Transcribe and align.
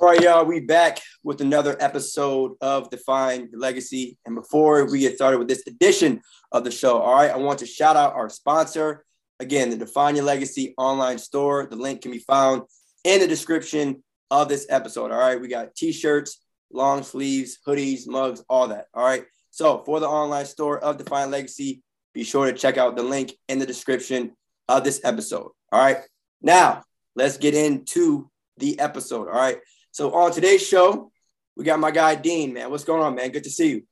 All 0.00 0.06
right, 0.06 0.20
y'all, 0.20 0.44
we 0.44 0.60
back 0.60 1.00
with 1.24 1.40
another 1.40 1.76
episode 1.80 2.52
of 2.60 2.88
Define 2.88 3.48
Legacy. 3.52 4.16
And 4.26 4.36
before 4.36 4.88
we 4.88 5.00
get 5.00 5.16
started 5.16 5.38
with 5.38 5.48
this 5.48 5.66
edition 5.66 6.20
of 6.52 6.62
the 6.62 6.70
show, 6.70 6.98
all 6.98 7.16
right, 7.16 7.32
I 7.32 7.36
want 7.36 7.58
to 7.58 7.66
shout 7.66 7.96
out 7.96 8.14
our 8.14 8.28
sponsor. 8.28 9.04
Again, 9.40 9.70
the 9.70 9.76
Define 9.76 10.14
Your 10.14 10.24
Legacy 10.24 10.72
online 10.78 11.18
store. 11.18 11.66
The 11.68 11.74
link 11.74 12.02
can 12.02 12.12
be 12.12 12.20
found 12.20 12.62
in 13.02 13.18
the 13.18 13.26
description 13.26 14.04
of 14.30 14.48
this 14.48 14.66
episode. 14.70 15.10
All 15.10 15.18
right, 15.18 15.40
we 15.40 15.48
got 15.48 15.74
t-shirts, 15.74 16.44
long 16.72 17.02
sleeves, 17.02 17.58
hoodies, 17.66 18.06
mugs, 18.06 18.44
all 18.48 18.68
that. 18.68 18.86
All 18.94 19.04
right. 19.04 19.24
So 19.50 19.82
for 19.84 19.98
the 19.98 20.08
online 20.08 20.46
store 20.46 20.78
of 20.78 20.98
Define 20.98 21.32
Legacy, 21.32 21.82
be 22.14 22.22
sure 22.22 22.46
to 22.46 22.52
check 22.52 22.78
out 22.78 22.94
the 22.94 23.02
link 23.02 23.32
in 23.48 23.58
the 23.58 23.66
description 23.66 24.36
of 24.68 24.84
this 24.84 25.00
episode. 25.02 25.50
All 25.72 25.80
right. 25.80 25.98
Now 26.40 26.84
let's 27.16 27.36
get 27.36 27.54
into 27.54 28.30
the 28.58 28.78
episode. 28.78 29.26
All 29.26 29.34
right. 29.34 29.58
So 29.98 30.14
on 30.14 30.30
today's 30.30 30.64
show, 30.64 31.10
we 31.56 31.64
got 31.64 31.80
my 31.80 31.90
guy 31.90 32.14
Dean, 32.14 32.52
man. 32.52 32.70
What's 32.70 32.84
going 32.84 33.02
on, 33.02 33.16
man? 33.16 33.32
Good 33.32 33.42
to 33.42 33.50
see 33.50 33.70
you. 33.70 33.82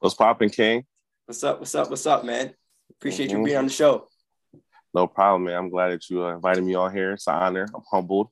What's 0.00 0.16
popping, 0.16 0.50
King? 0.50 0.84
What's 1.24 1.44
up? 1.44 1.60
What's 1.60 1.72
up? 1.72 1.88
What's 1.88 2.04
up, 2.04 2.24
man? 2.24 2.52
Appreciate 2.98 3.28
mm-hmm. 3.28 3.38
you 3.38 3.44
being 3.44 3.56
on 3.56 3.66
the 3.66 3.72
show. 3.72 4.08
No 4.92 5.06
problem, 5.06 5.44
man. 5.44 5.54
I'm 5.54 5.70
glad 5.70 5.90
that 5.90 6.10
you 6.10 6.24
uh, 6.24 6.34
invited 6.34 6.64
me 6.64 6.74
on 6.74 6.92
here. 6.92 7.12
It's 7.12 7.28
an 7.28 7.34
honor. 7.34 7.68
I'm 7.72 7.82
humbled. 7.88 8.26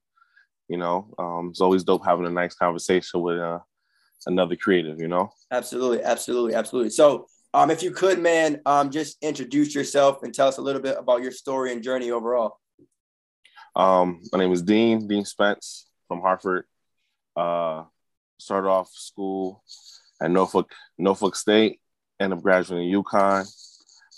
You 0.66 0.79
know, 0.79 1.15
um, 1.20 1.51
it's 1.51 1.61
always 1.61 1.84
dope 1.84 2.05
having 2.05 2.27
a 2.27 2.30
nice 2.30 2.56
conversation 2.56 3.20
with 3.20 3.39
uh, 3.39 3.61
another 4.27 4.56
creative. 4.56 5.01
You 5.01 5.06
know. 5.06 5.30
Absolutely, 5.53 6.03
absolutely, 6.03 6.55
absolutely. 6.56 6.91
So, 6.91 7.28
um, 7.55 7.70
if 7.70 7.80
you 7.80 7.92
could, 7.92 8.19
man, 8.19 8.61
um, 8.67 8.91
just 8.91 9.19
introduce 9.23 9.73
yourself 9.73 10.25
and 10.25 10.34
tell 10.34 10.48
us 10.48 10.59
a 10.59 10.62
little 10.62 10.83
bit 10.83 10.97
about 10.98 11.23
your 11.23 11.30
story 11.30 11.70
and 11.70 11.80
journey 11.80 12.11
overall. 12.11 12.59
Um, 13.77 14.20
my 14.33 14.41
name 14.41 14.51
is 14.51 14.62
Dean 14.62 15.06
Dean 15.06 15.25
Spence 15.25 15.87
from 16.09 16.23
Hartford. 16.23 16.65
Uh, 17.38 17.84
started 18.38 18.69
off 18.69 18.91
school 18.92 19.62
at 20.20 20.30
Norfolk, 20.30 20.72
Norfolk 20.97 21.36
State, 21.36 21.81
ended 22.19 22.39
up 22.39 22.42
graduating 22.42 22.92
UConn. 22.92 23.47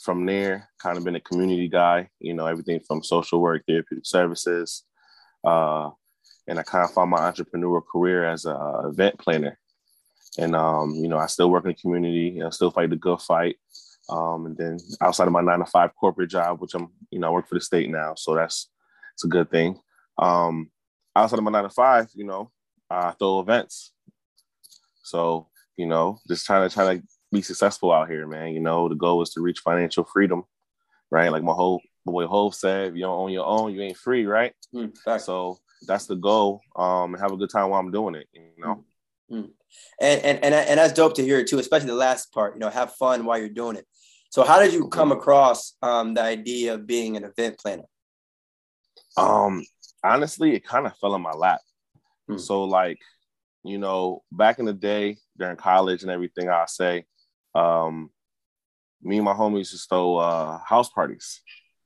From 0.03 0.25
there, 0.25 0.71
kind 0.79 0.97
of 0.97 1.05
been 1.05 1.17
a 1.17 1.21
community 1.21 1.69
guy, 1.69 2.09
you 2.21 2.33
know, 2.33 2.47
everything 2.47 2.81
from 2.81 3.03
social 3.03 3.39
work, 3.39 3.63
therapeutic 3.67 4.07
services. 4.07 4.85
Uh, 5.45 5.91
and 6.49 6.59
I 6.59 6.63
kind 6.63 6.85
of 6.85 6.95
found 6.95 7.11
my 7.11 7.19
entrepreneurial 7.19 7.83
career 7.87 8.25
as 8.25 8.47
a 8.47 8.85
event 8.87 9.19
planner. 9.19 9.59
And, 10.39 10.57
um, 10.57 10.95
you 10.95 11.09
know, 11.09 11.19
I 11.19 11.27
still 11.27 11.51
work 11.51 11.65
in 11.65 11.73
the 11.73 11.75
community, 11.75 12.43
I 12.43 12.49
still 12.49 12.71
fight 12.71 12.89
the 12.89 12.97
good 12.97 13.21
fight. 13.21 13.57
Um, 14.09 14.47
and 14.47 14.57
then 14.57 14.79
outside 15.03 15.27
of 15.27 15.33
my 15.33 15.43
nine 15.43 15.59
to 15.59 15.67
five 15.67 15.95
corporate 15.95 16.31
job, 16.31 16.61
which 16.61 16.75
I'm, 16.75 16.89
you 17.11 17.19
know, 17.19 17.29
I 17.29 17.31
work 17.31 17.49
for 17.49 17.57
the 17.57 17.61
state 17.61 17.91
now. 17.91 18.15
So 18.17 18.35
that's, 18.35 18.71
it's 19.13 19.25
a 19.25 19.29
good 19.29 19.51
thing. 19.51 19.79
Um, 20.19 20.71
outside 21.15 21.39
of 21.39 21.45
my 21.45 21.51
nine 21.51 21.65
to 21.65 21.71
five, 21.71 22.09
you 22.15 22.25
know, 22.25 22.51
uh, 22.91 23.13
throw 23.13 23.41
events. 23.41 23.93
So, 25.03 25.49
you 25.77 25.87
know, 25.87 26.19
just 26.29 26.47
trying 26.47 26.69
to 26.69 26.75
trying 26.75 27.01
to 27.01 27.07
be 27.33 27.43
successful 27.43 27.93
out 27.93 28.11
here, 28.11 28.27
man. 28.27 28.53
You 28.53 28.61
know, 28.61 28.89
the 28.89 28.95
goal 28.95 29.23
is 29.23 29.31
to 29.31 29.41
reach 29.41 29.61
financial 29.61 30.05
freedom, 30.05 30.45
right? 31.11 31.33
Like 31.33 31.43
my 31.43 31.53
whole 31.53 31.81
boy 32.05 32.25
way 32.25 32.27
Hov 32.27 32.55
said, 32.55 32.89
if 32.89 32.95
you 32.95 33.03
don't 33.03 33.19
own 33.19 33.33
your 33.33 33.47
own, 33.47 33.73
you 33.75 33.83
ain't 33.83 33.97
free, 33.97 34.27
right? 34.27 34.53
Mm, 34.75 34.97
so 35.21 35.59
that's 35.87 36.07
the 36.07 36.17
goal. 36.17 36.61
Um, 36.77 37.15
and 37.15 37.23
have 37.23 37.33
a 37.33 37.37
good 37.37 37.51
time 37.51 37.71
while 37.71 37.81
I'm 37.81 37.91
doing 37.91 38.15
it. 38.15 38.29
You 38.33 38.43
know. 38.59 38.85
Mm. 39.31 39.51
And, 40.01 40.25
and 40.25 40.45
and 40.45 40.55
and 40.55 40.79
that's 40.79 40.93
dope 40.93 41.15
to 41.15 41.23
hear 41.23 41.45
too, 41.45 41.59
especially 41.59 41.89
the 41.89 41.95
last 41.95 42.33
part. 42.33 42.55
You 42.55 42.61
know, 42.61 42.71
have 42.71 42.95
fun 42.95 43.25
while 43.25 43.39
you're 43.39 43.49
doing 43.49 43.77
it. 43.77 43.87
So, 44.31 44.45
how 44.45 44.61
did 44.61 44.73
you 44.73 44.89
come 44.89 45.13
across 45.13 45.75
um, 45.83 46.15
the 46.15 46.23
idea 46.23 46.75
of 46.75 46.87
being 46.87 47.17
an 47.17 47.25
event 47.25 47.59
planner? 47.59 47.85
Um, 49.17 49.65
honestly, 50.05 50.55
it 50.55 50.65
kind 50.65 50.87
of 50.87 50.97
fell 50.99 51.15
in 51.15 51.23
my 51.23 51.33
lap. 51.33 51.61
Hmm. 52.31 52.39
So 52.39 52.65
like, 52.65 52.99
you 53.65 53.79
know, 53.79 54.23
back 54.33 54.59
in 54.59 54.65
the 54.65 54.73
day 54.73 55.19
during 55.39 55.57
college 55.57 56.03
and 56.03 56.11
everything, 56.11 56.49
I 56.49 56.65
say, 56.67 57.05
um, 57.55 58.11
me 59.03 59.17
and 59.17 59.25
my 59.25 59.33
homies 59.33 59.71
just 59.71 59.89
throw 59.89 60.17
uh, 60.17 60.59
house 60.59 60.91
parties, 60.91 61.41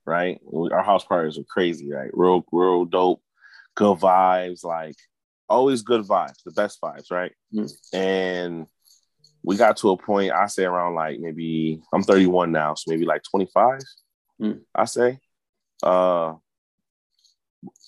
right? 0.04 0.40
Our 0.52 0.82
house 0.82 1.04
parties 1.04 1.38
are 1.38 1.44
crazy, 1.48 1.92
right? 1.92 2.10
Real, 2.12 2.44
real 2.52 2.84
dope, 2.84 3.22
good 3.74 3.98
vibes, 3.98 4.64
like 4.64 4.96
always 5.48 5.82
good 5.82 6.02
vibes, 6.02 6.42
the 6.44 6.52
best 6.52 6.80
vibes, 6.80 7.10
right? 7.10 7.32
Hmm. 7.52 7.66
And 7.92 8.66
we 9.42 9.56
got 9.56 9.76
to 9.78 9.90
a 9.90 9.96
point, 9.96 10.32
I 10.32 10.46
say 10.46 10.64
around 10.64 10.94
like 10.94 11.20
maybe 11.20 11.80
I'm 11.92 12.02
31 12.02 12.52
now, 12.52 12.74
so 12.74 12.90
maybe 12.90 13.04
like 13.04 13.22
25, 13.30 13.80
hmm. 14.38 14.52
I 14.74 14.84
say. 14.84 15.18
Uh, 15.82 16.34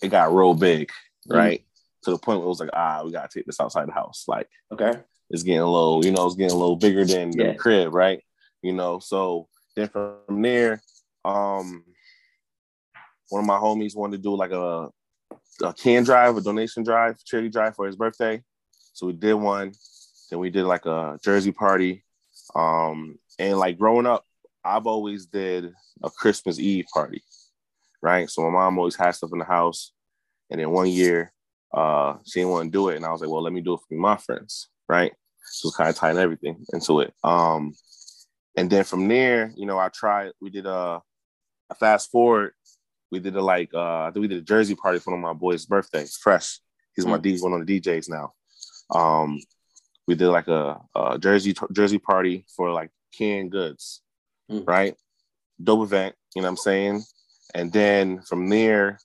it 0.03 0.09
got 0.09 0.35
real 0.35 0.55
big, 0.55 0.91
right? 1.29 1.66
To 2.07 2.13
the 2.13 2.19
point 2.19 2.39
where 2.39 2.47
it 2.47 2.49
was 2.49 2.61
like, 2.61 2.71
ah, 2.73 3.03
we 3.05 3.13
gotta 3.13 3.29
take 3.29 3.47
this 3.47 3.61
outside 3.61 3.87
the 3.87 3.93
house. 3.93 4.25
Like, 4.27 4.49
okay, 4.73 4.93
it's 5.29 5.43
getting 5.43 5.61
a 5.61 5.71
little, 5.71 6.05
you 6.05 6.13
know, 6.13 6.25
it's 6.27 6.37
getting 6.37 6.57
a 6.57 6.59
little 6.59 6.77
bigger 6.77 7.05
than, 7.05 7.33
yeah. 7.33 7.53
the 7.53 7.59
crib, 7.59 7.93
right? 7.93 8.23
You 8.63 8.73
know, 8.73 9.01
so 9.01 9.49
then 9.75 9.89
from 9.89 10.41
there, 10.41 10.81
um, 11.25 11.85
one 13.29 13.41
of 13.41 13.47
my 13.47 13.59
homies 13.59 13.97
wanted 13.97 14.19
to 14.19 14.23
do 14.23 14.37
like 14.37 14.53
a, 14.53 14.89
a 15.63 15.73
can 15.75 16.05
drive, 16.05 16.37
a 16.37 16.41
donation 16.41 16.85
drive, 16.85 17.23
charity 17.25 17.49
drive 17.49 17.75
for 17.75 17.87
his 17.87 17.97
birthday. 17.97 18.43
So 18.93 19.07
we 19.07 19.13
did 19.13 19.35
one. 19.35 19.73
Then 20.31 20.39
we 20.39 20.51
did 20.51 20.65
like 20.65 20.87
a 20.87 21.19
jersey 21.25 21.53
party. 21.53 22.05
Um, 22.55 23.19
and 23.39 23.59
like 23.59 23.79
growing 23.79 24.07
up, 24.07 24.25
I've 24.65 24.87
always 24.87 25.27
did 25.27 25.73
a 26.03 26.11
Christmas 26.11 26.59
Eve 26.59 26.87
party, 26.95 27.23
right? 28.01 28.31
So 28.31 28.43
my 28.43 28.51
mom 28.51 28.79
always 28.79 28.97
had 28.97 29.11
stuff 29.13 29.33
in 29.33 29.39
the 29.39 29.45
house. 29.45 29.93
And 30.51 30.61
then 30.61 30.71
one 30.71 30.89
year, 30.89 31.33
uh, 31.75 32.15
she 32.25 32.41
didn't 32.41 32.53
want 32.53 32.67
to 32.67 32.71
do 32.71 32.89
it, 32.89 32.97
and 32.97 33.05
I 33.05 33.11
was 33.11 33.21
like, 33.21 33.31
well, 33.31 33.43
let 33.43 33.53
me 33.53 33.61
do 33.61 33.75
it 33.75 33.81
for 33.89 33.95
my 33.95 34.17
friends, 34.17 34.69
right? 34.89 35.13
So 35.45 35.71
kind 35.71 35.91
of 35.91 35.97
tying 35.97 36.19
everything 36.19 36.65
into 36.73 37.01
it. 37.01 37.15
Um, 37.23 37.75
and 38.57 38.71
then 38.71 38.85
from 38.85 39.07
there, 39.07 39.53
you 39.57 39.67
know, 39.67 39.79
I 39.79 39.89
tried. 39.89 40.33
We 40.41 40.51
did 40.51 40.67
a, 40.67 41.01
a 41.71 41.75
fast 41.75 42.11
forward. 42.11 42.53
We 43.13 43.21
did 43.21 43.37
a 43.37 43.43
like 43.43 43.73
uh, 43.75 44.05
I 44.05 44.11
think 44.13 44.23
we 44.23 44.29
did 44.29 44.39
a 44.39 44.43
jersey 44.43 44.75
party 44.75 44.99
for 44.99 45.13
one 45.13 45.21
of 45.21 45.25
my 45.25 45.39
boys' 45.39 45.67
birthdays. 45.67 46.17
Fresh, 46.17 46.61
he's 46.95 47.05
mm-hmm. 47.05 47.13
my 47.13 47.19
D, 47.19 47.39
one 47.39 47.53
of 47.53 47.67
the 47.67 47.81
DJs 47.81 48.09
now. 48.09 48.33
Um, 48.91 49.39
we 50.07 50.15
did 50.15 50.29
like 50.29 50.49
a, 50.49 50.81
a 50.95 51.19
jersey 51.19 51.55
jersey 51.73 51.99
party 51.99 52.47
for 52.55 52.71
like 52.73 52.91
canned 53.17 53.53
goods, 53.53 54.03
mm-hmm. 54.51 54.65
right? 54.65 54.95
Dope 55.63 55.85
event, 55.85 56.15
you 56.35 56.43
know 56.43 56.47
what 56.47 56.51
I'm 56.51 56.57
saying? 56.57 57.03
And 57.55 57.73
then 57.73 58.21
from 58.23 58.49
there, 58.49 58.99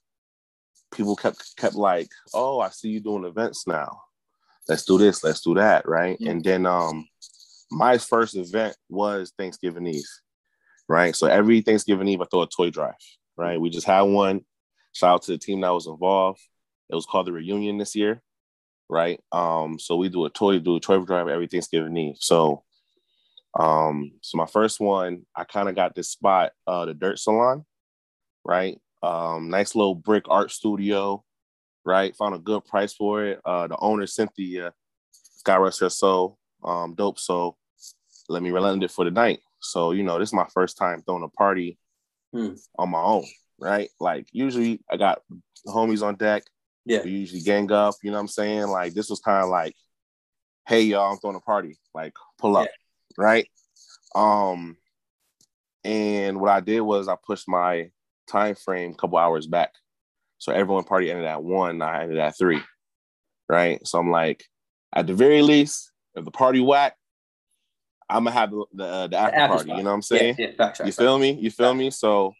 people 0.92 1.16
kept 1.16 1.56
kept 1.56 1.74
like, 1.74 2.08
oh, 2.34 2.60
I 2.60 2.68
see 2.70 2.90
you 2.90 3.00
doing 3.00 3.24
events 3.24 3.66
now. 3.66 4.02
Let's 4.68 4.84
do 4.84 4.98
this, 4.98 5.24
let's 5.24 5.40
do 5.40 5.54
that, 5.54 5.88
right? 5.88 6.18
Mm-hmm. 6.18 6.30
And 6.30 6.44
then 6.44 6.66
um 6.66 7.08
my 7.70 7.98
first 7.98 8.36
event 8.36 8.76
was 8.88 9.32
Thanksgiving 9.38 9.86
Eve, 9.86 10.04
right? 10.88 11.16
So 11.16 11.26
every 11.26 11.62
Thanksgiving 11.62 12.08
Eve 12.08 12.20
I 12.20 12.26
throw 12.30 12.42
a 12.42 12.48
toy 12.48 12.70
drive, 12.70 12.94
right? 13.36 13.60
We 13.60 13.70
just 13.70 13.86
had 13.86 14.02
one. 14.02 14.44
Shout 14.92 15.14
out 15.14 15.22
to 15.22 15.32
the 15.32 15.38
team 15.38 15.62
that 15.62 15.70
was 15.70 15.86
involved. 15.86 16.40
It 16.90 16.94
was 16.94 17.06
called 17.06 17.26
the 17.26 17.32
reunion 17.32 17.78
this 17.78 17.96
year, 17.96 18.20
right? 18.90 19.18
Um, 19.32 19.78
so 19.78 19.96
we 19.96 20.10
do 20.10 20.26
a 20.26 20.30
toy, 20.30 20.58
do 20.58 20.76
a 20.76 20.80
toy 20.80 20.98
drive 20.98 21.28
every 21.28 21.46
Thanksgiving 21.46 21.96
Eve. 21.96 22.16
So 22.18 22.62
um, 23.58 24.12
so 24.22 24.38
my 24.38 24.46
first 24.46 24.80
one, 24.80 25.26
I 25.36 25.44
kind 25.44 25.68
of 25.68 25.74
got 25.74 25.94
this 25.94 26.08
spot, 26.08 26.52
uh, 26.66 26.86
the 26.86 26.94
Dirt 26.94 27.18
Salon, 27.18 27.64
right? 28.44 28.78
Um, 29.02 29.50
nice 29.50 29.74
little 29.74 29.94
brick 29.94 30.24
art 30.28 30.50
studio, 30.50 31.24
right? 31.84 32.14
Found 32.16 32.34
a 32.34 32.38
good 32.38 32.64
price 32.64 32.92
for 32.92 33.24
it. 33.24 33.40
Uh, 33.44 33.66
the 33.66 33.76
owner, 33.78 34.06
Cynthia, 34.06 34.72
God 35.44 35.56
rest 35.56 35.80
her 35.80 35.90
soul, 35.90 36.38
um, 36.62 36.94
dope. 36.94 37.18
So 37.18 37.56
let 38.28 38.42
me 38.42 38.50
relent 38.50 38.84
it 38.84 38.90
for 38.90 39.04
the 39.04 39.10
night. 39.10 39.40
So, 39.60 39.92
you 39.92 40.02
know, 40.02 40.18
this 40.18 40.30
is 40.30 40.34
my 40.34 40.46
first 40.52 40.76
time 40.76 41.02
throwing 41.02 41.24
a 41.24 41.28
party 41.28 41.78
hmm. 42.32 42.54
on 42.78 42.90
my 42.90 43.00
own, 43.00 43.24
right? 43.60 43.88
Like 44.00 44.26
usually 44.32 44.80
I 44.90 44.96
got 44.96 45.22
homies 45.66 46.02
on 46.02 46.16
deck. 46.16 46.44
Yeah. 46.84 47.02
We 47.04 47.10
usually 47.10 47.42
gang 47.42 47.70
up, 47.70 47.94
you 48.02 48.10
know 48.10 48.16
what 48.16 48.22
I'm 48.22 48.28
saying? 48.28 48.66
Like 48.68 48.94
this 48.94 49.08
was 49.08 49.20
kind 49.20 49.44
of 49.44 49.50
like, 49.50 49.74
hey 50.66 50.82
y'all, 50.82 51.12
I'm 51.12 51.18
throwing 51.18 51.36
a 51.36 51.40
party. 51.40 51.78
Like 51.94 52.14
pull 52.38 52.56
up, 52.56 52.66
yeah. 52.66 53.24
right? 53.24 53.48
Um 54.14 54.76
and 55.84 56.40
what 56.40 56.50
I 56.50 56.60
did 56.60 56.80
was 56.80 57.08
I 57.08 57.16
pushed 57.24 57.48
my 57.48 57.90
time 58.32 58.54
frame 58.54 58.92
a 58.92 58.94
couple 58.94 59.18
hours 59.18 59.46
back. 59.46 59.72
So 60.38 60.52
everyone 60.52 60.84
party 60.84 61.10
ended 61.10 61.26
at 61.26 61.42
one, 61.42 61.82
I 61.82 62.02
ended 62.02 62.18
at 62.18 62.36
three. 62.36 62.60
Right. 63.48 63.86
So 63.86 63.98
I'm 63.98 64.10
like, 64.10 64.44
at 64.94 65.06
the 65.06 65.14
very 65.14 65.42
least, 65.42 65.92
if 66.14 66.24
the 66.24 66.30
party 66.30 66.60
whack, 66.60 66.96
I'm 68.08 68.24
gonna 68.24 68.32
have 68.32 68.50
the 68.50 68.64
the, 68.72 68.84
uh, 68.84 69.06
the 69.06 69.16
after, 69.18 69.54
party. 69.54 69.70
You 69.70 69.82
know 69.82 69.90
what 69.90 69.94
I'm 69.94 70.02
saying? 70.02 70.36
Yeah, 70.38 70.48
yeah, 70.58 70.86
you 70.86 70.92
feel 70.92 71.18
me? 71.18 71.32
You 71.32 71.50
feel 71.50 71.74
me? 71.74 71.90
So 71.90 72.34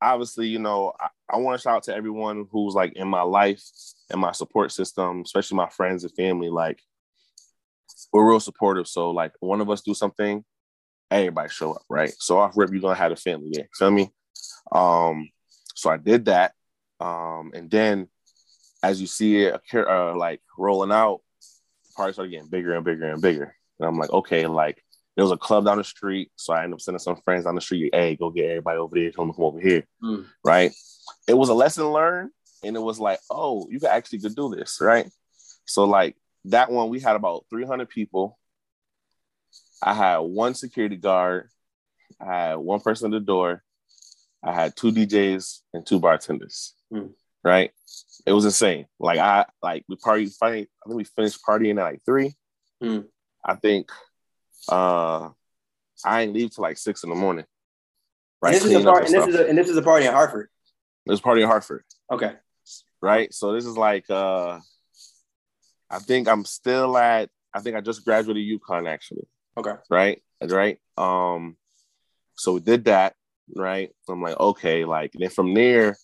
obviously, 0.00 0.48
you 0.48 0.58
know, 0.58 0.92
I, 1.00 1.08
I 1.30 1.36
want 1.38 1.58
to 1.58 1.62
shout 1.62 1.76
out 1.76 1.82
to 1.84 1.94
everyone 1.94 2.46
who's 2.50 2.74
like 2.74 2.92
in 2.94 3.08
my 3.08 3.22
life 3.22 3.62
and 4.10 4.20
my 4.20 4.32
support 4.32 4.70
system, 4.72 5.22
especially 5.22 5.56
my 5.56 5.68
friends 5.68 6.04
and 6.04 6.12
family. 6.14 6.50
Like, 6.50 6.80
we're 8.12 8.28
real 8.28 8.40
supportive. 8.40 8.86
So, 8.86 9.10
like, 9.10 9.32
one 9.40 9.60
of 9.60 9.70
us 9.70 9.82
do 9.82 9.94
something, 9.94 10.44
everybody 11.10 11.48
show 11.48 11.72
up, 11.72 11.82
right? 11.88 12.14
So 12.18 12.38
off 12.38 12.56
rip, 12.56 12.70
you're 12.70 12.80
gonna 12.80 12.94
have 12.94 13.12
a 13.12 13.16
family 13.16 13.50
there. 13.52 13.68
Feel 13.74 13.90
me? 13.90 14.10
Um, 14.70 15.28
so 15.76 15.90
I 15.90 15.98
did 15.98 16.24
that. 16.24 16.52
Um, 16.98 17.52
and 17.54 17.70
then 17.70 18.08
as 18.82 19.00
you 19.00 19.06
see 19.06 19.44
it 19.44 19.60
uh, 19.74 20.16
like 20.16 20.40
rolling 20.58 20.90
out, 20.90 21.20
the 21.84 21.92
party 21.96 22.12
started 22.14 22.30
getting 22.30 22.48
bigger 22.48 22.74
and 22.74 22.84
bigger 22.84 23.10
and 23.10 23.22
bigger. 23.22 23.54
And 23.78 23.88
I'm 23.88 23.98
like, 23.98 24.10
okay, 24.10 24.46
like 24.46 24.82
there 25.14 25.24
was 25.24 25.32
a 25.32 25.36
club 25.36 25.66
down 25.66 25.78
the 25.78 25.84
street. 25.84 26.30
So 26.36 26.54
I 26.54 26.64
ended 26.64 26.74
up 26.74 26.80
sending 26.80 26.98
some 26.98 27.20
friends 27.24 27.44
down 27.44 27.54
the 27.54 27.60
street, 27.60 27.94
hey, 27.94 28.16
go 28.16 28.30
get 28.30 28.46
everybody 28.46 28.78
over 28.78 28.94
there, 28.94 29.12
come, 29.12 29.32
come 29.32 29.44
over 29.44 29.60
here. 29.60 29.84
Mm. 30.02 30.26
Right. 30.42 30.72
It 31.28 31.34
was 31.34 31.50
a 31.50 31.54
lesson 31.54 31.86
learned. 31.92 32.30
And 32.64 32.74
it 32.74 32.80
was 32.80 32.98
like, 32.98 33.20
oh, 33.30 33.68
you 33.70 33.78
can 33.78 33.90
actually 33.90 34.20
could 34.20 34.34
do 34.34 34.54
this, 34.54 34.78
right? 34.80 35.08
So 35.66 35.84
like 35.84 36.16
that 36.46 36.70
one, 36.70 36.88
we 36.88 37.00
had 37.00 37.16
about 37.16 37.44
300 37.50 37.88
people. 37.88 38.38
I 39.82 39.92
had 39.92 40.18
one 40.18 40.54
security 40.54 40.96
guard. 40.96 41.48
I 42.18 42.24
had 42.24 42.54
one 42.56 42.80
person 42.80 43.12
at 43.12 43.18
the 43.18 43.24
door. 43.24 43.62
I 44.42 44.52
had 44.52 44.76
two 44.76 44.92
DJs 44.92 45.60
and 45.74 45.86
two 45.86 46.00
bartenders. 46.00 46.74
Mm. 46.92 47.10
Right. 47.42 47.70
It 48.26 48.32
was 48.32 48.44
insane. 48.44 48.86
Like 48.98 49.18
I 49.18 49.46
like 49.62 49.84
we 49.88 49.96
party 49.96 50.30
I 50.42 50.50
think 50.50 50.68
we 50.86 51.04
finished 51.04 51.40
partying 51.46 51.78
at 51.78 51.84
like 51.84 52.02
three. 52.04 52.34
Mm. 52.82 53.06
I 53.44 53.54
think 53.54 53.90
uh 54.68 55.30
I 56.04 56.22
ain't 56.22 56.32
leave 56.32 56.54
till 56.54 56.62
like 56.62 56.76
six 56.76 57.04
in 57.04 57.10
the 57.10 57.16
morning. 57.16 57.44
Right. 58.42 58.54
And 58.54 58.62
this, 58.62 58.70
is 58.70 58.84
a, 58.84 58.84
part, 58.84 59.04
and, 59.04 59.14
this 59.14 59.26
is 59.26 59.34
a, 59.34 59.48
and 59.48 59.58
this 59.58 59.68
is 59.68 59.76
a 59.76 59.82
party 59.82 60.06
in 60.06 60.12
Hartford. 60.12 60.48
This 61.06 61.20
party 61.20 61.42
in 61.42 61.48
Hartford. 61.48 61.84
Okay. 62.10 62.34
Right. 63.00 63.32
So 63.32 63.52
this 63.52 63.64
is 63.64 63.76
like 63.76 64.10
uh 64.10 64.58
I 65.88 65.98
think 66.00 66.28
I'm 66.28 66.44
still 66.44 66.98
at 66.98 67.30
I 67.54 67.60
think 67.60 67.76
I 67.76 67.80
just 67.80 68.04
graduated 68.04 68.60
UConn 68.60 68.88
actually. 68.88 69.26
Okay. 69.56 69.74
Right. 69.88 70.22
Right. 70.42 70.78
Um 70.96 71.56
so 72.34 72.54
we 72.54 72.60
did 72.60 72.84
that, 72.84 73.14
right? 73.54 73.90
I'm 74.08 74.22
like, 74.22 74.38
okay, 74.38 74.84
like 74.84 75.12
then 75.14 75.30
from 75.30 75.54
there, 75.54 75.96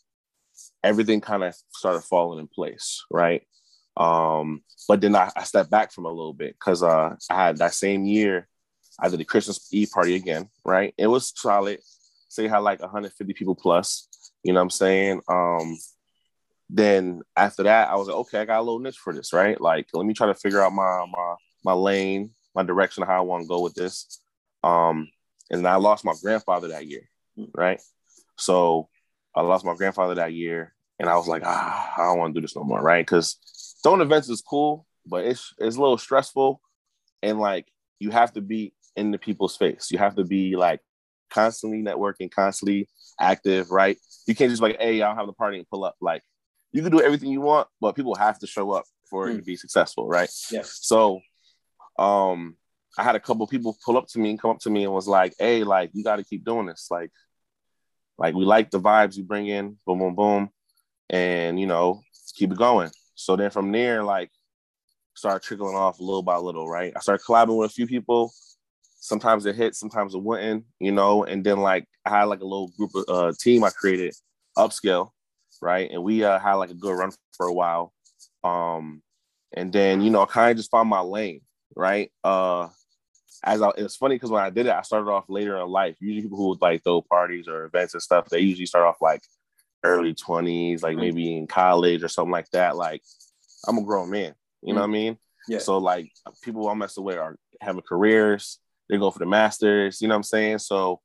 everything 0.82 1.20
kind 1.20 1.44
of 1.44 1.54
started 1.72 2.02
falling 2.02 2.40
in 2.40 2.48
place, 2.48 3.04
right? 3.10 3.42
Um, 3.96 4.62
but 4.88 5.00
then 5.00 5.14
I, 5.14 5.30
I 5.36 5.44
stepped 5.44 5.70
back 5.70 5.92
from 5.92 6.06
a 6.06 6.10
little 6.10 6.32
bit 6.32 6.54
because 6.54 6.82
uh, 6.82 7.14
I 7.30 7.34
had 7.34 7.58
that 7.58 7.74
same 7.74 8.04
year, 8.04 8.48
I 8.98 9.08
did 9.08 9.20
the 9.20 9.24
Christmas 9.24 9.68
Eve 9.72 9.90
party 9.90 10.14
again, 10.14 10.48
right? 10.64 10.94
It 10.96 11.06
was 11.06 11.32
solid. 11.34 11.80
Say 12.28 12.48
had 12.48 12.58
like 12.58 12.80
150 12.80 13.32
people 13.34 13.54
plus, 13.54 14.08
you 14.42 14.52
know 14.52 14.60
what 14.60 14.64
I'm 14.64 14.70
saying? 14.70 15.20
Um, 15.28 15.76
then 16.70 17.22
after 17.36 17.64
that, 17.64 17.88
I 17.88 17.96
was 17.96 18.08
like, 18.08 18.16
okay, 18.16 18.40
I 18.40 18.44
got 18.46 18.60
a 18.60 18.62
little 18.62 18.78
niche 18.78 18.96
for 18.96 19.12
this, 19.12 19.32
right? 19.32 19.60
Like, 19.60 19.88
let 19.92 20.06
me 20.06 20.14
try 20.14 20.26
to 20.28 20.34
figure 20.34 20.62
out 20.62 20.72
my 20.72 21.04
my 21.06 21.34
my 21.64 21.72
lane, 21.74 22.30
my 22.54 22.62
direction, 22.62 23.04
how 23.04 23.18
I 23.18 23.20
want 23.20 23.42
to 23.42 23.48
go 23.48 23.60
with 23.60 23.74
this. 23.74 24.20
Um, 24.64 25.08
and 25.50 25.66
I 25.66 25.76
lost 25.76 26.04
my 26.04 26.14
grandfather 26.22 26.68
that 26.68 26.86
year, 26.86 27.08
right? 27.54 27.80
So 28.36 28.88
I 29.34 29.42
lost 29.42 29.64
my 29.64 29.74
grandfather 29.74 30.16
that 30.16 30.32
year, 30.32 30.74
and 30.98 31.08
I 31.08 31.16
was 31.16 31.28
like, 31.28 31.42
ah, 31.44 31.94
I 31.96 32.04
don't 32.04 32.18
want 32.18 32.34
to 32.34 32.40
do 32.40 32.44
this 32.44 32.56
no 32.56 32.64
more, 32.64 32.80
right? 32.80 33.04
Because 33.04 33.38
throwing 33.82 34.00
events 34.00 34.28
is 34.28 34.42
cool, 34.42 34.86
but 35.06 35.24
it's 35.24 35.52
it's 35.58 35.76
a 35.76 35.80
little 35.80 35.98
stressful, 35.98 36.60
and 37.22 37.38
like 37.38 37.66
you 37.98 38.10
have 38.10 38.32
to 38.34 38.40
be 38.40 38.74
in 38.96 39.10
the 39.10 39.18
people's 39.18 39.56
face. 39.56 39.88
You 39.90 39.98
have 39.98 40.16
to 40.16 40.24
be 40.24 40.56
like 40.56 40.80
constantly 41.30 41.82
networking, 41.82 42.30
constantly 42.30 42.88
active, 43.20 43.70
right? 43.70 43.96
You 44.26 44.34
can't 44.34 44.50
just 44.50 44.62
like, 44.62 44.80
hey, 44.80 45.02
I'll 45.02 45.16
have 45.16 45.26
the 45.26 45.32
party 45.32 45.58
and 45.58 45.68
pull 45.68 45.84
up. 45.84 45.96
Like 46.00 46.22
you 46.72 46.82
can 46.82 46.92
do 46.92 47.00
everything 47.00 47.30
you 47.30 47.40
want, 47.40 47.68
but 47.80 47.96
people 47.96 48.14
have 48.14 48.38
to 48.40 48.46
show 48.46 48.72
up 48.72 48.84
for 49.08 49.26
mm. 49.26 49.34
it 49.34 49.36
to 49.38 49.42
be 49.42 49.56
successful, 49.56 50.08
right? 50.08 50.30
Yeah. 50.50 50.62
So, 50.64 51.20
um, 51.98 52.56
I 52.98 53.02
had 53.02 53.16
a 53.16 53.20
couple 53.20 53.46
people 53.46 53.76
pull 53.84 53.96
up 53.96 54.06
to 54.08 54.18
me 54.18 54.30
and 54.30 54.40
come 54.40 54.50
up 54.50 54.58
to 54.60 54.70
me 54.70 54.84
and 54.84 54.92
was 54.92 55.08
like, 55.08 55.34
"Hey, 55.38 55.64
like 55.64 55.90
you 55.94 56.04
got 56.04 56.16
to 56.16 56.24
keep 56.24 56.44
doing 56.44 56.66
this. 56.66 56.88
Like, 56.90 57.10
like 58.18 58.34
we 58.34 58.44
like 58.44 58.70
the 58.70 58.80
vibes 58.80 59.16
you 59.16 59.24
bring 59.24 59.46
in, 59.46 59.78
boom, 59.86 59.98
boom, 59.98 60.14
boom, 60.14 60.50
and 61.10 61.58
you 61.58 61.66
know, 61.66 62.02
keep 62.34 62.52
it 62.52 62.58
going." 62.58 62.90
So 63.14 63.36
then 63.36 63.50
from 63.50 63.72
there, 63.72 64.02
like, 64.02 64.30
start 65.14 65.42
trickling 65.42 65.76
off 65.76 66.00
little 66.00 66.22
by 66.22 66.36
little, 66.36 66.68
right? 66.68 66.92
I 66.96 67.00
started 67.00 67.24
collabing 67.24 67.56
with 67.56 67.70
a 67.70 67.74
few 67.74 67.86
people. 67.86 68.32
Sometimes 69.00 69.46
it 69.46 69.56
hit, 69.56 69.74
sometimes 69.74 70.14
it 70.14 70.22
wouldn't, 70.22 70.64
you 70.78 70.92
know. 70.92 71.24
And 71.24 71.44
then 71.44 71.58
like 71.60 71.86
I 72.04 72.10
had 72.10 72.24
like 72.24 72.40
a 72.40 72.44
little 72.44 72.68
group 72.76 72.90
of 72.94 73.04
uh, 73.08 73.32
team 73.38 73.64
I 73.64 73.70
created, 73.70 74.14
upscale, 74.56 75.10
right? 75.60 75.90
And 75.90 76.02
we 76.02 76.24
uh, 76.24 76.38
had 76.38 76.54
like 76.54 76.70
a 76.70 76.74
good 76.74 76.96
run 76.96 77.12
for 77.36 77.46
a 77.46 77.52
while. 77.52 77.92
Um, 78.44 79.02
and 79.52 79.72
then 79.72 80.00
you 80.00 80.10
know, 80.10 80.22
I 80.22 80.26
kind 80.26 80.50
of 80.50 80.56
just 80.56 80.70
found 80.70 80.88
my 80.88 81.00
lane, 81.00 81.42
right? 81.76 82.10
Uh, 82.22 82.68
as 83.44 83.62
I, 83.62 83.70
it's 83.76 83.96
funny 83.96 84.14
because 84.16 84.30
when 84.30 84.42
I 84.42 84.50
did 84.50 84.66
it, 84.66 84.72
I 84.72 84.82
started 84.82 85.10
off 85.10 85.24
later 85.28 85.56
in 85.58 85.68
life. 85.68 85.96
Usually, 86.00 86.22
people 86.22 86.38
who 86.38 86.48
would 86.48 86.60
like 86.60 86.82
throw 86.82 87.02
parties 87.02 87.48
or 87.48 87.64
events 87.64 87.94
and 87.94 88.02
stuff, 88.02 88.28
they 88.28 88.40
usually 88.40 88.66
start 88.66 88.84
off 88.84 89.00
like 89.00 89.22
early 89.84 90.14
20s, 90.14 90.82
like 90.82 90.96
maybe 90.96 91.36
in 91.36 91.46
college 91.46 92.02
or 92.02 92.08
something 92.08 92.32
like 92.32 92.50
that. 92.50 92.76
Like, 92.76 93.02
I'm 93.66 93.78
a 93.78 93.82
grown 93.82 94.10
man, 94.10 94.34
you 94.62 94.74
know 94.74 94.80
what 94.80 94.88
I 94.88 94.92
mean? 94.92 95.18
Yeah. 95.48 95.58
So, 95.58 95.78
like, 95.78 96.12
people 96.42 96.68
I'm 96.68 96.78
messing 96.78 97.04
with 97.04 97.16
are 97.16 97.36
having 97.60 97.82
careers, 97.82 98.58
they 98.88 98.98
go 98.98 99.10
for 99.10 99.18
the 99.18 99.26
masters, 99.26 100.00
you 100.00 100.08
know 100.08 100.14
what 100.14 100.18
I'm 100.18 100.22
saying? 100.24 100.58
So, 100.58 101.00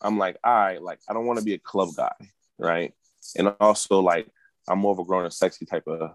I'm 0.00 0.18
like, 0.18 0.38
all 0.44 0.54
right, 0.54 0.82
like, 0.82 1.00
I 1.08 1.12
don't 1.12 1.26
want 1.26 1.38
to 1.38 1.44
be 1.44 1.54
a 1.54 1.58
club 1.58 1.90
guy, 1.96 2.14
right? 2.58 2.94
And 3.36 3.54
also, 3.60 4.00
like, 4.00 4.28
I'm 4.68 4.78
more 4.78 4.92
of 4.92 4.98
a 4.98 5.04
grown 5.04 5.24
and 5.24 5.32
sexy 5.32 5.66
type 5.66 5.86
of, 5.86 6.12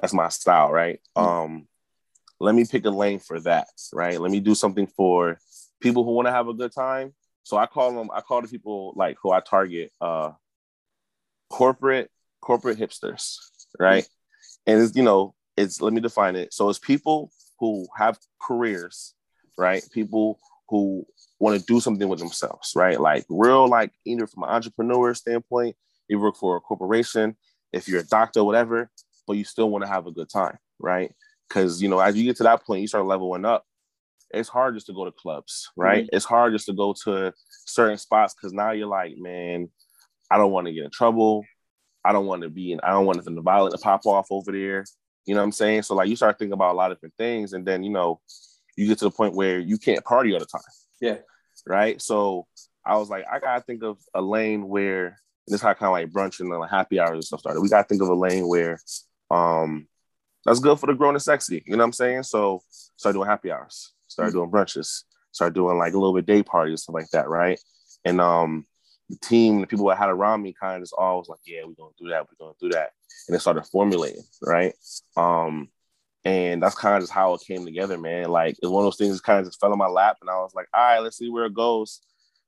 that's 0.00 0.14
my 0.14 0.28
style, 0.28 0.70
right? 0.70 1.00
Mm-hmm. 1.16 1.28
Um, 1.28 1.68
let 2.40 2.54
me 2.54 2.64
pick 2.64 2.84
a 2.84 2.90
lane 2.90 3.18
for 3.18 3.40
that, 3.40 3.68
right? 3.92 4.20
Let 4.20 4.30
me 4.30 4.40
do 4.40 4.54
something 4.54 4.86
for 4.86 5.38
people 5.80 6.04
who 6.04 6.12
want 6.12 6.28
to 6.28 6.32
have 6.32 6.48
a 6.48 6.54
good 6.54 6.72
time. 6.72 7.14
So 7.42 7.56
I 7.56 7.66
call 7.66 7.92
them, 7.92 8.10
I 8.12 8.20
call 8.20 8.42
the 8.42 8.48
people 8.48 8.92
like 8.96 9.16
who 9.22 9.30
I 9.30 9.40
target 9.40 9.92
uh 10.00 10.32
corporate 11.50 12.10
corporate 12.40 12.78
hipsters, 12.78 13.36
right? 13.78 14.06
And 14.66 14.80
it's, 14.80 14.96
you 14.96 15.02
know, 15.02 15.34
it's 15.56 15.80
let 15.80 15.92
me 15.92 16.00
define 16.00 16.36
it. 16.36 16.52
So 16.52 16.68
it's 16.68 16.78
people 16.78 17.30
who 17.58 17.86
have 17.96 18.18
careers, 18.40 19.14
right? 19.56 19.82
People 19.92 20.38
who 20.68 21.06
want 21.38 21.58
to 21.58 21.66
do 21.66 21.80
something 21.80 22.08
with 22.08 22.18
themselves, 22.18 22.72
right? 22.74 23.00
Like 23.00 23.24
real, 23.28 23.68
like 23.68 23.92
either 24.04 24.26
from 24.26 24.42
an 24.42 24.50
entrepreneur 24.50 25.14
standpoint, 25.14 25.76
you 26.08 26.18
work 26.18 26.36
for 26.36 26.56
a 26.56 26.60
corporation, 26.60 27.36
if 27.72 27.88
you're 27.88 28.00
a 28.00 28.06
doctor, 28.06 28.44
whatever, 28.44 28.90
but 29.26 29.36
you 29.36 29.44
still 29.44 29.70
want 29.70 29.84
to 29.84 29.88
have 29.88 30.06
a 30.06 30.12
good 30.12 30.28
time, 30.28 30.58
right? 30.78 31.12
Because 31.48 31.82
you 31.82 31.88
know, 31.88 32.00
as 32.00 32.16
you 32.16 32.24
get 32.24 32.36
to 32.36 32.42
that 32.44 32.64
point, 32.64 32.80
you 32.80 32.86
start 32.88 33.06
leveling 33.06 33.44
up. 33.44 33.64
It's 34.32 34.48
hard 34.48 34.74
just 34.74 34.86
to 34.86 34.92
go 34.92 35.04
to 35.04 35.12
clubs, 35.12 35.70
right? 35.76 36.04
Mm-hmm. 36.04 36.16
It's 36.16 36.24
hard 36.24 36.52
just 36.52 36.66
to 36.66 36.72
go 36.72 36.94
to 37.04 37.32
certain 37.66 37.98
spots 37.98 38.34
because 38.34 38.52
now 38.52 38.72
you're 38.72 38.88
like, 38.88 39.16
man, 39.16 39.68
I 40.30 40.36
don't 40.36 40.50
want 40.50 40.66
to 40.66 40.72
get 40.72 40.84
in 40.84 40.90
trouble. 40.90 41.44
I 42.04 42.12
don't 42.12 42.26
want 42.26 42.42
to 42.42 42.50
be 42.50 42.72
in, 42.72 42.80
I 42.82 42.90
don't 42.90 43.06
want 43.06 43.18
anything 43.18 43.40
violent 43.42 43.74
to 43.74 43.80
pop 43.80 44.06
off 44.06 44.28
over 44.30 44.52
there. 44.52 44.84
You 45.26 45.34
know 45.34 45.40
what 45.40 45.46
I'm 45.46 45.52
saying? 45.52 45.82
So 45.82 45.94
like 45.94 46.08
you 46.08 46.16
start 46.16 46.38
thinking 46.38 46.52
about 46.52 46.72
a 46.72 46.76
lot 46.76 46.90
of 46.90 46.98
different 46.98 47.14
things, 47.18 47.52
and 47.52 47.66
then 47.66 47.82
you 47.82 47.90
know, 47.90 48.20
you 48.76 48.86
get 48.86 48.98
to 48.98 49.06
the 49.06 49.10
point 49.10 49.34
where 49.34 49.58
you 49.58 49.78
can't 49.78 50.04
party 50.04 50.32
all 50.32 50.40
the 50.40 50.46
time. 50.46 50.60
Yeah. 51.00 51.18
Right. 51.66 52.00
So 52.00 52.46
I 52.84 52.96
was 52.96 53.08
like, 53.08 53.24
I 53.30 53.40
gotta 53.40 53.62
think 53.62 53.82
of 53.82 53.98
a 54.14 54.22
lane 54.22 54.68
where 54.68 55.18
and 55.46 55.54
this 55.54 55.60
how 55.60 55.74
kind 55.74 55.88
of 55.88 55.92
like 55.92 56.12
brunch 56.12 56.40
and 56.40 56.48
like 56.48 56.70
happy 56.70 56.98
hours 56.98 57.12
and 57.12 57.24
stuff 57.24 57.40
started. 57.40 57.60
We 57.60 57.68
gotta 57.68 57.86
think 57.86 58.02
of 58.02 58.08
a 58.08 58.14
lane 58.14 58.48
where 58.48 58.80
um 59.30 59.86
that's 60.46 60.60
good 60.60 60.78
for 60.78 60.86
the 60.86 60.94
grown 60.94 61.14
and 61.14 61.22
sexy. 61.22 61.62
You 61.66 61.72
know 61.72 61.78
what 61.78 61.86
I'm 61.86 61.92
saying? 61.92 62.22
So 62.22 62.62
start 62.68 63.14
doing 63.14 63.28
happy 63.28 63.50
hours, 63.50 63.92
start 64.06 64.30
mm-hmm. 64.30 64.38
doing 64.38 64.50
brunches, 64.50 65.02
start 65.32 65.54
doing 65.54 65.76
like 65.76 65.92
a 65.92 65.98
little 65.98 66.14
bit 66.14 66.26
day 66.26 66.42
parties, 66.42 66.82
stuff 66.82 66.94
like 66.94 67.10
that, 67.10 67.28
right? 67.28 67.60
And 68.04 68.20
um 68.20 68.64
the 69.08 69.16
team, 69.18 69.60
the 69.60 69.66
people 69.66 69.88
I 69.88 69.94
had 69.94 70.08
around 70.08 70.42
me 70.42 70.54
kind 70.58 70.76
of 70.76 70.82
just 70.82 70.94
always 70.96 71.28
like, 71.28 71.40
yeah, 71.46 71.60
we're 71.64 71.74
gonna 71.74 71.94
do 71.98 72.08
that, 72.08 72.26
we're 72.26 72.44
gonna 72.44 72.56
do 72.60 72.70
that. 72.70 72.90
And 73.28 73.36
it 73.36 73.40
started 73.40 73.64
formulating, 73.66 74.22
right? 74.42 74.74
Um, 75.16 75.68
and 76.24 76.60
that's 76.60 76.74
kind 76.74 76.96
of 76.96 77.02
just 77.02 77.12
how 77.12 77.34
it 77.34 77.42
came 77.46 77.64
together, 77.64 77.98
man. 77.98 78.30
Like 78.30 78.56
it's 78.60 78.68
one 78.68 78.82
of 78.82 78.86
those 78.86 78.96
things 78.96 79.16
that 79.16 79.22
kind 79.22 79.38
of 79.38 79.46
just 79.46 79.60
fell 79.60 79.72
in 79.72 79.78
my 79.78 79.86
lap, 79.86 80.16
and 80.20 80.30
I 80.30 80.34
was 80.36 80.54
like, 80.54 80.66
all 80.74 80.82
right, 80.82 80.98
let's 80.98 81.18
see 81.18 81.30
where 81.30 81.46
it 81.46 81.54
goes. 81.54 82.00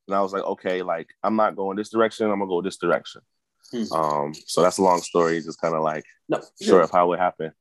And 0.07 0.15
I 0.15 0.21
was 0.21 0.33
like, 0.33 0.43
okay, 0.43 0.81
like 0.81 1.07
I'm 1.23 1.35
not 1.35 1.55
going 1.55 1.77
this 1.77 1.89
direction, 1.89 2.25
I'm 2.29 2.39
gonna 2.39 2.47
go 2.47 2.61
this 2.61 2.77
direction. 2.77 3.21
Hmm. 3.71 3.93
Um, 3.93 4.33
so 4.33 4.61
that's 4.61 4.79
a 4.79 4.83
long 4.83 5.01
story, 5.01 5.39
just 5.41 5.61
kind 5.61 5.75
of 5.75 5.81
like 5.81 6.03
no, 6.27 6.41
sure 6.61 6.81
of 6.81 6.91
how 6.91 7.13
it 7.13 7.19
happened. 7.19 7.53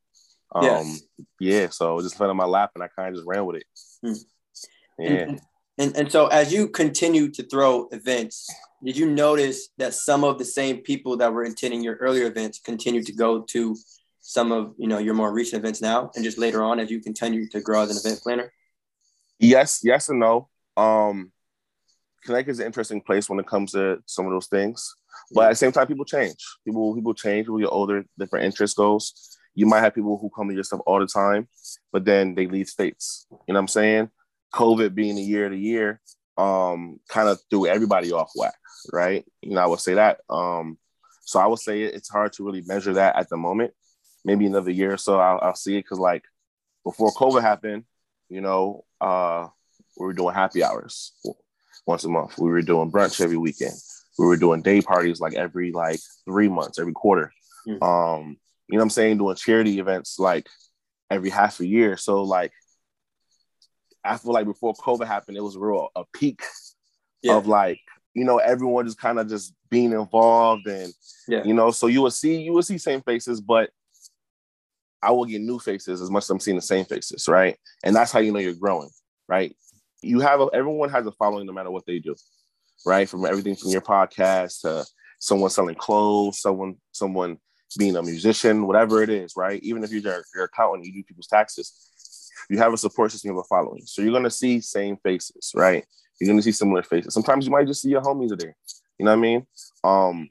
Um, 0.54 0.64
yes. 0.64 1.02
yeah, 1.40 1.68
so 1.68 1.98
it 1.98 2.02
just 2.02 2.16
fell 2.16 2.30
in 2.30 2.36
my 2.36 2.46
lap, 2.46 2.72
and 2.74 2.82
I 2.82 2.88
kind 2.88 3.08
of 3.08 3.14
just 3.16 3.26
ran 3.26 3.44
with 3.44 3.56
it. 3.56 3.64
Hmm. 4.02 4.12
Yeah. 4.98 5.08
And, 5.08 5.40
and, 5.78 5.96
and 5.96 6.12
so 6.12 6.26
as 6.28 6.52
you 6.52 6.68
continue 6.68 7.30
to 7.32 7.42
throw 7.44 7.88
events, 7.92 8.48
did 8.84 8.96
you 8.96 9.10
notice 9.10 9.68
that 9.78 9.94
some 9.94 10.24
of 10.24 10.38
the 10.38 10.44
same 10.44 10.78
people 10.78 11.16
that 11.18 11.32
were 11.32 11.44
attending 11.44 11.82
your 11.82 11.96
earlier 11.96 12.26
events 12.26 12.58
continue 12.58 13.02
to 13.02 13.12
go 13.12 13.42
to 13.42 13.76
some 14.20 14.52
of 14.52 14.74
you 14.76 14.86
know 14.86 14.98
your 14.98 15.14
more 15.14 15.32
recent 15.32 15.62
events 15.62 15.80
now 15.80 16.10
and 16.14 16.22
just 16.22 16.36
later 16.36 16.62
on 16.62 16.78
as 16.78 16.90
you 16.90 17.00
continue 17.00 17.48
to 17.48 17.60
grow 17.60 17.82
as 17.82 17.90
an 17.90 17.96
event 17.96 18.22
planner 18.22 18.52
yes 19.38 19.80
yes 19.82 20.10
and 20.10 20.20
no 20.20 20.48
um 20.76 21.32
connecticut 22.24 22.50
is 22.50 22.60
an 22.60 22.66
interesting 22.66 23.00
place 23.00 23.30
when 23.30 23.40
it 23.40 23.46
comes 23.46 23.72
to 23.72 23.96
some 24.04 24.26
of 24.26 24.32
those 24.32 24.46
things 24.46 24.94
but 25.32 25.46
at 25.46 25.50
the 25.50 25.56
same 25.56 25.72
time 25.72 25.86
people 25.86 26.04
change 26.04 26.36
people 26.62 26.94
people 26.94 27.14
change 27.14 27.46
people 27.46 27.58
get 27.58 27.68
older 27.68 28.04
different 28.18 28.44
interest 28.44 28.76
goes 28.76 29.37
you 29.58 29.66
might 29.66 29.80
have 29.80 29.94
people 29.94 30.18
who 30.18 30.30
come 30.30 30.48
to 30.48 30.54
your 30.54 30.64
stuff 30.64 30.80
all 30.86 31.00
the 31.00 31.06
time 31.06 31.48
but 31.92 32.04
then 32.04 32.34
they 32.34 32.46
leave 32.46 32.68
states 32.68 33.26
you 33.30 33.36
know 33.52 33.58
what 33.58 33.60
i'm 33.60 33.68
saying 33.68 34.10
covid 34.54 34.94
being 34.94 35.18
a 35.18 35.22
year 35.22 35.48
to 35.48 35.56
year 35.56 36.00
um 36.36 36.98
kind 37.08 37.28
of 37.28 37.38
threw 37.50 37.66
everybody 37.66 38.12
off 38.12 38.30
whack 38.34 38.54
right? 38.92 39.24
You 39.42 39.54
know, 39.54 39.60
I 39.62 39.66
would 39.66 39.80
say 39.80 39.94
that. 39.94 40.20
Um, 40.28 40.78
so 41.22 41.40
I 41.40 41.46
would 41.46 41.58
say 41.58 41.82
it's 41.82 42.08
hard 42.08 42.32
to 42.34 42.44
really 42.44 42.62
measure 42.66 42.94
that 42.94 43.16
at 43.16 43.28
the 43.28 43.36
moment. 43.36 43.72
maybe 44.24 44.46
another 44.46 44.70
year 44.70 44.92
or 44.92 44.96
so, 44.98 45.18
I'll, 45.18 45.38
I'll 45.40 45.54
see 45.54 45.76
it 45.76 45.84
because 45.84 45.98
like 45.98 46.24
before 46.84 47.12
COVID 47.12 47.40
happened, 47.40 47.84
you 48.28 48.40
know, 48.40 48.84
uh, 49.00 49.46
we 49.98 50.06
were 50.06 50.12
doing 50.12 50.34
happy 50.34 50.62
hours 50.62 51.12
once 51.86 52.04
a 52.04 52.08
month. 52.08 52.36
We 52.38 52.50
were 52.50 52.62
doing 52.62 52.90
brunch 52.90 53.20
every 53.20 53.36
weekend. 53.36 53.74
We 54.18 54.26
were 54.26 54.36
doing 54.36 54.62
day 54.62 54.82
parties 54.82 55.20
like 55.20 55.34
every 55.34 55.72
like 55.72 56.00
three 56.24 56.48
months, 56.48 56.78
every 56.78 56.92
quarter. 56.92 57.32
Mm. 57.66 57.82
Um, 57.82 58.36
you 58.68 58.76
know 58.76 58.82
what 58.82 58.84
I'm 58.84 58.90
saying? 58.90 59.18
Doing 59.18 59.36
charity 59.36 59.78
events 59.78 60.18
like 60.18 60.48
every 61.10 61.30
half 61.30 61.60
a 61.60 61.66
year. 61.66 61.96
So 61.96 62.22
like 62.22 62.52
I 64.04 64.16
feel 64.16 64.32
like 64.32 64.46
before 64.46 64.74
COVID 64.74 65.06
happened, 65.06 65.36
it 65.36 65.42
was 65.42 65.56
real 65.56 65.88
a 65.96 66.04
peak 66.12 66.42
yeah. 67.22 67.36
of 67.36 67.46
like, 67.46 67.80
you 68.14 68.24
know, 68.24 68.38
everyone 68.38 68.86
just 68.86 69.00
kind 69.00 69.18
of 69.18 69.28
just 69.28 69.54
being 69.70 69.92
involved 69.92 70.66
and 70.66 70.92
yeah. 71.26 71.44
you 71.44 71.54
know, 71.54 71.70
so 71.70 71.86
you 71.86 72.02
will 72.02 72.10
see 72.10 72.40
you 72.40 72.52
will 72.52 72.62
see 72.62 72.78
same 72.78 73.00
faces, 73.02 73.40
but 73.40 73.70
I 75.02 75.12
will 75.12 75.24
get 75.24 75.40
new 75.40 75.58
faces 75.58 76.00
as 76.00 76.10
much 76.10 76.24
as 76.24 76.30
I'm 76.30 76.40
seeing 76.40 76.56
the 76.56 76.62
same 76.62 76.84
faces, 76.84 77.28
right? 77.28 77.56
And 77.84 77.94
that's 77.94 78.12
how 78.12 78.18
you 78.18 78.32
know 78.32 78.40
you're 78.40 78.54
growing, 78.54 78.90
right? 79.28 79.54
You 80.02 80.20
have 80.20 80.40
a, 80.40 80.48
everyone 80.52 80.90
has 80.90 81.06
a 81.06 81.12
following 81.12 81.46
no 81.46 81.52
matter 81.52 81.70
what 81.70 81.86
they 81.86 82.00
do, 82.00 82.14
right? 82.84 83.08
From 83.08 83.24
everything 83.24 83.56
from 83.56 83.70
your 83.70 83.80
podcast 83.80 84.60
to 84.62 84.84
someone 85.20 85.50
selling 85.50 85.74
clothes, 85.74 86.40
someone 86.40 86.76
someone 86.92 87.38
being 87.76 87.96
a 87.96 88.02
musician, 88.02 88.66
whatever 88.66 89.02
it 89.02 89.10
is, 89.10 89.34
right? 89.36 89.62
Even 89.62 89.84
if 89.84 89.90
you're 89.90 90.02
your 90.34 90.44
accountant, 90.44 90.86
you 90.86 90.92
do 90.92 91.02
people's 91.02 91.26
taxes, 91.26 92.32
you 92.48 92.58
have 92.58 92.72
a 92.72 92.78
support 92.78 93.12
system, 93.12 93.30
have 93.30 93.38
a 93.38 93.44
following. 93.44 93.82
So 93.84 94.02
you're 94.02 94.12
gonna 94.12 94.30
see 94.30 94.60
same 94.60 94.96
faces, 94.96 95.52
right? 95.54 95.84
You're 96.20 96.32
gonna 96.32 96.42
see 96.42 96.52
similar 96.52 96.82
faces. 96.82 97.14
Sometimes 97.14 97.44
you 97.44 97.52
might 97.52 97.66
just 97.66 97.82
see 97.82 97.90
your 97.90 98.02
homies 98.02 98.32
are 98.32 98.36
there. 98.36 98.56
You 98.98 99.04
know 99.04 99.12
what 99.12 99.18
I 99.18 99.20
mean? 99.20 99.46
Um, 99.84 100.30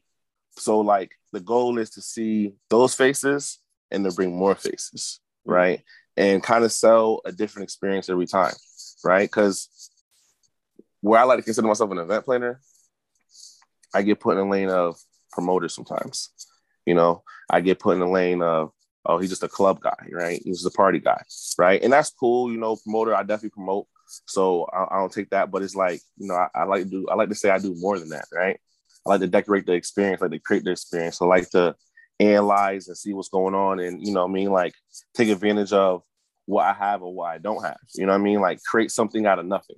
so 0.58 0.79
like 0.79 1.12
the 1.32 1.39
goal 1.39 1.77
is 1.77 1.91
to 1.91 2.01
see 2.01 2.53
those 2.70 2.96
faces 2.96 3.60
and 3.91 4.03
to 4.03 4.12
bring 4.12 4.36
more 4.36 4.56
faces, 4.56 5.20
right? 5.46 5.82
And 6.15 6.44
kind 6.44 6.63
of 6.63 6.72
sell 6.72 7.22
a 7.25 7.32
different 7.32 7.63
experience 7.63 8.10
every 8.10 8.25
time, 8.25 8.53
right? 9.03 9.29
Because 9.29 9.91
where 11.01 11.20
I 11.20 11.24
like 11.24 11.39
to 11.39 11.44
consider 11.44 11.67
myself 11.67 11.91
an 11.91 12.00
event 12.00 12.25
planner, 12.25 12.60
I 13.94 14.01
get 14.01 14.20
put 14.20 14.38
in 14.38 14.46
a 14.46 14.50
lane 14.50 14.70
of 14.70 14.98
promoters 15.32 15.74
sometimes. 15.74 16.29
You 16.88 16.94
know, 16.94 17.22
I 17.50 17.60
get 17.60 17.79
put 17.79 17.96
in 17.96 18.00
the 18.00 18.08
lane 18.08 18.41
of, 18.41 18.72
oh, 19.06 19.17
he's 19.17 19.29
just 19.29 19.44
a 19.44 19.50
club 19.50 19.82
guy, 19.82 20.08
right? 20.10 20.41
He's 20.41 20.63
just 20.63 20.74
a 20.74 20.77
party 20.77 21.00
guy, 21.00 21.22
right? 21.58 21.84
And 21.84 21.91
that's 21.91 22.12
cool. 22.12 22.50
You 22.50 22.58
know, 22.58 22.77
promoter, 22.77 23.13
I 23.13 23.24
definitely 23.24 23.50
promote. 23.50 23.88
So 24.25 24.65
I, 24.72 24.96
I 24.96 25.00
don't 25.00 25.12
take 25.12 25.29
that, 25.32 25.51
but 25.51 25.63
it's 25.63 25.75
like, 25.75 26.00
you 26.15 26.29
know, 26.29 26.36
I, 26.36 26.48
I, 26.56 26.63
like 26.63 26.84
to 26.84 26.89
do, 26.89 27.08
I 27.12 27.15
like 27.15 27.27
to 27.27 27.36
say 27.36 27.50
I 27.50 27.60
do 27.60 27.75
more 27.77 28.00
than 28.00 28.10
that, 28.10 28.25
right? 28.34 28.58
I 29.06 29.10
like 29.10 29.20
to 29.20 29.27
decorate 29.27 29.65
the 29.65 29.74
experience, 29.74 30.22
like 30.22 30.32
to 30.32 30.39
create 30.39 30.63
the 30.63 30.72
experience. 30.72 31.22
I 31.22 31.25
like 31.25 31.50
to 31.50 31.75
analyze 32.22 32.88
and 32.88 32.98
see 32.98 33.12
what's 33.12 33.27
going 33.27 33.53
on 33.53 33.82
and, 33.82 34.06
you 34.06 34.13
know 34.13 34.24
I 34.24 34.27
mean? 34.27 34.50
Like 34.50 34.74
take 35.13 35.27
advantage 35.27 35.74
of 35.74 36.03
what 36.46 36.63
I 36.63 36.74
have 36.74 37.03
or 37.03 37.13
what 37.13 37.32
I 37.32 37.38
don't 37.38 37.65
have. 37.65 37.77
You 37.96 38.06
know 38.06 38.13
what 38.13 38.22
I 38.22 38.24
mean? 38.24 38.39
Like 38.39 38.63
create 38.63 38.91
something 38.91 39.25
out 39.25 39.39
of 39.39 39.46
nothing. 39.46 39.75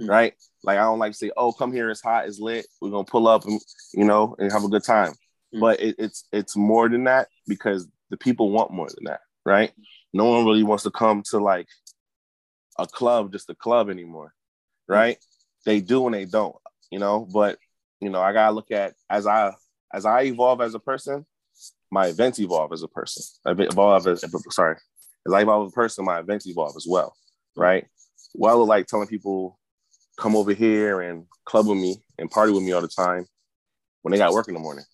Mm-hmm. 0.00 0.08
Right? 0.08 0.32
Like 0.64 0.78
I 0.78 0.84
don't 0.84 0.98
like 0.98 1.12
to 1.12 1.18
say, 1.18 1.30
oh, 1.36 1.52
come 1.52 1.74
here, 1.74 1.90
it's 1.90 2.00
hot, 2.00 2.26
it's 2.26 2.40
lit. 2.40 2.66
We're 2.80 2.88
gonna 2.90 3.04
pull 3.04 3.28
up 3.28 3.44
and 3.44 3.60
you 3.92 4.04
know 4.04 4.34
and 4.38 4.50
have 4.50 4.64
a 4.64 4.68
good 4.68 4.84
time 4.84 5.12
mm 5.54 5.60
But 5.60 5.80
it, 5.80 5.96
it's 5.98 6.24
it's 6.32 6.56
more 6.56 6.88
than 6.88 7.04
that 7.04 7.28
because 7.46 7.88
the 8.10 8.16
people 8.16 8.50
want 8.50 8.72
more 8.72 8.88
than 8.88 9.04
that, 9.04 9.20
right? 9.44 9.72
No 10.12 10.24
one 10.26 10.44
really 10.44 10.62
wants 10.62 10.84
to 10.84 10.90
come 10.90 11.22
to 11.30 11.38
like 11.38 11.68
a 12.78 12.86
club, 12.86 13.32
just 13.32 13.50
a 13.50 13.54
club 13.54 13.90
anymore, 13.90 14.34
mm. 14.90 14.94
right? 14.94 15.16
mm 15.16 15.24
They 15.64 15.80
do 15.80 16.06
and 16.06 16.14
they 16.14 16.24
don't, 16.24 16.56
you 16.90 16.98
know. 16.98 17.26
But 17.32 17.58
you 18.00 18.10
know, 18.10 18.22
I 18.22 18.32
gotta 18.32 18.54
look 18.54 18.70
at 18.70 18.94
as 19.10 19.26
I 19.26 19.52
as 19.92 20.04
I 20.04 20.22
evolve 20.22 20.60
as 20.60 20.74
a 20.74 20.78
person, 20.78 21.26
my 21.90 22.06
events 22.06 22.38
evolve 22.38 22.72
as 22.72 22.82
a 22.82 22.88
person. 22.88 23.24
I 23.44 23.52
evolve 23.52 24.06
as 24.06 24.24
sorry, 24.50 24.76
as 25.26 25.32
I 25.32 25.42
evolve 25.42 25.66
as 25.66 25.72
a 25.72 25.74
person, 25.74 26.04
my 26.04 26.20
events 26.20 26.46
evolve 26.46 26.74
as 26.76 26.86
well, 26.88 27.14
right? 27.56 27.86
Well, 28.34 28.64
like 28.66 28.86
telling 28.86 29.08
people 29.08 29.58
come 30.18 30.36
over 30.36 30.52
here 30.52 31.00
and 31.00 31.24
club 31.44 31.66
with 31.66 31.78
me 31.78 31.96
and 32.18 32.30
party 32.30 32.52
with 32.52 32.62
me 32.62 32.72
all 32.72 32.82
the 32.82 32.88
time 32.88 33.24
when 34.02 34.12
they 34.12 34.18
got 34.18 34.32
work 34.32 34.48
in 34.48 34.54
the 34.54 34.60
morning. 34.60 34.84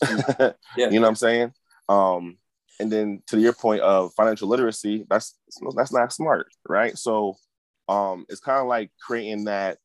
yeah. 0.76 0.88
You 0.88 0.92
know 0.92 1.02
what 1.02 1.08
I'm 1.08 1.16
saying? 1.16 1.52
Um, 1.88 2.38
and 2.80 2.90
then 2.90 3.22
to 3.28 3.38
your 3.38 3.52
point 3.52 3.80
of 3.80 4.12
financial 4.14 4.48
literacy, 4.48 5.06
that's 5.08 5.38
that's 5.76 5.92
not 5.92 6.12
smart, 6.12 6.48
right? 6.68 6.96
So 6.96 7.36
um, 7.88 8.26
it's 8.28 8.40
kind 8.40 8.60
of 8.60 8.66
like 8.66 8.90
creating 9.00 9.44
that 9.44 9.78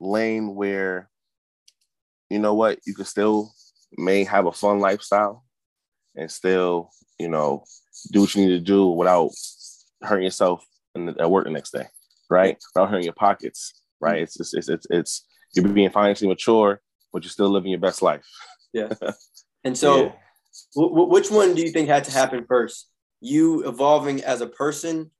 lane 0.00 0.54
where 0.54 1.08
you 2.30 2.38
know 2.38 2.54
what 2.54 2.78
you 2.86 2.94
can 2.94 3.04
still 3.04 3.52
may 3.96 4.24
have 4.24 4.46
a 4.46 4.52
fun 4.52 4.78
lifestyle 4.78 5.44
and 6.16 6.30
still 6.30 6.90
you 7.18 7.28
know 7.28 7.64
do 8.12 8.20
what 8.20 8.34
you 8.34 8.44
need 8.44 8.52
to 8.52 8.60
do 8.60 8.88
without 8.88 9.30
hurting 10.02 10.24
yourself 10.24 10.66
in 10.94 11.06
the, 11.06 11.16
at 11.20 11.30
work 11.30 11.44
the 11.44 11.50
next 11.50 11.70
day, 11.70 11.86
right? 12.28 12.58
Without 12.74 12.90
hurting 12.90 13.04
your 13.04 13.14
pockets, 13.14 13.82
right? 14.00 14.22
It's 14.22 14.36
just, 14.36 14.54
it's 14.54 14.68
it's 14.68 14.86
it's 14.90 15.26
you're 15.54 15.68
being 15.68 15.90
financially 15.90 16.28
mature, 16.28 16.80
but 17.12 17.22
you're 17.24 17.30
still 17.30 17.48
living 17.48 17.70
your 17.70 17.80
best 17.80 18.02
life. 18.02 18.26
Yeah. 18.72 18.92
And 19.66 19.76
so, 19.76 19.96
yeah. 19.96 20.12
w- 20.76 21.08
which 21.08 21.28
one 21.28 21.56
do 21.56 21.60
you 21.60 21.70
think 21.70 21.88
had 21.88 22.04
to 22.04 22.12
happen 22.12 22.44
first? 22.46 22.88
You 23.20 23.66
evolving 23.66 24.22
as 24.22 24.40
a 24.40 24.46
person, 24.46 25.10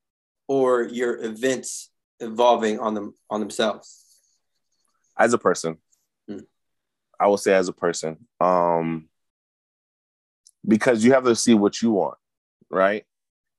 or 0.46 0.84
your 0.84 1.20
events 1.20 1.90
evolving 2.20 2.78
on 2.78 2.94
them 2.94 3.14
on 3.28 3.40
themselves? 3.40 4.04
As 5.18 5.34
a 5.34 5.38
person, 5.38 5.78
hmm. 6.28 6.38
I 7.18 7.26
will 7.26 7.38
say 7.38 7.54
as 7.54 7.68
a 7.68 7.72
person, 7.72 8.28
um, 8.40 9.08
because 10.64 11.04
you 11.04 11.12
have 11.12 11.24
to 11.24 11.34
see 11.34 11.54
what 11.54 11.82
you 11.82 11.90
want, 11.90 12.18
right? 12.70 13.04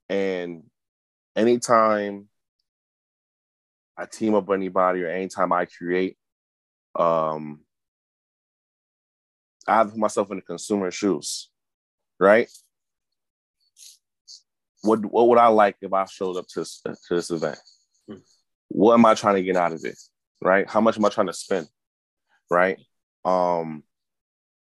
And 0.08 0.63
anytime 1.36 2.29
I 3.98 4.06
team 4.06 4.36
up 4.36 4.48
with 4.48 4.56
anybody 4.56 5.03
or 5.03 5.10
anytime 5.10 5.51
I 5.51 5.65
create, 5.65 6.17
um, 6.96 7.60
I 9.67 9.77
have 9.77 9.95
myself 9.95 10.31
in 10.31 10.38
the 10.38 10.41
consumer 10.41 10.91
shoes, 10.91 11.50
right? 12.19 12.50
What 14.81 15.05
what 15.05 15.27
would 15.27 15.38
I 15.38 15.47
like 15.47 15.77
if 15.81 15.91
I 15.93 16.05
showed 16.05 16.38
up 16.38 16.47
to, 16.50 16.63
to 16.63 16.95
this 17.09 17.31
event? 17.31 17.57
Hmm. 18.07 18.17
What 18.69 18.93
am 18.93 19.05
I 19.05 19.15
trying 19.15 19.36
to 19.36 19.43
get 19.43 19.57
out 19.57 19.74
of 19.74 19.83
it? 19.83 19.97
Right? 20.41 20.69
How 20.69 20.81
much 20.81 20.97
am 20.97 21.05
I 21.05 21.09
trying 21.09 21.27
to 21.27 21.33
spend? 21.33 21.67
Right? 22.50 22.79
Um, 23.25 23.83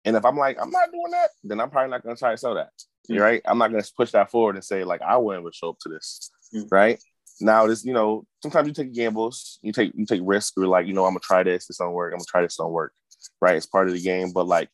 and 0.04 0.16
if 0.16 0.24
I'm 0.24 0.36
like, 0.36 0.58
I'm 0.60 0.70
not 0.70 0.92
doing 0.92 1.10
that, 1.10 1.30
then 1.42 1.60
I'm 1.60 1.70
probably 1.70 1.90
not 1.90 2.02
gonna 2.02 2.16
try 2.16 2.30
to 2.30 2.36
sell 2.36 2.54
that. 2.54 2.70
Hmm. 3.08 3.18
Right? 3.18 3.42
I'm 3.44 3.58
not 3.58 3.70
gonna 3.70 3.82
push 3.96 4.12
that 4.12 4.30
forward 4.30 4.56
and 4.56 4.64
say, 4.64 4.84
like, 4.84 5.02
I 5.02 5.16
wouldn't 5.16 5.54
show 5.54 5.70
up 5.70 5.78
to 5.80 5.88
this. 5.88 6.30
Hmm. 6.52 6.62
Right? 6.70 7.02
Now 7.40 7.66
this, 7.66 7.84
you 7.84 7.92
know, 7.92 8.24
sometimes 8.42 8.68
you 8.68 8.74
take 8.74 8.94
gambles, 8.94 9.58
you 9.62 9.72
take 9.72 9.92
you 9.96 10.06
take 10.06 10.20
risks. 10.22 10.52
You're 10.56 10.68
like, 10.68 10.86
you 10.86 10.92
know, 10.92 11.04
I'm 11.04 11.10
gonna 11.10 11.20
try 11.20 11.42
this, 11.42 11.66
this 11.66 11.78
don't 11.78 11.92
work, 11.92 12.12
I'm 12.12 12.18
gonna 12.18 12.26
try 12.28 12.42
this, 12.42 12.56
don't 12.56 12.70
work. 12.70 12.92
Right? 13.40 13.56
It's 13.56 13.66
part 13.66 13.88
of 13.88 13.94
the 13.94 14.00
game. 14.00 14.32
But 14.32 14.46
like 14.46 14.68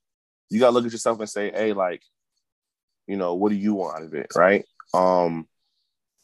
you 0.50 0.60
gotta 0.60 0.72
look 0.72 0.86
at 0.86 0.92
yourself 0.92 1.20
and 1.20 1.28
say, 1.28 1.50
hey, 1.52 1.72
like, 1.72 2.02
you 3.06 3.16
know, 3.16 3.34
what 3.34 3.50
do 3.50 3.56
you 3.56 3.74
want 3.74 3.96
out 3.96 4.02
of 4.04 4.14
it, 4.14 4.32
right? 4.36 4.64
Um, 4.92 5.46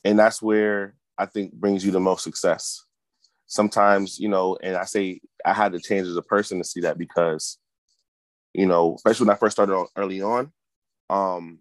and 0.05 0.19
that's 0.19 0.43
where 0.43 0.95
I 1.19 1.27
think 1.27 1.53
brings 1.53 1.85
you 1.85 1.93
the 1.93 2.01
most 2.01 2.23
success. 2.23 2.85
Sometimes, 3.47 4.19
you 4.19 4.29
know, 4.29 4.59
and 4.63 4.77
I 4.77 4.85
say 4.85 5.21
I 5.45 5.53
had 5.53 5.73
to 5.73 5.81
change 5.81 6.07
as 6.07 6.17
a 6.17 6.23
person 6.23 6.59
to 6.59 6.65
see 6.65 6.81
that 6.81 6.99
because, 6.99 7.59
you 8.53 8.67
know, 8.67 8.95
especially 8.95 9.27
when 9.27 9.35
I 9.37 9.39
first 9.39 9.57
started 9.57 9.75
on, 9.75 9.87
early 9.97 10.21
on, 10.21 10.53
um, 11.09 11.61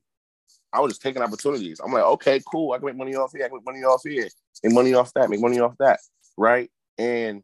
I 0.74 0.80
was 0.80 0.92
just 0.92 1.02
taking 1.02 1.22
opportunities. 1.22 1.80
I'm 1.80 1.92
like, 1.92 2.04
okay, 2.04 2.42
cool. 2.52 2.74
I 2.74 2.78
can 2.78 2.88
make 2.88 2.98
money 2.98 3.16
off 3.16 3.32
here. 3.34 3.46
I 3.46 3.48
can 3.48 3.58
make 3.58 3.66
money 3.66 3.84
off 3.84 4.02
here. 4.04 4.28
Make 4.64 4.74
money 4.74 4.94
off 4.94 5.14
that. 5.14 5.30
Make 5.30 5.40
money 5.40 5.60
off 5.60 5.76
that. 5.80 6.00
Right. 6.38 6.70
And 6.98 7.44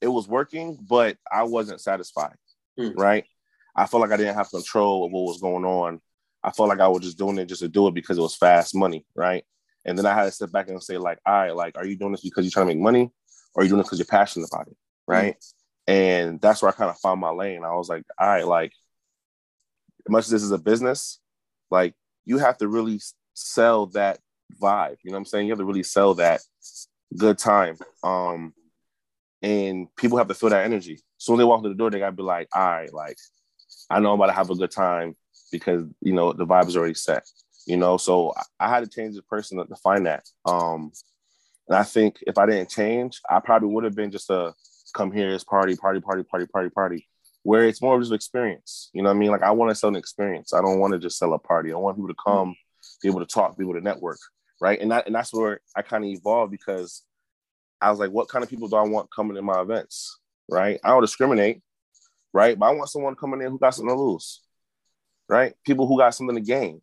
it 0.00 0.08
was 0.08 0.28
working, 0.28 0.78
but 0.88 1.16
I 1.30 1.42
wasn't 1.44 1.80
satisfied. 1.80 2.36
Mm. 2.78 2.96
Right. 2.96 3.24
I 3.78 3.86
felt 3.86 4.00
like 4.00 4.10
I 4.10 4.16
didn't 4.16 4.34
have 4.34 4.50
control 4.50 5.04
of 5.04 5.12
what 5.12 5.22
was 5.22 5.40
going 5.40 5.64
on. 5.64 6.00
I 6.42 6.50
felt 6.50 6.68
like 6.68 6.80
I 6.80 6.88
was 6.88 7.02
just 7.02 7.18
doing 7.18 7.38
it 7.38 7.46
just 7.46 7.62
to 7.62 7.68
do 7.68 7.86
it 7.86 7.94
because 7.94 8.18
it 8.18 8.22
was 8.22 8.36
fast 8.36 8.74
money, 8.74 9.06
right? 9.14 9.44
And 9.84 9.96
then 9.96 10.04
I 10.04 10.14
had 10.14 10.24
to 10.24 10.32
step 10.32 10.50
back 10.50 10.68
and 10.68 10.82
say, 10.82 10.98
like, 10.98 11.18
all 11.24 11.32
right, 11.32 11.54
like, 11.54 11.78
are 11.78 11.86
you 11.86 11.96
doing 11.96 12.12
this 12.12 12.22
because 12.22 12.44
you're 12.44 12.50
trying 12.50 12.66
to 12.66 12.74
make 12.74 12.82
money, 12.82 13.10
or 13.54 13.60
are 13.60 13.64
you 13.64 13.70
doing 13.70 13.78
this 13.78 13.86
because 13.86 13.98
you're 14.00 14.06
passionate 14.06 14.48
about 14.52 14.66
it, 14.66 14.76
right? 15.06 15.36
Mm-hmm. 15.36 15.92
And 15.92 16.40
that's 16.40 16.60
where 16.60 16.70
I 16.70 16.74
kind 16.74 16.90
of 16.90 16.98
found 16.98 17.20
my 17.20 17.30
lane. 17.30 17.64
I 17.64 17.74
was 17.74 17.88
like, 17.88 18.04
all 18.18 18.26
right, 18.26 18.46
like, 18.46 18.72
much 20.08 20.24
as 20.24 20.30
this 20.30 20.42
is 20.42 20.50
a 20.50 20.58
business, 20.58 21.20
like, 21.70 21.94
you 22.24 22.38
have 22.38 22.58
to 22.58 22.68
really 22.68 23.00
sell 23.34 23.86
that 23.86 24.18
vibe. 24.60 24.96
You 25.02 25.10
know 25.10 25.16
what 25.16 25.20
I'm 25.20 25.24
saying? 25.24 25.46
You 25.46 25.52
have 25.52 25.60
to 25.60 25.64
really 25.64 25.82
sell 25.82 26.14
that 26.14 26.40
good 27.16 27.38
time. 27.38 27.76
Um, 28.02 28.52
and 29.40 29.86
people 29.96 30.18
have 30.18 30.28
to 30.28 30.34
feel 30.34 30.50
that 30.50 30.64
energy. 30.64 31.00
So 31.16 31.32
when 31.32 31.38
they 31.38 31.44
walk 31.44 31.62
through 31.62 31.70
the 31.70 31.76
door, 31.76 31.90
they 31.90 32.00
gotta 32.00 32.12
be 32.12 32.22
like, 32.22 32.48
all 32.52 32.68
right, 32.68 32.92
like 32.92 33.16
I 33.90 34.00
know 34.00 34.12
I'm 34.12 34.20
about 34.20 34.26
to 34.26 34.32
have 34.32 34.50
a 34.50 34.54
good 34.54 34.70
time 34.70 35.16
because 35.50 35.84
you 36.00 36.12
know 36.12 36.32
the 36.32 36.46
vibe 36.46 36.68
is 36.68 36.76
already 36.76 36.94
set. 36.94 37.26
You 37.66 37.76
know, 37.76 37.98
so 37.98 38.32
I 38.58 38.68
had 38.68 38.84
to 38.84 38.88
change 38.88 39.14
the 39.14 39.22
person 39.22 39.58
to 39.58 39.76
find 39.76 40.06
that. 40.06 40.24
Um, 40.46 40.90
and 41.68 41.76
I 41.76 41.82
think 41.82 42.16
if 42.26 42.38
I 42.38 42.46
didn't 42.46 42.70
change, 42.70 43.20
I 43.28 43.40
probably 43.40 43.68
would 43.68 43.84
have 43.84 43.94
been 43.94 44.10
just 44.10 44.30
a 44.30 44.54
come 44.94 45.12
here, 45.12 45.30
it's 45.30 45.44
party, 45.44 45.76
party, 45.76 46.00
party, 46.00 46.22
party, 46.22 46.46
party, 46.46 46.70
party. 46.70 47.08
Where 47.42 47.66
it's 47.66 47.82
more 47.82 47.94
of 47.94 48.00
just 48.00 48.10
an 48.10 48.16
experience. 48.16 48.90
You 48.92 49.02
know 49.02 49.10
what 49.10 49.16
I 49.16 49.18
mean? 49.18 49.30
Like 49.30 49.42
I 49.42 49.50
want 49.50 49.70
to 49.70 49.74
sell 49.74 49.88
an 49.88 49.96
experience. 49.96 50.52
I 50.52 50.60
don't 50.60 50.80
want 50.80 50.92
to 50.94 50.98
just 50.98 51.18
sell 51.18 51.32
a 51.34 51.38
party. 51.38 51.72
I 51.72 51.76
want 51.76 51.96
people 51.96 52.08
to 52.08 52.22
come 52.26 52.54
be 53.02 53.08
able 53.08 53.20
to 53.20 53.26
talk, 53.26 53.56
be 53.56 53.64
able 53.64 53.74
to 53.74 53.80
network, 53.80 54.18
right? 54.60 54.80
And 54.80 54.90
that 54.90 55.06
and 55.06 55.14
that's 55.14 55.32
where 55.32 55.60
I 55.76 55.82
kind 55.82 56.04
of 56.04 56.10
evolved 56.10 56.50
because 56.50 57.02
I 57.80 57.90
was 57.90 58.00
like, 58.00 58.10
what 58.10 58.28
kind 58.28 58.42
of 58.42 58.50
people 58.50 58.68
do 58.68 58.76
I 58.76 58.82
want 58.82 59.10
coming 59.14 59.36
to 59.36 59.42
my 59.42 59.60
events, 59.60 60.18
right? 60.50 60.80
I 60.82 60.88
don't 60.88 61.00
discriminate, 61.00 61.62
right? 62.38 62.56
But 62.56 62.66
I 62.66 62.70
want 62.70 62.88
someone 62.88 63.16
coming 63.16 63.42
in 63.42 63.50
who 63.50 63.58
got 63.58 63.74
something 63.74 63.92
to 63.92 64.00
lose, 64.00 64.42
right? 65.28 65.54
People 65.66 65.88
who 65.88 65.98
got 65.98 66.14
something 66.14 66.36
to 66.36 66.40
gain, 66.40 66.80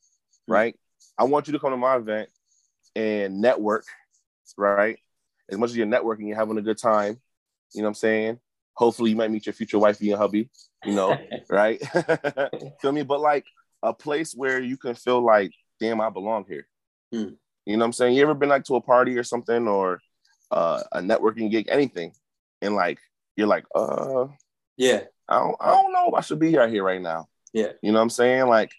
right? 0.49 0.75
I 1.17 1.23
want 1.23 1.47
you 1.47 1.53
to 1.53 1.59
come 1.59 1.71
to 1.71 1.77
my 1.77 1.95
event 1.95 2.27
and 2.93 3.39
network, 3.39 3.85
right? 4.57 4.99
As 5.49 5.57
much 5.57 5.69
as 5.69 5.77
you're 5.77 5.87
networking, 5.87 6.27
you're 6.27 6.35
having 6.35 6.57
a 6.57 6.61
good 6.61 6.77
time. 6.77 7.21
You 7.73 7.81
know 7.81 7.85
what 7.85 7.91
I'm 7.91 7.95
saying? 7.95 8.39
Hopefully, 8.73 9.11
you 9.11 9.15
might 9.15 9.31
meet 9.31 9.45
your 9.45 9.53
future 9.53 9.79
wifey 9.79 10.11
and 10.11 10.19
hubby. 10.19 10.49
You 10.83 10.93
know, 10.93 11.17
right? 11.49 11.81
feel 12.81 12.91
me? 12.91 13.03
But 13.03 13.21
like 13.21 13.45
a 13.81 13.93
place 13.93 14.33
where 14.35 14.61
you 14.61 14.75
can 14.75 14.93
feel 14.93 15.23
like, 15.23 15.53
damn, 15.79 16.01
I 16.01 16.09
belong 16.09 16.43
here. 16.49 16.67
Hmm. 17.13 17.35
You 17.65 17.77
know 17.77 17.79
what 17.79 17.85
I'm 17.85 17.93
saying? 17.93 18.15
You 18.15 18.23
ever 18.23 18.33
been 18.33 18.49
like 18.49 18.65
to 18.65 18.75
a 18.75 18.81
party 18.81 19.17
or 19.17 19.23
something 19.23 19.69
or 19.69 20.01
uh, 20.51 20.83
a 20.91 20.99
networking 20.99 21.49
gig, 21.49 21.67
anything, 21.69 22.11
and 22.61 22.75
like 22.75 22.99
you're 23.37 23.47
like, 23.47 23.63
uh, 23.73 24.25
yeah, 24.75 25.03
I 25.27 25.39
don't, 25.39 25.55
I 25.59 25.71
don't 25.71 25.93
know 25.93 26.07
if 26.09 26.13
I 26.13 26.21
should 26.21 26.39
be 26.39 26.57
out 26.57 26.69
here 26.69 26.83
right 26.83 27.01
now. 27.01 27.27
Yeah, 27.53 27.71
you 27.81 27.91
know 27.91 27.99
what 27.99 28.03
I'm 28.03 28.09
saying? 28.09 28.47
Like, 28.47 28.71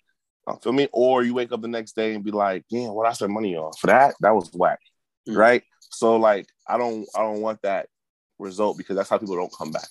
uh, 0.46 0.56
feel 0.56 0.72
me? 0.72 0.88
Or 0.92 1.22
you 1.22 1.34
wake 1.34 1.52
up 1.52 1.62
the 1.62 1.68
next 1.68 1.96
day 1.96 2.14
and 2.14 2.24
be 2.24 2.30
like, 2.30 2.64
yeah, 2.68 2.88
what 2.88 3.06
I 3.06 3.12
spent 3.12 3.32
money 3.32 3.56
on 3.56 3.72
for 3.80 3.88
that? 3.88 4.14
That 4.20 4.34
was 4.34 4.50
whack, 4.52 4.80
mm. 5.28 5.36
right? 5.36 5.62
So 5.90 6.16
like, 6.16 6.46
I 6.68 6.78
don't, 6.78 7.06
I 7.16 7.20
don't 7.20 7.40
want 7.40 7.62
that 7.62 7.88
result 8.38 8.76
because 8.76 8.96
that's 8.96 9.08
how 9.08 9.18
people 9.18 9.36
don't 9.36 9.52
come 9.56 9.70
back. 9.70 9.88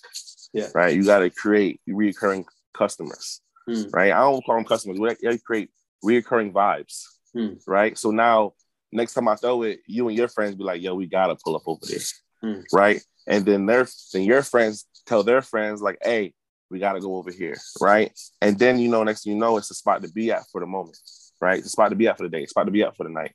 Yeah, 0.54 0.68
right. 0.74 0.96
You 0.96 1.04
got 1.04 1.20
to 1.20 1.30
create 1.30 1.82
recurring 1.88 2.46
customers, 2.74 3.42
mm. 3.68 3.92
right? 3.94 4.12
I 4.14 4.20
don't 4.20 4.46
call 4.46 4.56
them 4.56 4.66
customers. 4.66 5.00
We 5.00 5.38
create 5.40 5.72
reoccurring 6.04 6.54
vibes, 6.54 7.04
mm. 7.36 7.60
right? 7.68 7.98
So 7.98 8.12
now 8.12 8.54
next 8.92 9.16
time 9.16 9.28
I 9.28 9.36
throw 9.36 9.64
it, 9.64 9.80
you 9.88 10.08
and 10.08 10.18
your 10.18 10.28
friends 10.28 10.56
be 10.56 10.64
like, 10.64 10.82
yo, 10.82 10.96
we 10.96 11.08
gotta 11.08 11.36
pull 11.44 11.56
up 11.56 11.64
over 11.66 11.86
there. 11.86 12.00
Mm. 12.44 12.64
Right. 12.72 13.02
And 13.28 13.46
then 13.46 13.66
their 13.66 13.88
then 14.14 14.24
your 14.24 14.44
friends 14.44 14.86
tell 15.06 15.24
their 15.24 15.42
friends, 15.42 15.82
like, 15.82 15.98
hey, 16.04 16.34
we 16.75 16.79
gotta 16.82 17.00
go 17.00 17.15
over 17.15 17.32
here. 17.32 17.55
Right. 17.79 18.12
And 18.41 18.60
then 18.60 18.77
you 18.77 18.89
know, 18.89 19.03
next 19.03 19.24
thing 19.24 19.34
you 19.34 19.39
know, 19.39 19.58
it's 19.58 19.72
a 19.72 19.74
spot 19.74 20.03
to 20.03 20.12
be 20.12 20.32
at 20.32 20.44
for 20.51 20.60
the 20.60 20.67
moment. 20.67 20.98
Right. 21.39 21.58
It's 21.58 21.67
a 21.67 21.70
spot 21.70 21.89
to 21.89 21.96
be 21.96 22.08
at 22.08 22.17
for 22.17 22.24
the 22.24 22.29
day, 22.29 22.44
it's 22.44 22.51
a 22.51 22.53
spot 22.53 22.65
to 22.65 22.72
be 22.72 22.84
at 22.84 22.96
for 22.98 23.05
the 23.05 23.10
night. 23.10 23.34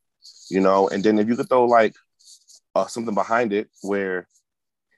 You 0.50 0.60
know, 0.60 0.88
and 0.88 1.02
then 1.02 1.18
if 1.18 1.26
you 1.26 1.36
could 1.36 1.48
throw 1.48 1.64
like 1.64 1.94
uh, 2.74 2.86
something 2.86 3.14
behind 3.14 3.52
it 3.52 3.68
where 3.82 4.28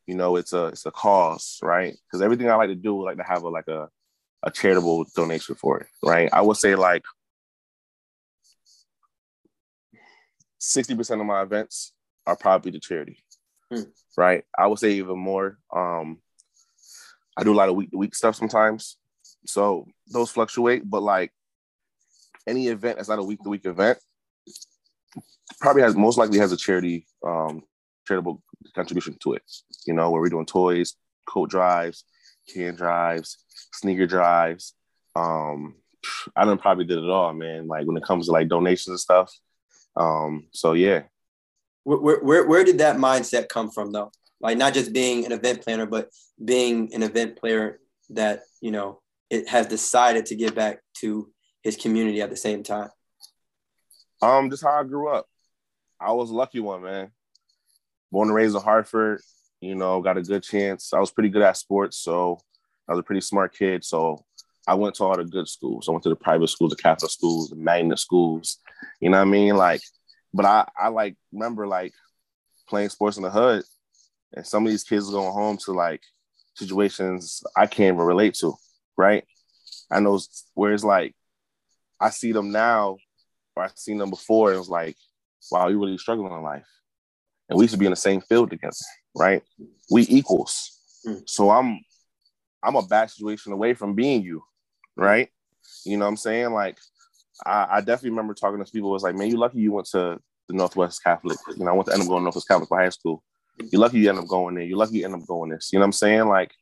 you 0.07 0.17
know 0.17 0.35
it's 0.37 0.53
a 0.53 0.67
it's 0.67 0.87
a 0.87 0.91
cause, 0.91 1.61
right? 1.63 1.95
Because 2.05 2.21
everything 2.21 2.51
I 2.51 2.57
like 2.57 2.69
to 2.69 2.75
do, 2.75 3.01
I 3.01 3.05
like 3.05 3.19
to 3.19 3.25
have 3.25 3.45
a 3.45 3.49
like 3.49 3.69
a 3.69 3.89
a 4.43 4.51
charitable 4.51 5.07
donation 5.15 5.55
for 5.55 5.79
it, 5.79 5.87
right? 6.03 6.29
I 6.33 6.43
would 6.43 6.57
say 6.57 6.75
like 6.75 7.05
60% 10.61 11.21
of 11.21 11.27
my 11.27 11.43
events 11.43 11.93
are 12.27 12.37
probably 12.37 12.73
to 12.73 12.81
charity. 12.81 13.19
Hmm. 13.73 13.83
Right. 14.17 14.45
I 14.57 14.67
would 14.67 14.79
say 14.79 14.93
even 14.93 15.19
more. 15.19 15.59
Um, 15.75 16.19
I 17.37 17.45
do 17.45 17.53
a 17.53 17.57
lot 17.57 17.69
of 17.69 17.77
week 17.77 17.91
to 17.91 17.99
week 17.99 18.15
stuff 18.15 18.37
sometimes. 18.37 18.97
So 19.47 19.87
those 20.09 20.31
fluctuate, 20.31 20.89
but 20.89 21.03
like 21.03 21.33
any 22.47 22.69
event 22.69 22.97
that's 22.97 23.09
not 23.09 23.19
a 23.19 23.25
week 23.25 23.43
to 23.43 23.51
week 23.51 23.67
event 23.67 23.99
probably 25.61 25.83
has 25.83 25.95
most 25.95 26.19
likely 26.19 26.39
has 26.39 26.53
a 26.53 26.57
charity 26.57 27.07
um 27.27 27.63
charitable 28.07 28.43
contribution 28.75 29.17
to 29.23 29.35
it. 29.35 29.43
You 29.87 29.95
know, 29.95 30.11
where 30.11 30.21
we're 30.21 30.29
doing 30.29 30.47
toys, 30.47 30.95
coat 31.29 31.51
drives, 31.51 32.05
can 32.53 32.75
drives, 32.75 33.39
sneaker 33.73 34.07
drives. 34.07 34.75
Um 35.15 35.77
I 36.37 36.45
done 36.45 36.59
probably 36.59 36.85
did 36.85 36.99
it 36.99 37.11
all, 37.11 37.33
man. 37.33 37.69
Like 37.69 37.87
when 37.87 37.97
it 37.97 38.03
comes 38.03 38.27
to 38.27 38.33
like 38.33 38.49
donations 38.49 38.89
and 38.89 39.01
stuff, 39.01 39.33
um, 39.97 40.47
so 40.53 40.73
yeah. 40.73 41.03
Where, 41.85 42.21
where, 42.21 42.47
where 42.47 42.65
did 42.65 42.79
that 42.79 42.97
mindset 42.97 43.49
come 43.49 43.71
from 43.71 43.93
though? 43.93 44.13
Like 44.43 44.59
not 44.59 44.75
just 44.75 44.93
being 44.93 45.25
an 45.25 45.33
event 45.33 45.63
planner, 45.63 45.87
but 45.87 46.11
being 46.45 46.93
an 46.93 47.03
event 47.03 47.37
player 47.37 47.81
that, 48.11 48.43
you 48.61 48.73
know, 48.73 49.01
it 49.31 49.49
has 49.49 49.67
decided 49.67 50.27
to 50.27 50.35
give 50.35 50.55
back 50.55 50.81
to 50.99 51.31
his 51.63 51.77
community 51.77 52.21
at 52.21 52.29
the 52.29 52.37
same 52.37 52.63
time. 52.63 52.91
Um, 54.21 54.51
just 54.51 54.63
how 54.63 54.81
I 54.81 54.85
grew 54.85 55.09
up. 55.09 55.27
I 56.01 56.13
was 56.13 56.31
a 56.31 56.35
lucky 56.35 56.61
one, 56.61 56.83
man. 56.83 57.11
Born 58.11 58.29
and 58.29 58.35
raised 58.35 58.55
in 58.55 58.61
Hartford, 58.61 59.23
you 59.61 59.75
know, 59.75 60.01
got 60.01 60.19
a 60.19 60.23
good 60.23 60.43
chance. 60.43 60.93
I 60.93 60.99
was 60.99 61.11
pretty 61.11 61.29
good 61.29 61.43
at 61.43 61.57
sports, 61.57 61.97
so 61.99 62.41
I 62.89 62.93
was 62.93 62.99
a 62.99 63.05
pretty 63.05 63.21
smart 63.21 63.57
kid. 63.57 63.85
So 63.85 64.25
I 64.67 64.75
went 64.75 64.97
to 64.97 65.05
all 65.05 65.17
the 65.17 65.25
good 65.25 65.49
schools. 65.49 65.89
I 65.89 65.93
went 65.93 66.03
to 66.03 66.09
the 66.09 66.17
private 66.17 66.49
schools, 66.49 66.71
the 66.71 66.83
Catholic 66.83 67.11
schools, 67.11 67.51
the 67.51 67.57
magnet 67.57 67.99
schools. 67.99 68.59
You 69.01 69.11
know 69.11 69.19
what 69.19 69.29
I 69.29 69.31
mean? 69.31 69.57
Like, 69.57 69.81
but 70.35 70.45
I, 70.45 70.69
I 70.77 70.89
like 70.89 71.17
remember 71.33 71.67
like 71.67 71.95
playing 72.69 72.91
sports 72.91 73.17
in 73.17 73.23
the 73.23 73.31
hood, 73.31 73.65
and 74.35 74.47
some 74.47 74.65
of 74.65 74.71
these 74.71 74.85
kids 74.85 75.11
going 75.11 75.33
home 75.33 75.57
to 75.59 75.73
like 75.73 76.03
situations 76.55 77.43
I 77.57 77.67
can't 77.67 77.95
even 77.95 78.07
relate 78.07 78.35
to, 78.35 78.55
right? 78.97 79.25
I 79.91 80.01
know 80.01 80.21
where 80.55 80.73
it's 80.73 80.85
like 80.85 81.15
I 82.01 82.11
see 82.11 82.33
them 82.33 82.51
now, 82.51 82.97
or 83.55 83.65
I've 83.65 83.77
seen 83.77 83.99
them 83.99 84.11
before, 84.11 84.49
and 84.49 84.57
it 84.57 84.59
was 84.59 84.69
like, 84.69 84.97
wow, 85.51 85.69
you're 85.69 85.79
really 85.79 85.99
struggling 85.99 86.33
in 86.33 86.43
life. 86.43 86.67
And 87.49 87.59
we 87.59 87.69
should 87.69 87.79
be 87.79 87.87
in 87.87 87.93
the 87.93 87.97
same 87.97 88.21
field 88.23 88.51
together, 88.51 88.75
right? 89.15 89.43
We 89.91 90.03
equals. 90.09 90.79
Mm. 91.07 91.23
So 91.29 91.51
I'm 91.51 91.81
I'm 92.63 92.77
a 92.77 92.83
bad 92.83 93.11
situation 93.11 93.53
away 93.53 93.75
from 93.75 93.95
being 93.95 94.23
you, 94.23 94.43
right? 94.97 95.29
You 95.85 95.97
know 95.97 96.05
what 96.05 96.11
I'm 96.11 96.17
saying? 96.17 96.53
Like, 96.53 96.79
I, 97.45 97.67
I 97.71 97.81
definitely 97.81 98.11
remember 98.11 98.35
talking 98.35 98.65
to 98.65 98.71
people 98.71 98.91
was 98.91 99.03
like, 99.03 99.17
man, 99.17 99.29
you 99.29 99.37
lucky 99.37 99.59
you 99.59 99.73
went 99.73 99.89
to 99.89 100.21
the 100.49 100.55
Northwest 100.55 101.03
Catholic. 101.03 101.39
You 101.57 101.65
know, 101.65 101.73
I 101.73 101.75
went 101.75 101.87
to 101.87 101.93
end 101.93 102.03
up 102.03 102.09
going 102.09 102.21
to 102.21 102.25
Northwest 102.25 102.49
Catholic 102.49 102.69
for 102.69 102.79
high 102.79 102.89
school. 102.91 103.23
You're 103.71 103.81
lucky 103.81 103.99
you 103.99 104.09
end 104.09 104.19
up 104.19 104.29
going 104.29 104.55
there. 104.55 104.65
You're 104.65 104.79
lucky 104.79 104.99
you 104.99 105.05
end 105.05 105.15
up 105.15 105.27
going 105.27 105.51
this. 105.51 105.71
You 105.73 105.79
know 105.79 105.83
what 105.83 105.89
I'm 105.89 105.93
saying? 105.93 106.29
Like, 106.29 106.53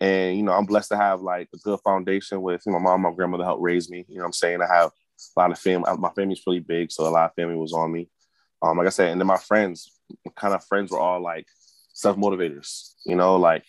and 0.00 0.36
you 0.36 0.42
know, 0.42 0.52
I'm 0.52 0.66
blessed 0.66 0.90
to 0.90 0.96
have 0.96 1.20
like 1.20 1.48
a 1.54 1.58
good 1.58 1.78
foundation 1.84 2.42
with 2.42 2.62
you 2.66 2.72
know, 2.72 2.78
my 2.78 2.90
mom, 2.90 3.02
my 3.02 3.12
grandmother 3.12 3.44
helped 3.44 3.62
raise 3.62 3.88
me. 3.88 4.04
You 4.08 4.16
know 4.16 4.22
what 4.22 4.26
I'm 4.28 4.32
saying? 4.32 4.60
I 4.60 4.74
have 4.74 4.90
a 5.36 5.40
lot 5.40 5.52
of 5.52 5.58
family. 5.58 5.90
My 5.98 6.10
family's 6.10 6.40
pretty 6.40 6.60
big, 6.60 6.90
so 6.90 7.06
a 7.06 7.10
lot 7.10 7.30
of 7.30 7.34
family 7.34 7.56
was 7.56 7.72
on 7.72 7.92
me. 7.92 8.08
Um, 8.62 8.78
like 8.78 8.86
I 8.86 8.90
said, 8.90 9.10
and 9.10 9.20
then 9.20 9.26
my 9.26 9.38
friends, 9.38 9.92
kind 10.36 10.54
of 10.54 10.64
friends 10.64 10.90
were 10.90 11.00
all 11.00 11.20
like 11.20 11.46
self 11.92 12.16
motivators. 12.16 12.94
You 13.06 13.16
know, 13.16 13.36
like 13.36 13.64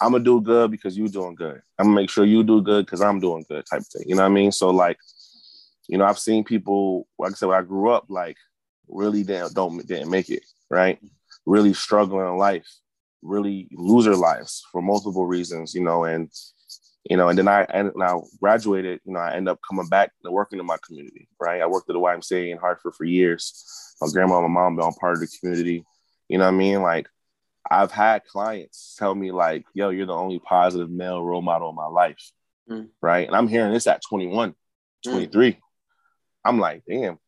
I'm 0.00 0.12
gonna 0.12 0.24
do 0.24 0.40
good 0.40 0.70
because 0.70 0.96
you're 0.96 1.08
doing 1.08 1.34
good. 1.34 1.60
I'm 1.78 1.86
gonna 1.86 1.96
make 1.96 2.10
sure 2.10 2.24
you 2.24 2.42
do 2.42 2.62
good 2.62 2.86
because 2.86 3.02
I'm 3.02 3.20
doing 3.20 3.44
good, 3.48 3.64
type 3.66 3.80
of 3.80 3.86
thing. 3.86 4.04
You 4.06 4.16
know 4.16 4.22
what 4.22 4.30
I 4.30 4.34
mean? 4.34 4.52
So 4.52 4.70
like, 4.70 4.98
you 5.88 5.98
know, 5.98 6.04
I've 6.04 6.18
seen 6.18 6.44
people, 6.44 7.06
like 7.18 7.32
I 7.32 7.34
said, 7.34 7.48
when 7.48 7.58
I 7.58 7.62
grew 7.62 7.90
up, 7.90 8.06
like 8.08 8.36
really 8.88 9.22
didn't 9.22 9.54
don't 9.54 9.86
didn't 9.86 10.10
make 10.10 10.30
it, 10.30 10.42
right? 10.70 10.98
Really 11.46 11.72
struggling 11.72 12.26
in 12.26 12.36
life, 12.36 12.66
really 13.22 13.68
loser 13.72 14.14
lives 14.14 14.64
for 14.70 14.82
multiple 14.82 15.26
reasons, 15.26 15.74
you 15.74 15.82
know, 15.82 16.04
and 16.04 16.30
you 17.08 17.16
know, 17.16 17.28
and 17.28 17.38
then 17.38 17.48
I 17.48 17.62
and 17.62 17.92
now 17.96 18.24
graduated, 18.40 19.00
you 19.04 19.14
know, 19.14 19.20
I 19.20 19.34
end 19.34 19.48
up 19.48 19.58
coming 19.66 19.88
back 19.88 20.12
and 20.22 20.32
working 20.32 20.58
in 20.58 20.66
my 20.66 20.76
community, 20.86 21.28
right? 21.40 21.62
I 21.62 21.66
worked 21.66 21.88
at 21.88 21.94
the 21.94 22.00
YMCA 22.00 22.52
in 22.52 22.58
Hartford 22.58 22.94
for 22.94 23.04
years. 23.04 23.64
My 24.00 24.08
grandma 24.12 24.38
and 24.38 24.52
my 24.52 24.60
mom 24.60 24.76
been 24.76 24.84
all 24.84 24.96
part 25.00 25.14
of 25.14 25.20
the 25.20 25.38
community. 25.40 25.84
You 26.28 26.38
know 26.38 26.44
what 26.44 26.54
I 26.54 26.56
mean? 26.56 26.82
Like 26.82 27.08
I've 27.68 27.90
had 27.90 28.24
clients 28.24 28.96
tell 28.98 29.14
me 29.14 29.32
like, 29.32 29.64
"Yo, 29.74 29.90
you're 29.90 30.06
the 30.06 30.12
only 30.12 30.38
positive 30.38 30.90
male 30.90 31.24
role 31.24 31.42
model 31.42 31.70
in 31.70 31.76
my 31.76 31.86
life." 31.86 32.30
Mm. 32.68 32.88
Right? 33.00 33.26
And 33.26 33.36
I'm 33.36 33.48
hearing 33.48 33.72
this 33.72 33.86
at 33.86 34.02
21, 34.08 34.54
23. 35.04 35.52
Mm. 35.52 35.58
I'm 36.44 36.58
like, 36.58 36.82
"Damn. 36.88 37.18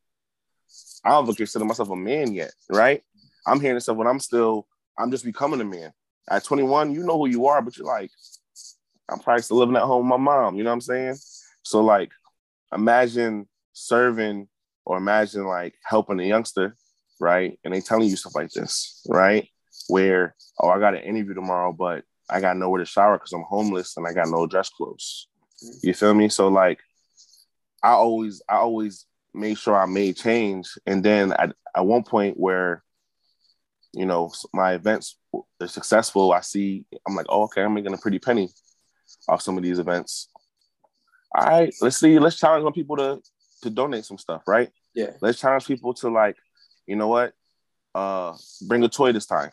I 1.03 1.09
don't 1.09 1.35
consider 1.35 1.65
myself 1.65 1.89
a 1.89 1.95
man 1.95 2.33
yet, 2.33 2.53
right? 2.69 3.03
I'm 3.45 3.59
hearing 3.59 3.75
this 3.75 3.85
stuff 3.85 3.97
when 3.97 4.07
I'm 4.07 4.19
still 4.19 4.67
I'm 4.97 5.11
just 5.11 5.25
becoming 5.25 5.61
a 5.61 5.65
man. 5.65 5.91
At 6.29 6.45
21, 6.45 6.93
you 6.93 7.03
know 7.03 7.17
who 7.17 7.27
you 7.27 7.47
are, 7.47 7.61
but 7.61 7.77
you're 7.77 7.87
like, 7.87 8.11
I'm 9.09 9.19
probably 9.19 9.41
still 9.41 9.57
living 9.57 9.75
at 9.75 9.81
home 9.81 10.09
with 10.09 10.19
my 10.19 10.23
mom, 10.23 10.55
you 10.55 10.63
know 10.63 10.69
what 10.69 10.75
I'm 10.75 10.81
saying? 10.81 11.17
So 11.63 11.81
like 11.81 12.11
imagine 12.73 13.47
serving 13.73 14.47
or 14.85 14.97
imagine 14.97 15.45
like 15.45 15.75
helping 15.83 16.19
a 16.19 16.23
youngster, 16.23 16.75
right? 17.19 17.59
And 17.63 17.73
they 17.73 17.81
telling 17.81 18.09
you 18.09 18.15
stuff 18.15 18.35
like 18.35 18.51
this, 18.51 19.01
right? 19.07 19.47
where 19.87 20.35
oh 20.59 20.69
I 20.69 20.79
got 20.79 20.95
an 20.95 21.03
interview 21.03 21.33
tomorrow, 21.33 21.73
but 21.73 22.03
I 22.29 22.41
got 22.41 22.57
nowhere 22.57 22.79
to 22.79 22.85
shower 22.85 23.17
because 23.17 23.33
I'm 23.33 23.43
homeless 23.43 23.97
and 23.97 24.07
I 24.07 24.13
got 24.13 24.29
no 24.29 24.47
dress 24.47 24.69
clothes. 24.69 25.27
You 25.81 25.93
feel 25.93 26.13
me? 26.13 26.29
So 26.29 26.47
like 26.47 26.79
I 27.81 27.91
always 27.91 28.41
I 28.47 28.55
always 28.55 29.05
made 29.33 29.57
sure 29.57 29.77
I 29.77 29.85
made 29.85 30.17
change, 30.17 30.69
and 30.85 31.03
then 31.03 31.33
at 31.33 31.53
at 31.75 31.85
one 31.85 32.03
point 32.03 32.39
where 32.39 32.83
you 33.93 34.05
know 34.05 34.31
my 34.53 34.73
events 34.73 35.17
are 35.33 35.67
successful, 35.67 36.33
I 36.33 36.41
see 36.41 36.85
I'm 37.07 37.15
like, 37.15 37.27
oh 37.29 37.43
okay, 37.43 37.63
I'm 37.63 37.73
making 37.73 37.93
a 37.93 37.97
pretty 37.97 38.19
penny 38.19 38.49
off 39.27 39.41
some 39.41 39.57
of 39.57 39.63
these 39.63 39.79
events. 39.79 40.29
All 41.35 41.45
right, 41.45 41.73
let's 41.81 41.97
see, 41.97 42.19
let's 42.19 42.37
challenge 42.37 42.63
some 42.63 42.73
people 42.73 42.97
to 42.97 43.21
to 43.63 43.69
donate 43.69 44.05
some 44.05 44.17
stuff, 44.17 44.43
right? 44.47 44.69
Yeah. 44.93 45.11
Let's 45.21 45.39
challenge 45.39 45.65
people 45.65 45.93
to 45.95 46.09
like, 46.09 46.35
you 46.85 46.95
know 46.95 47.07
what? 47.07 47.33
Uh 47.95 48.35
bring 48.67 48.83
a 48.83 48.89
toy 48.89 49.11
this 49.11 49.25
time 49.25 49.51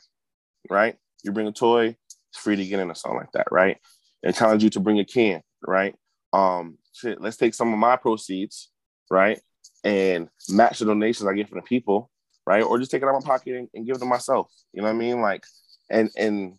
right? 0.69 0.97
You 1.25 1.33
bring 1.33 1.47
a 1.47 1.53
toy, 1.53 1.97
it's 2.31 2.39
free 2.39 2.57
to 2.57 2.65
get 2.65 2.81
in 2.81 2.91
or 2.91 2.95
something 2.95 3.19
like 3.19 3.33
that, 3.33 3.49
right? 3.51 3.79
And 4.23 4.35
challenge 4.35 4.63
you 4.63 4.71
to 4.71 4.81
bring 4.81 4.99
a 4.99 5.05
can, 5.05 5.43
right? 5.67 5.95
Um, 6.33 6.79
shit, 6.93 7.21
let's 7.21 7.37
take 7.37 7.55
some 7.55 7.73
of 7.73 7.79
my 7.79 7.97
proceeds, 7.97 8.71
right? 9.11 9.41
and 9.85 10.29
match 10.49 10.79
the 10.79 10.85
donations 10.85 11.27
I 11.27 11.35
get 11.35 11.49
from 11.49 11.59
the 11.59 11.63
people, 11.63 12.11
right? 12.47 12.63
Or 12.63 12.79
just 12.79 12.91
take 12.91 13.03
it 13.03 13.07
out 13.07 13.15
of 13.15 13.25
my 13.25 13.27
pocket 13.27 13.57
and, 13.57 13.69
and 13.75 13.87
give 13.87 13.97
it 13.97 14.01
to 14.01 14.05
myself. 14.05 14.51
You 14.73 14.83
know 14.83 14.89
what 14.89 14.95
I 14.95 14.99
mean? 14.99 15.21
Like, 15.21 15.45
and 15.91 16.11
and 16.17 16.55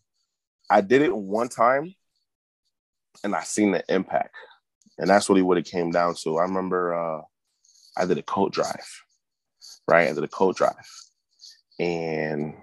I 0.69 0.81
did 0.81 1.01
it 1.01 1.15
one 1.15 1.49
time, 1.49 1.93
and 3.23 3.35
I 3.35 3.43
seen 3.43 3.71
the 3.71 3.83
impact, 3.89 4.35
and 4.97 5.09
that's 5.09 5.29
really 5.29 5.41
what 5.41 5.57
it 5.57 5.65
came 5.65 5.91
down 5.91 6.15
to. 6.23 6.37
I 6.37 6.43
remember 6.43 6.93
uh, 6.93 7.21
I 7.97 8.05
did 8.05 8.17
a 8.17 8.23
coat 8.23 8.53
drive, 8.53 8.87
right? 9.87 10.09
I 10.09 10.13
did 10.13 10.23
a 10.23 10.29
coat 10.29 10.55
drive, 10.55 10.75
and 11.79 12.53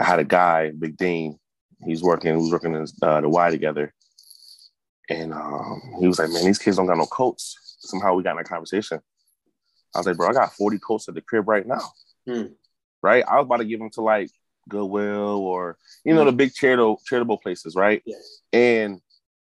I 0.00 0.04
had 0.04 0.18
a 0.18 0.24
guy, 0.24 0.70
Big 0.70 0.96
Dean. 0.96 1.38
He's 1.84 2.02
working. 2.02 2.34
We 2.34 2.42
was 2.42 2.52
working 2.52 2.74
in 2.74 2.86
uh, 3.02 3.20
the 3.20 3.28
Y 3.28 3.50
together, 3.50 3.94
and 5.08 5.32
um, 5.32 5.80
he 6.00 6.08
was 6.08 6.18
like, 6.18 6.30
"Man, 6.30 6.44
these 6.44 6.58
kids 6.58 6.76
don't 6.76 6.86
got 6.86 6.98
no 6.98 7.06
coats." 7.06 7.76
Somehow 7.80 8.14
we 8.14 8.24
got 8.24 8.32
in 8.32 8.40
a 8.40 8.44
conversation. 8.44 9.00
I 9.98 10.00
was 10.00 10.06
like, 10.06 10.16
"Bro, 10.16 10.28
I 10.28 10.32
got 10.32 10.52
forty 10.52 10.78
coats 10.78 11.08
at 11.08 11.14
the 11.14 11.20
crib 11.20 11.48
right 11.48 11.66
now." 11.66 11.92
Hmm. 12.26 12.52
Right? 13.02 13.24
I 13.26 13.36
was 13.36 13.44
about 13.44 13.58
to 13.58 13.64
give 13.64 13.78
them 13.80 13.90
to 13.90 14.02
like 14.02 14.30
Goodwill 14.68 15.40
or 15.40 15.78
you 16.04 16.14
know 16.14 16.24
the 16.24 16.32
big 16.32 16.54
charitable 16.54 17.00
charitable 17.06 17.38
places, 17.38 17.74
right? 17.74 18.02
Yes. 18.04 18.40
And 18.52 19.00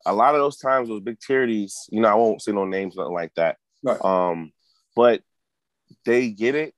a 0.06 0.12
lot 0.12 0.34
of 0.34 0.40
those 0.40 0.58
times, 0.58 0.88
those 0.88 1.00
big 1.00 1.18
charities, 1.18 1.88
you 1.90 2.00
know, 2.00 2.08
I 2.08 2.14
won't 2.14 2.42
say 2.42 2.52
no 2.52 2.66
names, 2.66 2.96
nothing 2.96 3.14
like 3.14 3.34
that. 3.36 3.56
Right. 3.82 4.02
Um, 4.04 4.52
but 4.94 5.22
they 6.04 6.30
get 6.30 6.54
it 6.54 6.74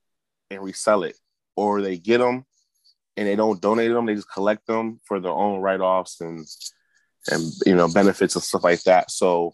and 0.49 0.63
resell 0.63 1.03
it, 1.03 1.17
or 1.55 1.81
they 1.81 1.97
get 1.97 2.19
them 2.19 2.45
and 3.17 3.27
they 3.27 3.35
don't 3.35 3.61
donate 3.61 3.91
them; 3.91 4.05
they 4.05 4.15
just 4.15 4.31
collect 4.31 4.65
them 4.67 4.99
for 5.05 5.19
their 5.19 5.31
own 5.31 5.59
write 5.59 5.81
offs 5.81 6.21
and 6.21 6.45
and 7.29 7.51
you 7.65 7.75
know 7.75 7.87
benefits 7.87 8.35
and 8.35 8.43
stuff 8.43 8.63
like 8.63 8.83
that. 8.83 9.11
So 9.11 9.53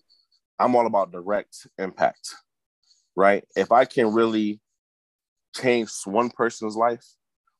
I'm 0.59 0.75
all 0.75 0.85
about 0.85 1.11
direct 1.11 1.67
impact, 1.77 2.35
right? 3.15 3.43
If 3.55 3.71
I 3.71 3.85
can 3.85 4.13
really 4.13 4.59
change 5.55 5.89
one 6.05 6.29
person's 6.29 6.75
life 6.75 7.05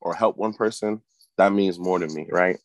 or 0.00 0.14
help 0.14 0.36
one 0.36 0.52
person, 0.52 1.00
that 1.38 1.52
means 1.52 1.78
more 1.78 1.98
to 1.98 2.06
me, 2.06 2.26
right? 2.30 2.58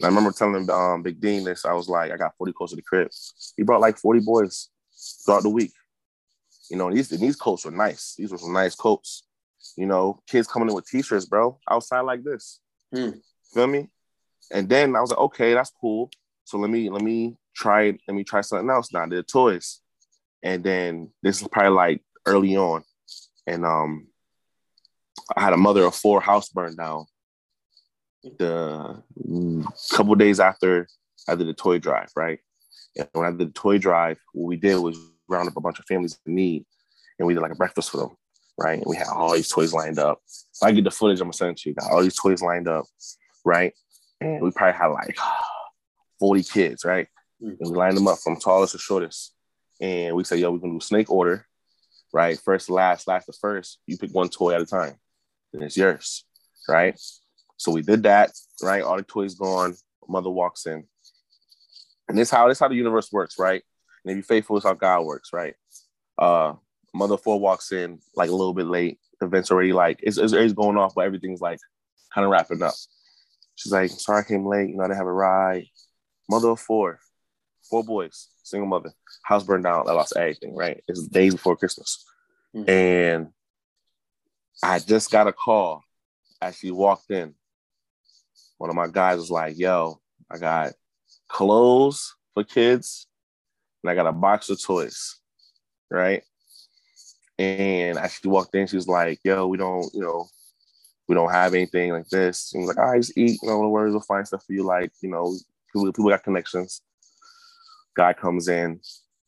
And 0.00 0.06
I 0.06 0.08
remember 0.08 0.32
telling 0.32 0.68
um, 0.70 1.02
Big 1.02 1.20
Dean 1.20 1.44
this. 1.44 1.64
I 1.64 1.72
was 1.72 1.88
like, 1.88 2.10
I 2.10 2.16
got 2.16 2.36
40 2.38 2.52
coats 2.54 2.72
of 2.72 2.76
the 2.76 2.82
crib. 2.82 3.08
He 3.56 3.62
brought 3.62 3.80
like 3.80 3.98
40 3.98 4.20
boys 4.20 4.70
throughout 5.24 5.42
the 5.42 5.50
week. 5.50 5.72
You 6.70 6.76
know, 6.76 6.90
these 6.90 7.08
these 7.08 7.36
coats 7.36 7.64
were 7.64 7.70
nice. 7.70 8.14
These 8.16 8.30
were 8.30 8.38
some 8.38 8.52
nice 8.52 8.74
coats. 8.74 9.24
You 9.76 9.86
know, 9.86 10.22
kids 10.26 10.46
coming 10.46 10.68
in 10.68 10.74
with 10.74 10.86
t-shirts, 10.86 11.26
bro, 11.26 11.58
outside 11.68 12.00
like 12.00 12.22
this. 12.22 12.60
Hmm. 12.94 13.10
Feel 13.52 13.66
me? 13.66 13.88
And 14.52 14.68
then 14.68 14.96
I 14.96 15.00
was 15.00 15.10
like, 15.10 15.18
okay, 15.18 15.54
that's 15.54 15.72
cool. 15.80 16.10
So 16.44 16.58
let 16.58 16.70
me 16.70 16.88
let 16.88 17.02
me 17.02 17.36
try 17.54 17.96
let 18.08 18.14
me 18.14 18.24
try 18.24 18.40
something 18.40 18.70
else 18.70 18.92
now. 18.92 19.06
The 19.06 19.22
toys. 19.22 19.80
And 20.42 20.64
then 20.64 21.10
this 21.22 21.42
is 21.42 21.48
probably 21.48 21.72
like 21.72 22.02
early 22.26 22.56
on. 22.56 22.82
And 23.46 23.64
um 23.64 24.08
I 25.36 25.42
had 25.42 25.52
a 25.52 25.58
mother 25.58 25.84
of 25.84 25.94
four 25.94 26.20
house 26.20 26.48
burned 26.48 26.76
down. 26.76 27.06
The 28.38 29.02
couple 29.92 30.14
days 30.14 30.40
after 30.40 30.86
I 31.28 31.34
did 31.34 31.46
the 31.46 31.54
toy 31.54 31.78
drive, 31.78 32.10
right? 32.16 32.38
And 32.96 33.08
when 33.12 33.26
I 33.26 33.30
did 33.30 33.48
the 33.48 33.52
toy 33.52 33.78
drive, 33.78 34.18
what 34.32 34.48
we 34.48 34.56
did 34.56 34.76
was 34.76 34.98
round 35.28 35.48
up 35.48 35.56
a 35.56 35.60
bunch 35.60 35.78
of 35.78 35.86
families 35.86 36.18
in 36.26 36.34
need, 36.34 36.66
and 37.18 37.26
we 37.26 37.34
did 37.34 37.40
like 37.40 37.52
a 37.52 37.56
breakfast 37.56 37.90
for 37.90 37.98
them, 37.98 38.10
right? 38.58 38.78
And 38.78 38.86
we 38.86 38.96
had 38.96 39.06
all 39.08 39.32
these 39.32 39.48
toys 39.48 39.72
lined 39.72 39.98
up. 39.98 40.20
If 40.26 40.62
I 40.62 40.72
get 40.72 40.84
the 40.84 40.90
footage, 40.90 41.20
I'm 41.20 41.26
gonna 41.26 41.34
send 41.34 41.52
it 41.52 41.58
to 41.58 41.70
you. 41.70 41.74
Got 41.74 41.90
all 41.90 42.02
these 42.02 42.16
toys 42.16 42.42
lined 42.42 42.68
up, 42.68 42.84
right? 43.44 43.72
And 44.20 44.42
we 44.42 44.50
probably 44.50 44.78
had 44.78 44.88
like 44.88 45.16
40 46.18 46.42
kids, 46.42 46.84
right? 46.84 47.06
Mm. 47.42 47.56
And 47.60 47.70
we 47.70 47.76
lined 47.76 47.96
them 47.96 48.08
up 48.08 48.18
from 48.18 48.36
tallest 48.36 48.72
to 48.72 48.78
shortest. 48.78 49.34
And 49.80 50.14
we 50.14 50.24
said, 50.24 50.40
yo, 50.40 50.50
we're 50.50 50.58
gonna 50.58 50.74
do 50.74 50.80
snake 50.80 51.10
order, 51.10 51.46
right? 52.12 52.38
First 52.38 52.70
last, 52.70 53.08
last 53.08 53.26
to 53.26 53.32
first. 53.32 53.78
You 53.86 53.96
pick 53.96 54.12
one 54.12 54.28
toy 54.28 54.54
at 54.54 54.60
a 54.60 54.66
time, 54.66 54.94
and 55.52 55.62
it's 55.62 55.76
yours, 55.76 56.24
right? 56.68 56.98
So 57.56 57.72
we 57.72 57.82
did 57.82 58.04
that, 58.04 58.30
right? 58.62 58.82
All 58.82 58.96
the 58.96 59.02
toys 59.02 59.34
gone. 59.34 59.74
Mother 60.08 60.30
walks 60.30 60.66
in. 60.66 60.84
And 62.08 62.18
this 62.18 62.30
how 62.30 62.48
this 62.48 62.58
how 62.58 62.68
the 62.68 62.74
universe 62.74 63.12
works, 63.12 63.38
right? 63.38 63.62
And 64.04 64.10
if 64.10 64.16
you're 64.16 64.24
faithful, 64.24 64.56
it's 64.56 64.66
how 64.66 64.74
God 64.74 65.02
works, 65.02 65.32
right? 65.32 65.54
Uh 66.18 66.54
mother 66.92 67.16
four 67.16 67.38
walks 67.38 67.70
in 67.70 68.00
like 68.16 68.30
a 68.30 68.34
little 68.34 68.54
bit 68.54 68.66
late. 68.66 68.98
Event's 69.22 69.50
already 69.50 69.72
like 69.72 70.00
it's, 70.02 70.18
it's, 70.18 70.32
it's 70.32 70.52
going 70.52 70.76
off, 70.76 70.94
but 70.94 71.04
everything's 71.04 71.40
like 71.40 71.60
kind 72.12 72.24
of 72.24 72.30
wrapping 72.30 72.62
up. 72.62 72.74
She's 73.54 73.72
like, 73.72 73.90
sorry 73.90 74.22
I 74.24 74.28
came 74.28 74.46
late, 74.46 74.70
you 74.70 74.76
know, 74.76 74.84
I 74.84 74.88
didn't 74.88 74.98
have 74.98 75.06
a 75.06 75.12
ride. 75.12 75.66
Mother 76.28 76.48
of 76.48 76.60
four, 76.60 76.98
four 77.70 77.84
boys, 77.84 78.28
single 78.42 78.68
mother, 78.68 78.92
house 79.22 79.44
burned 79.44 79.64
down. 79.64 79.88
I 79.88 79.92
lost 79.92 80.16
everything, 80.16 80.54
right? 80.54 80.82
It's 80.88 81.06
days 81.06 81.34
before 81.34 81.56
Christmas. 81.56 82.04
Mm-hmm. 82.54 82.68
And 82.68 83.28
I 84.62 84.80
just 84.80 85.10
got 85.10 85.28
a 85.28 85.32
call 85.32 85.82
as 86.42 86.58
she 86.58 86.70
walked 86.70 87.10
in. 87.10 87.34
One 88.58 88.68
of 88.68 88.76
my 88.76 88.88
guys 88.88 89.18
was 89.18 89.30
like, 89.30 89.58
yo, 89.58 90.00
I 90.30 90.38
got 90.38 90.72
clothes 91.28 92.14
for 92.34 92.44
kids 92.44 93.06
and 93.82 93.90
I 93.90 93.94
got 93.94 94.06
a 94.06 94.12
box 94.12 94.50
of 94.50 94.62
toys, 94.62 95.16
right? 95.90 96.22
And 97.38 97.98
as 97.98 98.12
she 98.12 98.28
walked 98.28 98.54
in, 98.54 98.66
she 98.66 98.76
was 98.76 98.88
like, 98.88 99.20
yo, 99.24 99.46
we 99.46 99.56
don't, 99.56 99.88
you 99.94 100.02
know, 100.02 100.28
we 101.08 101.14
don't 101.14 101.30
have 101.30 101.54
anything 101.54 101.92
like 101.92 102.08
this. 102.08 102.52
And 102.52 102.66
was 102.66 102.76
like, 102.76 102.84
I 102.84 102.98
just 102.98 103.16
eat, 103.16 103.38
you 103.42 103.48
know, 103.48 103.62
the 103.62 103.68
words 103.68 103.94
will 103.94 104.02
find 104.02 104.26
stuff 104.26 104.44
for 104.44 104.52
you. 104.52 104.62
Like, 104.62 104.92
you 105.00 105.08
know, 105.08 105.34
People, 105.72 105.92
people 105.92 106.10
got 106.10 106.24
connections. 106.24 106.82
Guy 107.96 108.12
comes 108.12 108.48
in, 108.48 108.80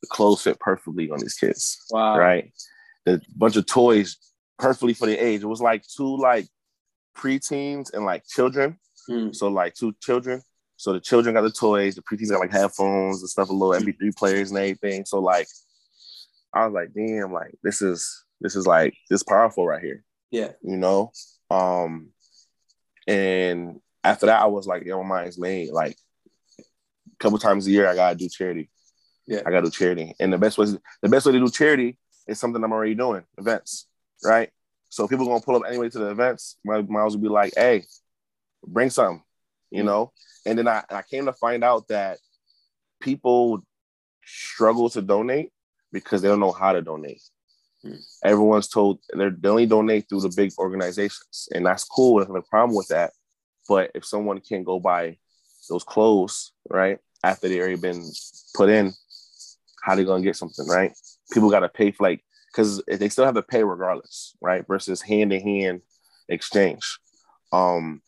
the 0.03 0.09
clothes 0.09 0.43
fit 0.43 0.59
perfectly 0.61 1.11
on 1.11 1.19
these 1.21 1.35
kids. 1.35 1.85
Wow. 1.91 2.19
Right. 2.19 2.53
The 3.07 3.21
bunch 3.35 3.57
of 3.57 3.67
toys 3.67 4.17
perfectly 4.59 4.95
for 4.95 5.07
the 5.07 5.17
age. 5.17 5.43
It 5.43 5.47
was 5.47 5.61
like 5.61 5.85
two 5.87 6.17
like 6.17 6.47
preteens 7.17 7.93
and 7.93 8.05
like 8.05 8.27
children. 8.27 8.79
Hmm. 9.09 9.33
So 9.33 9.49
like 9.49 9.75
two 9.75 9.95
children. 10.01 10.43
So 10.77 10.93
the 10.93 11.01
children 11.01 11.35
got 11.35 11.43
the 11.43 11.53
toys, 11.53 11.95
the 11.95 12.03
preteens 12.03 12.31
got 12.31 12.41
like 12.41 12.53
headphones 12.53 13.21
and 13.21 13.31
stuff, 13.31 13.51
a 13.51 13.53
little 13.53 13.81
MP3 13.81 14.17
players 14.17 14.51
and 14.51 14.59
everything. 14.59 15.05
So 15.05 15.21
like 15.21 15.47
I 16.53 16.67
was 16.67 16.75
like, 16.75 16.93
damn, 16.93 17.33
like 17.33 17.55
this 17.63 17.83
is 17.83 18.25
this 18.41 18.57
is 18.57 18.67
like 18.67 18.95
this 19.09 19.23
powerful 19.23 19.67
right 19.67 19.83
here. 19.83 20.05
Yeah. 20.31 20.53
You 20.63 20.77
know? 20.77 21.13
Um 21.51 22.09
and 23.07 23.81
after 24.03 24.27
that 24.27 24.43
I 24.43 24.47
was 24.47 24.67
like, 24.67 24.85
yo, 24.85 25.03
my 25.03 25.23
mind's 25.23 25.39
made. 25.39 25.71
Like 25.71 25.97
couple 27.23 27.39
times 27.39 27.67
a 27.67 27.71
year, 27.71 27.89
I 27.89 27.95
gotta 27.95 28.17
do 28.17 28.29
charity. 28.29 28.69
Yeah, 29.27 29.43
I 29.47 29.51
gotta 29.51 29.67
do 29.67 29.71
charity, 29.71 30.15
and 30.19 30.33
the 30.33 30.39
best 30.39 30.59
way 30.59 30.67
the 30.67 31.09
best 31.09 31.27
way 31.27 31.33
to 31.33 31.39
do 31.39 31.49
charity 31.49 31.99
is 32.27 32.39
something 32.39 32.63
I'm 32.63 32.73
already 32.73 32.95
doing 32.95 33.23
events, 33.39 33.87
right? 34.25 34.51
So 34.89 35.09
people 35.09 35.27
gonna 35.27 35.41
pull 35.41 35.57
up 35.57 35.63
anyway 35.67 35.89
to 35.91 35.99
the 35.99 36.11
events. 36.11 36.59
My 36.65 36.83
miles 36.83 37.15
will 37.15 37.23
be 37.23 37.29
like, 37.29 37.53
"Hey, 37.57 37.85
bring 38.67 38.91
something," 38.91 39.23
you 39.71 39.85
know. 39.85 40.13
And 40.45 40.59
then 40.59 40.69
I 40.69 40.85
I 40.91 41.03
came 41.03 41.27
to 41.27 41.33
find 41.33 41.63
out 41.65 41.89
that 41.89 42.19
people 43.01 43.63
struggle 44.25 44.91
to 44.91 45.03
donate 45.03 45.51
because 45.93 46.23
they 46.23 46.29
don't 46.29 46.41
know 46.41 46.53
how 46.53 46.73
to 46.73 46.83
donate. 46.83 47.23
Hmm. 47.83 47.95
Everyone's 48.25 48.69
told 48.69 49.01
they're, 49.13 49.31
they 49.31 49.49
only 49.49 49.67
donate 49.67 50.09
through 50.09 50.21
the 50.21 50.33
big 50.37 50.53
organizations, 50.59 51.49
and 51.55 51.67
that's 51.67 51.85
cool. 51.85 52.17
There's 52.17 52.29
no 52.29 52.43
problem 52.43 52.77
with 52.77 52.89
that. 52.89 53.13
But 53.69 53.91
if 53.95 54.05
someone 54.05 54.41
can't 54.41 54.65
go 54.65 54.81
buy 54.81 55.19
those 55.69 55.85
clothes, 55.85 56.53
right? 56.69 56.99
After 57.23 57.49
they 57.49 57.61
already 57.61 57.77
been 57.77 58.05
put 58.55 58.69
in, 58.69 58.93
how 59.83 59.95
they 59.95 60.05
gonna 60.05 60.23
get 60.23 60.37
something, 60.37 60.67
right? 60.67 60.93
People 61.33 61.51
gotta 61.51 61.69
pay 61.69 61.91
for 61.91 62.05
like 62.05 62.25
because 62.49 62.83
they 62.87 63.09
still 63.09 63.25
have 63.25 63.35
to 63.35 63.43
pay 63.43 63.65
regardless, 63.65 64.37
right? 64.41 64.67
Versus 64.67 65.01
hand 65.01 65.31
to 65.31 65.41
hand 65.41 65.83
exchange. 66.29 66.99
Um, 67.53 68.03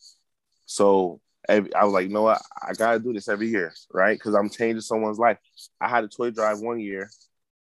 so 0.66 1.20
I 1.48 1.60
was 1.60 1.92
like, 1.92 2.06
you 2.06 2.12
know 2.12 2.22
what? 2.22 2.40
I 2.62 2.72
gotta 2.72 2.98
do 2.98 3.12
this 3.12 3.28
every 3.28 3.48
year, 3.48 3.74
right? 3.92 4.16
Because 4.18 4.34
I'm 4.34 4.50
changing 4.50 4.80
someone's 4.80 5.18
life. 5.18 5.38
I 5.80 5.88
had 5.88 6.04
a 6.04 6.08
toy 6.08 6.30
drive 6.30 6.60
one 6.60 6.80
year. 6.80 7.10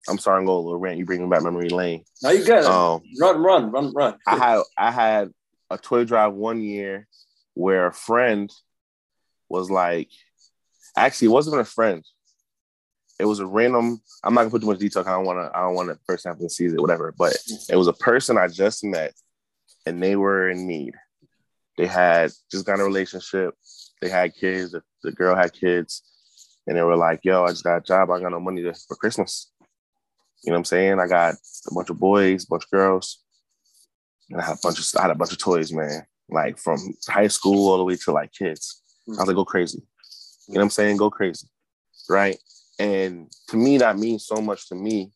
I'm 0.08 0.18
sorry, 0.18 0.40
I'm 0.40 0.46
going 0.46 0.58
a 0.58 0.62
little 0.62 0.80
rant. 0.80 0.98
You 0.98 1.06
bringing 1.06 1.30
back 1.30 1.44
memory 1.44 1.70
lane. 1.70 2.04
No, 2.22 2.30
you 2.30 2.44
good. 2.44 2.66
Um, 2.66 3.02
run, 3.20 3.42
run, 3.42 3.72
run, 3.72 3.94
run. 3.94 4.16
I 4.28 4.38
had 4.38 4.62
I 4.78 4.92
had 4.92 5.32
a 5.70 5.78
toy 5.78 6.04
drive 6.04 6.34
one 6.34 6.62
year 6.62 7.08
where 7.54 7.88
a 7.88 7.94
friend 7.94 8.52
was 9.50 9.70
like, 9.70 10.10
Actually, 10.98 11.28
it 11.28 11.32
wasn't 11.32 11.60
a 11.60 11.66
friend. 11.66 12.04
It 13.20 13.26
was 13.26 13.40
a 13.40 13.46
random. 13.46 14.02
I'm 14.24 14.34
not 14.34 14.42
gonna 14.42 14.52
put 14.52 14.62
too 14.62 14.68
much 14.68 14.80
detail. 14.80 15.04
I 15.06 15.12
don't 15.12 15.26
want 15.26 15.40
to. 15.40 15.58
I 15.58 15.62
don't 15.62 15.76
want 15.76 15.90
to 15.90 15.96
person 16.08 16.32
having 16.32 16.48
to 16.48 16.54
see 16.54 16.66
it, 16.66 16.80
whatever. 16.80 17.14
But 17.18 17.38
it 17.70 17.76
was 17.76 17.88
a 17.88 17.94
person 17.94 18.38
I 18.38 18.48
just 18.48 18.84
met, 18.84 19.14
and 19.86 20.02
they 20.02 20.16
were 20.16 20.50
in 20.50 20.68
need. 20.68 20.96
They 21.78 21.86
had 21.88 22.32
just 22.52 22.66
got 22.66 22.80
a 22.80 22.84
relationship. 22.84 23.56
They 24.02 24.10
had 24.10 24.36
kids. 24.36 24.72
The, 24.72 24.82
the 25.04 25.12
girl 25.12 25.36
had 25.36 25.54
kids, 25.54 26.04
and 26.68 26.76
they 26.76 26.82
were 26.82 26.96
like, 26.96 27.22
"Yo, 27.24 27.44
I 27.44 27.50
just 27.50 27.64
got 27.64 27.78
a 27.78 27.82
job. 27.82 28.10
I 28.10 28.20
got 28.20 28.32
no 28.32 28.40
money 28.40 28.64
to, 28.64 28.74
for 28.88 28.96
Christmas." 28.96 29.52
You 30.44 30.52
know 30.52 30.56
what 30.56 30.60
I'm 30.60 30.66
saying? 30.66 31.00
I 31.00 31.08
got 31.08 31.36
a 31.36 31.74
bunch 31.74 31.90
of 31.90 32.00
boys, 32.00 32.44
a 32.44 32.48
bunch 32.48 32.66
of 32.66 32.72
girls, 32.72 33.24
and 34.30 34.42
I 34.42 34.46
had 34.46 34.56
a 34.56 34.60
bunch 34.62 34.80
of 34.80 34.86
I 35.00 35.04
had 35.04 35.12
a 35.12 35.16
bunch 35.16 35.32
of 35.32 35.38
toys, 35.38 35.72
man. 35.72 36.06
Like 36.30 36.58
from 36.58 36.80
high 37.08 37.28
school 37.28 37.70
all 37.70 37.78
the 37.78 37.84
way 37.84 37.96
to 37.96 38.12
like 38.12 38.34
kids. 38.34 38.82
I 39.08 39.12
was 39.12 39.28
like, 39.28 39.36
go 39.36 39.46
crazy. 39.46 39.84
You 40.48 40.56
know 40.56 40.60
what 40.60 40.64
I'm 40.64 40.70
saying? 40.70 40.98
Go 40.98 41.10
crazy. 41.10 41.48
Right. 42.10 42.38
And 42.80 43.32
to 43.50 43.58
me, 43.58 43.78
that 43.78 43.98
means 43.98 44.26
so 44.26 44.36
much 44.36 44.68
to 44.70 44.76
me 44.76 45.12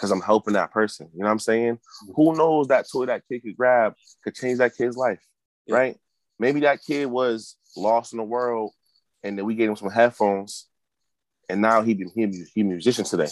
because 0.00 0.10
I'm 0.10 0.20
helping 0.20 0.54
that 0.54 0.72
person. 0.72 1.08
You 1.12 1.20
know 1.20 1.26
what 1.26 1.32
I'm 1.32 1.38
saying? 1.38 1.74
Mm-hmm. 1.74 2.12
Who 2.16 2.36
knows 2.36 2.68
that 2.68 2.86
toy 2.90 3.06
that 3.06 3.22
kid 3.28 3.42
could 3.42 3.56
grab 3.56 3.94
could 4.24 4.34
change 4.34 4.58
that 4.58 4.76
kid's 4.76 4.96
life, 4.96 5.20
yeah. 5.66 5.74
right? 5.76 5.96
Maybe 6.38 6.60
that 6.60 6.80
kid 6.82 7.06
was 7.06 7.56
lost 7.76 8.12
in 8.12 8.16
the 8.16 8.24
world, 8.24 8.72
and 9.22 9.36
then 9.36 9.44
we 9.44 9.54
gave 9.54 9.68
him 9.68 9.76
some 9.76 9.90
headphones, 9.90 10.66
and 11.48 11.60
now 11.60 11.82
he 11.82 11.94
he 12.14 12.44
he 12.54 12.60
a 12.62 12.64
musician 12.64 13.04
today. 13.04 13.28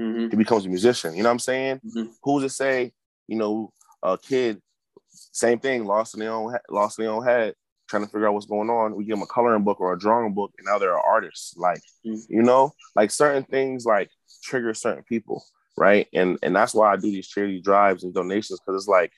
Mm-hmm. 0.00 0.30
He 0.30 0.36
becomes 0.36 0.64
a 0.64 0.68
musician. 0.68 1.14
You 1.14 1.22
know 1.22 1.28
what 1.28 1.34
I'm 1.34 1.38
saying? 1.38 1.80
Mm-hmm. 1.86 2.10
Who's 2.22 2.42
to 2.44 2.48
say? 2.48 2.92
You 3.28 3.36
know, 3.36 3.72
a 4.02 4.16
kid, 4.16 4.60
same 5.10 5.58
thing, 5.58 5.84
lost 5.84 6.14
in 6.14 6.20
their 6.20 6.32
own 6.32 6.56
lost 6.70 6.98
in 6.98 7.04
their 7.04 7.14
own 7.14 7.24
head, 7.24 7.54
trying 7.88 8.04
to 8.04 8.08
figure 8.08 8.28
out 8.28 8.34
what's 8.34 8.46
going 8.46 8.70
on. 8.70 8.94
We 8.94 9.04
give 9.04 9.16
them 9.16 9.22
a 9.22 9.26
coloring 9.26 9.64
book 9.64 9.80
or 9.80 9.92
a 9.92 9.98
drawing 9.98 10.34
book, 10.34 10.52
and 10.58 10.66
now 10.66 10.78
they're 10.78 10.98
artists. 10.98 11.56
Like, 11.56 11.80
mm-hmm. 12.06 12.32
you 12.32 12.42
know, 12.42 12.72
like 12.94 13.10
certain 13.10 13.44
things 13.44 13.84
like 13.84 14.10
trigger 14.42 14.74
certain 14.74 15.04
people, 15.04 15.44
right? 15.76 16.06
And 16.12 16.38
and 16.42 16.54
that's 16.54 16.74
why 16.74 16.92
I 16.92 16.96
do 16.96 17.10
these 17.10 17.28
charity 17.28 17.60
drives 17.60 18.04
and 18.04 18.14
donations 18.14 18.60
because 18.60 18.82
it's 18.82 18.88
like 18.88 19.12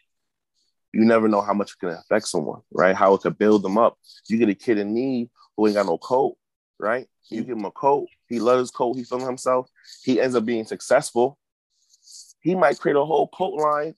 you 0.92 1.04
never 1.04 1.28
know 1.28 1.42
how 1.42 1.54
much 1.54 1.72
it 1.72 1.78
can 1.80 1.90
affect 1.90 2.28
someone, 2.28 2.60
right? 2.72 2.96
How 2.96 3.14
it 3.14 3.20
could 3.20 3.38
build 3.38 3.62
them 3.62 3.78
up. 3.78 3.98
You 4.28 4.38
get 4.38 4.48
a 4.48 4.54
kid 4.54 4.78
in 4.78 4.94
need 4.94 5.30
who 5.56 5.66
ain't 5.66 5.76
got 5.76 5.86
no 5.86 5.98
coat, 5.98 6.36
right? 6.78 7.06
You 7.30 7.44
give 7.44 7.58
him 7.58 7.64
a 7.66 7.70
coat, 7.70 8.08
he 8.28 8.40
loves 8.40 8.60
his 8.60 8.70
coat, 8.70 8.96
he 8.96 9.04
feeling 9.04 9.26
himself, 9.26 9.68
he 10.02 10.20
ends 10.20 10.34
up 10.34 10.46
being 10.46 10.64
successful. 10.64 11.38
He 12.40 12.54
might 12.54 12.78
create 12.78 12.96
a 12.96 13.04
whole 13.04 13.28
coat 13.28 13.54
line 13.54 13.94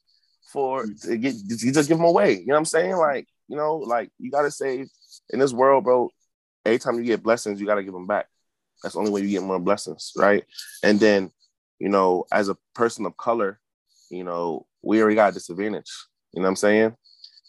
for 0.53 0.85
to 1.03 1.17
get 1.17 1.35
you 1.35 1.73
just 1.73 1.89
give 1.89 1.99
him 1.99 2.05
away. 2.05 2.33
You 2.33 2.47
know 2.47 2.55
what 2.55 2.59
I'm 2.59 2.65
saying? 2.65 2.97
Like, 2.97 3.29
you 3.51 3.57
know, 3.57 3.79
like 3.79 4.11
you 4.19 4.31
gotta 4.31 4.51
say 4.51 4.87
in 5.31 5.39
this 5.41 5.53
world, 5.53 5.83
bro. 5.83 6.09
Every 6.65 6.79
time 6.79 6.99
you 6.99 7.05
get 7.05 7.23
blessings, 7.23 7.61
you 7.61 7.67
gotta 7.67 7.83
give 7.83 7.93
them 7.93 8.07
back. 8.07 8.27
That's 8.81 8.95
the 8.95 9.01
only 9.01 9.11
way 9.11 9.23
you 9.23 9.29
get 9.29 9.43
more 9.43 9.59
blessings, 9.59 10.13
right? 10.17 10.45
And 10.85 11.01
then, 11.01 11.33
you 11.81 11.89
know, 11.89 12.27
as 12.31 12.49
a 12.49 12.57
person 12.75 13.07
of 13.07 13.17
color, 13.17 13.59
you 14.09 14.23
know, 14.23 14.67
we 14.83 15.03
already 15.03 15.17
got 15.17 15.31
a 15.31 15.35
disadvantage. 15.35 15.91
You 16.33 16.41
know 16.41 16.45
what 16.45 16.51
I'm 16.51 16.57
saying? 16.57 16.97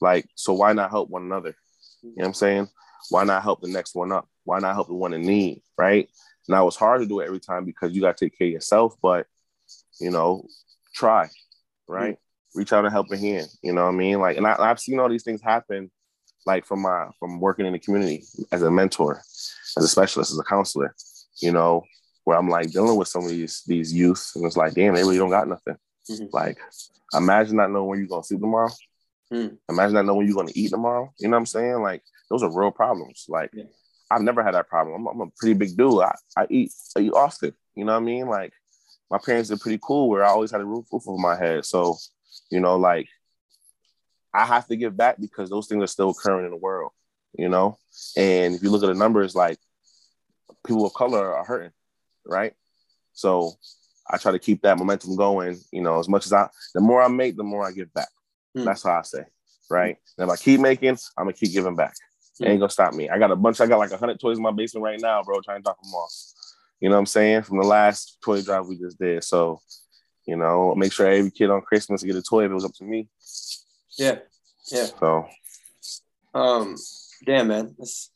Like, 0.01 0.27
so 0.33 0.53
why 0.53 0.73
not 0.73 0.89
help 0.89 1.09
one 1.09 1.21
another? 1.21 1.55
You 2.01 2.09
know 2.09 2.13
what 2.15 2.27
I'm 2.27 2.33
saying? 2.33 2.67
Why 3.11 3.23
not 3.23 3.43
help 3.43 3.61
the 3.61 3.67
next 3.67 3.93
one 3.93 4.11
up? 4.11 4.27
Why 4.43 4.57
not 4.57 4.73
help 4.73 4.87
the 4.87 4.95
one 4.95 5.13
in 5.13 5.21
need? 5.21 5.61
Right. 5.77 6.09
Now 6.49 6.67
it's 6.67 6.77
hard 6.77 7.01
to 7.01 7.07
do 7.07 7.19
it 7.19 7.27
every 7.27 7.39
time 7.39 7.63
because 7.63 7.93
you 7.93 8.01
got 8.01 8.17
to 8.17 8.25
take 8.25 8.37
care 8.37 8.47
of 8.47 8.53
yourself, 8.53 8.95
but 9.03 9.27
you 9.99 10.09
know, 10.09 10.47
try, 10.95 11.29
right? 11.87 12.17
Reach 12.53 12.73
out 12.73 12.85
a 12.85 12.89
helping 12.89 13.19
hand. 13.19 13.47
You 13.61 13.73
know 13.73 13.83
what 13.83 13.93
I 13.93 13.97
mean? 13.97 14.19
Like, 14.19 14.37
and 14.37 14.45
I, 14.45 14.55
I've 14.59 14.79
seen 14.79 14.99
all 14.99 15.09
these 15.09 15.23
things 15.23 15.41
happen, 15.41 15.89
like 16.45 16.65
from 16.65 16.81
my 16.81 17.07
from 17.19 17.39
working 17.39 17.65
in 17.65 17.73
the 17.73 17.79
community 17.79 18.23
as 18.51 18.61
a 18.61 18.71
mentor, 18.71 19.21
as 19.77 19.83
a 19.83 19.87
specialist, 19.87 20.31
as 20.31 20.39
a 20.39 20.43
counselor. 20.43 20.95
You 21.41 21.51
know, 21.51 21.83
where 22.23 22.37
I'm 22.37 22.49
like 22.49 22.71
dealing 22.71 22.97
with 22.97 23.07
some 23.07 23.23
of 23.23 23.29
these 23.29 23.63
these 23.65 23.93
youth, 23.93 24.31
and 24.35 24.45
it's 24.45 24.57
like, 24.57 24.73
damn, 24.73 24.93
they 24.93 25.01
really 25.01 25.17
don't 25.17 25.29
got 25.29 25.47
nothing. 25.47 25.75
Mm-hmm. 26.09 26.25
Like, 26.31 26.57
imagine 27.13 27.57
not 27.57 27.71
knowing 27.71 27.87
where 27.87 27.99
you're 27.99 28.07
gonna 28.07 28.23
sleep 28.23 28.41
tomorrow. 28.41 28.69
Mm. 29.31 29.57
Imagine 29.69 29.93
not 29.93 30.05
knowing 30.05 30.17
when 30.19 30.27
you're 30.27 30.35
gonna 30.35 30.51
eat 30.53 30.69
tomorrow. 30.69 31.13
You 31.19 31.29
know 31.29 31.35
what 31.35 31.41
I'm 31.41 31.45
saying? 31.45 31.81
Like, 31.81 32.03
those 32.29 32.43
are 32.43 32.57
real 32.57 32.71
problems. 32.71 33.25
Like, 33.29 33.51
yeah. 33.53 33.63
I've 34.09 34.21
never 34.21 34.43
had 34.43 34.55
that 34.55 34.67
problem. 34.67 35.07
I'm, 35.07 35.21
I'm, 35.21 35.27
a 35.27 35.31
pretty 35.37 35.53
big 35.53 35.77
dude. 35.77 36.01
I, 36.01 36.15
I 36.37 36.47
eat 36.49 36.71
I 36.97 37.01
eat 37.01 37.13
often. 37.13 37.53
You 37.75 37.85
know 37.85 37.93
what 37.93 38.01
I 38.01 38.05
mean? 38.05 38.27
Like, 38.27 38.53
my 39.09 39.17
parents 39.17 39.51
are 39.51 39.57
pretty 39.57 39.79
cool. 39.81 40.09
Where 40.09 40.23
I 40.23 40.29
always 40.29 40.51
had 40.51 40.61
a 40.61 40.65
roof 40.65 40.85
over 40.91 41.17
my 41.17 41.37
head. 41.37 41.65
So, 41.65 41.97
you 42.51 42.59
know, 42.59 42.75
like, 42.75 43.07
I 44.33 44.45
have 44.45 44.67
to 44.67 44.75
give 44.75 44.95
back 44.95 45.19
because 45.19 45.49
those 45.49 45.67
things 45.67 45.83
are 45.83 45.87
still 45.87 46.11
occurring 46.11 46.45
in 46.45 46.51
the 46.51 46.57
world. 46.57 46.91
You 47.37 47.47
know, 47.47 47.77
and 48.17 48.55
if 48.55 48.61
you 48.61 48.69
look 48.69 48.83
at 48.83 48.87
the 48.87 48.93
numbers, 48.93 49.33
like, 49.33 49.57
people 50.67 50.85
of 50.85 50.93
color 50.93 51.33
are 51.33 51.45
hurting, 51.45 51.71
right? 52.25 52.53
So 53.13 53.53
I 54.09 54.17
try 54.17 54.33
to 54.33 54.39
keep 54.39 54.61
that 54.63 54.77
momentum 54.77 55.15
going. 55.15 55.57
You 55.71 55.81
know, 55.81 55.97
as 55.97 56.09
much 56.09 56.25
as 56.25 56.33
I, 56.33 56.49
the 56.75 56.81
more 56.81 57.01
I 57.01 57.07
make, 57.07 57.37
the 57.37 57.43
more 57.43 57.65
I 57.65 57.71
give 57.71 57.93
back. 57.93 58.09
Mm. 58.57 58.65
That's 58.65 58.83
how 58.83 58.99
I 58.99 59.03
say, 59.03 59.23
right? 59.69 59.95
And 60.17 60.29
if 60.29 60.33
I 60.33 60.35
keep 60.35 60.59
making, 60.59 60.97
I'm 61.17 61.23
gonna 61.23 61.33
keep 61.33 61.53
giving 61.53 61.77
back. 61.77 61.93
Mm. 62.41 62.49
Ain't 62.49 62.59
gonna 62.59 62.69
stop 62.69 62.93
me. 62.93 63.09
I 63.09 63.17
got 63.17 63.31
a 63.31 63.35
bunch. 63.37 63.61
I 63.61 63.65
got 63.65 63.79
like 63.79 63.91
hundred 63.91 64.19
toys 64.19 64.35
in 64.35 64.43
my 64.43 64.51
basement 64.51 64.83
right 64.83 64.99
now, 64.99 65.23
bro. 65.23 65.39
Trying 65.39 65.59
to 65.59 65.63
drop 65.63 65.81
them 65.81 65.93
off. 65.93 66.13
You 66.81 66.89
know 66.89 66.95
what 66.95 66.99
I'm 66.99 67.05
saying? 67.05 67.43
From 67.43 67.59
the 67.59 67.65
last 67.65 68.17
toy 68.21 68.41
drive 68.41 68.67
we 68.67 68.77
just 68.77 68.99
did. 68.99 69.23
So, 69.23 69.61
you 70.25 70.35
know, 70.35 70.73
make 70.75 70.93
sure 70.93 71.07
every 71.07 71.31
kid 71.31 71.49
on 71.49 71.61
Christmas 71.61 72.03
get 72.03 72.15
a 72.15 72.21
toy 72.21 72.45
if 72.45 72.51
it 72.51 72.53
was 72.53 72.65
up 72.65 72.73
to 72.75 72.83
me. 72.83 73.07
Yeah, 73.97 74.19
yeah. 74.71 74.85
So, 74.99 75.27
um, 76.33 76.75
damn 77.25 77.47
man, 77.47 77.75
it's 77.79 78.11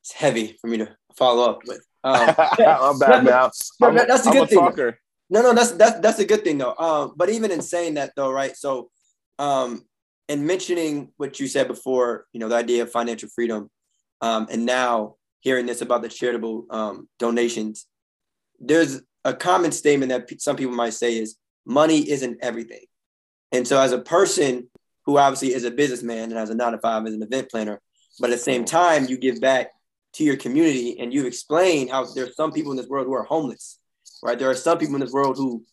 it's 0.00 0.12
heavy 0.12 0.56
for 0.60 0.66
me 0.66 0.78
to 0.78 0.96
follow 1.16 1.50
up 1.50 1.60
with. 1.66 1.84
Um, 2.02 2.34
I'm 2.38 2.98
bad 2.98 3.24
now. 3.24 3.50
I'm, 3.82 3.94
that's 4.08 4.26
a 4.26 4.30
good 4.30 4.48
thing. 4.48 4.58
Talker. 4.58 4.98
No, 5.30 5.42
no, 5.42 5.54
that's 5.54 5.72
that's 5.72 6.00
that's 6.00 6.18
a 6.18 6.24
good 6.24 6.44
thing 6.44 6.58
though. 6.58 6.74
Um, 6.76 7.14
but 7.16 7.30
even 7.30 7.50
in 7.50 7.62
saying 7.62 7.94
that 7.94 8.12
though, 8.16 8.30
right? 8.30 8.54
So, 8.56 8.90
um, 9.38 9.84
and 10.28 10.46
mentioning 10.46 11.12
what 11.16 11.40
you 11.40 11.48
said 11.48 11.68
before, 11.68 12.26
you 12.32 12.40
know, 12.40 12.48
the 12.48 12.56
idea 12.56 12.82
of 12.82 12.90
financial 12.90 13.28
freedom, 13.34 13.70
um, 14.20 14.46
and 14.50 14.66
now 14.66 15.16
hearing 15.40 15.66
this 15.66 15.80
about 15.80 16.02
the 16.02 16.08
charitable 16.08 16.66
um, 16.70 17.08
donations, 17.18 17.86
there's 18.60 19.00
a 19.24 19.34
common 19.34 19.72
statement 19.72 20.10
that 20.10 20.40
some 20.40 20.56
people 20.56 20.74
might 20.74 20.94
say 20.94 21.16
is 21.18 21.36
money 21.64 22.08
isn't 22.08 22.38
everything. 22.42 22.84
And 23.52 23.66
so, 23.66 23.80
as 23.80 23.92
a 23.92 24.00
person 24.00 24.68
who 25.06 25.18
obviously 25.18 25.54
is 25.54 25.64
a 25.64 25.70
businessman 25.70 26.24
and 26.24 26.32
has 26.32 26.50
a 26.50 26.54
nine 26.54 26.72
to 26.72 26.78
five 26.78 27.06
as 27.06 27.14
an 27.14 27.22
event 27.22 27.50
planner, 27.50 27.80
but 28.18 28.30
at 28.30 28.36
the 28.36 28.42
same 28.42 28.64
time, 28.64 29.06
you 29.06 29.16
give 29.16 29.40
back 29.40 29.70
to 30.14 30.24
your 30.24 30.36
community 30.36 30.98
and 30.98 31.12
you 31.12 31.26
explain 31.26 31.88
how 31.88 32.04
there's 32.04 32.36
some 32.36 32.52
people 32.52 32.70
in 32.70 32.76
this 32.76 32.88
world 32.88 33.06
who 33.06 33.14
are 33.14 33.24
homeless, 33.24 33.78
right? 34.22 34.38
There 34.38 34.50
are 34.50 34.54
some 34.54 34.78
people 34.78 34.94
in 34.94 35.00
this 35.00 35.12
world 35.12 35.36
who, 35.36 35.64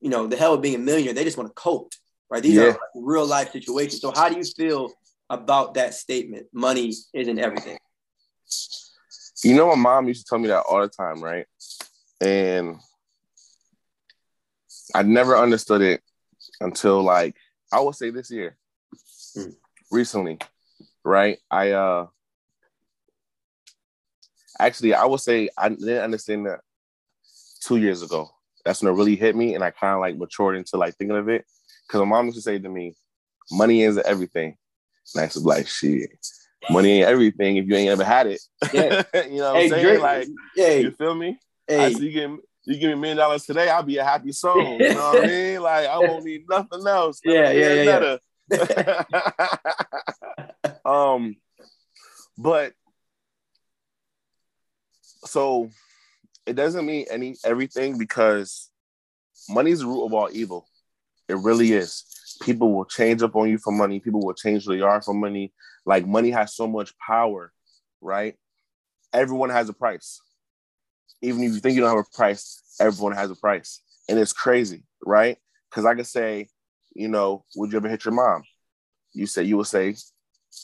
you 0.00 0.08
know, 0.08 0.26
the 0.26 0.36
hell 0.36 0.54
of 0.54 0.62
being 0.62 0.74
a 0.74 0.78
millionaire, 0.78 1.14
they 1.14 1.24
just 1.24 1.36
want 1.36 1.48
to 1.50 1.54
cope, 1.54 1.92
right? 2.30 2.42
These 2.42 2.54
yeah. 2.54 2.70
are 2.70 2.78
real 2.94 3.26
life 3.26 3.52
situations. 3.52 4.00
So 4.00 4.12
how 4.14 4.28
do 4.28 4.36
you 4.36 4.44
feel 4.44 4.92
about 5.28 5.74
that 5.74 5.94
statement? 5.94 6.46
Money 6.52 6.94
isn't 7.12 7.38
everything. 7.38 7.78
You 9.44 9.54
know, 9.54 9.68
my 9.68 9.76
mom 9.76 10.08
used 10.08 10.24
to 10.24 10.28
tell 10.28 10.38
me 10.38 10.48
that 10.48 10.64
all 10.68 10.80
the 10.80 10.88
time, 10.88 11.22
right? 11.22 11.46
And 12.20 12.76
I 14.94 15.02
never 15.02 15.36
understood 15.36 15.80
it 15.82 16.02
until 16.60 17.02
like 17.02 17.36
I 17.72 17.80
would 17.80 17.94
say 17.94 18.10
this 18.10 18.30
year, 18.30 18.56
mm. 19.36 19.54
recently, 19.90 20.38
right? 21.04 21.38
I 21.50 21.70
uh 21.72 22.06
actually, 24.58 24.94
I 24.94 25.04
would 25.04 25.20
say 25.20 25.48
I 25.56 25.70
didn't 25.70 25.98
understand 25.98 26.46
that 26.46 26.60
two 27.60 27.76
years 27.76 28.02
ago. 28.02 28.30
That's 28.64 28.82
when 28.82 28.92
it 28.92 28.96
really 28.96 29.16
hit 29.16 29.34
me, 29.34 29.54
and 29.54 29.64
I 29.64 29.70
kind 29.70 29.94
of 29.94 30.00
like 30.00 30.16
matured 30.16 30.56
into 30.56 30.76
like 30.76 30.94
thinking 30.94 31.16
of 31.16 31.28
it. 31.28 31.44
Because 31.86 32.00
my 32.00 32.04
mom 32.06 32.26
used 32.26 32.36
to 32.36 32.42
say 32.42 32.58
to 32.58 32.68
me, 32.68 32.94
"Money 33.50 33.82
is 33.82 33.98
everything," 33.98 34.56
and 35.14 35.22
I 35.22 35.26
was 35.26 35.44
like, 35.44 35.66
"Shit." 35.66 36.10
Money 36.70 37.00
ain't 37.00 37.08
everything 37.08 37.56
if 37.56 37.66
you 37.66 37.74
ain't 37.74 37.90
ever 37.90 38.04
had 38.04 38.26
it. 38.28 38.40
Yeah. 38.72 39.02
you 39.28 39.38
know 39.38 39.54
what 39.54 39.56
hey, 39.56 39.64
I'm 39.64 39.70
saying? 39.70 39.84
Drake, 39.84 40.00
like, 40.00 40.28
hey, 40.54 40.82
you 40.82 40.90
feel 40.92 41.14
me? 41.14 41.38
Hey. 41.66 41.86
I 41.86 41.92
see 41.92 42.06
you 42.06 42.12
give, 42.12 42.38
you 42.64 42.78
give 42.78 42.88
me 42.88 42.92
a 42.92 42.96
million 42.96 43.16
dollars 43.16 43.44
today, 43.44 43.68
I'll 43.68 43.82
be 43.82 43.98
a 43.98 44.04
happy 44.04 44.32
soul. 44.32 44.78
You 44.80 44.94
know 44.94 45.12
what 45.12 45.24
I 45.24 45.26
mean? 45.26 45.62
Like, 45.62 45.86
I 45.88 45.98
won't 45.98 46.24
need 46.24 46.44
nothing 46.48 46.86
else. 46.86 47.20
Yeah, 47.24 47.50
yeah, 47.50 47.82
yeah, 47.82 48.16
yeah. 48.50 49.02
um, 50.84 51.36
but 52.38 52.72
so 55.24 55.70
it 56.46 56.54
doesn't 56.54 56.84
mean 56.84 57.06
any 57.10 57.36
everything 57.44 57.98
because 57.98 58.70
money 59.48 59.70
is 59.70 59.80
the 59.80 59.86
root 59.86 60.04
of 60.04 60.12
all 60.12 60.28
evil. 60.32 60.66
It 61.28 61.38
really 61.38 61.72
is. 61.72 62.04
People 62.42 62.74
will 62.74 62.84
change 62.84 63.22
up 63.22 63.36
on 63.36 63.48
you 63.48 63.58
for 63.58 63.72
money. 63.72 64.00
People 64.00 64.24
will 64.24 64.34
change 64.34 64.64
who 64.64 64.74
they 64.74 64.82
are 64.82 65.00
for 65.00 65.14
money. 65.14 65.52
Like 65.86 66.06
money 66.06 66.30
has 66.30 66.54
so 66.54 66.66
much 66.66 66.92
power, 66.98 67.52
right? 68.00 68.34
Everyone 69.12 69.50
has 69.50 69.68
a 69.68 69.72
price. 69.72 70.20
Even 71.22 71.42
if 71.42 71.52
you 71.52 71.60
think 71.60 71.76
you 71.76 71.80
don't 71.80 71.96
have 71.96 72.04
a 72.04 72.16
price, 72.16 72.62
everyone 72.80 73.14
has 73.14 73.30
a 73.30 73.36
price. 73.36 73.80
And 74.08 74.18
it's 74.18 74.32
crazy, 74.32 74.84
right? 75.04 75.38
Because 75.70 75.86
I 75.86 75.94
could 75.94 76.06
say, 76.06 76.48
you 76.94 77.08
know, 77.08 77.44
would 77.56 77.72
you 77.72 77.78
ever 77.78 77.88
hit 77.88 78.04
your 78.04 78.14
mom? 78.14 78.42
You 79.12 79.26
say 79.26 79.44
you 79.44 79.56
would 79.56 79.66
say 79.66 79.94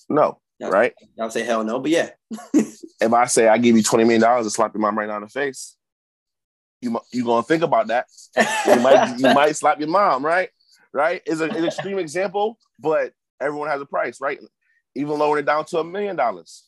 no 0.09 0.41
right? 0.61 0.95
I'll 1.21 1.31
say 1.31 1.45
hell 1.45 1.65
no, 1.65 1.79
but 1.79 1.91
yeah. 1.91 2.11
if 2.55 3.13
I 3.13 3.27
say 3.27 3.49
I 3.49 3.59
give 3.59 3.77
you 3.77 3.83
twenty 3.83 4.05
million 4.05 4.23
dollars 4.23 4.47
to 4.47 4.51
slap 4.51 4.75
your 4.75 4.81
mom 4.81 4.99
right 4.99 5.09
now 5.09 5.17
in 5.17 5.23
the 5.23 5.29
face, 5.29 5.77
you 6.81 6.99
you 7.13 7.25
gonna 7.25 7.43
think 7.43 7.63
about 7.63 7.89
that? 7.89 8.07
you 8.67 8.81
might 8.81 9.19
you 9.19 9.25
might 9.35 9.57
slap 9.57 9.79
your 9.79 9.89
mom, 9.89 10.25
right? 10.25 10.51
Right? 10.93 11.23
Is 11.27 11.41
an 11.41 11.55
extreme 11.65 11.99
example, 11.99 12.59
but 12.79 13.13
everyone 13.41 13.69
has 13.69 13.81
a 13.81 13.87
price, 13.87 14.21
right? 14.21 14.41
Even 14.95 15.19
lowering 15.19 15.43
it 15.43 15.47
down 15.47 15.65
to 15.67 15.79
a 15.79 15.85
million 15.85 16.17
dollars. 16.17 16.65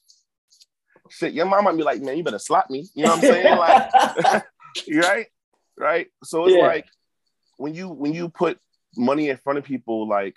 Shit, 1.10 1.34
your 1.34 1.46
mom 1.46 1.64
might 1.64 1.76
be 1.76 1.82
like, 1.82 2.00
man, 2.00 2.16
you 2.16 2.24
better 2.24 2.38
slap 2.38 2.70
me. 2.70 2.88
You 2.94 3.04
know 3.04 3.10
what 3.10 3.24
I'm 3.24 3.30
saying? 3.30 3.58
Like, 3.58 4.44
right, 5.04 5.26
right. 5.76 6.06
So 6.24 6.46
it's 6.46 6.56
yeah. 6.56 6.66
like 6.66 6.86
when 7.56 7.74
you 7.74 7.88
when 7.88 8.14
you 8.14 8.28
put 8.28 8.58
money 8.96 9.28
in 9.28 9.36
front 9.36 9.58
of 9.58 9.64
people, 9.64 10.08
like 10.08 10.36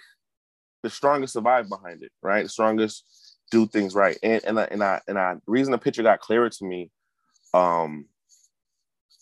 the 0.82 0.90
strongest 0.90 1.34
survive 1.34 1.70
behind 1.70 2.04
it, 2.04 2.12
right? 2.22 2.44
The 2.44 2.50
strongest 2.50 3.06
do 3.52 3.68
things 3.68 3.94
right. 3.94 4.18
And 4.24 4.44
and 4.46 4.60
I, 4.60 4.68
and 4.72 4.84
I 4.84 5.02
and 5.08 5.18
I 5.18 5.36
reason 5.46 5.72
the 5.72 5.78
picture 5.78 6.04
got 6.04 6.20
clearer 6.20 6.50
to 6.50 6.66
me. 6.66 6.92
Um, 7.54 8.06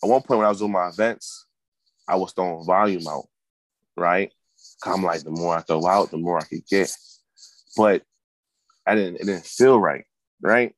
at 0.02 0.08
one 0.08 0.22
point 0.22 0.38
when 0.38 0.46
I 0.46 0.50
was 0.50 0.58
doing 0.58 0.72
my 0.72 0.88
events, 0.88 1.46
I 2.08 2.16
was 2.16 2.32
throwing 2.32 2.64
volume 2.64 3.06
out, 3.06 3.26
right? 3.96 4.32
I'm 4.84 5.02
like, 5.02 5.22
the 5.22 5.30
more 5.30 5.56
I 5.56 5.60
throw 5.60 5.86
out, 5.86 6.10
the 6.10 6.18
more 6.18 6.38
I 6.38 6.44
could 6.44 6.66
get. 6.66 6.94
But 7.76 8.02
I 8.86 8.94
didn't, 8.94 9.16
it 9.16 9.26
didn't 9.26 9.46
feel 9.46 9.78
right, 9.78 10.04
right? 10.40 10.74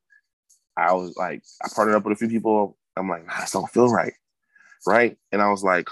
I 0.77 0.93
was 0.93 1.17
like, 1.17 1.43
I 1.63 1.69
partnered 1.75 1.97
up 1.97 2.05
with 2.05 2.15
a 2.15 2.17
few 2.17 2.29
people. 2.29 2.77
I'm 2.97 3.09
like, 3.09 3.27
nah, 3.27 3.41
this 3.41 3.53
don't 3.53 3.71
feel 3.71 3.89
right, 3.89 4.13
right? 4.87 5.17
And 5.33 5.43
I 5.43 5.51
was 5.51 5.63
like, 5.63 5.89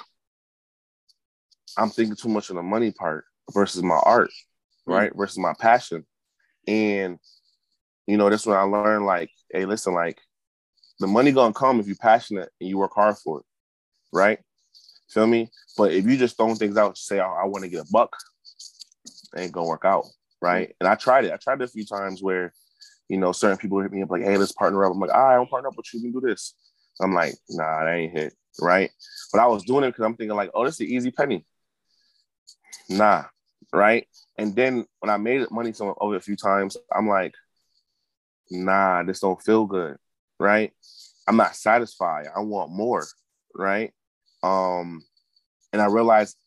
I'm 1.76 1.90
thinking 1.90 2.16
too 2.16 2.28
much 2.28 2.50
of 2.50 2.56
the 2.56 2.62
money 2.62 2.92
part 2.92 3.24
versus 3.52 3.82
my 3.82 4.00
art, 4.02 4.30
mm. 4.88 4.94
right? 4.94 5.10
Mm-hmm. 5.10 5.18
Versus 5.18 5.38
my 5.38 5.54
passion. 5.58 6.04
And 6.66 7.18
you 8.06 8.16
know, 8.16 8.28
that's 8.28 8.46
when 8.46 8.56
I 8.56 8.62
learned 8.62 9.06
like, 9.06 9.30
hey, 9.52 9.64
listen, 9.64 9.94
like 9.94 10.20
the 10.98 11.06
money 11.06 11.32
gonna 11.32 11.54
come 11.54 11.80
if 11.80 11.86
you're 11.86 11.96
passionate 11.96 12.50
and 12.60 12.68
you 12.68 12.78
work 12.78 12.92
hard 12.94 13.16
for 13.18 13.40
it, 13.40 13.46
right? 14.12 14.38
Feel 15.08 15.26
me? 15.26 15.50
But 15.76 15.92
if 15.92 16.06
you 16.06 16.16
just 16.16 16.36
throwing 16.36 16.56
things 16.56 16.76
out, 16.76 16.96
say 16.98 17.20
I, 17.20 17.26
I 17.26 17.44
want 17.46 17.64
to 17.64 17.70
get 17.70 17.82
a 17.82 17.92
buck, 17.92 18.16
ain't 19.36 19.52
gonna 19.52 19.68
work 19.68 19.84
out, 19.84 20.06
right? 20.40 20.74
And 20.80 20.88
I 20.88 20.94
tried 20.94 21.24
it. 21.24 21.32
I 21.32 21.36
tried 21.36 21.60
it 21.60 21.64
a 21.64 21.68
few 21.68 21.84
times 21.84 22.22
where, 22.22 22.52
you 23.12 23.18
know, 23.18 23.30
certain 23.30 23.58
people 23.58 23.78
hit 23.78 23.92
me 23.92 24.02
up 24.02 24.10
like, 24.10 24.22
"Hey, 24.22 24.38
let's 24.38 24.52
partner 24.52 24.86
up." 24.86 24.92
I'm 24.92 24.98
like, 24.98 25.12
"All 25.14 25.22
right, 25.22 25.34
I'll 25.34 25.44
partner 25.44 25.68
up 25.68 25.76
with 25.76 25.92
you. 25.92 26.00
Can 26.00 26.12
do 26.12 26.20
this." 26.22 26.54
I'm 26.98 27.12
like, 27.12 27.34
"Nah, 27.50 27.84
that 27.84 27.92
ain't 27.92 28.16
hit." 28.18 28.32
Right? 28.58 28.90
But 29.30 29.42
I 29.42 29.46
was 29.48 29.64
doing 29.64 29.84
it 29.84 29.88
because 29.88 30.06
I'm 30.06 30.16
thinking 30.16 30.34
like, 30.34 30.50
"Oh, 30.54 30.64
this 30.64 30.74
is 30.74 30.78
the 30.78 30.94
easy 30.94 31.10
penny." 31.10 31.44
Nah, 32.88 33.24
right? 33.70 34.08
And 34.38 34.56
then 34.56 34.86
when 35.00 35.10
I 35.10 35.18
made 35.18 35.50
money 35.50 35.74
some 35.74 35.92
over 36.00 36.16
a 36.16 36.22
few 36.22 36.36
times, 36.36 36.78
I'm 36.90 37.06
like, 37.06 37.34
"Nah, 38.50 39.02
this 39.02 39.20
don't 39.20 39.42
feel 39.42 39.66
good." 39.66 39.98
Right? 40.40 40.72
I'm 41.28 41.36
not 41.36 41.54
satisfied. 41.54 42.28
I 42.34 42.40
want 42.40 42.72
more. 42.72 43.06
Right? 43.54 43.92
Um, 44.42 45.02
and 45.74 45.82
I 45.82 45.86
realized 45.86 46.38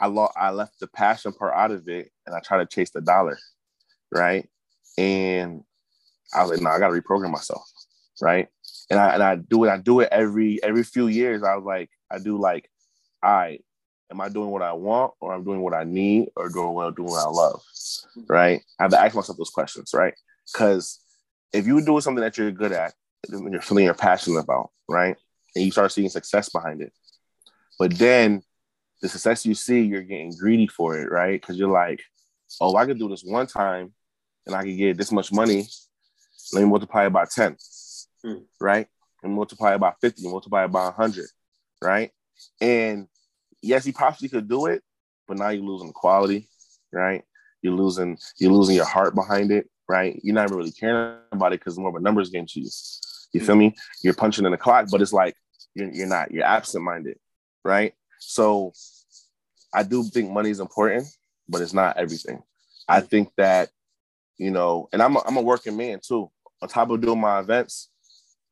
I 0.00 0.08
lost, 0.08 0.32
I 0.36 0.50
left 0.50 0.80
the 0.80 0.88
passion 0.88 1.32
part 1.32 1.54
out 1.54 1.70
of 1.70 1.88
it, 1.88 2.10
and 2.26 2.34
I 2.34 2.40
tried 2.40 2.58
to 2.58 2.66
chase 2.66 2.90
the 2.90 3.00
dollar, 3.00 3.38
right? 4.10 4.48
And 4.98 5.62
I 6.34 6.42
was 6.42 6.52
like, 6.52 6.60
no, 6.60 6.70
I 6.70 6.78
got 6.78 6.88
to 6.88 7.00
reprogram 7.00 7.30
myself, 7.30 7.62
right? 8.20 8.48
And 8.90 8.98
I 8.98 9.14
and 9.14 9.22
I 9.22 9.36
do 9.36 9.64
it. 9.64 9.70
I 9.70 9.78
do 9.78 10.00
it 10.00 10.08
every 10.12 10.62
every 10.62 10.84
few 10.84 11.06
years. 11.06 11.42
I 11.42 11.56
was 11.56 11.64
like, 11.64 11.90
I 12.10 12.18
do 12.18 12.38
like, 12.38 12.68
all 13.22 13.32
right, 13.32 13.64
am 14.10 14.20
I 14.20 14.28
doing 14.28 14.50
what 14.50 14.62
I 14.62 14.72
want, 14.72 15.12
or 15.20 15.32
I'm 15.32 15.44
doing 15.44 15.60
what 15.60 15.74
I 15.74 15.84
need, 15.84 16.28
or 16.36 16.48
doing 16.48 16.72
what 16.72 16.86
I'm 16.86 16.94
doing 16.94 17.10
what 17.10 17.24
I 17.24 17.28
love, 17.28 17.62
right? 18.28 18.60
I 18.78 18.82
have 18.84 18.90
to 18.92 19.00
ask 19.00 19.14
myself 19.14 19.38
those 19.38 19.50
questions, 19.50 19.92
right? 19.94 20.14
Because 20.52 21.00
if 21.52 21.66
you're 21.66 21.84
doing 21.84 22.00
something 22.00 22.22
that 22.22 22.36
you're 22.36 22.50
good 22.50 22.72
at, 22.72 22.94
you're 23.28 23.62
something 23.62 23.84
you're 23.84 23.94
passionate 23.94 24.40
about, 24.40 24.70
right? 24.88 25.16
and 25.54 25.64
you 25.64 25.70
start 25.70 25.92
seeing 25.92 26.08
success 26.08 26.48
behind 26.48 26.82
it. 26.82 26.92
But 27.78 27.96
then 27.98 28.42
the 29.02 29.08
success 29.08 29.46
you 29.46 29.54
see, 29.54 29.80
you're 29.80 30.02
getting 30.02 30.36
greedy 30.36 30.66
for 30.66 30.98
it, 30.98 31.10
right? 31.10 31.40
Because 31.40 31.56
you're 31.56 31.70
like, 31.70 32.02
oh, 32.60 32.76
I 32.76 32.86
could 32.86 32.98
do 32.98 33.08
this 33.08 33.24
one 33.24 33.46
time 33.46 33.92
and 34.46 34.54
I 34.54 34.62
could 34.62 34.76
get 34.76 34.96
this 34.96 35.12
much 35.12 35.32
money. 35.32 35.66
Let 36.52 36.62
me 36.62 36.68
multiply 36.68 37.06
it 37.06 37.10
by 37.10 37.26
10, 37.26 37.56
mm. 38.24 38.42
right? 38.60 38.86
And 39.22 39.34
multiply 39.34 39.74
it 39.74 39.78
by 39.78 39.92
50, 40.00 40.28
multiply 40.28 40.64
it 40.64 40.72
by 40.72 40.84
100, 40.84 41.26
right? 41.82 42.10
And 42.60 43.06
yes, 43.62 43.86
you 43.86 43.92
possibly 43.92 44.28
could 44.28 44.48
do 44.48 44.66
it, 44.66 44.82
but 45.28 45.38
now 45.38 45.50
you're 45.50 45.64
losing 45.64 45.92
quality, 45.92 46.48
right? 46.92 47.22
You're 47.62 47.74
losing, 47.74 48.18
you're 48.38 48.52
losing 48.52 48.76
your 48.76 48.86
heart 48.86 49.14
behind 49.14 49.52
it, 49.52 49.68
right? 49.88 50.18
You're 50.22 50.34
not 50.34 50.50
really 50.50 50.72
caring 50.72 51.18
about 51.30 51.52
it 51.52 51.60
because 51.60 51.74
it's 51.74 51.80
more 51.80 51.90
of 51.90 51.96
a 51.96 52.00
numbers 52.00 52.30
game 52.30 52.46
to 52.46 52.60
you. 52.60 52.70
You 53.32 53.40
feel 53.40 53.56
me? 53.56 53.76
You're 54.02 54.14
punching 54.14 54.44
in 54.44 54.50
the 54.50 54.58
clock, 54.58 54.86
but 54.90 55.02
it's 55.02 55.12
like 55.12 55.36
you're, 55.74 55.90
you're 55.90 56.06
not. 56.06 56.32
You're 56.32 56.44
absent 56.44 56.82
minded, 56.82 57.18
right? 57.64 57.94
So 58.18 58.72
I 59.72 59.82
do 59.82 60.02
think 60.04 60.30
money 60.30 60.50
is 60.50 60.60
important, 60.60 61.06
but 61.48 61.60
it's 61.60 61.72
not 61.72 61.96
everything. 61.96 62.42
I 62.88 63.00
think 63.00 63.30
that 63.36 63.70
you 64.40 64.50
know, 64.50 64.88
and 64.90 65.02
I'm 65.02 65.16
a, 65.16 65.22
I'm 65.26 65.36
a 65.36 65.42
working 65.42 65.76
man 65.76 66.00
too. 66.02 66.30
On 66.62 66.68
top 66.68 66.88
of 66.88 67.02
doing 67.02 67.20
my 67.20 67.40
events, 67.40 67.90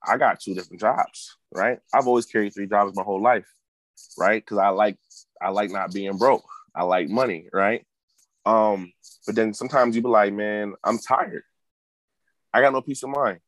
I 0.07 0.19
got 0.19 0.39
two 0.39 0.55
different 0.55 0.81
jobs, 0.81 1.37
right? 1.51 1.79
I've 1.95 2.07
always 2.07 2.27
carried 2.27 2.53
three 2.53 2.67
jobs 2.67 2.95
my 2.95 3.03
whole 3.03 3.23
life, 3.23 3.47
right? 4.19 4.45
Because 4.45 4.59
I 4.59 4.69
like 4.69 4.99
I 5.41 5.49
like 5.49 5.71
not 5.71 5.95
being 5.95 6.19
broke. 6.19 6.45
I 6.75 6.85
like 6.85 7.09
money, 7.09 7.49
right? 7.55 7.87
Um, 8.45 8.93
but 9.27 9.35
then 9.35 9.55
sometimes 9.55 9.97
you 9.97 10.03
be 10.03 10.09
like, 10.09 10.33
man, 10.33 10.75
I'm 10.85 10.99
tired. 10.99 11.43
I 12.53 12.61
got 12.61 12.75
no 12.75 12.83
peace 12.83 13.03
of 13.03 13.09
mind, 13.09 13.41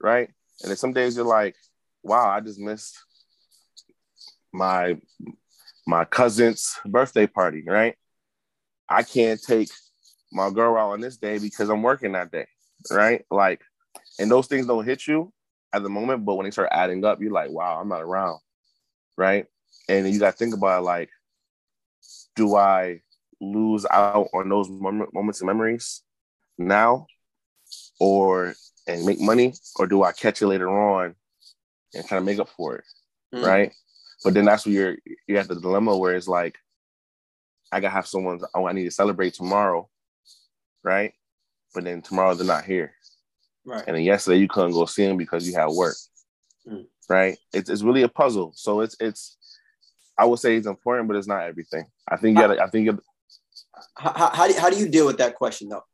right? 0.00 0.30
And 0.62 0.70
then 0.70 0.78
some 0.78 0.94
days 0.94 1.14
you're 1.14 1.26
like, 1.26 1.56
wow, 2.02 2.30
I 2.30 2.40
just 2.40 2.58
missed 2.58 2.96
my 4.50 4.98
my 5.86 6.06
cousin's 6.06 6.74
birthday 6.86 7.26
party, 7.26 7.64
right? 7.66 7.96
I 8.88 9.02
can't 9.02 9.42
take 9.42 9.68
my 10.32 10.50
girl 10.50 10.76
out 10.76 10.92
on 10.92 11.00
this 11.00 11.16
day 11.16 11.38
because 11.38 11.68
I'm 11.68 11.82
working 11.82 12.12
that 12.12 12.30
day, 12.30 12.46
right? 12.90 13.24
Like, 13.30 13.60
and 14.18 14.30
those 14.30 14.46
things 14.46 14.66
don't 14.66 14.84
hit 14.84 15.06
you 15.06 15.32
at 15.72 15.82
the 15.82 15.88
moment, 15.88 16.24
but 16.24 16.34
when 16.34 16.44
they 16.44 16.50
start 16.50 16.68
adding 16.72 17.04
up, 17.04 17.20
you're 17.20 17.32
like, 17.32 17.50
wow, 17.50 17.80
I'm 17.80 17.88
not 17.88 18.02
around, 18.02 18.40
right? 19.16 19.46
And 19.88 20.08
you 20.08 20.18
got 20.18 20.32
to 20.32 20.36
think 20.36 20.54
about 20.54 20.84
like, 20.84 21.10
do 22.34 22.54
I 22.56 23.02
lose 23.40 23.86
out 23.90 24.28
on 24.32 24.48
those 24.48 24.68
moments 24.68 25.40
and 25.40 25.46
memories 25.46 26.02
now, 26.58 27.06
or 28.00 28.54
and 28.86 29.04
make 29.04 29.20
money, 29.20 29.54
or 29.76 29.86
do 29.86 30.02
I 30.02 30.12
catch 30.12 30.42
it 30.42 30.46
later 30.46 30.68
on 30.68 31.14
and 31.94 32.08
kind 32.08 32.18
of 32.18 32.24
make 32.24 32.38
up 32.38 32.48
for 32.48 32.76
it, 32.76 32.84
mm. 33.34 33.44
right? 33.44 33.72
But 34.24 34.34
then 34.34 34.44
that's 34.44 34.66
where 34.66 34.74
you're 34.74 34.96
you 35.26 35.36
have 35.36 35.48
the 35.48 35.60
dilemma 35.60 35.96
where 35.96 36.14
it's 36.14 36.28
like, 36.28 36.56
I 37.72 37.80
gotta 37.80 37.92
have 37.92 38.06
someone 38.06 38.40
oh, 38.54 38.66
I 38.66 38.72
need 38.72 38.84
to 38.84 38.90
celebrate 38.90 39.34
tomorrow, 39.34 39.88
right? 40.86 41.12
But 41.74 41.84
then 41.84 42.00
tomorrow 42.00 42.34
they're 42.34 42.46
not 42.46 42.64
here, 42.64 42.94
right? 43.66 43.84
And 43.86 43.96
then 43.96 44.04
yesterday 44.04 44.38
you 44.38 44.48
couldn't 44.48 44.72
go 44.72 44.86
see 44.86 45.04
them 45.04 45.18
because 45.18 45.46
you 45.46 45.54
had 45.54 45.66
work, 45.66 45.96
mm. 46.66 46.86
right? 47.10 47.36
It's 47.52 47.68
it's 47.68 47.82
really 47.82 48.02
a 48.02 48.08
puzzle. 48.08 48.52
So 48.54 48.80
it's 48.80 48.96
it's 49.00 49.36
I 50.16 50.24
would 50.24 50.38
say 50.38 50.56
it's 50.56 50.66
important, 50.66 51.08
but 51.08 51.16
it's 51.16 51.26
not 51.26 51.42
everything. 51.42 51.84
I 52.08 52.16
think 52.16 52.38
you 52.38 52.46
gotta, 52.46 52.62
I 52.62 52.68
think. 52.68 52.88
How, 53.98 54.12
how, 54.14 54.30
how, 54.30 54.48
do, 54.48 54.54
how 54.58 54.70
do 54.70 54.78
you 54.78 54.88
deal 54.88 55.04
with 55.04 55.18
that 55.18 55.34
question 55.34 55.68
though? 55.68 55.84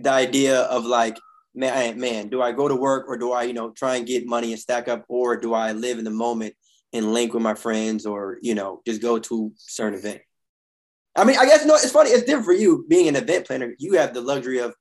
The 0.00 0.10
idea 0.10 0.62
of 0.62 0.84
like 0.84 1.18
man, 1.54 2.00
man, 2.00 2.28
do 2.28 2.40
I 2.40 2.52
go 2.52 2.66
to 2.66 2.74
work 2.74 3.04
or 3.06 3.18
do 3.18 3.32
I, 3.32 3.42
you 3.44 3.52
know, 3.52 3.70
try 3.70 3.96
and 3.96 4.06
get 4.06 4.26
money 4.26 4.52
and 4.52 4.60
stack 4.60 4.88
up, 4.88 5.04
or 5.08 5.36
do 5.36 5.52
I 5.52 5.72
live 5.72 5.98
in 5.98 6.04
the 6.04 6.10
moment 6.10 6.54
and 6.94 7.12
link 7.12 7.34
with 7.34 7.42
my 7.42 7.54
friends, 7.54 8.06
or 8.06 8.38
you 8.40 8.54
know, 8.54 8.80
just 8.86 9.02
go 9.02 9.18
to 9.18 9.52
certain 9.56 9.98
event? 9.98 10.22
I 11.14 11.24
mean, 11.24 11.36
I 11.38 11.44
guess 11.44 11.62
you 11.62 11.66
know, 11.66 11.74
it's 11.74 11.90
funny. 11.90 12.10
It's 12.10 12.24
different 12.24 12.46
for 12.46 12.52
you 12.52 12.86
being 12.88 13.08
an 13.08 13.16
event 13.16 13.46
planner. 13.46 13.74
You 13.78 13.94
have 13.94 14.14
the 14.14 14.20
luxury 14.20 14.58
of, 14.58 14.74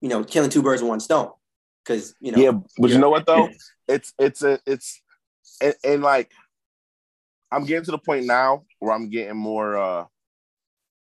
you 0.00 0.08
know, 0.08 0.24
killing 0.24 0.50
two 0.50 0.62
birds 0.62 0.82
with 0.82 0.88
one 0.88 1.00
stone, 1.00 1.30
because 1.84 2.14
you 2.20 2.32
know. 2.32 2.38
Yeah, 2.38 2.52
but 2.78 2.90
you 2.90 2.98
know 2.98 3.10
what 3.10 3.26
though? 3.26 3.48
it's 3.88 4.12
it's 4.18 4.42
a 4.42 4.58
it's 4.66 5.00
and, 5.62 5.74
and 5.84 6.02
like 6.02 6.30
I'm 7.52 7.64
getting 7.64 7.84
to 7.84 7.92
the 7.92 7.98
point 7.98 8.26
now 8.26 8.64
where 8.78 8.94
I'm 8.94 9.10
getting 9.10 9.36
more. 9.36 9.76
uh 9.76 10.04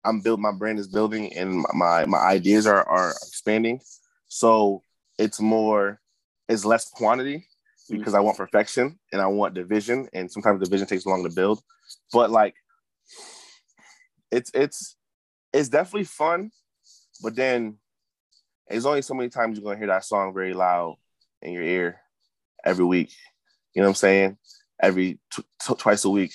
I'm 0.03 0.21
built. 0.21 0.39
My 0.39 0.51
brand 0.51 0.77
is 0.77 0.87
building, 0.87 1.33
and 1.33 1.65
my 1.73 2.05
my 2.05 2.19
ideas 2.19 2.67
are 2.67 2.87
are 2.87 3.09
expanding. 3.09 3.81
So 4.27 4.83
it's 5.17 5.41
more 5.41 5.99
it's 6.47 6.63
less 6.63 6.89
quantity 6.89 7.47
because 7.89 8.13
mm-hmm. 8.13 8.17
I 8.17 8.19
want 8.19 8.37
perfection 8.37 8.99
and 9.11 9.21
I 9.21 9.27
want 9.27 9.55
division, 9.55 10.07
and 10.13 10.31
sometimes 10.31 10.61
division 10.61 10.87
takes 10.87 11.05
long 11.05 11.23
to 11.23 11.35
build. 11.35 11.61
But 12.13 12.29
like, 12.29 12.55
it's 14.31 14.51
it's 14.53 14.95
it's 15.53 15.69
definitely 15.69 16.05
fun, 16.05 16.51
but 17.21 17.35
then 17.35 17.77
there's 18.67 18.85
only 18.85 19.01
so 19.01 19.13
many 19.13 19.29
times 19.29 19.57
you're 19.57 19.63
gonna 19.63 19.77
hear 19.77 19.87
that 19.87 20.05
song 20.05 20.33
very 20.33 20.53
loud 20.53 20.95
in 21.41 21.53
your 21.53 21.63
ear 21.63 22.01
every 22.63 22.85
week. 22.85 23.11
You 23.73 23.81
know 23.81 23.87
what 23.87 23.91
I'm 23.91 23.95
saying? 23.95 24.37
Every 24.81 25.19
t- 25.33 25.43
t- 25.65 25.75
twice 25.75 26.05
a 26.05 26.09
week, 26.09 26.33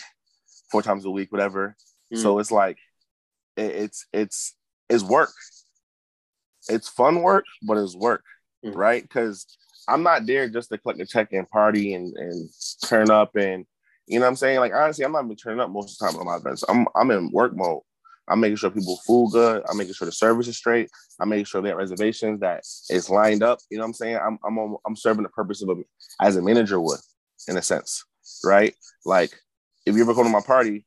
four 0.71 0.83
times 0.83 1.04
a 1.04 1.10
week, 1.10 1.33
whatever. 1.33 1.77
Mm. 2.12 2.19
So 2.23 2.38
it's 2.38 2.50
like 2.50 2.79
it, 3.56 3.71
it's 3.73 4.06
it's 4.12 4.54
it's 4.88 5.02
work. 5.02 5.33
It's 6.69 6.88
fun 6.88 7.23
work, 7.23 7.44
but 7.62 7.77
it's 7.77 7.96
work 7.96 8.23
mm-hmm. 8.64 8.77
right? 8.77 9.02
Because 9.02 9.46
I'm 9.88 10.02
not 10.02 10.27
there 10.27 10.48
just 10.48 10.71
to 10.71 10.79
collect 10.79 11.00
a 11.00 11.06
check 11.06 11.33
and 11.33 11.48
party 11.48 11.94
and, 11.94 12.17
and 12.17 12.50
turn 12.85 13.10
up 13.10 13.37
and 13.37 13.64
you 14.06 14.19
know 14.19 14.25
what 14.25 14.31
I'm 14.31 14.37
saying? 14.37 14.58
Like 14.58 14.73
honestly, 14.75 15.04
I'm 15.04 15.12
not 15.12 15.25
even 15.25 15.37
turning 15.37 15.60
up 15.60 15.71
most 15.71 15.92
of 15.92 15.98
the 15.98 16.12
time 16.12 16.21
on 16.21 16.27
my 16.27 16.37
events. 16.37 16.64
I'm 16.69 16.87
I'm 16.96 17.10
in 17.12 17.31
work 17.31 17.52
mode. 17.54 17.83
I'm 18.31 18.40
making 18.40 18.56
sure 18.56 18.70
people 18.70 18.96
food 19.06 19.33
good. 19.33 19.62
I'm 19.68 19.76
making 19.76 19.94
sure 19.94 20.06
the 20.06 20.12
service 20.12 20.46
is 20.46 20.56
straight. 20.56 20.88
I'm 21.20 21.28
making 21.28 21.46
sure 21.46 21.60
they 21.60 21.70
have 21.70 21.78
reservations 21.78 22.40
it's 22.88 23.10
lined 23.10 23.42
up. 23.42 23.58
You 23.70 23.78
know 23.78 23.83
what 23.83 23.88
I'm 23.88 23.94
saying? 23.94 24.16
I'm 24.16 24.38
I'm 24.44 24.76
I'm 24.87 24.96
serving 24.96 25.24
the 25.24 25.28
purpose 25.31 25.62
of 25.62 25.68
a 25.70 25.74
as 26.20 26.37
a 26.37 26.42
manager 26.42 26.81
would, 26.81 27.00
in 27.48 27.56
a 27.56 27.62
sense, 27.62 28.04
right? 28.44 28.74
Like 29.04 29.33
if 29.85 29.96
you 29.96 30.02
ever 30.02 30.14
go 30.14 30.22
to 30.22 30.28
my 30.28 30.40
party, 30.40 30.87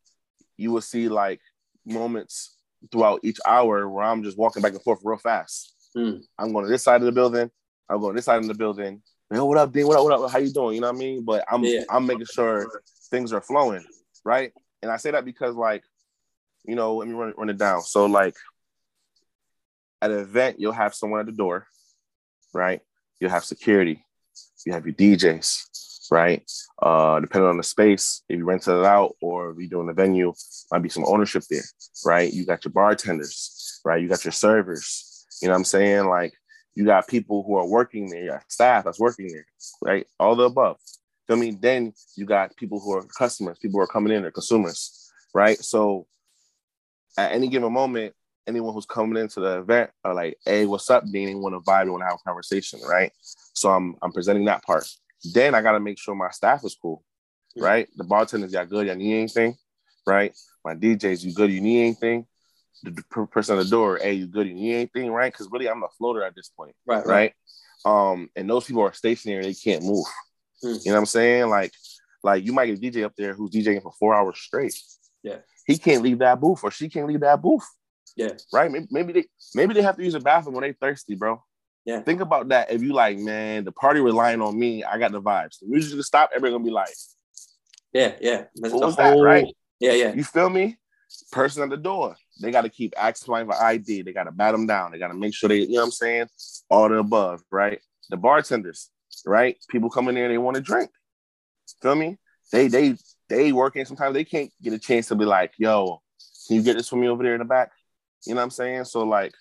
you 0.58 0.72
will 0.72 0.82
see 0.82 1.10
like 1.10 1.42
moments 1.86 2.56
throughout 2.92 3.20
each 3.24 3.40
hour 3.46 3.90
where 3.90 4.06
I'm 4.06 4.24
just 4.24 4.38
walking 4.38 4.62
back 4.62 4.74
and 4.74 4.82
forth 4.82 5.00
real 5.04 5.18
fast. 5.18 5.74
Mm. 5.98 6.22
I'm 6.40 6.54
going 6.54 6.66
to 6.66 6.72
this 6.72 6.84
side 6.84 7.02
of 7.02 7.06
the 7.06 7.12
building. 7.12 7.52
I'm 7.90 8.00
going 8.00 8.14
to 8.14 8.18
this 8.18 8.26
side 8.26 8.42
of 8.42 8.48
the 8.48 8.54
building. 8.54 9.02
Yo, 9.32 9.46
what 9.46 9.58
up, 9.58 9.72
Dean? 9.72 9.88
What 9.88 9.98
up? 9.98 10.04
What 10.04 10.14
up? 10.14 10.32
How 10.32 10.40
you 10.40 10.52
doing? 10.52 10.76
You 10.76 10.82
know 10.82 10.92
what 10.92 10.96
I 10.96 11.00
mean? 11.00 11.26
But 11.26 11.44
I'm 11.52 11.64
yeah. 11.64 11.84
I'm 11.90 12.06
making 12.06 12.26
sure 12.26 12.68
things 13.10 13.34
are 13.34 13.42
flowing, 13.42 13.84
right? 14.24 14.54
and 14.84 14.92
I 14.92 14.98
say 14.98 15.12
that 15.12 15.26
because 15.26 15.56
like, 15.56 15.84
you 16.66 16.76
know, 16.76 16.96
let 16.96 17.08
me 17.08 17.14
run, 17.14 17.34
run 17.38 17.50
it 17.50 17.58
down. 17.58 17.82
So 17.82 18.06
like 18.06 18.36
at 20.02 20.12
an 20.12 20.20
event, 20.20 20.60
you'll 20.60 20.74
have 20.74 20.94
someone 20.94 21.20
at 21.20 21.26
the 21.26 21.32
door, 21.32 21.68
right? 22.54 22.82
You'll 23.20 23.32
have 23.32 23.46
security, 23.46 24.06
you 24.66 24.74
have 24.74 24.86
your 24.86 24.96
DJs, 24.96 26.10
right? 26.12 26.50
Uh, 26.82 27.20
depending 27.20 27.50
on 27.50 27.58
the 27.58 27.64
space, 27.64 28.24
if 28.30 28.38
you 28.38 28.46
rent 28.46 28.68
it 28.68 28.86
out 28.86 29.16
or 29.22 29.52
if 29.52 29.58
you're 29.58 29.70
doing 29.70 29.90
a 29.90 29.94
venue, 29.94 30.34
might 30.72 30.80
be 30.80 30.90
some 30.90 31.06
ownership 31.06 31.44
there, 31.50 31.64
right? 32.06 32.34
You 32.34 32.46
got 32.46 32.66
your 32.66 32.72
bartenders, 32.72 33.82
right? 33.86 34.02
You 34.02 34.08
got 34.08 34.26
your 34.26 34.32
servers. 34.32 35.26
You 35.42 35.48
know 35.48 35.54
what 35.54 35.60
I'm 35.60 35.66
saying? 35.66 36.06
Like 36.06 36.34
you 36.76 36.86
got 36.86 37.08
people 37.08 37.44
who 37.44 37.56
are 37.56 37.68
working 37.68 38.10
there, 38.10 38.24
you 38.24 38.30
got 38.32 38.52
staff 38.52 38.86
that's 38.86 39.00
working 39.00 39.28
there, 39.28 39.46
right? 39.82 40.06
All 40.20 40.36
the 40.36 40.44
above. 40.44 40.78
I 41.30 41.36
mean, 41.36 41.60
then 41.62 41.94
you 42.16 42.26
got 42.26 42.56
people 42.58 42.80
who 42.80 42.94
are 42.94 43.04
customers, 43.18 43.58
people 43.58 43.80
who 43.80 43.84
are 43.84 43.88
coming 43.88 44.14
in, 44.14 44.26
or 44.26 44.32
consumers, 44.32 45.12
right? 45.34 45.58
So 45.58 46.06
at 47.18 47.32
any 47.32 47.48
given 47.48 47.72
moment, 47.72 48.14
anyone 48.48 48.74
who's 48.74 48.86
coming 48.86 49.22
into 49.22 49.40
the 49.40 49.60
event 49.60 49.92
are 50.04 50.14
like, 50.14 50.38
hey, 50.46 50.66
what's 50.66 50.90
up, 50.90 51.04
Dean? 51.12 51.42
want 51.42 51.54
to 51.54 51.60
vibe, 51.60 51.90
want 51.90 52.02
to 52.02 52.06
have 52.06 52.20
a 52.20 52.28
conversation, 52.28 52.80
right? 52.88 53.12
So 53.54 53.70
I'm 53.70 53.96
I'm 54.02 54.12
presenting 54.12 54.46
that 54.46 54.64
part. 54.64 54.86
Then 55.34 55.56
I 55.56 55.62
gotta 55.62 55.80
make 55.80 56.00
sure 56.00 56.16
my 56.16 56.30
staff 56.32 56.64
is 56.64 56.78
cool, 56.80 57.04
right? 57.58 57.88
The 57.96 58.04
bartenders, 58.04 58.54
y'all 58.54 58.66
good, 58.66 58.88
y'all 58.88 58.96
need 58.96 59.18
anything, 59.18 59.56
right? 60.06 60.36
My 60.66 60.76
DJs, 60.76 61.24
you 61.24 61.34
good, 61.34 61.52
you 61.52 61.62
need 61.62 61.82
anything? 61.82 62.26
The 62.84 63.02
person 63.32 63.58
at 63.58 63.64
the 63.64 63.70
door, 63.70 64.00
hey, 64.02 64.14
you 64.14 64.28
good, 64.28 64.48
you 64.48 64.56
need 64.56 64.74
anything, 64.74 65.12
right? 65.12 65.32
Because 65.32 65.48
really 65.50 65.70
I'm 65.70 65.84
a 65.84 65.90
floater 65.98 66.24
at 66.24 66.36
this 66.36 66.50
point, 66.50 66.76
right, 66.86 67.06
right? 67.06 67.34
Um, 67.86 68.30
and 68.36 68.50
those 68.50 68.66
people 68.66 68.82
are 68.82 68.94
stationary, 68.94 69.44
they 69.44 69.54
can't 69.54 69.84
move. 69.84 70.06
Mm. 70.64 70.86
You 70.86 70.92
know 70.92 70.96
what 70.96 71.00
I'm 71.00 71.06
saying? 71.06 71.50
Like, 71.50 71.74
like 72.24 72.46
you 72.46 72.54
might 72.54 72.68
get 72.68 72.78
a 72.78 72.82
DJ 72.82 73.06
up 73.06 73.14
there 73.18 73.34
who's 73.34 73.52
DJing 73.52 73.82
for 73.82 73.94
four 74.00 74.14
hours 74.14 74.40
straight. 74.40 74.78
Yeah. 75.22 75.38
He 75.66 75.78
can't 75.78 76.04
leave 76.04 76.20
that 76.20 76.40
booth 76.40 76.64
or 76.64 76.72
she 76.72 76.90
can't 76.90 77.08
leave 77.08 77.22
that 77.22 77.42
booth. 77.42 77.66
Yeah. 78.16 78.32
Right? 78.52 78.72
Maybe, 78.72 78.88
maybe 78.92 79.14
they 79.14 79.26
maybe 79.56 79.74
they 79.74 79.82
have 79.82 79.98
to 79.98 80.04
use 80.04 80.16
a 80.16 80.20
bathroom 80.20 80.56
when 80.56 80.64
they 80.64 80.74
thirsty, 80.74 81.16
bro. 81.16 81.42
Yeah. 81.86 82.02
Think 82.02 82.22
about 82.22 82.50
that. 82.50 82.72
If 82.72 82.82
you 82.82 82.94
like, 82.94 83.18
man, 83.18 83.66
the 83.66 83.72
party 83.72 84.00
relying 84.00 84.42
on 84.42 84.58
me, 84.58 84.84
I 84.84 84.98
got 84.98 85.12
the 85.12 85.22
vibes. 85.22 85.60
The 85.60 85.68
music 85.68 85.98
to 85.98 86.04
stop, 86.04 86.30
everybody 86.34 86.54
gonna 86.54 86.64
be 86.64 86.72
like, 86.72 86.94
Yeah, 87.92 88.14
yeah. 88.22 88.44
That's 88.56 88.74
what 88.74 88.86
was 88.86 88.96
whole... 88.96 89.24
that, 89.24 89.24
right? 89.24 89.48
Yeah, 89.80 89.94
yeah. 89.94 90.14
You 90.14 90.24
feel 90.24 90.50
me? 90.50 90.78
Person 91.32 91.64
at 91.64 91.70
the 91.70 91.78
door. 91.78 92.16
They 92.42 92.52
got 92.52 92.62
to 92.62 92.70
keep 92.70 92.94
asking 92.98 93.46
for 93.46 93.54
ID. 93.54 94.02
They 94.02 94.14
got 94.14 94.24
to 94.24 94.32
bat 94.32 94.54
them 94.54 94.66
down. 94.66 94.92
They 94.92 95.00
got 95.00 95.10
to 95.10 95.14
make 95.14 95.36
sure 95.36 95.50
they, 95.50 95.60
you 95.60 95.74
know 95.74 95.82
what 95.82 95.86
I'm 95.86 95.92
saying? 95.92 96.28
All 96.70 96.90
the 96.90 96.96
above, 96.96 97.44
right? 97.52 97.80
The 98.10 98.18
bartenders, 98.18 98.90
right? 99.26 99.58
People 99.70 99.90
come 99.90 100.08
in 100.08 100.16
there, 100.16 100.30
they 100.30 100.38
want 100.38 100.56
to 100.56 100.62
drink. 100.62 100.90
Feel 101.82 101.96
me? 101.96 102.18
They 102.52 102.68
they 102.68 102.96
they 103.38 103.52
working. 103.52 103.86
Sometimes 103.86 104.14
they 104.14 104.24
can't 104.24 104.52
get 104.62 104.74
a 104.74 104.80
chance 104.80 105.08
to 105.08 105.16
be 105.16 105.26
like, 105.26 105.54
yo, 105.58 106.02
can 106.48 106.58
you 106.58 106.64
get 106.64 106.78
this 106.78 106.90
for 106.90 106.96
me 106.96 107.08
over 107.08 107.24
there 107.24 107.34
in 107.34 107.40
the 107.40 107.46
back? 107.46 107.72
You 108.26 108.34
know 108.34 108.40
what 108.40 108.44
I'm 108.44 108.50
saying? 108.52 108.86
So 108.86 109.04
like, 109.04 109.34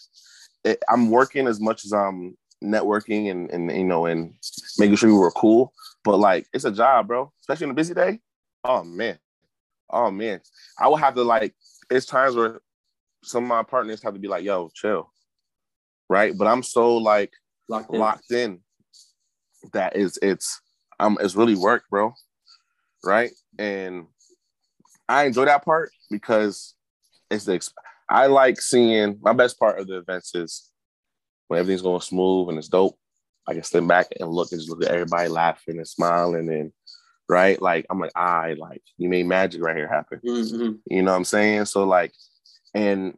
it, 0.64 0.82
I'm 0.88 1.11
working 1.11 1.47
as 1.47 1.61
much 1.61 1.84
as 1.84 1.93
I'm 1.93 2.36
networking 2.62 3.30
and 3.30 3.51
and 3.51 3.70
you 3.72 3.84
know 3.84 4.07
and 4.07 4.34
making 4.78 4.97
sure 4.97 5.11
we 5.11 5.18
were 5.18 5.30
cool. 5.32 5.72
But 6.05 6.18
like, 6.18 6.47
it's 6.53 6.64
a 6.64 6.70
job, 6.70 7.09
bro. 7.09 7.32
Especially 7.40 7.66
on 7.66 7.72
a 7.72 7.74
busy 7.74 7.95
day. 7.95 8.20
Oh 8.64 8.84
man, 8.84 9.18
oh 9.90 10.11
man. 10.11 10.40
I 10.78 10.88
would 10.88 11.01
have 11.01 11.14
to 11.14 11.22
like. 11.22 11.55
It's 11.90 12.07
times 12.07 12.36
where 12.36 12.61
some 13.22 13.45
of 13.45 13.49
my 13.49 13.62
partners 13.62 14.03
have 14.03 14.14
to 14.14 14.20
be 14.20 14.28
like, 14.28 14.45
yo, 14.45 14.70
chill, 14.74 15.12
right? 16.09 16.36
But 16.36 16.47
I'm 16.47 16.62
so 16.62 16.97
like 16.97 17.32
locked 17.68 17.93
in, 17.93 18.01
locked 18.01 18.32
in 18.32 18.61
that 19.72 19.97
is 19.97 20.18
it's 20.22 20.61
um 20.99 21.18
it's 21.20 21.36
really 21.36 21.57
work, 21.57 21.84
bro. 21.90 22.14
Right. 23.05 23.32
And 23.59 24.07
I 25.09 25.24
enjoy 25.24 25.46
that 25.46 25.64
part 25.64 25.90
because 26.11 26.74
it's 27.30 27.44
the 27.44 27.61
I 28.09 28.26
like 28.26 28.61
seeing 28.61 29.18
my 29.22 29.32
best 29.32 29.59
part 29.59 29.78
of 29.78 29.86
the 29.86 29.98
events 29.98 30.34
is 30.34 30.70
when 31.48 31.61
everything's 31.61 31.82
going 31.82 32.00
smooth 32.00 32.48
and 32.48 32.59
it's 32.59 32.68
dope. 32.68 32.98
I 33.46 33.55
can 33.55 33.62
stand 33.62 33.88
back 33.88 34.09
and 34.20 34.30
look 34.30 34.53
and 34.53 34.61
just 34.61 34.70
look 34.70 34.84
at 34.84 34.90
everybody 34.90 35.28
laughing 35.28 35.78
and 35.78 35.88
smiling 35.88 36.48
and 36.48 36.72
right. 37.28 37.61
Like 37.61 37.86
I'm 37.90 37.98
like, 37.98 38.12
I 38.14 38.55
like 38.55 38.82
you 38.98 39.09
made 39.09 39.26
magic 39.26 39.62
right 39.62 39.76
here 39.76 39.88
happen. 39.88 40.20
Mm-hmm. 40.24 40.72
You 40.86 41.03
know 41.03 41.11
what 41.11 41.16
I'm 41.16 41.24
saying? 41.24 41.64
So 41.64 41.84
like, 41.84 42.12
and 42.74 43.16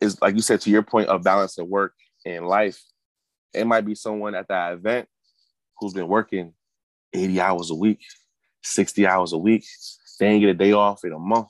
it's 0.00 0.20
like 0.22 0.34
you 0.34 0.42
said 0.42 0.60
to 0.62 0.70
your 0.70 0.82
point 0.82 1.08
of 1.08 1.22
balancing 1.22 1.68
work 1.68 1.94
and 2.24 2.46
life. 2.46 2.80
It 3.52 3.66
might 3.66 3.84
be 3.84 3.96
someone 3.96 4.34
at 4.34 4.48
that 4.48 4.74
event 4.74 5.08
who's 5.78 5.92
been 5.92 6.08
working 6.08 6.54
80 7.12 7.40
hours 7.40 7.70
a 7.70 7.74
week, 7.74 8.00
60 8.62 9.06
hours 9.06 9.32
a 9.32 9.38
week. 9.38 9.64
They 10.18 10.26
ain't 10.26 10.40
get 10.40 10.50
a 10.50 10.54
day 10.54 10.72
off 10.72 11.04
in 11.04 11.12
a 11.12 11.18
month. 11.18 11.48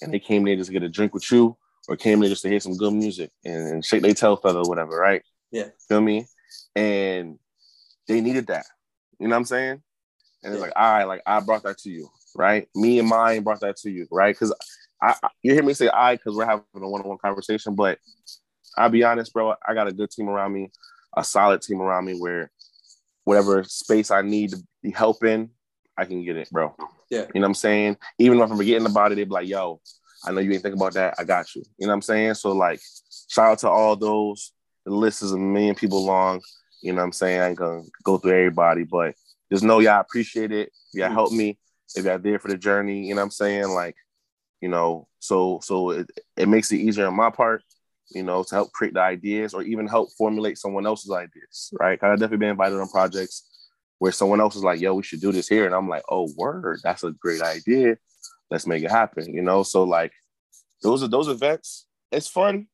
And 0.00 0.12
they 0.12 0.20
came 0.20 0.44
there 0.44 0.56
just 0.56 0.68
to 0.68 0.72
get 0.72 0.84
a 0.84 0.88
drink 0.88 1.12
with 1.12 1.30
you 1.32 1.56
or 1.88 1.96
came 1.96 2.20
there 2.20 2.28
just 2.28 2.42
to 2.42 2.48
hear 2.48 2.60
some 2.60 2.76
good 2.76 2.92
music 2.92 3.30
and, 3.44 3.68
and 3.68 3.84
shake 3.84 4.02
their 4.02 4.14
tail 4.14 4.36
feather 4.36 4.60
or 4.60 4.68
whatever, 4.68 4.96
right? 4.96 5.22
Yeah. 5.50 5.68
Feel 5.88 6.00
me? 6.00 6.26
And 6.76 7.38
they 8.06 8.20
needed 8.20 8.46
that. 8.48 8.66
You 9.18 9.26
know 9.26 9.34
what 9.34 9.40
I'm 9.40 9.44
saying? 9.46 9.82
And 10.44 10.54
it's 10.54 10.62
like, 10.62 10.72
I 10.76 11.04
like 11.04 11.22
I 11.26 11.40
brought 11.40 11.64
that 11.64 11.78
to 11.78 11.90
you, 11.90 12.08
right? 12.36 12.68
Me 12.74 13.00
and 13.00 13.08
mine 13.08 13.42
brought 13.42 13.60
that 13.60 13.76
to 13.78 13.90
you, 13.90 14.06
right? 14.10 14.34
Because 14.34 14.54
I, 15.02 15.14
I, 15.22 15.28
you 15.42 15.52
hear 15.52 15.64
me 15.64 15.74
say 15.74 15.88
I 15.88 16.14
because 16.14 16.36
we're 16.36 16.46
having 16.46 16.64
a 16.74 16.88
one-on-one 16.88 17.18
conversation, 17.18 17.74
but 17.74 17.98
I'll 18.76 18.88
be 18.88 19.02
honest, 19.02 19.32
bro. 19.32 19.54
I 19.66 19.74
got 19.74 19.88
a 19.88 19.92
good 19.92 20.10
team 20.10 20.28
around 20.28 20.52
me, 20.52 20.70
a 21.16 21.24
solid 21.24 21.62
team 21.62 21.80
around 21.80 22.04
me 22.04 22.14
where 22.14 22.50
whatever 23.24 23.64
space 23.64 24.10
I 24.10 24.22
need 24.22 24.50
to 24.50 24.58
be 24.82 24.90
helping, 24.90 25.50
I 25.98 26.04
can 26.04 26.24
get 26.24 26.36
it, 26.36 26.50
bro. 26.50 26.74
Yeah. 27.10 27.26
You 27.34 27.40
know 27.40 27.46
what 27.46 27.46
I'm 27.48 27.54
saying? 27.54 27.96
Even 28.18 28.38
if 28.38 28.50
I'm 28.50 28.56
forgetting 28.56 28.86
about 28.86 29.12
it, 29.12 29.16
they'd 29.16 29.24
be 29.24 29.30
like, 29.30 29.48
yo, 29.48 29.80
I 30.24 30.30
know 30.30 30.40
you 30.40 30.52
ain't 30.52 30.62
thinking 30.62 30.80
about 30.80 30.94
that. 30.94 31.14
I 31.18 31.24
got 31.24 31.54
you. 31.54 31.62
You 31.78 31.86
know 31.86 31.92
what 31.92 31.96
I'm 31.96 32.02
saying? 32.02 32.34
So 32.34 32.52
like 32.52 32.80
shout 33.28 33.52
out 33.52 33.58
to 33.60 33.68
all 33.68 33.96
those. 33.96 34.52
The 34.86 34.94
list 34.94 35.22
is 35.22 35.32
a 35.32 35.38
million 35.38 35.74
people 35.74 36.04
long. 36.04 36.40
You 36.80 36.92
know 36.92 36.98
what 36.98 37.06
I'm 37.06 37.12
saying? 37.12 37.40
I 37.40 37.48
ain't 37.48 37.58
gonna 37.58 37.82
go 38.04 38.18
through 38.18 38.38
everybody, 38.38 38.84
but 38.84 39.14
just 39.52 39.64
know 39.64 39.80
y'all 39.80 40.00
appreciate 40.00 40.52
it. 40.52 40.70
Y'all 40.94 41.10
help 41.10 41.32
me. 41.32 41.58
If 41.96 42.04
y'all 42.04 42.18
there 42.18 42.38
for 42.38 42.48
the 42.48 42.56
journey, 42.56 43.06
you 43.06 43.14
know 43.14 43.22
what 43.22 43.26
I'm 43.26 43.30
saying? 43.30 43.68
Like, 43.70 43.96
you 44.60 44.68
know, 44.68 45.08
so 45.18 45.58
so 45.62 45.90
it, 45.90 46.10
it 46.36 46.48
makes 46.48 46.70
it 46.70 46.76
easier 46.76 47.06
on 47.06 47.16
my 47.16 47.30
part 47.30 47.62
you 48.10 48.22
know, 48.22 48.42
to 48.42 48.54
help 48.54 48.72
create 48.72 48.94
the 48.94 49.00
ideas 49.00 49.54
or 49.54 49.62
even 49.62 49.86
help 49.86 50.10
formulate 50.16 50.56
someone 50.56 50.86
else's 50.86 51.10
ideas, 51.10 51.70
right? 51.78 52.02
I've 52.02 52.18
definitely 52.18 52.38
been 52.38 52.50
invited 52.50 52.78
on 52.78 52.88
projects 52.88 53.57
where 53.98 54.12
someone 54.12 54.40
else 54.40 54.56
is 54.56 54.64
like, 54.64 54.80
yo, 54.80 54.94
we 54.94 55.02
should 55.02 55.20
do 55.20 55.32
this 55.32 55.48
here. 55.48 55.66
And 55.66 55.74
I'm 55.74 55.88
like, 55.88 56.04
oh, 56.08 56.30
word, 56.36 56.80
that's 56.82 57.04
a 57.04 57.12
great 57.12 57.42
idea. 57.42 57.96
Let's 58.50 58.66
make 58.66 58.82
it 58.84 58.90
happen, 58.90 59.34
you 59.34 59.42
know? 59.42 59.62
So, 59.62 59.84
like, 59.84 60.12
those 60.82 61.02
are 61.02 61.08
those 61.08 61.28
events, 61.28 61.86
it's 62.12 62.28
fun, 62.28 62.68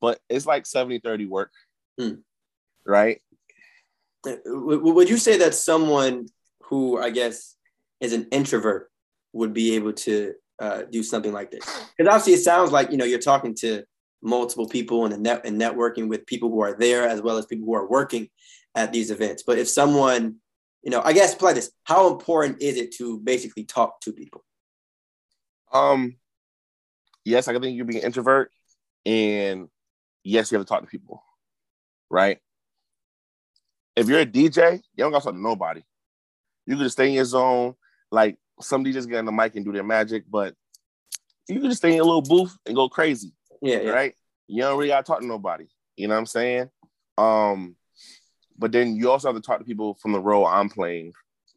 but 0.00 0.18
it's 0.28 0.46
like 0.46 0.66
70 0.66 1.00
30 1.00 1.26
work, 1.26 1.50
hmm. 1.98 2.14
right? 2.86 3.20
Would 4.24 5.10
you 5.10 5.16
say 5.16 5.38
that 5.38 5.54
someone 5.54 6.26
who, 6.64 6.98
I 6.98 7.10
guess, 7.10 7.56
is 8.00 8.12
an 8.12 8.28
introvert 8.30 8.90
would 9.32 9.52
be 9.52 9.74
able 9.74 9.92
to 9.92 10.34
uh, 10.58 10.82
do 10.90 11.02
something 11.02 11.32
like 11.32 11.50
this? 11.50 11.64
Because 11.96 12.10
obviously, 12.10 12.34
it 12.34 12.44
sounds 12.44 12.72
like, 12.72 12.90
you 12.90 12.96
know, 12.96 13.04
you're 13.04 13.18
talking 13.18 13.54
to 13.56 13.84
multiple 14.22 14.68
people 14.68 15.04
and, 15.04 15.22
net, 15.22 15.44
and 15.44 15.60
networking 15.60 16.08
with 16.08 16.24
people 16.26 16.48
who 16.48 16.60
are 16.60 16.74
there 16.74 17.06
as 17.06 17.20
well 17.20 17.36
as 17.36 17.46
people 17.46 17.66
who 17.66 17.74
are 17.74 17.88
working 17.88 18.28
at 18.74 18.92
these 18.92 19.10
events. 19.10 19.42
But 19.42 19.58
if 19.58 19.68
someone, 19.68 20.36
you 20.82 20.90
know, 20.90 21.00
I 21.02 21.12
guess 21.12 21.34
play 21.34 21.52
this, 21.52 21.70
how 21.84 22.10
important 22.12 22.60
is 22.60 22.76
it 22.76 22.92
to 22.96 23.18
basically 23.20 23.64
talk 23.64 24.00
to 24.02 24.12
people? 24.12 24.44
Um, 25.72 26.16
yes, 27.24 27.48
I 27.48 27.58
think 27.58 27.76
you 27.76 27.84
be 27.84 27.98
an 27.98 28.04
introvert, 28.04 28.50
and 29.06 29.68
yes, 30.24 30.50
you 30.50 30.58
have 30.58 30.66
to 30.66 30.68
talk 30.68 30.82
to 30.82 30.88
people, 30.88 31.22
right? 32.10 32.38
If 33.94 34.08
you're 34.08 34.20
a 34.20 34.26
DJ, 34.26 34.74
you 34.74 35.04
don't 35.04 35.12
got 35.12 35.20
to 35.20 35.24
talk 35.24 35.34
to 35.34 35.40
nobody. 35.40 35.82
You 36.66 36.76
can 36.76 36.84
just 36.84 36.96
stay 36.96 37.08
in 37.08 37.14
your 37.14 37.24
zone. 37.24 37.74
Like 38.10 38.36
some 38.60 38.84
DJs 38.84 39.08
get 39.08 39.18
on 39.18 39.24
the 39.24 39.32
mic 39.32 39.54
and 39.56 39.64
do 39.64 39.72
their 39.72 39.82
magic, 39.82 40.24
but 40.30 40.54
you 41.48 41.60
can 41.60 41.70
just 41.70 41.78
stay 41.78 41.90
in 41.90 41.96
your 41.96 42.04
little 42.04 42.22
booth 42.22 42.56
and 42.66 42.74
go 42.74 42.88
crazy. 42.88 43.34
Yeah, 43.60 43.80
yeah. 43.80 43.90
Right? 43.90 44.14
You 44.48 44.62
don't 44.62 44.78
really 44.78 44.88
gotta 44.88 45.04
talk 45.04 45.20
to 45.20 45.26
nobody. 45.26 45.66
You 45.96 46.08
know 46.08 46.14
what 46.14 46.20
I'm 46.20 46.26
saying? 46.26 46.70
Um, 47.18 47.76
but 48.58 48.72
then 48.72 48.96
you 48.96 49.10
also 49.10 49.28
have 49.28 49.36
to 49.36 49.46
talk 49.46 49.58
to 49.58 49.64
people 49.64 49.94
from 50.00 50.12
the 50.12 50.20
role 50.20 50.46
I'm 50.46 50.68
playing 50.68 51.12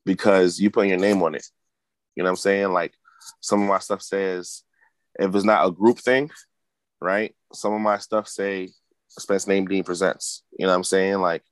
because 0.05 0.59
you 0.59 0.69
put 0.69 0.87
your 0.87 0.97
name 0.97 1.21
on 1.23 1.35
it. 1.35 1.45
You 2.15 2.23
know 2.23 2.27
what 2.27 2.31
I'm 2.31 2.37
saying? 2.37 2.71
Like 2.71 2.93
some 3.41 3.61
of 3.61 3.67
my 3.67 3.79
stuff 3.79 4.01
says 4.01 4.63
if 5.19 5.33
it's 5.33 5.45
not 5.45 5.67
a 5.67 5.71
group 5.71 5.99
thing, 5.99 6.29
right? 7.01 7.35
Some 7.53 7.73
of 7.73 7.81
my 7.81 7.97
stuff 7.97 8.27
say 8.27 8.69
Spence 9.09 9.47
Name 9.47 9.65
Dean 9.67 9.83
presents. 9.83 10.43
You 10.57 10.65
know 10.65 10.71
what 10.71 10.77
I'm 10.77 10.83
saying? 10.83 11.19
Like, 11.19 11.43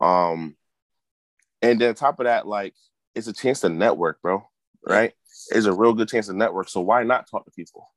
um, 0.00 0.56
and 1.60 1.80
then 1.80 1.94
top 1.94 2.18
of 2.20 2.24
that, 2.24 2.46
like 2.46 2.74
it's 3.14 3.26
a 3.26 3.32
chance 3.32 3.60
to 3.60 3.68
network, 3.68 4.20
bro. 4.22 4.42
Right? 4.86 5.12
It's 5.50 5.66
a 5.66 5.72
real 5.72 5.92
good 5.92 6.08
chance 6.08 6.26
to 6.26 6.32
network. 6.32 6.68
So 6.68 6.80
why 6.80 7.02
not 7.04 7.30
talk 7.30 7.44
to 7.44 7.50
people? 7.52 7.88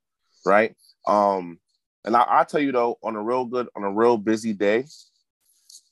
Right? 0.45 0.75
Um, 1.07 1.59
and 2.03 2.15
I, 2.15 2.25
I 2.27 2.43
tell 2.43 2.59
you 2.59 2.71
though, 2.71 2.97
on 3.03 3.15
a 3.15 3.21
real 3.21 3.45
good, 3.45 3.67
on 3.75 3.83
a 3.83 3.91
real 3.91 4.17
busy 4.17 4.53
day, 4.53 4.85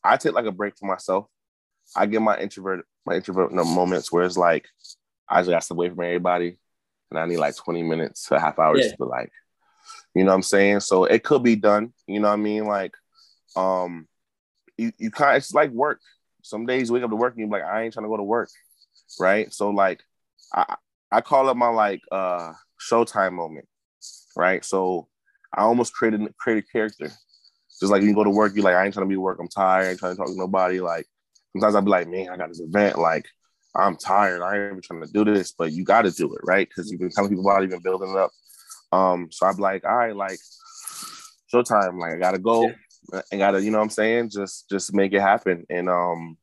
I 0.03 0.17
take 0.17 0.33
like 0.33 0.45
a 0.45 0.51
break 0.51 0.77
for 0.77 0.85
myself. 0.85 1.27
I 1.95 2.05
get 2.05 2.21
my 2.21 2.37
introvert, 2.37 2.85
my 3.05 3.15
introvert 3.15 3.51
moments 3.51 4.11
where 4.11 4.23
it's 4.23 4.37
like 4.37 4.67
I 5.29 5.39
just 5.41 5.49
got 5.49 5.61
to 5.61 5.73
away 5.73 5.89
from 5.89 6.01
everybody. 6.01 6.57
and 7.11 7.19
I 7.19 7.25
need 7.25 7.37
like 7.37 7.55
20 7.55 7.83
minutes 7.83 8.27
to 8.27 8.39
half 8.39 8.59
hours 8.59 8.85
yeah. 8.85 8.95
to 8.95 9.05
like, 9.05 9.31
you 10.13 10.23
know 10.23 10.31
what 10.31 10.35
I'm 10.35 10.43
saying? 10.43 10.81
So 10.81 11.05
it 11.05 11.23
could 11.23 11.43
be 11.43 11.55
done. 11.55 11.93
You 12.07 12.19
know 12.19 12.27
what 12.27 12.35
I 12.35 12.37
mean? 12.37 12.65
Like, 12.65 12.95
um, 13.55 14.07
you, 14.77 14.91
you 14.97 15.11
kind 15.11 15.31
of, 15.31 15.37
it's 15.37 15.53
like 15.53 15.71
work. 15.71 15.99
Some 16.41 16.65
days 16.65 16.89
you 16.89 16.95
wake 16.95 17.03
up 17.03 17.09
to 17.09 17.15
work 17.15 17.33
and 17.33 17.39
you're 17.39 17.49
like, 17.49 17.63
I 17.63 17.83
ain't 17.83 17.93
trying 17.93 18.05
to 18.05 18.09
go 18.09 18.17
to 18.17 18.23
work. 18.23 18.49
Right. 19.19 19.53
So 19.53 19.69
like, 19.69 20.01
I, 20.53 20.75
I 21.11 21.21
call 21.21 21.49
it 21.49 21.57
my 21.57 21.69
like, 21.69 22.01
uh, 22.11 22.53
showtime 22.79 23.33
moment. 23.33 23.67
Right. 24.35 24.63
So 24.65 25.07
I 25.55 25.61
almost 25.61 25.93
created, 25.93 26.21
created 26.37 26.65
character. 26.71 27.11
Just 27.79 27.91
like 27.91 28.03
you 28.03 28.13
go 28.13 28.23
to 28.23 28.29
work, 28.29 28.53
you're 28.55 28.63
like, 28.63 28.75
I 28.75 28.85
ain't 28.85 28.93
trying 28.93 29.05
to 29.05 29.09
be 29.09 29.17
work. 29.17 29.39
I'm 29.39 29.47
tired. 29.47 29.85
I 29.85 29.89
ain't 29.91 29.99
trying 29.99 30.13
to 30.13 30.17
talk 30.17 30.27
to 30.27 30.37
nobody. 30.37 30.79
Like 30.79 31.05
sometimes 31.51 31.75
I'll 31.75 31.81
be 31.81 31.89
like, 31.89 32.07
man, 32.07 32.29
I 32.29 32.37
got 32.37 32.49
this 32.49 32.61
event. 32.61 32.97
Like 32.97 33.27
I'm 33.75 33.97
tired. 33.97 34.41
I 34.41 34.55
ain't 34.55 34.71
even 34.71 34.81
trying 34.81 35.01
to 35.01 35.11
do 35.11 35.25
this, 35.25 35.51
but 35.51 35.71
you 35.71 35.83
got 35.83 36.03
to 36.03 36.11
do 36.11 36.33
it, 36.33 36.41
right? 36.43 36.67
Because 36.67 36.91
you've 36.91 36.99
been 36.99 37.09
telling 37.09 37.29
people 37.29 37.45
about 37.47 37.59
it, 37.59 37.63
you've 37.63 37.71
been 37.71 37.91
building 37.91 38.11
it 38.11 38.17
up. 38.17 38.31
Um, 38.91 39.29
so 39.31 39.47
I'm 39.47 39.57
like, 39.57 39.83
all 39.85 39.95
right, 39.95 40.15
like 40.15 40.39
showtime. 41.53 41.99
Like 41.99 42.13
I 42.13 42.17
gotta 42.17 42.39
go. 42.39 42.67
Yeah. 42.67 43.21
I 43.31 43.37
gotta, 43.37 43.61
you 43.61 43.71
know 43.71 43.79
what 43.79 43.85
I'm 43.85 43.89
saying? 43.89 44.29
Just 44.29 44.69
just 44.69 44.93
make 44.93 45.13
it 45.13 45.21
happen. 45.21 45.65
And 45.69 45.89
um, 45.89 46.37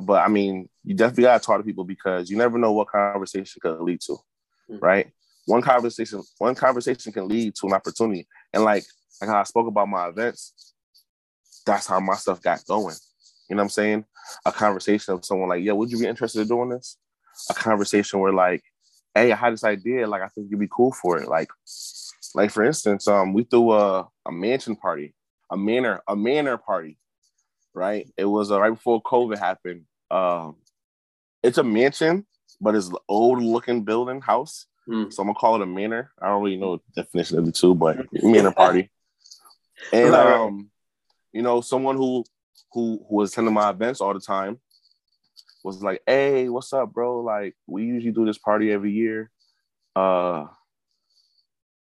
but 0.00 0.22
I 0.22 0.28
mean, 0.28 0.68
you 0.84 0.94
definitely 0.94 1.24
gotta 1.24 1.44
talk 1.44 1.58
to 1.58 1.64
people 1.64 1.84
because 1.84 2.30
you 2.30 2.36
never 2.36 2.58
know 2.58 2.72
what 2.72 2.88
conversation 2.88 3.60
could 3.60 3.80
lead 3.80 4.00
to, 4.02 4.12
mm-hmm. 4.12 4.78
right? 4.78 5.10
One 5.46 5.62
conversation, 5.62 6.22
one 6.38 6.54
conversation 6.54 7.12
can 7.12 7.28
lead 7.28 7.54
to 7.56 7.66
an 7.66 7.72
opportunity. 7.72 8.26
And 8.52 8.64
like 8.64 8.84
like 9.20 9.30
how 9.30 9.40
I 9.40 9.44
spoke 9.44 9.66
about 9.66 9.88
my 9.88 10.08
events, 10.08 10.73
that's 11.64 11.86
how 11.86 12.00
my 12.00 12.14
stuff 12.14 12.42
got 12.42 12.64
going. 12.66 12.96
You 13.48 13.56
know 13.56 13.60
what 13.60 13.64
I'm 13.64 13.70
saying? 13.70 14.04
A 14.44 14.52
conversation 14.52 15.14
of 15.14 15.24
someone 15.24 15.48
like, 15.48 15.62
yeah, 15.62 15.72
would 15.72 15.90
you 15.90 15.98
be 15.98 16.06
interested 16.06 16.42
in 16.42 16.48
doing 16.48 16.70
this? 16.70 16.96
A 17.50 17.54
conversation 17.54 18.20
where 18.20 18.32
like, 18.32 18.62
hey, 19.14 19.32
I 19.32 19.36
had 19.36 19.52
this 19.52 19.64
idea, 19.64 20.06
like 20.06 20.22
I 20.22 20.28
think 20.28 20.50
you'd 20.50 20.60
be 20.60 20.68
cool 20.70 20.92
for 20.92 21.18
it. 21.18 21.28
Like, 21.28 21.48
like 22.34 22.50
for 22.50 22.64
instance, 22.64 23.06
um, 23.06 23.32
we 23.32 23.44
threw 23.44 23.72
a, 23.72 24.08
a 24.26 24.32
mansion 24.32 24.76
party, 24.76 25.14
a 25.50 25.56
manor, 25.56 26.02
a 26.08 26.16
manor 26.16 26.56
party, 26.56 26.98
right? 27.74 28.08
It 28.16 28.24
was 28.24 28.50
uh, 28.50 28.60
right 28.60 28.70
before 28.70 29.02
COVID 29.02 29.38
happened. 29.38 29.82
Um, 30.10 30.56
it's 31.42 31.58
a 31.58 31.62
mansion, 31.62 32.26
but 32.60 32.74
it's 32.74 32.88
an 32.88 32.96
old 33.08 33.42
looking 33.42 33.84
building 33.84 34.20
house. 34.20 34.66
Mm. 34.88 35.12
So 35.12 35.22
I'm 35.22 35.28
gonna 35.28 35.38
call 35.38 35.56
it 35.56 35.62
a 35.62 35.66
manor. 35.66 36.12
I 36.20 36.28
don't 36.28 36.42
really 36.42 36.56
know 36.56 36.76
the 36.76 37.02
definition 37.02 37.38
of 37.38 37.46
the 37.46 37.52
two, 37.52 37.74
but 37.74 37.98
manor 38.12 38.52
party. 38.52 38.90
And 39.92 40.14
um, 40.14 40.70
you 41.34 41.42
know, 41.42 41.60
someone 41.60 41.96
who 41.96 42.24
who 42.72 43.04
who 43.08 43.16
was 43.16 43.32
attending 43.32 43.52
my 43.52 43.68
events 43.68 44.00
all 44.00 44.14
the 44.14 44.20
time 44.20 44.60
was 45.64 45.82
like, 45.82 46.00
"Hey, 46.06 46.48
what's 46.48 46.72
up, 46.72 46.92
bro? 46.92 47.20
Like, 47.20 47.56
we 47.66 47.84
usually 47.84 48.12
do 48.12 48.24
this 48.24 48.38
party 48.38 48.70
every 48.72 48.92
year. 48.92 49.30
Uh, 49.96 50.46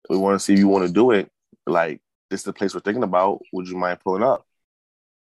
we 0.08 0.16
want 0.16 0.34
to 0.34 0.44
see 0.44 0.54
if 0.54 0.58
you 0.58 0.68
want 0.68 0.86
to 0.86 0.92
do 0.92 1.10
it. 1.10 1.30
Like, 1.66 2.00
this 2.30 2.40
is 2.40 2.44
the 2.44 2.52
place 2.54 2.74
we're 2.74 2.80
thinking 2.80 3.02
about. 3.02 3.42
Would 3.52 3.68
you 3.68 3.76
mind 3.76 4.00
pulling 4.00 4.22
up?" 4.22 4.46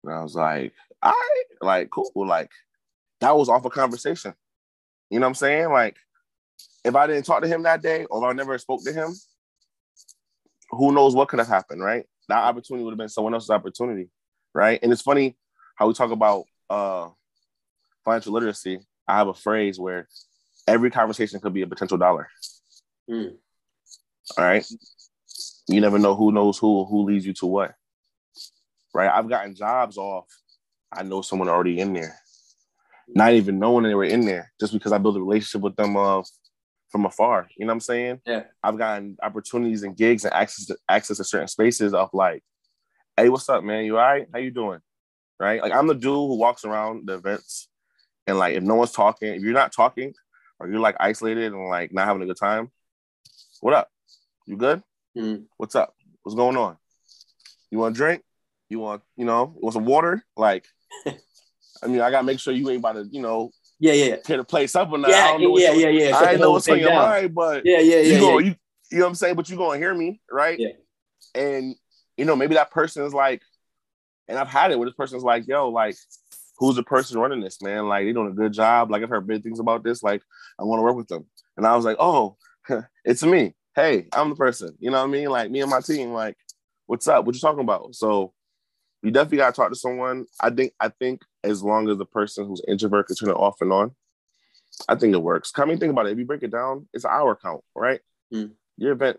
And 0.02 0.12
I 0.12 0.22
was 0.24 0.34
like, 0.34 0.72
"All 1.02 1.12
right, 1.12 1.44
like, 1.62 1.90
cool. 1.90 2.10
Like, 2.16 2.50
that 3.20 3.36
was 3.36 3.48
off 3.48 3.64
a 3.64 3.70
conversation. 3.70 4.34
You 5.08 5.20
know 5.20 5.26
what 5.26 5.30
I'm 5.30 5.34
saying? 5.36 5.70
Like, 5.70 5.96
if 6.84 6.96
I 6.96 7.06
didn't 7.06 7.26
talk 7.26 7.42
to 7.42 7.48
him 7.48 7.62
that 7.62 7.82
day, 7.82 8.06
or 8.06 8.28
I 8.28 8.32
never 8.32 8.58
spoke 8.58 8.82
to 8.84 8.92
him, 8.92 9.14
who 10.70 10.92
knows 10.92 11.14
what 11.14 11.28
could 11.28 11.38
have 11.38 11.48
happened, 11.48 11.82
right? 11.82 12.06
That 12.28 12.44
opportunity 12.44 12.84
would 12.84 12.92
have 12.92 12.98
been 12.98 13.08
someone 13.08 13.34
else's 13.34 13.50
opportunity, 13.50 14.08
right? 14.54 14.78
And 14.82 14.92
it's 14.92 15.02
funny 15.02 15.36
how 15.76 15.88
we 15.88 15.94
talk 15.94 16.10
about 16.10 16.44
uh, 16.68 17.08
financial 18.04 18.32
literacy. 18.32 18.80
I 19.08 19.16
have 19.16 19.28
a 19.28 19.34
phrase 19.34 19.78
where 19.78 20.08
every 20.66 20.90
conversation 20.90 21.40
could 21.40 21.54
be 21.54 21.62
a 21.62 21.66
potential 21.66 21.98
dollar. 21.98 22.28
Mm. 23.10 23.34
All 24.38 24.44
right. 24.44 24.64
You 25.68 25.80
never 25.80 25.98
know 25.98 26.14
who 26.14 26.32
knows 26.32 26.58
who, 26.58 26.84
who 26.84 27.04
leads 27.04 27.26
you 27.26 27.32
to 27.34 27.46
what. 27.46 27.74
Right. 28.94 29.10
I've 29.10 29.28
gotten 29.28 29.54
jobs 29.54 29.96
off. 29.96 30.26
I 30.92 31.02
know 31.02 31.22
someone 31.22 31.48
already 31.48 31.78
in 31.78 31.92
there, 31.92 32.16
not 33.08 33.32
even 33.32 33.60
knowing 33.60 33.84
they 33.84 33.94
were 33.94 34.04
in 34.04 34.26
there, 34.26 34.52
just 34.58 34.72
because 34.72 34.90
I 34.92 34.98
built 34.98 35.16
a 35.16 35.20
relationship 35.20 35.60
with 35.60 35.76
them 35.76 35.96
uh, 35.96 36.22
from 36.90 37.06
afar. 37.06 37.48
You 37.56 37.66
know 37.66 37.70
what 37.70 37.74
I'm 37.74 37.80
saying? 37.80 38.20
Yeah. 38.26 38.44
I've 38.62 38.78
gotten 38.78 39.16
opportunities 39.22 39.82
and 39.82 39.96
gigs 39.96 40.24
and 40.24 40.34
access 40.34 40.66
to 40.66 40.76
access 40.88 41.16
to 41.18 41.24
certain 41.24 41.48
spaces 41.48 41.94
of 41.94 42.10
like, 42.12 42.42
hey, 43.16 43.28
what's 43.28 43.48
up, 43.48 43.64
man? 43.64 43.84
You 43.84 43.98
all 43.98 44.04
right? 44.04 44.26
How 44.32 44.38
you 44.38 44.50
doing? 44.50 44.80
Right? 45.38 45.62
Like 45.62 45.72
I'm 45.72 45.86
the 45.86 45.94
dude 45.94 46.04
who 46.04 46.36
walks 46.36 46.64
around 46.64 47.06
the 47.06 47.14
events 47.14 47.68
and 48.26 48.38
like 48.38 48.54
if 48.54 48.62
no 48.62 48.74
one's 48.74 48.92
talking, 48.92 49.34
if 49.34 49.42
you're 49.42 49.52
not 49.52 49.72
talking 49.72 50.14
or 50.58 50.68
you're 50.68 50.80
like 50.80 50.96
isolated 51.00 51.52
and 51.52 51.68
like 51.68 51.92
not 51.92 52.06
having 52.06 52.22
a 52.22 52.26
good 52.26 52.36
time, 52.36 52.70
what 53.60 53.74
up? 53.74 53.88
You 54.46 54.56
good? 54.56 54.82
Mm-hmm. 55.16 55.44
What's 55.56 55.74
up? 55.74 55.94
What's 56.22 56.36
going 56.36 56.56
on? 56.56 56.76
You 57.70 57.78
want 57.78 57.94
a 57.94 57.98
drink? 57.98 58.22
You 58.68 58.78
want, 58.78 59.02
you 59.16 59.24
know, 59.24 59.54
want 59.56 59.74
some 59.74 59.84
water? 59.84 60.24
Like, 60.36 60.64
I 61.06 61.86
mean, 61.86 62.00
I 62.00 62.10
gotta 62.10 62.24
make 62.24 62.40
sure 62.40 62.52
you 62.52 62.68
ain't 62.70 62.78
about 62.78 62.92
to, 62.92 63.08
you 63.10 63.22
know, 63.22 63.50
yeah, 63.80 63.92
yeah. 63.92 64.16
Tear 64.16 64.36
the 64.36 64.44
place 64.44 64.76
up 64.76 64.92
or 64.92 64.98
not. 64.98 65.10
Yeah, 65.10 65.36
yeah, 65.38 65.72
yeah, 65.72 65.88
yeah. 65.88 66.16
I 66.16 66.36
know 66.36 66.52
what's 66.52 66.68
on 66.68 66.78
your 66.78 66.92
mind, 66.92 67.34
but 67.34 67.62
yeah, 67.64 67.80
yeah, 67.80 67.96
yeah. 67.96 68.14
You, 68.14 68.20
go, 68.20 68.38
yeah. 68.38 68.46
you, 68.46 68.54
you 68.92 68.98
know 68.98 69.04
what 69.04 69.08
I'm 69.08 69.14
saying? 69.16 69.34
But 69.34 69.48
you 69.48 69.56
gonna 69.56 69.78
hear 69.78 69.94
me, 69.94 70.20
right? 70.30 70.58
Yeah. 70.58 70.72
And 71.34 71.74
you 72.16 72.26
know, 72.26 72.36
maybe 72.36 72.54
that 72.54 72.70
person 72.70 73.04
is 73.04 73.14
like, 73.14 73.42
and 74.28 74.38
I've 74.38 74.48
had 74.48 74.70
it 74.70 74.78
where 74.78 74.86
this 74.86 74.94
person's 74.94 75.22
like, 75.22 75.48
yo, 75.48 75.70
like, 75.70 75.96
who's 76.58 76.76
the 76.76 76.82
person 76.82 77.18
running 77.18 77.40
this, 77.40 77.62
man? 77.62 77.88
Like, 77.88 78.04
they 78.04 78.12
doing 78.12 78.28
a 78.28 78.34
good 78.34 78.52
job. 78.52 78.90
Like, 78.90 79.02
I've 79.02 79.08
heard 79.08 79.26
big 79.26 79.42
things 79.42 79.58
about 79.58 79.82
this. 79.82 80.02
Like, 80.02 80.22
I 80.58 80.64
want 80.64 80.78
to 80.78 80.82
work 80.82 80.96
with 80.96 81.08
them. 81.08 81.26
And 81.56 81.66
I 81.66 81.74
was 81.74 81.86
like, 81.86 81.96
oh, 81.98 82.36
it's 83.04 83.22
me. 83.22 83.54
Hey, 83.74 84.06
I'm 84.12 84.28
the 84.28 84.36
person. 84.36 84.76
You 84.78 84.90
know 84.90 84.98
what 84.98 85.08
I 85.08 85.10
mean? 85.10 85.30
Like, 85.30 85.50
me 85.50 85.62
and 85.62 85.70
my 85.70 85.80
team. 85.80 86.12
Like, 86.12 86.36
what's 86.86 87.08
up? 87.08 87.24
What 87.24 87.34
you 87.34 87.40
talking 87.40 87.62
about? 87.62 87.94
So, 87.94 88.34
you 89.02 89.10
definitely 89.10 89.38
gotta 89.38 89.54
talk 89.54 89.70
to 89.70 89.76
someone. 89.76 90.26
I 90.40 90.50
think. 90.50 90.72
I 90.78 90.88
think 90.88 91.22
as 91.42 91.62
long 91.62 91.88
as 91.88 91.98
the 91.98 92.06
person 92.06 92.46
who's 92.46 92.62
introvert 92.68 93.06
can 93.06 93.16
turn 93.16 93.30
it 93.30 93.34
off 93.34 93.60
and 93.60 93.72
on, 93.72 93.94
I 94.88 94.94
think 94.94 95.14
it 95.14 95.22
works. 95.22 95.50
Come 95.50 95.70
and 95.70 95.80
think 95.80 95.90
about 95.90 96.06
it. 96.06 96.12
If 96.12 96.18
you 96.18 96.26
break 96.26 96.42
it 96.42 96.52
down, 96.52 96.86
it's 96.92 97.04
an 97.04 97.10
hour 97.12 97.36
count, 97.36 97.62
right? 97.74 98.00
Mm. 98.32 98.52
Your 98.76 98.92
event 98.92 99.18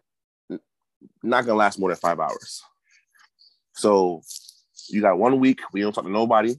not 1.23 1.45
gonna 1.45 1.57
last 1.57 1.79
more 1.79 1.89
than 1.89 1.97
five 1.97 2.19
hours. 2.19 2.63
So 3.73 4.21
you 4.89 5.01
got 5.01 5.17
one 5.17 5.39
week 5.39 5.61
we 5.73 5.81
don't 5.81 5.93
talk 5.93 6.03
to 6.03 6.11
nobody. 6.11 6.55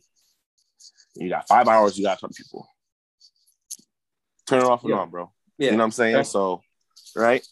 You 1.14 1.28
got 1.28 1.46
five 1.46 1.68
hours, 1.68 1.98
you 1.98 2.04
gotta 2.04 2.20
talk 2.20 2.30
to 2.30 2.42
people. 2.42 2.66
Turn 4.46 4.60
it 4.60 4.64
off 4.64 4.82
and 4.82 4.90
yeah. 4.90 4.96
on, 4.96 5.10
bro. 5.10 5.30
Yeah. 5.58 5.66
You 5.66 5.72
know 5.72 5.78
what 5.78 5.84
I'm 5.84 5.90
saying? 5.92 6.24
So, 6.24 6.62
right? 7.14 7.46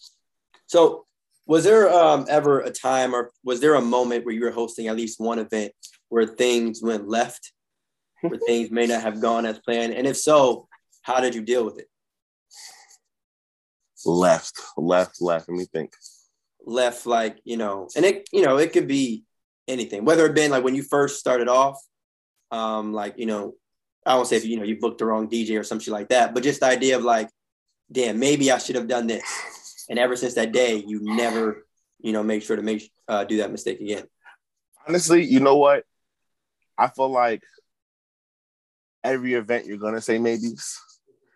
So 0.66 1.07
was 1.51 1.65
there 1.65 1.93
um, 1.93 2.27
ever 2.29 2.61
a 2.61 2.71
time 2.71 3.13
or 3.13 3.33
was 3.43 3.59
there 3.59 3.75
a 3.75 3.81
moment 3.81 4.25
where 4.25 4.33
you 4.33 4.45
were 4.45 4.53
hosting 4.53 4.87
at 4.87 4.95
least 4.95 5.19
one 5.19 5.41
event 5.41 5.73
where 6.09 6.25
things 6.25 6.81
went 6.81 7.09
left, 7.09 7.53
where 8.21 8.39
things 8.47 8.71
may 8.71 8.87
not 8.87 9.03
have 9.03 9.21
gone 9.21 9.45
as 9.45 9.59
planned? 9.59 9.93
And 9.93 10.07
if 10.07 10.17
so, 10.17 10.69
how 11.03 11.19
did 11.19 11.35
you 11.35 11.43
deal 11.43 11.65
with 11.65 11.81
it? 11.81 11.89
Left, 14.07 14.61
left, 14.77 15.21
left. 15.21 15.49
Let 15.49 15.59
me 15.59 15.67
think. 15.73 15.93
Left, 16.65 17.05
like 17.05 17.41
you 17.43 17.57
know, 17.57 17.89
and 17.97 18.05
it 18.05 18.29
you 18.33 18.43
know 18.43 18.59
it 18.59 18.73
could 18.73 18.87
be 18.87 19.25
anything. 19.67 20.05
Whether 20.05 20.27
it 20.27 20.37
been 20.37 20.53
like 20.53 20.63
when 20.63 20.77
you 20.77 20.85
first 20.85 21.19
started 21.19 21.49
off, 21.49 21.83
um, 22.53 22.93
like 22.93 23.19
you 23.19 23.27
know, 23.27 23.55
I 24.07 24.15
won't 24.15 24.29
say 24.29 24.37
if 24.37 24.45
you 24.45 24.57
know 24.57 24.63
you 24.63 24.79
booked 24.79 24.99
the 24.99 25.07
wrong 25.07 25.29
DJ 25.29 25.59
or 25.59 25.65
some 25.65 25.81
shit 25.81 25.93
like 25.93 26.11
that, 26.11 26.33
but 26.33 26.45
just 26.45 26.61
the 26.61 26.67
idea 26.67 26.97
of 26.97 27.03
like, 27.03 27.29
damn, 27.91 28.21
maybe 28.21 28.53
I 28.53 28.59
should 28.59 28.77
have 28.77 28.87
done 28.87 29.09
this. 29.09 29.25
And 29.91 29.99
ever 29.99 30.14
since 30.14 30.34
that 30.34 30.53
day, 30.53 30.76
you 30.76 31.01
never, 31.03 31.66
you 31.99 32.12
know, 32.12 32.22
make 32.22 32.45
sure 32.45 32.55
to 32.55 32.62
make 32.62 32.91
uh, 33.09 33.24
do 33.24 33.38
that 33.38 33.51
mistake 33.51 33.80
again. 33.80 34.05
Honestly, 34.86 35.24
you 35.24 35.41
know 35.41 35.57
what? 35.57 35.84
I 36.78 36.86
feel 36.86 37.11
like 37.11 37.43
every 39.03 39.34
event 39.34 39.66
you're 39.66 39.78
gonna 39.78 40.01
say 40.01 40.18
maybes. 40.18 40.78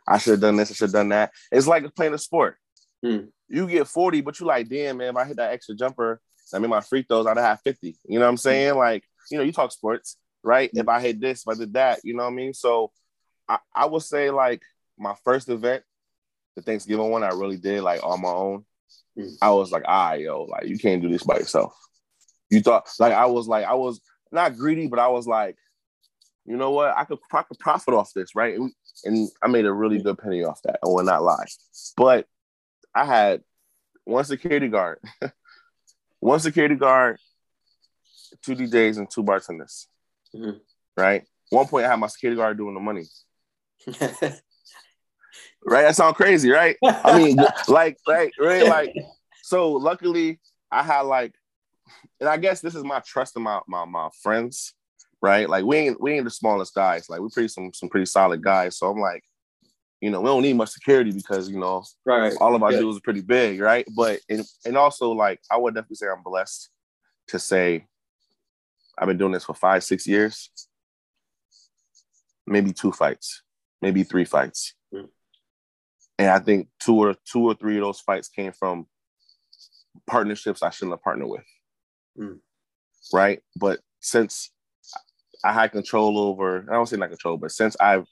I 0.06 0.18
should 0.18 0.32
have 0.32 0.40
done 0.40 0.56
this, 0.56 0.70
I 0.70 0.74
should 0.74 0.84
have 0.86 0.92
done 0.92 1.08
that. 1.10 1.32
It's 1.50 1.66
like 1.66 1.92
playing 1.94 2.14
a 2.14 2.18
sport. 2.18 2.56
Hmm. 3.02 3.26
You 3.48 3.66
get 3.66 3.88
40, 3.88 4.20
but 4.20 4.38
you 4.38 4.46
like, 4.46 4.68
damn, 4.68 4.98
man, 4.98 5.10
if 5.10 5.16
I 5.16 5.24
hit 5.24 5.36
that 5.36 5.52
extra 5.52 5.74
jumper, 5.74 6.20
I 6.54 6.58
mean 6.58 6.70
my 6.70 6.80
free 6.80 7.02
throws, 7.02 7.26
I'd 7.26 7.36
have 7.36 7.60
50. 7.62 7.96
You 8.06 8.18
know 8.18 8.24
what 8.24 8.30
I'm 8.30 8.36
saying? 8.36 8.76
Like, 8.76 9.02
you 9.30 9.38
know, 9.38 9.44
you 9.44 9.52
talk 9.52 9.72
sports, 9.72 10.16
right? 10.44 10.70
Hmm. 10.72 10.78
If 10.78 10.88
I 10.88 11.00
hit 11.00 11.20
this, 11.20 11.42
if 11.42 11.48
I 11.48 11.58
did 11.58 11.74
that, 11.74 12.00
you 12.04 12.14
know 12.14 12.22
what 12.22 12.32
I 12.32 12.34
mean? 12.34 12.54
So 12.54 12.92
I, 13.48 13.58
I 13.74 13.86
would 13.86 14.02
say 14.02 14.30
like 14.30 14.62
my 14.96 15.14
first 15.24 15.48
event, 15.48 15.82
the 16.56 16.62
Thanksgiving 16.62 17.10
one, 17.10 17.22
I 17.22 17.28
really 17.28 17.56
did 17.56 17.82
like 17.82 18.02
on 18.02 18.22
my 18.22 18.28
own. 18.28 18.64
Hmm. 19.16 19.28
I 19.40 19.50
was 19.50 19.72
like, 19.72 19.84
ah, 19.86 20.14
yo, 20.14 20.44
like 20.44 20.66
you 20.66 20.78
can't 20.78 21.02
do 21.02 21.08
this 21.08 21.22
by 21.22 21.38
yourself. 21.38 21.76
You 22.50 22.60
thought 22.60 22.88
like 22.98 23.12
I 23.12 23.26
was 23.26 23.48
like 23.48 23.64
I 23.64 23.74
was 23.74 24.00
not 24.30 24.56
greedy, 24.56 24.88
but 24.88 24.98
I 24.98 25.08
was 25.08 25.26
like, 25.26 25.56
you 26.44 26.56
know 26.56 26.72
what? 26.72 26.94
I 26.96 27.04
could, 27.04 27.18
I 27.32 27.42
could 27.42 27.58
profit 27.58 27.94
off 27.94 28.12
this, 28.14 28.34
right? 28.34 28.54
And, 28.54 28.72
and 29.04 29.28
I 29.42 29.48
made 29.48 29.64
a 29.64 29.72
really 29.72 30.02
good 30.02 30.18
penny 30.18 30.44
off 30.44 30.60
that. 30.62 30.78
I 30.82 30.88
will 30.88 31.02
not 31.02 31.22
lie. 31.22 31.46
But 31.96 32.26
I 32.94 33.04
had 33.04 33.42
one 34.04 34.24
security 34.24 34.68
guard, 34.68 34.98
one 36.20 36.40
security 36.40 36.74
guard, 36.74 37.18
two 38.42 38.54
DJs, 38.54 38.98
and 38.98 39.10
two 39.10 39.22
bartenders. 39.22 39.88
Mm-hmm. 40.34 40.58
Right. 40.96 41.24
One 41.50 41.66
point, 41.66 41.86
I 41.86 41.90
had 41.90 41.98
my 41.98 42.08
security 42.08 42.36
guard 42.36 42.58
doing 42.58 42.74
the 42.74 42.80
money. 42.80 43.04
right? 45.66 45.82
That 45.82 45.96
sounds 45.96 46.16
crazy, 46.16 46.50
right? 46.50 46.76
I 46.84 47.18
mean, 47.18 47.36
like, 47.68 47.98
like, 48.06 48.32
right, 48.38 48.66
like. 48.66 48.94
So 49.46 49.72
luckily, 49.72 50.40
I 50.70 50.82
had 50.82 51.02
like, 51.02 51.34
and 52.18 52.30
I 52.30 52.38
guess 52.38 52.62
this 52.62 52.74
is 52.74 52.82
my 52.82 53.00
trust 53.00 53.36
in 53.36 53.42
my 53.42 53.60
my 53.68 53.84
my 53.84 54.08
friends, 54.22 54.72
right? 55.20 55.46
Like 55.46 55.66
we 55.66 55.76
ain't 55.76 56.00
we 56.00 56.14
ain't 56.14 56.24
the 56.24 56.30
smallest 56.30 56.74
guys. 56.74 57.10
Like 57.10 57.20
we're 57.20 57.28
pretty 57.28 57.48
some 57.48 57.70
some 57.74 57.90
pretty 57.90 58.06
solid 58.06 58.42
guys. 58.42 58.78
So 58.78 58.90
I'm 58.90 58.98
like, 58.98 59.22
you 60.00 60.10
know, 60.10 60.22
we 60.22 60.28
don't 60.28 60.42
need 60.42 60.56
much 60.56 60.70
security 60.70 61.12
because 61.12 61.50
you 61.50 61.58
know, 61.58 61.84
right? 62.06 62.32
All 62.40 62.54
of 62.54 62.62
our 62.62 62.72
yeah. 62.72 62.78
dudes 62.78 62.96
are 62.96 63.02
pretty 63.02 63.20
big, 63.20 63.60
right? 63.60 63.86
But 63.94 64.20
and 64.30 64.46
and 64.64 64.78
also 64.78 65.12
like 65.12 65.40
I 65.50 65.58
would 65.58 65.74
definitely 65.74 65.96
say 65.96 66.06
I'm 66.08 66.22
blessed 66.22 66.70
to 67.28 67.38
say 67.38 67.86
I've 68.98 69.08
been 69.08 69.18
doing 69.18 69.32
this 69.32 69.44
for 69.44 69.54
five 69.54 69.84
six 69.84 70.06
years, 70.06 70.50
maybe 72.46 72.72
two 72.72 72.92
fights, 72.92 73.42
maybe 73.82 74.04
three 74.04 74.24
fights. 74.24 74.74
And 76.18 76.28
I 76.28 76.38
think 76.38 76.68
two 76.80 76.96
or 76.96 77.14
two 77.30 77.44
or 77.44 77.54
three 77.54 77.76
of 77.76 77.82
those 77.82 78.00
fights 78.00 78.28
came 78.28 78.52
from 78.52 78.86
partnerships 80.06 80.62
I 80.62 80.70
shouldn't 80.70 80.92
have 80.92 81.02
partnered 81.02 81.28
with. 81.28 81.44
Mm. 82.18 82.38
Right. 83.12 83.40
But 83.56 83.80
since 84.00 84.50
I 85.44 85.52
had 85.52 85.72
control 85.72 86.18
over, 86.18 86.66
I 86.68 86.74
don't 86.74 86.86
say 86.86 86.96
not 86.96 87.10
control, 87.10 87.36
but 87.36 87.50
since 87.50 87.76
I've 87.80 88.06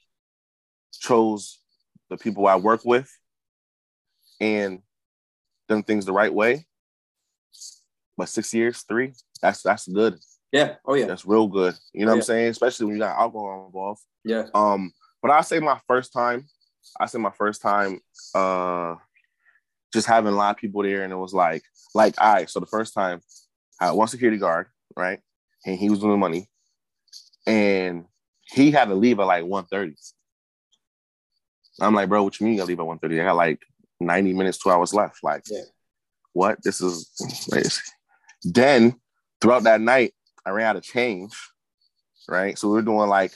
chose 0.99 1.59
the 2.09 2.17
people 2.17 2.45
I 2.47 2.57
work 2.57 2.81
with 2.85 3.09
and 4.39 4.79
done 5.67 5.83
things 5.83 6.05
the 6.05 6.11
right 6.13 6.33
way, 6.33 6.65
but 8.17 8.29
six 8.29 8.53
years, 8.53 8.83
three, 8.83 9.13
that's 9.41 9.63
that's 9.63 9.87
good. 9.87 10.19
Yeah. 10.51 10.75
Oh 10.85 10.93
yeah. 10.93 11.05
That's 11.05 11.25
real 11.25 11.47
good. 11.47 11.73
You 11.93 12.05
know 12.05 12.11
oh, 12.11 12.15
what 12.15 12.19
I'm 12.19 12.25
saying? 12.25 12.49
Especially 12.49 12.85
when 12.85 12.95
you 12.95 13.01
got 13.01 13.17
alcohol 13.17 13.65
involved. 13.65 14.01
Yeah. 14.23 14.45
Um, 14.53 14.91
but 15.21 15.31
I 15.31 15.41
say 15.41 15.59
my 15.59 15.79
first 15.87 16.13
time, 16.13 16.45
I 16.99 17.05
said 17.05 17.21
my 17.21 17.31
first 17.31 17.61
time 17.61 17.99
uh 18.35 18.95
just 19.93 20.07
having 20.07 20.33
a 20.33 20.35
lot 20.35 20.55
of 20.55 20.57
people 20.57 20.83
there, 20.83 21.03
and 21.03 21.13
it 21.13 21.17
was 21.17 21.33
like, 21.33 21.63
like 21.93 22.15
I. 22.17 22.45
So 22.45 22.59
the 22.59 22.65
first 22.65 22.93
time, 22.93 23.21
I 23.79 23.85
had 23.85 23.91
one 23.91 24.07
security 24.07 24.39
guard, 24.39 24.67
right, 24.97 25.19
and 25.65 25.77
he 25.77 25.89
was 25.89 25.99
doing 25.99 26.11
the 26.11 26.17
money, 26.17 26.49
and 27.45 28.05
he 28.45 28.71
had 28.71 28.89
to 28.89 28.95
leave 28.95 29.19
at 29.19 29.27
like 29.27 29.43
1.30. 29.43 29.93
I'm 31.79 31.93
like, 31.93 32.09
bro, 32.09 32.23
what 32.23 32.39
you 32.39 32.45
mean 32.45 32.53
you 32.53 32.59
gotta 32.59 32.67
leave 32.67 32.79
at 32.79 32.85
1.30? 32.85 33.21
I 33.21 33.25
got 33.25 33.35
like 33.35 33.59
90 33.99 34.33
minutes, 34.33 34.57
two 34.57 34.69
hours 34.69 34.93
left. 34.93 35.23
Like, 35.23 35.43
yeah. 35.49 35.61
what? 36.33 36.61
This 36.63 36.81
is 36.81 37.09
crazy. 37.49 37.81
then 38.43 38.95
throughout 39.41 39.63
that 39.63 39.81
night, 39.81 40.13
I 40.45 40.51
ran 40.51 40.67
out 40.67 40.75
of 40.75 40.83
change. 40.83 41.33
Right. 42.27 42.57
So 42.57 42.69
we 42.69 42.75
were 42.75 42.81
doing 42.81 43.09
like 43.09 43.33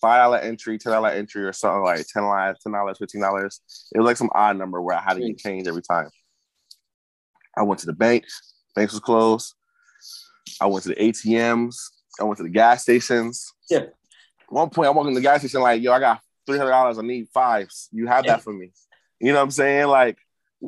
five 0.00 0.22
dollar 0.22 0.38
entry, 0.38 0.78
ten 0.78 0.92
dollar 0.92 1.10
entry, 1.10 1.44
or 1.44 1.52
something 1.52 1.82
like 1.82 2.06
ten 2.06 2.22
dollars, 2.22 2.58
ten 2.62 2.72
dollars, 2.72 2.98
fifteen 2.98 3.20
dollars. 3.20 3.60
It 3.94 3.98
was 3.98 4.06
like 4.06 4.16
some 4.16 4.30
odd 4.34 4.56
number 4.56 4.80
where 4.80 4.96
I 4.96 5.00
had 5.00 5.14
to 5.14 5.20
get 5.20 5.38
change 5.38 5.66
every 5.66 5.82
time. 5.82 6.08
I 7.56 7.62
went 7.62 7.80
to 7.80 7.86
the 7.86 7.92
bank. 7.92 8.24
Banks 8.74 8.92
was 8.92 9.00
closed. 9.00 9.54
I 10.60 10.66
went 10.66 10.84
to 10.84 10.90
the 10.90 10.96
ATMs. 10.96 11.76
I 12.20 12.24
went 12.24 12.36
to 12.38 12.42
the 12.42 12.48
gas 12.48 12.82
stations. 12.82 13.52
Yeah. 13.68 13.78
At 13.78 13.92
one 14.48 14.70
point, 14.70 14.86
I 14.86 14.90
walked 14.90 15.08
in 15.08 15.14
the 15.14 15.20
gas 15.20 15.40
station 15.40 15.60
like, 15.60 15.82
"Yo, 15.82 15.92
I 15.92 16.00
got 16.00 16.20
three 16.46 16.58
hundred 16.58 16.70
dollars. 16.70 16.98
I 16.98 17.02
need 17.02 17.28
fives. 17.32 17.88
You 17.92 18.06
have 18.06 18.24
that 18.26 18.42
for 18.42 18.52
me." 18.52 18.72
You 19.20 19.32
know 19.32 19.38
what 19.38 19.44
I'm 19.44 19.50
saying? 19.50 19.88
Like, 19.88 20.18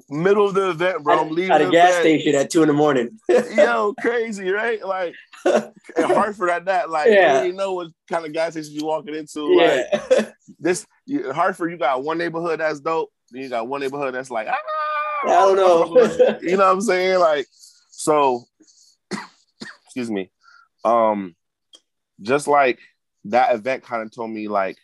middle 0.08 0.46
of 0.46 0.54
the 0.54 0.70
event, 0.70 1.02
bro. 1.02 1.20
I'm 1.20 1.30
leaving 1.30 1.52
at 1.52 1.62
a 1.62 1.70
gas 1.70 1.94
station 1.94 2.34
at 2.34 2.50
two 2.50 2.62
in 2.62 2.68
the 2.68 2.74
morning. 2.74 3.18
Yo, 3.28 3.94
crazy, 4.00 4.50
right? 4.50 4.84
Like 4.84 5.14
in 5.44 5.72
Hartford 6.04 6.50
at 6.50 6.66
that, 6.66 6.90
like 6.90 7.10
yeah. 7.10 7.42
you 7.42 7.52
know 7.52 7.74
what 7.74 7.88
kind 8.08 8.24
of 8.24 8.32
gas 8.32 8.52
station 8.52 8.72
you 8.72 8.84
walking 8.84 9.14
into. 9.14 9.48
Yeah. 9.52 10.00
Like 10.10 10.34
this 10.58 10.86
Hartford, 11.32 11.72
you 11.72 11.78
got 11.78 12.04
one 12.04 12.18
neighborhood 12.18 12.60
that's 12.60 12.80
dope. 12.80 13.10
Then 13.30 13.42
you 13.42 13.48
got 13.48 13.68
one 13.68 13.80
neighborhood 13.80 14.14
that's 14.14 14.30
like, 14.30 14.48
ah, 14.48 14.56
I 15.24 15.28
don't 15.28 15.56
know. 15.56 16.38
you 16.42 16.56
know 16.56 16.66
what 16.66 16.72
I'm 16.72 16.80
saying? 16.80 17.18
Like, 17.18 17.46
so 17.90 18.44
excuse 19.84 20.10
me. 20.10 20.30
Um, 20.84 21.34
just 22.22 22.48
like 22.48 22.78
that 23.24 23.54
event 23.54 23.82
kind 23.82 24.02
of 24.02 24.12
told 24.12 24.30
me 24.30 24.48
like 24.48 24.78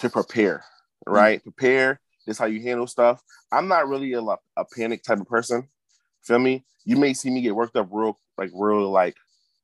to 0.00 0.10
prepare, 0.10 0.64
right? 1.06 1.40
Mm-hmm. 1.40 1.50
Prepare 1.50 2.00
this 2.28 2.38
how 2.38 2.44
you 2.44 2.60
handle 2.62 2.86
stuff. 2.86 3.22
I'm 3.50 3.68
not 3.68 3.88
really 3.88 4.12
a, 4.12 4.20
a 4.20 4.64
panic 4.76 5.02
type 5.02 5.18
of 5.18 5.26
person. 5.26 5.66
Feel 6.22 6.38
me? 6.38 6.64
You 6.84 6.96
may 6.96 7.14
see 7.14 7.30
me 7.30 7.40
get 7.40 7.56
worked 7.56 7.76
up 7.76 7.88
real, 7.90 8.18
like 8.36 8.50
real, 8.54 8.90
like 8.90 9.16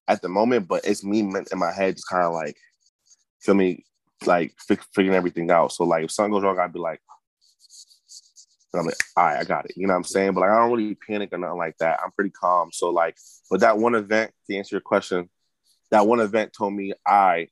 at 0.09 0.23
the 0.23 0.29
moment, 0.29 0.67
but 0.67 0.85
it's 0.85 1.05
me 1.05 1.21
in 1.21 1.59
my 1.59 1.73
head, 1.73 1.95
just 1.95 2.09
kind 2.09 2.25
of 2.25 2.33
like, 2.33 2.57
feel 3.41 3.55
me, 3.55 3.85
like 4.25 4.55
fi- 4.59 4.79
figuring 4.95 5.17
everything 5.17 5.51
out. 5.51 5.73
So 5.73 5.85
like, 5.85 6.05
if 6.05 6.11
something 6.11 6.33
goes 6.33 6.43
wrong, 6.43 6.59
I'd 6.59 6.73
be 6.73 6.79
like, 6.79 7.01
I'm 8.75 8.87
like, 8.87 8.97
all 9.17 9.25
right, 9.25 9.39
I 9.39 9.45
got 9.45 9.67
it. 9.67 9.77
You 9.77 9.87
know 9.87 9.93
what 9.93 9.99
I'm 9.99 10.05
saying? 10.05 10.33
But 10.33 10.41
like, 10.41 10.51
I 10.51 10.59
don't 10.59 10.73
really 10.73 10.97
panic 10.97 11.33
or 11.33 11.39
nothing 11.39 11.59
like 11.59 11.77
that. 11.79 12.01
I'm 12.03 12.11
pretty 12.11 12.31
calm. 12.31 12.71
So 12.73 12.91
like, 12.91 13.17
but 13.51 13.61
that 13.61 13.79
one 13.79 13.95
event, 13.95 14.33
to 14.49 14.57
answer 14.57 14.75
your 14.75 14.81
question, 14.81 15.29
that 15.91 16.07
one 16.07 16.21
event 16.21 16.53
told 16.57 16.73
me, 16.73 16.95
I, 17.07 17.49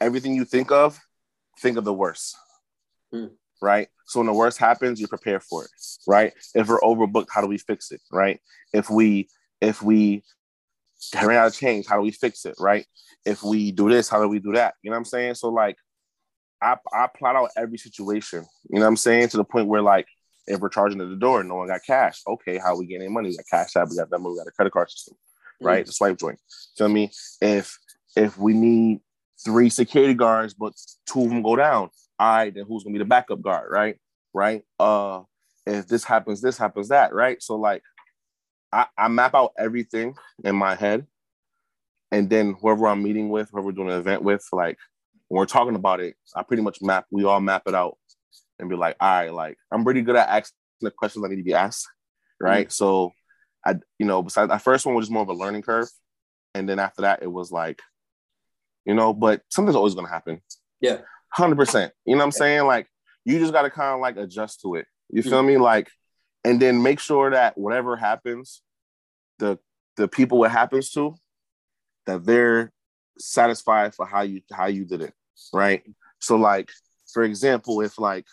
everything 0.00 0.34
you 0.34 0.44
think 0.44 0.70
of, 0.70 0.98
think 1.58 1.76
of 1.76 1.84
the 1.84 1.92
worst. 1.92 2.36
Hmm 3.12 3.26
right? 3.60 3.88
So 4.06 4.20
when 4.20 4.26
the 4.26 4.32
worst 4.32 4.58
happens, 4.58 5.00
you 5.00 5.08
prepare 5.08 5.40
for 5.40 5.64
it, 5.64 5.70
right? 6.06 6.32
If 6.54 6.68
we're 6.68 6.80
overbooked, 6.80 7.28
how 7.30 7.40
do 7.40 7.46
we 7.46 7.58
fix 7.58 7.90
it, 7.90 8.00
right? 8.12 8.40
If 8.72 8.88
we 8.90 9.28
if 9.60 9.82
we 9.82 10.22
ran 11.14 11.36
out 11.36 11.48
of 11.48 11.54
change, 11.54 11.86
how 11.86 11.96
do 11.96 12.02
we 12.02 12.10
fix 12.10 12.44
it, 12.44 12.54
right? 12.58 12.86
If 13.24 13.42
we 13.42 13.72
do 13.72 13.88
this, 13.88 14.08
how 14.08 14.20
do 14.20 14.28
we 14.28 14.38
do 14.38 14.52
that? 14.52 14.74
You 14.82 14.90
know 14.90 14.94
what 14.94 15.00
I'm 15.00 15.04
saying? 15.06 15.34
So 15.34 15.48
like, 15.48 15.76
I 16.62 16.76
I 16.92 17.08
plot 17.16 17.36
out 17.36 17.50
every 17.56 17.78
situation. 17.78 18.46
You 18.70 18.78
know 18.78 18.82
what 18.82 18.88
I'm 18.88 18.96
saying? 18.96 19.28
To 19.30 19.36
the 19.38 19.44
point 19.44 19.68
where 19.68 19.82
like, 19.82 20.06
if 20.46 20.60
we're 20.60 20.68
charging 20.68 21.00
at 21.00 21.08
the 21.08 21.16
door, 21.16 21.42
no 21.42 21.56
one 21.56 21.68
got 21.68 21.80
cash. 21.84 22.20
Okay, 22.26 22.58
how 22.58 22.76
we 22.76 22.86
getting 22.86 23.02
any 23.02 23.12
money? 23.12 23.30
We 23.30 23.36
got 23.36 23.46
cash 23.50 23.76
app, 23.76 23.88
we 23.90 23.96
got 23.96 24.10
that, 24.10 24.20
we 24.20 24.36
got 24.36 24.46
a 24.46 24.52
credit 24.52 24.72
card 24.72 24.90
system, 24.90 25.16
right? 25.60 25.80
Mm-hmm. 25.80 25.86
The 25.86 25.92
swipe 25.92 26.18
joint. 26.18 26.38
Feel 26.76 26.88
me? 26.88 27.10
If 27.40 27.76
if 28.16 28.38
we 28.38 28.54
need 28.54 29.00
three 29.44 29.68
security 29.68 30.14
guards, 30.14 30.54
but 30.54 30.72
two 31.06 31.22
of 31.24 31.28
them 31.28 31.42
go 31.42 31.56
down, 31.56 31.90
all 32.18 32.36
right, 32.36 32.54
then 32.54 32.64
who's 32.66 32.82
gonna 32.82 32.92
be 32.92 32.98
the 32.98 33.04
backup 33.04 33.42
guard, 33.42 33.70
right? 33.70 33.96
Right. 34.32 34.62
Uh 34.78 35.22
if 35.66 35.88
this 35.88 36.04
happens, 36.04 36.40
this 36.40 36.56
happens, 36.56 36.88
that, 36.88 37.12
right? 37.12 37.42
So 37.42 37.56
like 37.56 37.82
I, 38.72 38.86
I 38.96 39.08
map 39.08 39.34
out 39.34 39.52
everything 39.58 40.14
in 40.44 40.56
my 40.56 40.74
head. 40.74 41.06
And 42.12 42.30
then 42.30 42.56
whoever 42.60 42.86
I'm 42.86 43.02
meeting 43.02 43.30
with, 43.30 43.50
whoever 43.50 43.66
we're 43.66 43.72
doing 43.72 43.90
an 43.90 43.98
event 43.98 44.22
with, 44.22 44.46
like 44.52 44.78
when 45.28 45.38
we're 45.38 45.46
talking 45.46 45.74
about 45.74 46.00
it, 46.00 46.14
I 46.34 46.42
pretty 46.42 46.62
much 46.62 46.80
map, 46.80 47.06
we 47.10 47.24
all 47.24 47.40
map 47.40 47.62
it 47.66 47.74
out 47.74 47.98
and 48.58 48.68
be 48.68 48.76
like, 48.76 48.96
all 49.00 49.08
right, 49.08 49.32
like 49.32 49.58
I'm 49.72 49.84
pretty 49.84 50.02
good 50.02 50.16
at 50.16 50.28
asking 50.28 50.56
the 50.80 50.90
questions 50.90 51.24
I 51.24 51.28
need 51.28 51.36
to 51.36 51.42
be 51.42 51.54
asked. 51.54 51.88
Right. 52.40 52.68
Mm-hmm. 52.68 52.72
So 52.72 53.12
I, 53.64 53.74
you 53.98 54.06
know, 54.06 54.22
besides 54.22 54.50
that 54.50 54.62
first 54.62 54.86
one 54.86 54.94
was 54.94 55.06
just 55.06 55.12
more 55.12 55.22
of 55.22 55.28
a 55.28 55.34
learning 55.34 55.62
curve. 55.62 55.88
And 56.54 56.68
then 56.68 56.78
after 56.78 57.02
that, 57.02 57.22
it 57.22 57.30
was 57.30 57.50
like, 57.50 57.80
you 58.84 58.94
know, 58.94 59.12
but 59.12 59.42
something's 59.48 59.76
always 59.76 59.94
gonna 59.94 60.08
happen. 60.08 60.40
Yeah 60.80 60.98
hundred 61.36 61.56
percent. 61.56 61.92
You 62.04 62.14
know 62.14 62.20
what 62.20 62.24
I'm 62.26 62.32
saying? 62.32 62.66
Like 62.66 62.88
you 63.24 63.38
just 63.38 63.52
got 63.52 63.62
to 63.62 63.70
kind 63.70 63.94
of 63.94 64.00
like 64.00 64.16
adjust 64.16 64.62
to 64.62 64.76
it. 64.76 64.86
You 65.10 65.22
feel 65.22 65.40
mm-hmm. 65.40 65.48
me? 65.48 65.56
Like, 65.58 65.90
and 66.44 66.60
then 66.60 66.82
make 66.82 67.00
sure 67.00 67.30
that 67.30 67.58
whatever 67.58 67.96
happens, 67.96 68.62
the 69.38 69.58
the 69.96 70.08
people 70.08 70.42
it 70.44 70.50
happens 70.50 70.90
to, 70.92 71.14
that 72.06 72.24
they're 72.24 72.72
satisfied 73.18 73.94
for 73.94 74.06
how 74.06 74.22
you 74.22 74.40
how 74.52 74.66
you 74.66 74.84
did 74.84 75.02
it, 75.02 75.12
right? 75.52 75.82
So 76.20 76.36
like, 76.36 76.70
for 77.12 77.22
example, 77.22 77.82
if 77.82 77.98
like 77.98 78.24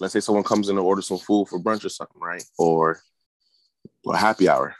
let's 0.00 0.12
say 0.12 0.20
someone 0.20 0.44
comes 0.44 0.68
in 0.68 0.76
to 0.76 0.82
order 0.82 1.02
some 1.02 1.18
food 1.18 1.48
for 1.48 1.60
brunch 1.60 1.84
or 1.84 1.88
something, 1.88 2.20
right? 2.20 2.44
Or 2.58 3.00
a 4.06 4.16
happy 4.16 4.48
hour. 4.48 4.74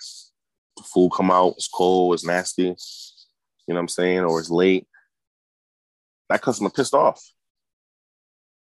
The 0.77 0.83
food 0.83 1.11
come 1.17 1.31
out, 1.31 1.55
it's 1.57 1.69
cold, 1.69 2.15
it's 2.15 2.25
nasty, 2.25 2.65
you 2.65 2.75
know 3.69 3.75
what 3.75 3.81
I'm 3.81 3.89
saying, 3.89 4.21
or 4.21 4.39
it's 4.39 4.51
late 4.51 4.87
that 6.29 6.43
customer 6.43 6.71
pissed 6.71 6.95
off. 6.95 7.23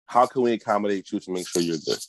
How 0.06 0.26
can 0.26 0.42
we 0.42 0.54
accommodate 0.54 1.12
you 1.12 1.20
to 1.20 1.32
make 1.32 1.48
sure 1.48 1.62
you're 1.62 1.78
good? 1.86 2.00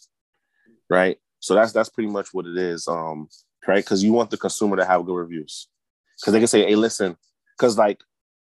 Right. 0.89 1.19
So 1.41 1.55
that's 1.55 1.73
that's 1.73 1.89
pretty 1.89 2.11
much 2.11 2.29
what 2.33 2.47
it 2.47 2.57
is. 2.57 2.89
Um, 2.89 3.29
right? 3.67 3.85
Because 3.85 4.03
you 4.03 4.13
want 4.13 4.31
the 4.31 4.37
consumer 4.37 4.77
to 4.77 4.85
have 4.85 5.05
good 5.05 5.15
reviews. 5.15 5.69
Because 6.21 6.33
they 6.33 6.39
can 6.39 6.49
say, 6.49 6.67
hey, 6.67 6.77
listen, 6.77 7.17
because 7.57 7.79
like 7.79 8.01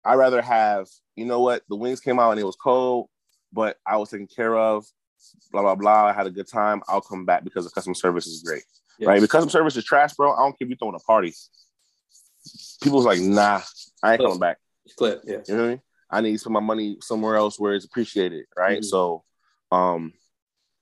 I 0.05 0.15
rather 0.15 0.43
have, 0.43 0.89
you 1.17 1.25
know 1.25 1.41
what, 1.41 1.63
the 1.69 1.77
wings 1.77 2.01
came 2.01 2.19
out 2.19 2.31
and 2.31 2.41
it 2.41 2.47
was 2.47 2.57
cold, 2.57 3.09
but 3.53 3.77
I 3.87 3.97
was 3.97 4.11
taken 4.11 4.27
care 4.27 4.57
of, 4.57 4.87
blah, 5.53 5.63
blah, 5.63 5.75
blah. 5.75 6.07
I 6.07 6.13
had 6.13 6.27
a 6.27 6.31
good 6.31 6.49
time. 6.49 6.83
I'll 6.89 7.01
come 7.01 7.25
back 7.25 7.45
because 7.45 7.65
the 7.65 7.71
customer 7.71 7.95
service 7.95 8.27
is 8.27 8.43
great. 8.43 8.65
Yes. 8.99 9.07
Right. 9.07 9.23
If 9.23 9.29
customer 9.29 9.51
service 9.51 9.77
is 9.77 9.85
trash, 9.85 10.15
bro, 10.15 10.33
I 10.33 10.39
don't 10.39 10.59
care 10.59 10.67
if 10.67 10.69
you're 10.69 10.79
throwing 10.79 10.95
a 10.95 11.01
party. 11.01 11.35
People's 12.83 13.05
like, 13.05 13.21
nah, 13.21 13.61
I 14.03 14.13
ain't 14.13 14.23
coming 14.23 14.39
back. 14.39 14.59
Clip, 14.97 15.23
yeah. 15.25 15.39
You 15.47 15.55
know 15.55 15.61
what 15.61 15.67
I 15.67 15.71
mean? 15.71 15.81
I 16.11 16.21
need 16.21 16.37
to 16.37 16.45
put 16.45 16.53
my 16.53 16.61
money 16.61 16.97
somewhere 17.01 17.37
else 17.37 17.59
where 17.59 17.75
it's 17.75 17.85
appreciated, 17.85 18.47
right? 18.57 18.81
Mm-hmm. 18.81 18.85
So, 18.85 19.25
um, 19.71 20.13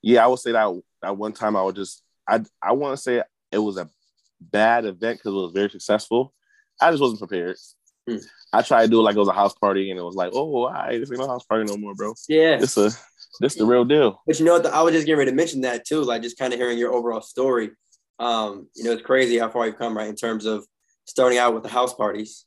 yeah, 0.03 0.25
I 0.25 0.29
would 0.29 0.39
say 0.39 0.53
that 0.53 0.81
that 1.03 1.17
one 1.17 1.33
time 1.33 1.57
I 1.57 1.63
would 1.63 1.77
just 1.77 2.03
I 2.29 2.41
I 2.63 2.73
want 2.73 2.97
to 2.97 3.03
say 3.03 3.23
it 3.53 3.59
was 3.59 3.79
a 3.79 3.89
bad 4.41 4.85
event 4.85 5.19
because 5.19 5.33
it 5.33 5.37
was 5.37 5.53
very 5.53 5.71
successful. 5.71 6.33
I 6.81 6.91
just 6.91 7.01
wasn't 7.01 7.21
prepared. 7.21 7.57
Mm. 8.09 8.25
I 8.53 8.63
tried 8.63 8.85
to 8.85 8.89
do 8.89 9.01
it 9.01 9.03
like 9.03 9.17
it 9.17 9.21
was 9.21 9.29
a 9.29 9.33
house 9.33 9.55
party, 9.55 9.91
and 9.91 9.99
it 9.99 10.03
was 10.03 10.15
like, 10.15 10.31
oh, 10.33 10.65
I 10.65 10.87
right, 10.87 11.01
this 11.01 11.11
ain't 11.11 11.21
no 11.21 11.29
house 11.29 11.45
party 11.45 11.65
no 11.65 11.77
more, 11.77 11.95
bro. 11.95 12.15
Yeah, 12.29 12.59
it's 12.61 12.77
a 12.77 12.91
this 13.41 13.55
the 13.55 13.67
real 13.67 13.85
deal. 13.85 14.23
But 14.27 14.39
you 14.39 14.45
know 14.45 14.55
what? 14.55 14.67
I 14.67 14.83
was 14.83 14.95
just 14.95 15.07
getting 15.07 15.19
ready 15.19 15.31
to 15.31 15.37
mention 15.37 15.63
that 15.63 15.87
too. 15.87 16.03
Like 16.03 16.23
just 16.23 16.39
kind 16.39 16.53
of 16.53 16.59
hearing 16.59 16.79
your 16.79 16.93
overall 16.93 17.21
story. 17.21 17.71
Um, 18.19 18.69
you 18.75 18.85
know, 18.85 18.93
it's 18.93 19.03
crazy 19.03 19.39
how 19.39 19.51
far 19.51 19.67
you've 19.67 19.79
come, 19.79 19.97
right? 19.97 20.09
In 20.09 20.17
terms 20.17 20.45
of 20.47 20.67
starting 21.05 21.39
out 21.39 21.55
with 21.55 21.63
the 21.63 21.69
house 21.69 21.95
parties, 21.95 22.45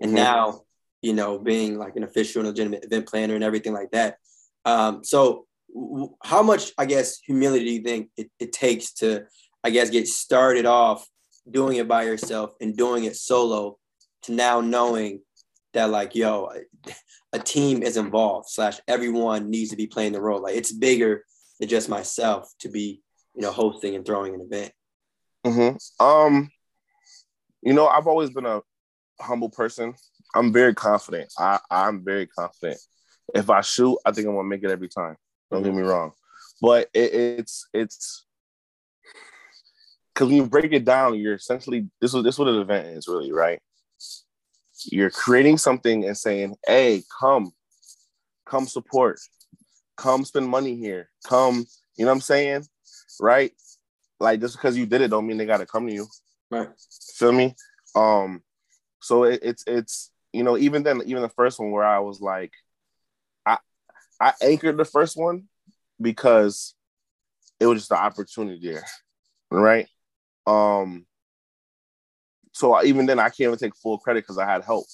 and 0.00 0.10
mm-hmm. 0.10 0.16
now, 0.16 0.62
you 1.04 1.12
know, 1.12 1.38
being 1.38 1.78
like 1.78 1.96
an 1.96 2.04
official 2.04 2.40
and 2.40 2.48
legitimate 2.48 2.84
event 2.84 3.06
planner 3.06 3.34
and 3.34 3.44
everything 3.44 3.72
like 3.72 3.90
that. 3.90 4.18
Um, 4.64 5.04
so, 5.04 5.46
w- 5.74 6.14
how 6.22 6.42
much, 6.42 6.72
I 6.78 6.86
guess, 6.86 7.18
humility 7.20 7.64
do 7.64 7.72
you 7.72 7.82
think 7.82 8.10
it, 8.16 8.30
it 8.38 8.52
takes 8.52 8.92
to, 8.94 9.24
I 9.62 9.70
guess, 9.70 9.90
get 9.90 10.08
started 10.08 10.66
off 10.66 11.06
doing 11.50 11.76
it 11.76 11.86
by 11.86 12.04
yourself 12.04 12.54
and 12.60 12.76
doing 12.76 13.04
it 13.04 13.16
solo, 13.16 13.78
to 14.22 14.32
now 14.32 14.60
knowing 14.60 15.20
that, 15.74 15.90
like, 15.90 16.14
yo, 16.14 16.50
a 17.34 17.38
team 17.38 17.82
is 17.82 17.96
involved 17.96 18.48
slash 18.48 18.80
everyone 18.86 19.50
needs 19.50 19.70
to 19.70 19.76
be 19.76 19.88
playing 19.88 20.12
the 20.12 20.20
role 20.20 20.40
like 20.40 20.54
it's 20.54 20.72
bigger 20.72 21.24
than 21.58 21.68
just 21.68 21.88
myself 21.88 22.48
to 22.60 22.68
be 22.68 23.02
you 23.34 23.42
know 23.42 23.50
hosting 23.50 23.96
and 23.96 24.06
throwing 24.06 24.34
an 24.34 24.40
event 24.40 24.72
mm-hmm. 25.44 26.04
um 26.04 26.48
you 27.62 27.72
know 27.72 27.88
i've 27.88 28.06
always 28.06 28.30
been 28.30 28.46
a 28.46 28.60
humble 29.20 29.50
person 29.50 29.94
i'm 30.34 30.52
very 30.52 30.74
confident 30.74 31.32
i 31.38 31.58
i'm 31.70 32.04
very 32.04 32.26
confident 32.26 32.78
if 33.34 33.50
i 33.50 33.60
shoot 33.60 33.98
i 34.04 34.12
think 34.12 34.26
i'm 34.26 34.34
gonna 34.34 34.48
make 34.48 34.62
it 34.62 34.70
every 34.70 34.88
time 34.88 35.16
don't 35.50 35.62
mm-hmm. 35.62 35.70
get 35.70 35.82
me 35.82 35.88
wrong 35.88 36.12
but 36.60 36.88
it, 36.94 37.14
it's 37.14 37.68
it's 37.72 38.26
because 40.12 40.28
when 40.28 40.36
you 40.36 40.46
break 40.46 40.72
it 40.72 40.84
down 40.84 41.18
you're 41.18 41.34
essentially 41.34 41.88
this 42.00 42.14
is 42.14 42.22
this 42.22 42.34
is 42.34 42.38
what 42.38 42.48
an 42.48 42.60
event 42.60 42.86
is 42.88 43.08
really 43.08 43.32
right 43.32 43.60
you're 44.86 45.10
creating 45.10 45.58
something 45.58 46.04
and 46.04 46.16
saying, 46.16 46.56
hey, 46.66 47.02
come, 47.20 47.52
come 48.46 48.66
support, 48.66 49.18
come 49.96 50.24
spend 50.24 50.48
money 50.48 50.76
here, 50.76 51.10
come, 51.24 51.64
you 51.96 52.04
know 52.04 52.10
what 52.10 52.16
I'm 52.16 52.20
saying? 52.20 52.64
Right? 53.20 53.52
Like 54.20 54.40
just 54.40 54.56
because 54.56 54.76
you 54.76 54.86
did 54.86 55.00
it 55.00 55.08
don't 55.08 55.26
mean 55.26 55.36
they 55.36 55.46
gotta 55.46 55.66
come 55.66 55.86
to 55.86 55.92
you. 55.92 56.06
Right. 56.50 56.68
Feel 57.16 57.32
me? 57.32 57.54
Um, 57.94 58.42
so 59.00 59.24
it, 59.24 59.40
it's 59.42 59.64
it's 59.66 60.10
you 60.34 60.42
know, 60.42 60.58
even 60.58 60.82
then, 60.82 61.00
even 61.06 61.22
the 61.22 61.28
first 61.28 61.60
one 61.60 61.70
where 61.70 61.84
I 61.84 62.00
was 62.00 62.20
like, 62.20 62.52
I 63.46 63.58
I 64.20 64.32
anchored 64.42 64.76
the 64.76 64.84
first 64.84 65.16
one 65.16 65.44
because 66.00 66.74
it 67.60 67.66
was 67.66 67.78
just 67.78 67.90
the 67.90 67.96
opportunity 67.96 68.60
there. 68.62 68.84
Right. 69.50 69.86
Um, 70.46 71.06
so 72.52 72.82
even 72.84 73.06
then, 73.06 73.18
I 73.18 73.28
can't 73.28 73.40
even 73.42 73.58
take 73.58 73.76
full 73.76 73.98
credit 73.98 74.24
because 74.24 74.38
I 74.38 74.46
had 74.46 74.64
help. 74.64 74.86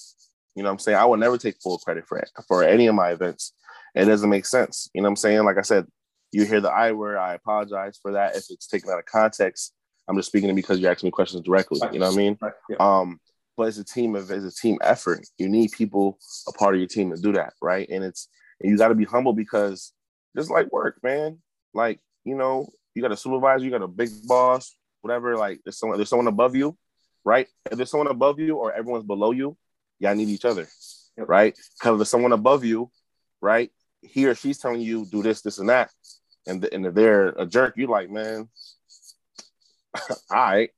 You 0.55 0.63
know 0.63 0.69
what 0.69 0.73
I'm 0.73 0.79
saying? 0.79 0.97
I 0.97 1.05
would 1.05 1.19
never 1.19 1.37
take 1.37 1.55
full 1.61 1.79
credit 1.79 2.05
for 2.07 2.19
it, 2.19 2.29
for 2.47 2.63
any 2.63 2.87
of 2.87 2.95
my 2.95 3.11
events. 3.11 3.53
It 3.95 4.05
doesn't 4.05 4.29
make 4.29 4.45
sense. 4.45 4.89
You 4.93 5.01
know 5.01 5.07
what 5.07 5.11
I'm 5.11 5.15
saying? 5.17 5.43
Like 5.43 5.57
I 5.57 5.61
said, 5.61 5.87
you 6.31 6.45
hear 6.45 6.61
the 6.61 6.69
I 6.69 6.91
word, 6.91 7.17
I 7.17 7.33
apologize 7.33 7.99
for 8.01 8.13
that. 8.13 8.35
If 8.35 8.45
it's 8.49 8.67
taken 8.67 8.89
out 8.89 8.99
of 8.99 9.05
context, 9.05 9.73
I'm 10.07 10.15
just 10.15 10.27
speaking 10.27 10.53
because 10.55 10.79
you 10.79 10.87
asked 10.87 11.03
me 11.03 11.11
questions 11.11 11.43
directly. 11.43 11.79
You 11.91 11.99
know 11.99 12.07
what 12.07 12.13
I 12.13 12.17
mean? 12.17 12.37
Right. 12.41 12.53
Yeah. 12.69 12.75
Um, 12.79 13.19
but 13.61 13.67
it's 13.67 13.77
a 13.77 13.85
team 13.85 14.15
of 14.15 14.31
as 14.31 14.43
a 14.43 14.51
team 14.51 14.77
effort. 14.81 15.25
You 15.37 15.49
need 15.49 15.71
people 15.71 16.17
a 16.47 16.51
part 16.51 16.73
of 16.73 16.79
your 16.79 16.87
team 16.87 17.11
to 17.11 17.21
do 17.21 17.33
that, 17.33 17.53
right? 17.61 17.87
And 17.89 18.03
it's 18.03 18.27
and 18.59 18.69
you 18.69 18.77
got 18.77 18.89
to 18.89 18.95
be 18.95 19.05
humble 19.05 19.33
because 19.33 19.93
just 20.35 20.49
like 20.49 20.71
work, 20.71 20.97
man. 21.03 21.39
Like 21.73 21.99
you 22.23 22.35
know, 22.35 22.69
you 22.95 23.01
got 23.01 23.11
a 23.11 23.17
supervisor, 23.17 23.63
you 23.63 23.71
got 23.71 23.81
a 23.81 23.87
big 23.87 24.09
boss, 24.27 24.75
whatever. 25.01 25.37
Like 25.37 25.61
there's 25.63 25.77
someone 25.77 25.97
there's 25.97 26.09
someone 26.09 26.27
above 26.27 26.55
you 26.55 26.77
right? 27.23 27.47
If 27.69 27.77
there's 27.77 27.91
someone 27.91 28.07
above 28.07 28.39
you 28.39 28.57
or 28.57 28.73
everyone's 28.73 29.05
below 29.05 29.31
you, 29.31 29.57
y'all 29.99 30.15
need 30.15 30.29
each 30.29 30.45
other, 30.45 30.67
yep. 31.17 31.29
right? 31.29 31.53
Because 31.53 31.93
if 31.93 31.97
there's 31.97 32.09
someone 32.09 32.33
above 32.33 32.63
you, 32.63 32.91
right, 33.41 33.71
he 34.01 34.27
or 34.27 34.35
she's 34.35 34.57
telling 34.57 34.81
you 34.81 35.05
do 35.05 35.21
this, 35.21 35.41
this, 35.41 35.59
and 35.59 35.69
that, 35.69 35.91
and 36.47 36.63
and 36.71 36.85
if 36.85 36.93
they're 36.93 37.29
a 37.29 37.45
jerk, 37.45 37.75
you 37.77 37.87
like, 37.87 38.09
man, 38.09 38.49
all 40.09 40.15
right, 40.31 40.71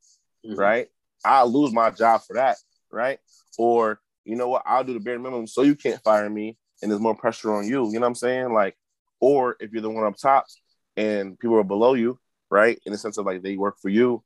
mm-hmm. 0.46 0.60
right? 0.60 0.88
I'll 1.26 1.52
lose 1.52 1.72
my 1.72 1.90
job 1.90 2.22
for 2.28 2.34
that, 2.36 2.58
right? 2.94 3.20
Or 3.58 4.00
you 4.26 4.36
know 4.36 4.48
what, 4.48 4.64
I'll 4.66 4.84
do 4.84 4.94
the 4.94 5.00
bare 5.00 5.20
minimum 5.20 5.48
so 5.48 5.64
you 5.64 5.76
can't 5.76 6.02
fire 6.04 6.30
me, 6.30 6.58
and 6.82 6.92
there's 6.92 7.02
more 7.02 7.16
pressure 7.16 7.54
on 7.54 7.68
you. 7.68 7.88
You 7.88 7.94
know 7.94 8.02
what 8.02 8.08
I'm 8.08 8.16
saying? 8.16 8.54
Like, 8.54 8.78
or 9.20 9.58
if 9.60 9.72
you're 9.72 9.82
the 9.82 9.90
one 9.90 10.06
up 10.06 10.18
top 10.18 10.46
and 10.96 11.38
people 11.40 11.58
are 11.58 11.64
below 11.64 11.94
you, 11.94 12.20
right? 12.50 12.80
In 12.86 12.92
the 12.92 12.98
sense 12.98 13.18
of 13.18 13.26
like 13.26 13.42
they 13.42 13.58
work 13.58 13.78
for 13.82 13.90
you, 13.90 14.24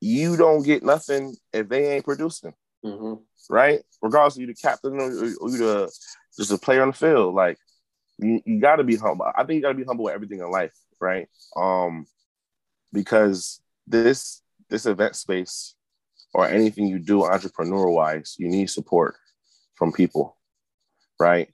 you 0.00 0.36
don't 0.36 0.62
get 0.62 0.82
nothing 0.82 1.34
if 1.52 1.68
they 1.68 1.94
ain't 1.94 2.04
producing, 2.04 2.54
mm-hmm. 2.84 3.14
right? 3.48 3.80
Regardless 4.02 4.36
of 4.36 4.40
you 4.42 4.46
the 4.48 4.54
captain 4.54 5.00
or, 5.00 5.10
or 5.40 5.50
you 5.50 5.58
the 5.58 5.92
just 6.36 6.52
a 6.52 6.58
player 6.58 6.82
on 6.82 6.88
the 6.88 6.94
field, 6.94 7.34
like 7.34 7.58
you, 8.18 8.40
you 8.44 8.60
got 8.60 8.76
to 8.76 8.84
be 8.84 8.96
humble. 8.96 9.26
I 9.34 9.44
think 9.44 9.56
you 9.56 9.62
got 9.62 9.68
to 9.68 9.74
be 9.74 9.84
humble 9.84 10.04
with 10.04 10.14
everything 10.14 10.40
in 10.40 10.50
life, 10.50 10.74
right? 11.00 11.28
Um, 11.56 12.06
because 12.92 13.60
this 13.86 14.42
this 14.70 14.86
event 14.86 15.16
space 15.16 15.74
or 16.34 16.46
anything 16.46 16.86
you 16.86 16.98
do 16.98 17.24
entrepreneur 17.24 17.88
wise, 17.88 18.36
you 18.38 18.48
need 18.48 18.68
support 18.68 19.16
from 19.76 19.92
people, 19.92 20.36
right? 21.18 21.48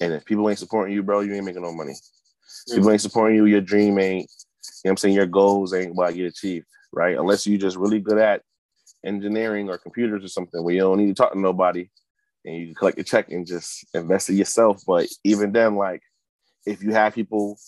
And 0.00 0.12
if 0.12 0.24
people 0.24 0.48
ain't 0.48 0.58
supporting 0.58 0.94
you, 0.94 1.02
bro, 1.02 1.20
you 1.20 1.34
ain't 1.34 1.44
making 1.44 1.62
no 1.62 1.72
money. 1.72 1.92
Mm-hmm. 1.92 2.74
People 2.74 2.90
ain't 2.90 3.00
supporting 3.00 3.36
you, 3.36 3.44
your 3.46 3.60
dream 3.60 3.98
ain't, 3.98 4.22
you 4.22 4.88
know 4.88 4.88
what 4.88 4.90
I'm 4.90 4.96
saying, 4.96 5.14
your 5.14 5.26
goals 5.26 5.74
ain't 5.74 5.94
what 5.94 6.16
you 6.16 6.26
achieve 6.26 6.64
right? 6.92 7.16
Unless 7.16 7.46
you're 7.46 7.58
just 7.58 7.76
really 7.76 8.00
good 8.00 8.18
at 8.18 8.42
engineering 9.04 9.68
or 9.68 9.78
computers 9.78 10.24
or 10.24 10.28
something 10.28 10.62
where 10.62 10.74
you 10.74 10.80
don't 10.80 10.98
need 10.98 11.08
to 11.08 11.14
talk 11.14 11.32
to 11.32 11.38
nobody 11.38 11.88
and 12.44 12.56
you 12.56 12.74
collect 12.74 12.98
a 12.98 13.04
check 13.04 13.30
and 13.30 13.46
just 13.46 13.86
invest 13.94 14.30
it 14.30 14.34
yourself. 14.34 14.82
But 14.86 15.08
even 15.24 15.52
then, 15.52 15.76
like 15.76 16.02
if 16.66 16.82
you 16.82 16.92
have 16.92 17.14
people 17.14 17.58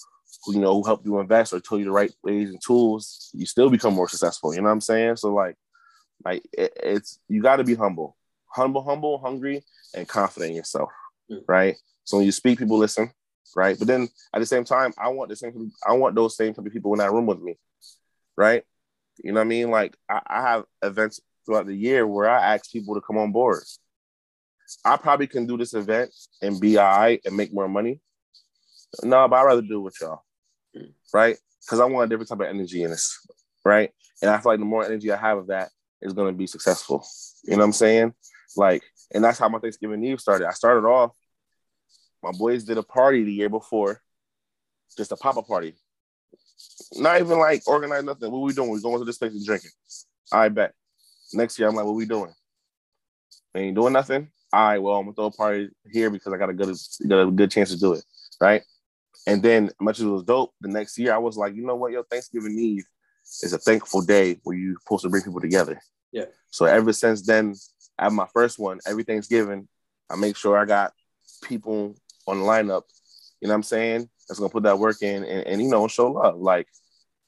who 0.44 0.54
you 0.54 0.60
know 0.60 0.74
who 0.74 0.84
help 0.84 1.04
you 1.04 1.18
invest 1.18 1.52
or 1.52 1.60
tell 1.60 1.78
you 1.78 1.86
the 1.86 1.90
right 1.90 2.12
ways 2.22 2.50
and 2.50 2.60
tools, 2.64 3.30
you 3.32 3.46
still 3.46 3.70
become 3.70 3.94
more 3.94 4.08
successful. 4.08 4.54
You 4.54 4.60
know 4.60 4.66
what 4.66 4.72
I'm 4.72 4.80
saying? 4.80 5.16
So 5.16 5.32
like, 5.32 5.56
like 6.24 6.42
it, 6.52 6.72
it's 6.82 7.18
you 7.28 7.42
got 7.42 7.56
to 7.56 7.64
be 7.64 7.74
humble, 7.74 8.16
humble, 8.46 8.82
humble, 8.82 9.18
hungry, 9.18 9.62
and 9.94 10.08
confident 10.08 10.50
in 10.50 10.56
yourself, 10.56 10.90
mm. 11.30 11.42
right? 11.46 11.76
So 12.04 12.16
when 12.16 12.26
you 12.26 12.32
speak, 12.32 12.58
people 12.58 12.78
listen, 12.78 13.10
right? 13.56 13.78
But 13.78 13.88
then 13.88 14.08
at 14.32 14.38
the 14.38 14.46
same 14.46 14.64
time, 14.64 14.92
I 14.98 15.08
want 15.08 15.30
the 15.30 15.36
same. 15.36 15.72
I 15.86 15.92
want 15.92 16.14
those 16.14 16.36
same 16.36 16.54
type 16.54 16.66
of 16.66 16.72
people 16.72 16.92
in 16.94 16.98
that 16.98 17.12
room 17.12 17.26
with 17.26 17.40
me, 17.40 17.58
right? 18.36 18.64
You 19.22 19.32
know 19.32 19.40
what 19.40 19.46
I 19.46 19.48
mean? 19.48 19.70
Like 19.70 19.96
I, 20.08 20.20
I 20.26 20.42
have 20.42 20.64
events 20.82 21.20
throughout 21.44 21.66
the 21.66 21.74
year 21.74 22.06
where 22.06 22.28
I 22.28 22.54
ask 22.54 22.70
people 22.70 22.94
to 22.94 23.00
come 23.00 23.18
on 23.18 23.32
board. 23.32 23.62
I 24.84 24.96
probably 24.96 25.26
can 25.26 25.46
do 25.46 25.58
this 25.58 25.74
event 25.74 26.10
and 26.40 26.58
be 26.58 26.78
all 26.78 26.86
right 26.86 27.20
and 27.24 27.36
make 27.36 27.52
more 27.52 27.68
money. 27.68 28.00
No, 29.02 29.28
but 29.28 29.36
I'd 29.36 29.44
rather 29.44 29.62
do 29.62 29.80
it 29.80 29.82
with 29.82 29.96
y'all. 30.00 30.22
Right? 31.12 31.36
Because 31.60 31.80
I 31.80 31.84
want 31.84 32.06
a 32.06 32.08
different 32.08 32.28
type 32.28 32.40
of 32.40 32.54
energy 32.54 32.82
in 32.82 32.90
this. 32.90 33.26
Right. 33.64 33.90
And 34.22 34.30
I 34.30 34.38
feel 34.38 34.52
like 34.52 34.58
the 34.58 34.64
more 34.64 34.84
energy 34.84 35.10
I 35.12 35.16
have 35.16 35.38
of 35.38 35.46
that 35.48 35.70
is 36.04 36.12
gonna 36.12 36.32
be 36.32 36.46
successful. 36.46 37.04
You 37.44 37.52
know 37.52 37.58
what 37.58 37.64
I'm 37.64 37.72
saying? 37.72 38.14
Like, 38.56 38.82
and 39.12 39.24
that's 39.24 39.38
how 39.38 39.48
my 39.48 39.58
Thanksgiving 39.58 40.04
Eve 40.04 40.20
started. 40.20 40.46
I 40.46 40.52
started 40.52 40.86
off, 40.86 41.12
my 42.22 42.32
boys 42.32 42.64
did 42.64 42.78
a 42.78 42.82
party 42.82 43.24
the 43.24 43.32
year 43.32 43.48
before, 43.48 44.00
just 44.96 45.12
a 45.12 45.16
pop-up 45.16 45.46
party. 45.46 45.74
Not 46.94 47.20
even 47.20 47.38
like 47.38 47.62
organized 47.66 48.06
nothing. 48.06 48.30
What 48.30 48.42
we 48.42 48.52
doing? 48.52 48.70
We 48.70 48.80
going 48.80 48.98
to 48.98 49.04
this 49.04 49.18
place 49.18 49.32
and 49.32 49.44
drinking. 49.44 49.70
I 50.32 50.48
bet. 50.48 50.72
Next 51.32 51.58
year, 51.58 51.68
I'm 51.68 51.74
like, 51.74 51.84
what 51.84 51.94
we 51.94 52.06
doing? 52.06 52.32
ain't 53.56 53.76
doing 53.76 53.92
nothing. 53.92 54.30
All 54.52 54.68
right, 54.68 54.78
well, 54.78 54.94
I'm 54.94 55.04
gonna 55.04 55.14
throw 55.14 55.26
a 55.26 55.30
party 55.30 55.68
here 55.90 56.10
because 56.10 56.32
I 56.32 56.36
got 56.36 56.50
a 56.50 56.54
good 56.54 56.76
got 57.08 57.28
a 57.28 57.30
good 57.30 57.50
chance 57.50 57.70
to 57.70 57.78
do 57.78 57.94
it, 57.94 58.04
right? 58.40 58.62
And 59.26 59.42
then, 59.42 59.70
much 59.80 59.98
as 59.98 60.04
it 60.04 60.08
was 60.08 60.22
dope, 60.22 60.52
the 60.60 60.68
next 60.68 60.98
year 60.98 61.12
I 61.12 61.18
was 61.18 61.36
like, 61.36 61.54
you 61.54 61.66
know 61.66 61.76
what, 61.76 61.92
yo, 61.92 62.02
Thanksgiving 62.04 62.58
Eve 62.58 62.84
is 63.42 63.52
a 63.52 63.58
thankful 63.58 64.02
day 64.02 64.38
where 64.42 64.56
you're 64.56 64.76
supposed 64.82 65.02
to 65.04 65.08
bring 65.08 65.22
people 65.22 65.40
together. 65.40 65.80
Yeah. 66.12 66.26
So 66.50 66.66
ever 66.66 66.92
since 66.92 67.22
then, 67.22 67.54
at 67.98 68.12
my 68.12 68.26
first 68.32 68.58
one, 68.58 68.80
every 68.86 69.04
Thanksgiving, 69.04 69.68
I 70.10 70.16
make 70.16 70.36
sure 70.36 70.56
I 70.56 70.64
got 70.64 70.92
people 71.42 71.94
on 72.26 72.40
the 72.40 72.44
lineup. 72.44 72.82
You 73.40 73.48
know 73.48 73.54
what 73.54 73.56
I'm 73.56 73.62
saying? 73.62 74.08
That's 74.28 74.38
gonna 74.38 74.50
put 74.50 74.62
that 74.64 74.78
work 74.78 75.02
in 75.02 75.24
and, 75.24 75.46
and 75.46 75.62
you 75.62 75.68
know 75.68 75.86
show 75.88 76.10
love 76.10 76.40
like 76.40 76.68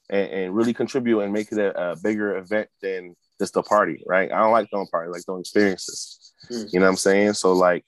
and, 0.09 0.29
and 0.29 0.55
really 0.55 0.73
contribute 0.73 1.19
and 1.19 1.33
make 1.33 1.51
it 1.51 1.57
a, 1.57 1.91
a, 1.91 1.95
bigger 1.97 2.37
event 2.37 2.69
than 2.81 3.15
just 3.39 3.57
a 3.57 3.63
party, 3.63 4.03
right? 4.07 4.31
I 4.31 4.39
don't 4.39 4.51
like 4.51 4.69
throwing 4.69 4.87
parties, 4.87 5.13
like 5.13 5.25
throwing 5.25 5.41
experiences. 5.41 6.33
Mm. 6.49 6.73
You 6.73 6.79
know 6.79 6.85
what 6.85 6.91
I'm 6.91 6.97
saying? 6.97 7.33
So 7.33 7.53
like 7.53 7.85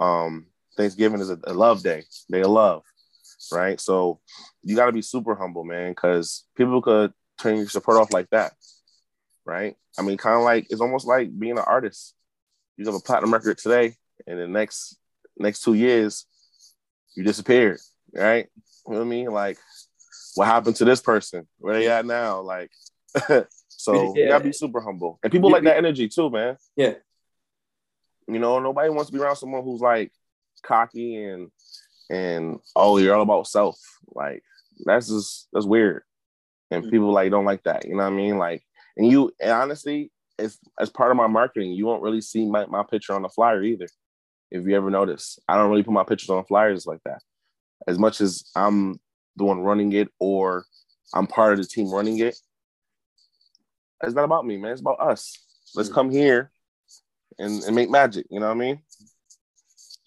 um 0.00 0.46
Thanksgiving 0.76 1.20
is 1.20 1.30
a, 1.30 1.38
a 1.44 1.54
love 1.54 1.82
day, 1.82 2.04
day 2.30 2.42
of 2.42 2.50
love, 2.50 2.82
right? 3.52 3.80
So 3.80 4.20
you 4.62 4.76
got 4.76 4.86
to 4.86 4.92
be 4.92 5.02
super 5.02 5.34
humble, 5.34 5.64
man, 5.64 5.92
because 5.92 6.44
people 6.56 6.82
could 6.82 7.12
turn 7.38 7.56
your 7.56 7.68
support 7.68 7.98
off 7.98 8.12
like 8.12 8.28
that, 8.30 8.52
right? 9.44 9.76
I 9.98 10.02
mean, 10.02 10.16
kind 10.16 10.36
of 10.36 10.42
like 10.42 10.66
it's 10.70 10.80
almost 10.80 11.06
like 11.06 11.36
being 11.38 11.58
an 11.58 11.64
artist. 11.66 12.14
You 12.76 12.84
have 12.86 12.94
a 12.94 13.00
platinum 13.00 13.32
record 13.32 13.58
today, 13.58 13.94
and 14.26 14.38
the 14.38 14.46
next 14.46 14.98
next 15.38 15.62
two 15.62 15.74
years, 15.74 16.26
you 17.14 17.24
disappeared 17.24 17.78
right? 18.16 18.46
You 18.86 18.92
know 18.92 18.98
what 18.98 19.06
I 19.06 19.08
mean? 19.08 19.30
Like, 19.30 19.58
what 20.34 20.46
happened 20.46 20.76
to 20.76 20.84
this 20.84 21.00
person? 21.00 21.46
Where 21.58 21.74
they 21.74 21.88
at 21.88 22.06
now? 22.06 22.40
Like, 22.40 22.70
so 23.68 24.14
yeah. 24.14 24.24
you 24.24 24.28
gotta 24.28 24.44
be 24.44 24.52
super 24.52 24.80
humble. 24.80 25.18
And 25.22 25.32
people 25.32 25.50
like 25.50 25.64
that 25.64 25.76
energy 25.76 26.08
too, 26.08 26.30
man. 26.30 26.56
Yeah. 26.76 26.94
You 28.28 28.38
know, 28.38 28.58
nobody 28.58 28.90
wants 28.90 29.10
to 29.10 29.16
be 29.16 29.22
around 29.22 29.36
someone 29.36 29.62
who's 29.62 29.80
like 29.80 30.12
cocky 30.62 31.22
and 31.24 31.50
and 32.10 32.58
oh, 32.74 32.98
you're 32.98 33.14
all 33.14 33.22
about 33.22 33.46
self. 33.46 33.78
Like 34.08 34.42
that's 34.84 35.08
just 35.08 35.48
that's 35.52 35.66
weird. 35.66 36.02
And 36.70 36.82
mm-hmm. 36.82 36.90
people 36.90 37.12
like 37.12 37.30
don't 37.30 37.44
like 37.44 37.62
that. 37.64 37.84
You 37.84 37.92
know 37.92 38.04
what 38.04 38.12
I 38.12 38.16
mean? 38.16 38.38
Like, 38.38 38.62
and 38.96 39.10
you 39.10 39.32
and 39.40 39.52
honestly, 39.52 40.10
it's 40.38 40.58
as 40.78 40.90
part 40.90 41.10
of 41.10 41.16
my 41.16 41.26
marketing, 41.26 41.72
you 41.72 41.86
won't 41.86 42.02
really 42.02 42.20
see 42.20 42.46
my, 42.46 42.66
my 42.66 42.82
picture 42.82 43.14
on 43.14 43.22
the 43.22 43.28
flyer 43.28 43.62
either. 43.62 43.86
If 44.50 44.66
you 44.66 44.76
ever 44.76 44.90
notice, 44.90 45.38
I 45.48 45.56
don't 45.56 45.70
really 45.70 45.82
put 45.82 45.92
my 45.92 46.04
pictures 46.04 46.30
on 46.30 46.44
flyers 46.44 46.86
like 46.86 47.00
that. 47.04 47.20
As 47.86 47.98
much 47.98 48.20
as 48.20 48.44
I'm 48.54 49.00
the 49.36 49.44
one 49.44 49.60
running 49.60 49.92
it 49.92 50.08
or 50.18 50.64
I'm 51.14 51.26
part 51.26 51.52
of 51.52 51.58
the 51.58 51.64
team 51.64 51.90
running 51.90 52.18
it, 52.18 52.36
it's 54.02 54.14
not 54.14 54.24
about 54.24 54.46
me, 54.46 54.56
man. 54.56 54.72
It's 54.72 54.80
about 54.80 55.00
us. 55.00 55.36
Let's 55.74 55.88
mm. 55.88 55.94
come 55.94 56.10
here 56.10 56.50
and, 57.38 57.62
and 57.64 57.74
make 57.74 57.90
magic. 57.90 58.26
You 58.30 58.40
know 58.40 58.46
what 58.46 58.56
I 58.56 58.58
mean? 58.58 58.80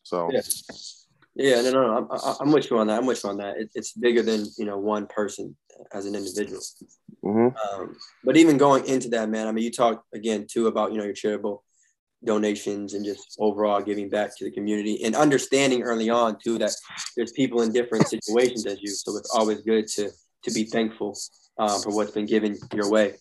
So 0.03 0.29
yeah, 0.31 0.41
yeah, 1.35 1.61
no, 1.61 1.71
no, 1.71 1.81
no. 1.81 2.07
I'm, 2.11 2.35
I'm 2.41 2.51
with 2.51 2.69
you 2.69 2.79
on 2.79 2.87
that. 2.87 2.99
I'm 2.99 3.05
with 3.05 3.23
you 3.23 3.29
on 3.29 3.37
that. 3.37 3.57
It, 3.57 3.69
it's 3.75 3.93
bigger 3.93 4.23
than 4.23 4.45
you 4.57 4.65
know 4.65 4.77
one 4.77 5.07
person 5.07 5.55
as 5.93 6.05
an 6.05 6.15
individual. 6.15 6.61
Mm-hmm. 7.23 7.81
Um, 7.81 7.95
but 8.23 8.37
even 8.37 8.57
going 8.57 8.85
into 8.85 9.09
that, 9.09 9.29
man, 9.29 9.47
I 9.47 9.51
mean, 9.51 9.63
you 9.63 9.71
talked 9.71 10.05
again 10.13 10.47
too 10.49 10.67
about 10.67 10.91
you 10.91 10.97
know 10.97 11.05
your 11.05 11.13
charitable 11.13 11.63
donations 12.25 12.93
and 12.93 13.05
just 13.05 13.37
overall 13.39 13.81
giving 13.81 14.09
back 14.09 14.37
to 14.37 14.43
the 14.43 14.51
community 14.51 15.03
and 15.05 15.15
understanding 15.15 15.83
early 15.83 16.09
on 16.09 16.37
too 16.43 16.57
that 16.57 16.71
there's 17.15 17.31
people 17.31 17.61
in 17.61 17.71
different 17.71 18.07
situations 18.07 18.65
as 18.65 18.81
you. 18.81 18.89
So 18.89 19.15
it's 19.17 19.33
always 19.33 19.61
good 19.61 19.87
to 19.95 20.09
to 20.43 20.51
be 20.51 20.63
thankful 20.63 21.17
um, 21.57 21.81
for 21.81 21.95
what's 21.95 22.11
been 22.11 22.25
given 22.25 22.57
your 22.73 22.89
way. 22.89 23.15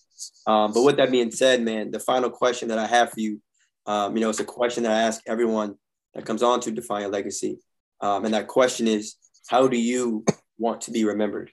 Um, 0.46 0.72
but 0.72 0.82
with 0.82 0.96
that 0.96 1.10
being 1.10 1.30
said, 1.30 1.62
man, 1.62 1.90
the 1.90 2.00
final 2.00 2.30
question 2.30 2.68
that 2.68 2.78
I 2.78 2.86
have 2.86 3.10
for 3.10 3.20
you, 3.20 3.40
um, 3.86 4.16
you 4.16 4.20
know, 4.20 4.30
it's 4.30 4.40
a 4.40 4.44
question 4.44 4.82
that 4.84 4.92
I 4.92 5.02
ask 5.02 5.20
everyone 5.26 5.76
that 6.14 6.24
comes 6.24 6.42
on 6.42 6.60
to 6.60 6.70
define 6.70 7.04
a 7.04 7.08
legacy. 7.08 7.58
Um, 8.00 8.24
and 8.24 8.34
that 8.34 8.46
question 8.46 8.86
is, 8.88 9.16
how 9.48 9.68
do 9.68 9.76
you 9.76 10.24
want 10.58 10.82
to 10.82 10.90
be 10.90 11.04
remembered? 11.04 11.50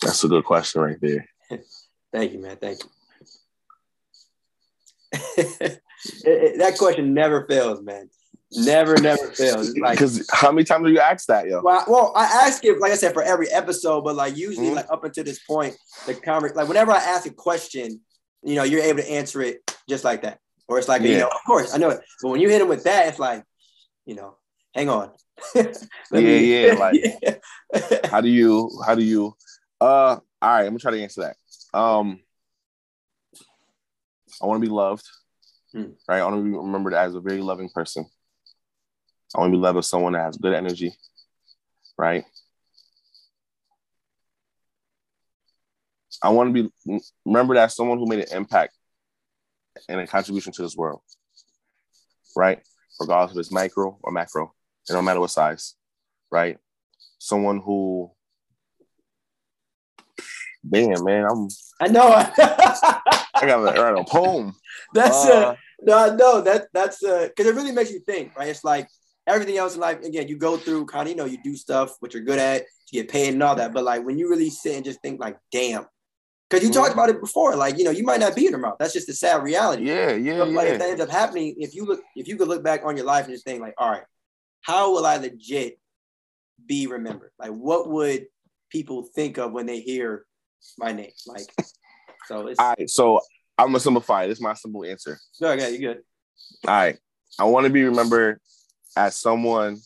That's 0.00 0.24
a 0.24 0.28
good 0.28 0.44
question 0.44 0.82
right 0.82 0.98
there. 1.00 1.26
Thank 2.12 2.32
you, 2.32 2.40
man. 2.40 2.56
Thank 2.56 2.80
you. 2.82 2.90
it, 5.36 5.80
it, 6.24 6.58
that 6.58 6.78
question 6.78 7.14
never 7.14 7.46
fails, 7.46 7.82
man. 7.82 8.08
Never, 8.52 8.96
never 8.96 9.28
fails. 9.28 9.72
Because 9.72 10.18
like, 10.18 10.26
how 10.32 10.50
many 10.50 10.64
times 10.64 10.86
do 10.86 10.92
you 10.92 10.98
ask 10.98 11.26
that, 11.26 11.46
yo? 11.46 11.60
Well, 11.62 11.84
well, 11.86 12.12
I 12.16 12.24
ask 12.46 12.64
it, 12.64 12.80
like 12.80 12.90
I 12.90 12.96
said, 12.96 13.12
for 13.12 13.22
every 13.22 13.48
episode, 13.50 14.02
but 14.02 14.16
like 14.16 14.36
usually, 14.36 14.68
mm-hmm. 14.68 14.76
like 14.76 14.90
up 14.90 15.04
until 15.04 15.22
this 15.22 15.38
point, 15.38 15.76
the 16.06 16.14
conver- 16.14 16.54
like 16.54 16.66
whenever 16.66 16.90
I 16.90 16.98
ask 16.98 17.26
a 17.26 17.32
question, 17.32 18.00
you 18.42 18.56
know, 18.56 18.64
you're 18.64 18.82
able 18.82 18.98
to 18.98 19.10
answer 19.10 19.40
it 19.42 19.60
just 19.88 20.02
like 20.02 20.22
that, 20.22 20.40
or 20.66 20.78
it's 20.78 20.88
like, 20.88 21.02
yeah. 21.02 21.08
you 21.08 21.18
know, 21.18 21.28
of 21.28 21.44
course, 21.46 21.74
I 21.74 21.78
know 21.78 21.90
it. 21.90 22.00
But 22.22 22.30
when 22.30 22.40
you 22.40 22.48
hit 22.48 22.58
them 22.58 22.68
with 22.68 22.84
that, 22.84 23.06
it's 23.08 23.20
like, 23.20 23.44
you 24.04 24.16
know, 24.16 24.36
hang 24.74 24.88
on. 24.88 25.12
yeah, 25.54 25.64
me, 26.10 26.66
yeah. 26.66 26.74
Like, 26.74 26.94
yeah. 26.94 27.98
how 28.10 28.20
do 28.20 28.28
you, 28.28 28.68
how 28.84 28.96
do 28.96 29.04
you, 29.04 29.36
uh, 29.80 29.84
all 29.84 30.22
right, 30.42 30.60
I'm 30.60 30.68
gonna 30.68 30.78
try 30.78 30.92
to 30.92 31.02
answer 31.02 31.22
that. 31.22 31.78
Um, 31.78 32.20
I 34.42 34.46
want 34.46 34.62
to 34.62 34.66
be 34.66 34.72
loved, 34.72 35.08
hmm. 35.72 35.92
right? 36.08 36.20
I 36.20 36.24
want 36.24 36.36
to 36.36 36.42
be 36.42 36.56
remembered 36.56 36.94
as 36.94 37.14
a 37.14 37.20
very 37.20 37.40
loving 37.40 37.68
person. 37.68 38.06
I 39.34 39.40
want 39.40 39.52
to 39.52 39.56
be 39.56 39.62
loved 39.62 39.78
as 39.78 39.88
someone 39.88 40.14
that 40.14 40.24
has 40.24 40.36
good 40.36 40.54
energy, 40.54 40.92
right? 41.96 42.24
I 46.22 46.30
want 46.30 46.54
to 46.54 46.62
be 46.62 47.00
remembered 47.24 47.56
as 47.56 47.74
someone 47.74 47.98
who 47.98 48.06
made 48.06 48.20
an 48.20 48.36
impact 48.36 48.74
and 49.88 50.00
a 50.00 50.06
contribution 50.06 50.52
to 50.52 50.62
this 50.62 50.76
world, 50.76 51.00
right? 52.36 52.60
Regardless 53.00 53.36
if 53.36 53.40
it's 53.40 53.52
micro 53.52 53.98
or 54.02 54.12
macro, 54.12 54.52
it 54.88 54.92
don't 54.92 55.04
matter 55.04 55.20
what 55.20 55.30
size, 55.30 55.76
right? 56.30 56.58
Someone 57.18 57.60
who, 57.60 58.10
damn 60.68 61.04
man, 61.04 61.26
I'm. 61.30 61.48
I 61.80 61.88
know. 61.88 62.12
I 62.12 63.46
got 63.46 63.74
to 63.74 63.80
write 63.80 63.98
a 63.98 64.04
poem. 64.08 64.54
That's 64.92 65.26
uh, 65.26 65.30
uh 65.30 65.56
no, 65.82 66.14
no, 66.14 66.40
that 66.42 66.68
that's 66.72 67.02
uh, 67.02 67.28
because 67.28 67.46
it 67.46 67.54
really 67.54 67.72
makes 67.72 67.90
you 67.90 68.00
think, 68.00 68.36
right? 68.36 68.48
It's 68.48 68.64
like 68.64 68.88
everything 69.26 69.56
else 69.56 69.74
in 69.74 69.80
life, 69.80 70.00
again, 70.02 70.28
you 70.28 70.36
go 70.36 70.56
through 70.56 70.86
kind 70.86 71.06
of, 71.06 71.10
you 71.10 71.16
know, 71.16 71.24
you 71.24 71.38
do 71.42 71.56
stuff 71.56 71.96
what 72.00 72.12
you're 72.12 72.22
good 72.22 72.38
at, 72.38 72.64
you 72.90 73.02
get 73.02 73.10
paid 73.10 73.32
and 73.32 73.42
all 73.42 73.54
that. 73.54 73.72
But 73.72 73.84
like 73.84 74.04
when 74.04 74.18
you 74.18 74.28
really 74.28 74.50
sit 74.50 74.76
and 74.76 74.84
just 74.84 75.00
think 75.02 75.20
like, 75.20 75.38
damn, 75.52 75.86
because 76.48 76.62
you 76.64 76.70
mm-hmm. 76.70 76.80
talked 76.80 76.92
about 76.92 77.08
it 77.08 77.20
before, 77.20 77.56
like 77.56 77.78
you 77.78 77.84
know, 77.84 77.90
you 77.90 78.04
might 78.04 78.20
not 78.20 78.34
be 78.34 78.46
in 78.46 78.52
the 78.52 78.58
mouth. 78.58 78.76
That's 78.78 78.92
just 78.92 79.06
the 79.06 79.14
sad 79.14 79.42
reality. 79.42 79.84
Yeah, 79.84 80.12
yeah. 80.12 80.38
So, 80.38 80.44
like 80.44 80.66
yeah. 80.66 80.72
if 80.74 80.78
that 80.80 80.90
ends 80.90 81.00
up 81.00 81.10
happening, 81.10 81.54
if 81.58 81.74
you 81.74 81.84
look, 81.84 82.00
if 82.16 82.28
you 82.28 82.36
could 82.36 82.48
look 82.48 82.64
back 82.64 82.82
on 82.84 82.96
your 82.96 83.06
life 83.06 83.24
and 83.26 83.34
just 83.34 83.44
think 83.44 83.60
like, 83.60 83.74
all 83.78 83.90
right, 83.90 84.04
how 84.62 84.92
will 84.92 85.06
I 85.06 85.16
legit 85.16 85.78
be 86.66 86.86
remembered? 86.86 87.30
Like, 87.38 87.50
what 87.50 87.88
would 87.88 88.26
people 88.70 89.04
think 89.14 89.38
of 89.38 89.52
when 89.52 89.66
they 89.66 89.80
hear 89.80 90.24
my 90.78 90.92
name? 90.92 91.10
Like, 91.26 91.46
so 92.26 92.46
it's 92.46 92.58
all 92.58 92.74
right. 92.78 92.90
So 92.90 93.20
I'm 93.58 93.68
gonna 93.68 93.80
simplify. 93.80 94.26
This 94.26 94.38
is 94.38 94.42
my 94.42 94.54
simple 94.54 94.84
answer. 94.84 95.18
No, 95.40 95.48
okay, 95.48 95.72
you 95.72 95.78
good. 95.78 96.02
All 96.66 96.74
right. 96.74 96.98
I 97.38 97.44
want 97.44 97.66
to 97.66 97.72
be 97.72 97.84
remembered 97.84 98.40
as 98.96 99.16
someone 99.16 99.78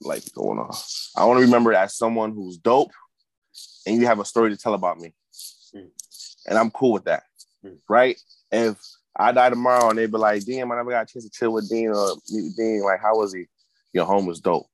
like 0.00 0.22
going 0.34 0.58
on. 0.58 0.72
I 1.16 1.24
want 1.24 1.38
to 1.38 1.44
remember 1.44 1.72
as 1.72 1.96
someone 1.96 2.32
who's 2.32 2.58
dope 2.58 2.92
and 3.86 3.96
you 3.96 4.06
have 4.06 4.20
a 4.20 4.24
story 4.24 4.50
to 4.50 4.56
tell 4.56 4.74
about 4.74 4.98
me. 4.98 5.14
Mm. 5.74 5.88
And 6.46 6.58
I'm 6.58 6.70
cool 6.70 6.92
with 6.92 7.04
that. 7.04 7.24
Mm. 7.64 7.78
Right? 7.88 8.20
If 8.50 8.76
I 9.16 9.32
die 9.32 9.50
tomorrow 9.50 9.90
and 9.90 9.98
they 9.98 10.06
be 10.06 10.18
like, 10.18 10.44
damn, 10.44 10.70
I 10.70 10.76
never 10.76 10.90
got 10.90 11.02
a 11.08 11.12
chance 11.12 11.24
to 11.24 11.30
chill 11.30 11.52
with 11.52 11.68
Dean 11.68 11.88
or 11.88 12.16
meet 12.30 12.56
Dean, 12.56 12.82
like, 12.82 13.00
how 13.00 13.16
was 13.16 13.34
he? 13.34 13.46
Your 13.92 14.06
home 14.06 14.26
was 14.26 14.40
dope. 14.40 14.66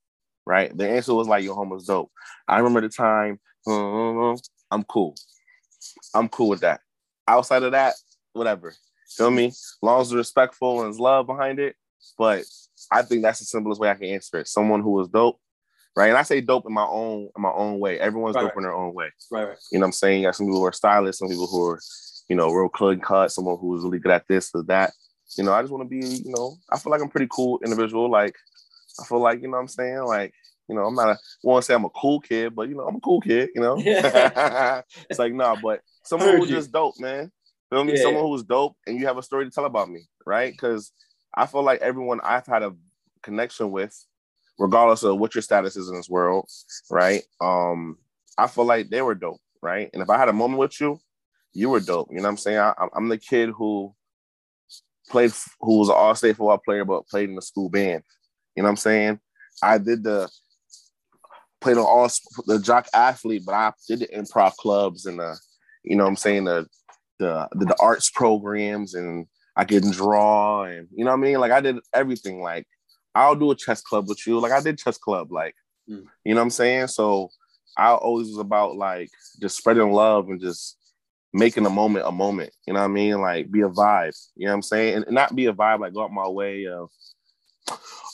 Right? 0.44 0.76
The 0.76 0.88
answer 0.88 1.14
was 1.14 1.28
like, 1.28 1.44
your 1.44 1.54
home 1.54 1.70
was 1.70 1.86
dope. 1.86 2.10
I 2.46 2.58
remember 2.58 2.82
the 2.82 2.88
time, 2.88 3.40
uh, 3.66 4.36
I'm 4.70 4.84
cool. 4.84 5.14
I'm 6.14 6.28
cool 6.28 6.48
with 6.48 6.60
that. 6.60 6.80
Outside 7.28 7.62
of 7.62 7.72
that, 7.72 7.94
whatever. 8.32 8.74
Feel 9.08 9.30
me? 9.30 9.46
As 9.46 9.76
long 9.82 10.00
as 10.00 10.14
respectful 10.14 10.80
and 10.80 10.86
there's 10.86 10.98
love 10.98 11.26
behind 11.26 11.58
it. 11.58 11.76
But 12.18 12.44
I 12.90 13.02
think 13.02 13.22
that's 13.22 13.40
the 13.40 13.44
simplest 13.44 13.80
way 13.80 13.90
I 13.90 13.94
can 13.94 14.04
answer 14.04 14.38
it. 14.38 14.48
Someone 14.48 14.82
who 14.82 15.00
is 15.00 15.08
dope, 15.08 15.40
right? 15.96 16.08
And 16.08 16.18
I 16.18 16.22
say 16.22 16.40
dope 16.40 16.66
in 16.66 16.72
my 16.72 16.86
own 16.86 17.30
in 17.36 17.42
my 17.42 17.50
own 17.50 17.78
way. 17.78 17.98
Everyone's 17.98 18.36
right, 18.36 18.42
dope 18.42 18.50
right. 18.50 18.56
in 18.58 18.62
their 18.62 18.74
own 18.74 18.94
way. 18.94 19.10
Right, 19.30 19.48
right. 19.48 19.58
You 19.72 19.78
know 19.78 19.84
what 19.84 19.88
I'm 19.88 19.92
saying? 19.92 20.20
You 20.20 20.28
got 20.28 20.36
some 20.36 20.46
people 20.46 20.60
who 20.60 20.66
are 20.66 20.72
stylists, 20.72 21.20
some 21.20 21.28
people 21.28 21.46
who 21.46 21.66
are, 21.66 21.80
you 22.28 22.36
know, 22.36 22.50
real 22.50 22.68
clean 22.68 23.00
cut, 23.00 23.32
someone 23.32 23.58
who's 23.60 23.82
really 23.82 23.98
good 23.98 24.12
at 24.12 24.28
this 24.28 24.50
or 24.54 24.62
that. 24.64 24.92
You 25.36 25.44
know, 25.44 25.52
I 25.52 25.62
just 25.62 25.72
want 25.72 25.84
to 25.84 25.88
be, 25.88 26.06
you 26.06 26.32
know, 26.32 26.56
I 26.70 26.78
feel 26.78 26.90
like 26.90 27.02
I'm 27.02 27.08
pretty 27.08 27.28
cool 27.30 27.60
individual. 27.64 28.10
Like, 28.10 28.36
I 29.00 29.04
feel 29.04 29.20
like, 29.20 29.42
you 29.42 29.48
know 29.48 29.56
what 29.56 29.62
I'm 29.62 29.68
saying? 29.68 30.02
Like, 30.04 30.32
you 30.68 30.74
know, 30.74 30.84
I'm 30.84 30.94
not 30.94 31.10
a 31.10 31.18
want 31.42 31.62
to 31.62 31.66
say 31.66 31.74
I'm 31.74 31.84
a 31.84 31.90
cool 31.90 32.20
kid, 32.20 32.54
but 32.54 32.68
you 32.68 32.74
know, 32.74 32.86
I'm 32.86 32.96
a 32.96 33.00
cool 33.00 33.20
kid, 33.20 33.50
you 33.54 33.60
know. 33.60 33.76
it's 33.80 35.18
like, 35.18 35.32
no, 35.32 35.54
nah, 35.54 35.56
but 35.60 35.80
someone 36.02 36.36
who's 36.36 36.48
just 36.48 36.72
dope, 36.72 36.98
man. 36.98 37.30
Feel 37.70 37.84
me? 37.84 37.96
Yeah. 37.96 38.02
Someone 38.02 38.24
who's 38.24 38.44
dope 38.44 38.76
and 38.86 38.98
you 38.98 39.06
have 39.06 39.18
a 39.18 39.22
story 39.22 39.44
to 39.44 39.50
tell 39.50 39.64
about 39.64 39.90
me, 39.90 40.06
right? 40.24 40.52
Because 40.52 40.92
I 41.34 41.46
feel 41.46 41.62
like 41.62 41.80
everyone 41.80 42.20
I've 42.22 42.46
had 42.46 42.62
a 42.62 42.74
connection 43.22 43.70
with, 43.70 43.94
regardless 44.58 45.02
of 45.02 45.18
what 45.18 45.34
your 45.34 45.42
status 45.42 45.76
is 45.76 45.88
in 45.88 45.96
this 45.96 46.08
world, 46.08 46.48
right? 46.90 47.22
Um, 47.40 47.98
I 48.38 48.46
feel 48.46 48.64
like 48.64 48.88
they 48.88 49.02
were 49.02 49.14
dope, 49.14 49.40
right? 49.62 49.90
And 49.92 50.02
if 50.02 50.10
I 50.10 50.18
had 50.18 50.28
a 50.28 50.32
moment 50.32 50.60
with 50.60 50.80
you, 50.80 50.98
you 51.52 51.70
were 51.70 51.80
dope. 51.80 52.08
You 52.10 52.18
know 52.18 52.24
what 52.24 52.30
I'm 52.30 52.36
saying? 52.36 52.58
I, 52.58 52.72
am 52.94 53.08
the 53.08 53.18
kid 53.18 53.50
who 53.50 53.94
played, 55.08 55.32
who 55.60 55.78
was 55.78 55.88
an 55.88 55.94
all-state 55.96 56.36
football 56.36 56.58
player, 56.58 56.84
but 56.84 57.08
played 57.08 57.28
in 57.28 57.34
the 57.34 57.42
school 57.42 57.68
band. 57.68 58.02
You 58.54 58.62
know 58.62 58.66
what 58.66 58.70
I'm 58.70 58.76
saying? 58.76 59.20
I 59.62 59.78
did 59.78 60.04
the 60.04 60.30
played 61.60 61.76
on 61.76 61.84
all 61.84 62.08
the 62.46 62.58
jock 62.58 62.88
athlete, 62.94 63.42
but 63.44 63.54
I 63.54 63.72
did 63.88 64.00
the 64.00 64.08
improv 64.08 64.56
clubs 64.56 65.06
and 65.06 65.18
the, 65.18 65.36
you 65.82 65.96
know 65.96 66.04
what 66.04 66.10
I'm 66.10 66.16
saying, 66.16 66.44
the 66.44 66.66
the 67.18 67.48
the, 67.52 67.66
the 67.66 67.76
arts 67.80 68.10
programs 68.10 68.94
and 68.94 69.26
I 69.56 69.64
can 69.64 69.90
draw 69.90 70.64
and 70.64 70.88
you 70.94 71.04
know 71.04 71.12
what 71.12 71.18
I 71.18 71.22
mean? 71.22 71.40
Like 71.40 71.52
I 71.52 71.60
did 71.60 71.78
everything. 71.94 72.40
Like 72.40 72.66
I'll 73.14 73.34
do 73.34 73.50
a 73.50 73.56
chess 73.56 73.80
club 73.80 74.08
with 74.08 74.26
you. 74.26 74.38
Like 74.38 74.52
I 74.52 74.60
did 74.60 74.78
chess 74.78 74.98
club. 74.98 75.32
Like 75.32 75.54
mm. 75.88 76.04
you 76.24 76.34
know 76.34 76.40
what 76.40 76.44
I'm 76.44 76.50
saying? 76.50 76.88
So 76.88 77.30
I 77.76 77.92
always 77.92 78.28
was 78.28 78.38
about 78.38 78.76
like 78.76 79.10
just 79.40 79.56
spreading 79.56 79.92
love 79.92 80.28
and 80.28 80.40
just 80.40 80.76
making 81.32 81.66
a 81.66 81.70
moment 81.70 82.06
a 82.06 82.12
moment. 82.12 82.50
You 82.66 82.74
know 82.74 82.80
what 82.80 82.86
I 82.86 82.88
mean? 82.88 83.20
Like 83.20 83.50
be 83.50 83.62
a 83.62 83.68
vibe. 83.68 84.16
You 84.36 84.46
know 84.46 84.52
what 84.52 84.56
I'm 84.56 84.62
saying? 84.62 85.04
And, 85.06 85.14
not 85.14 85.34
be 85.34 85.46
a 85.46 85.52
vibe 85.52 85.80
like 85.80 85.94
go 85.94 86.04
out 86.04 86.12
my 86.12 86.28
way 86.28 86.66
of 86.66 86.90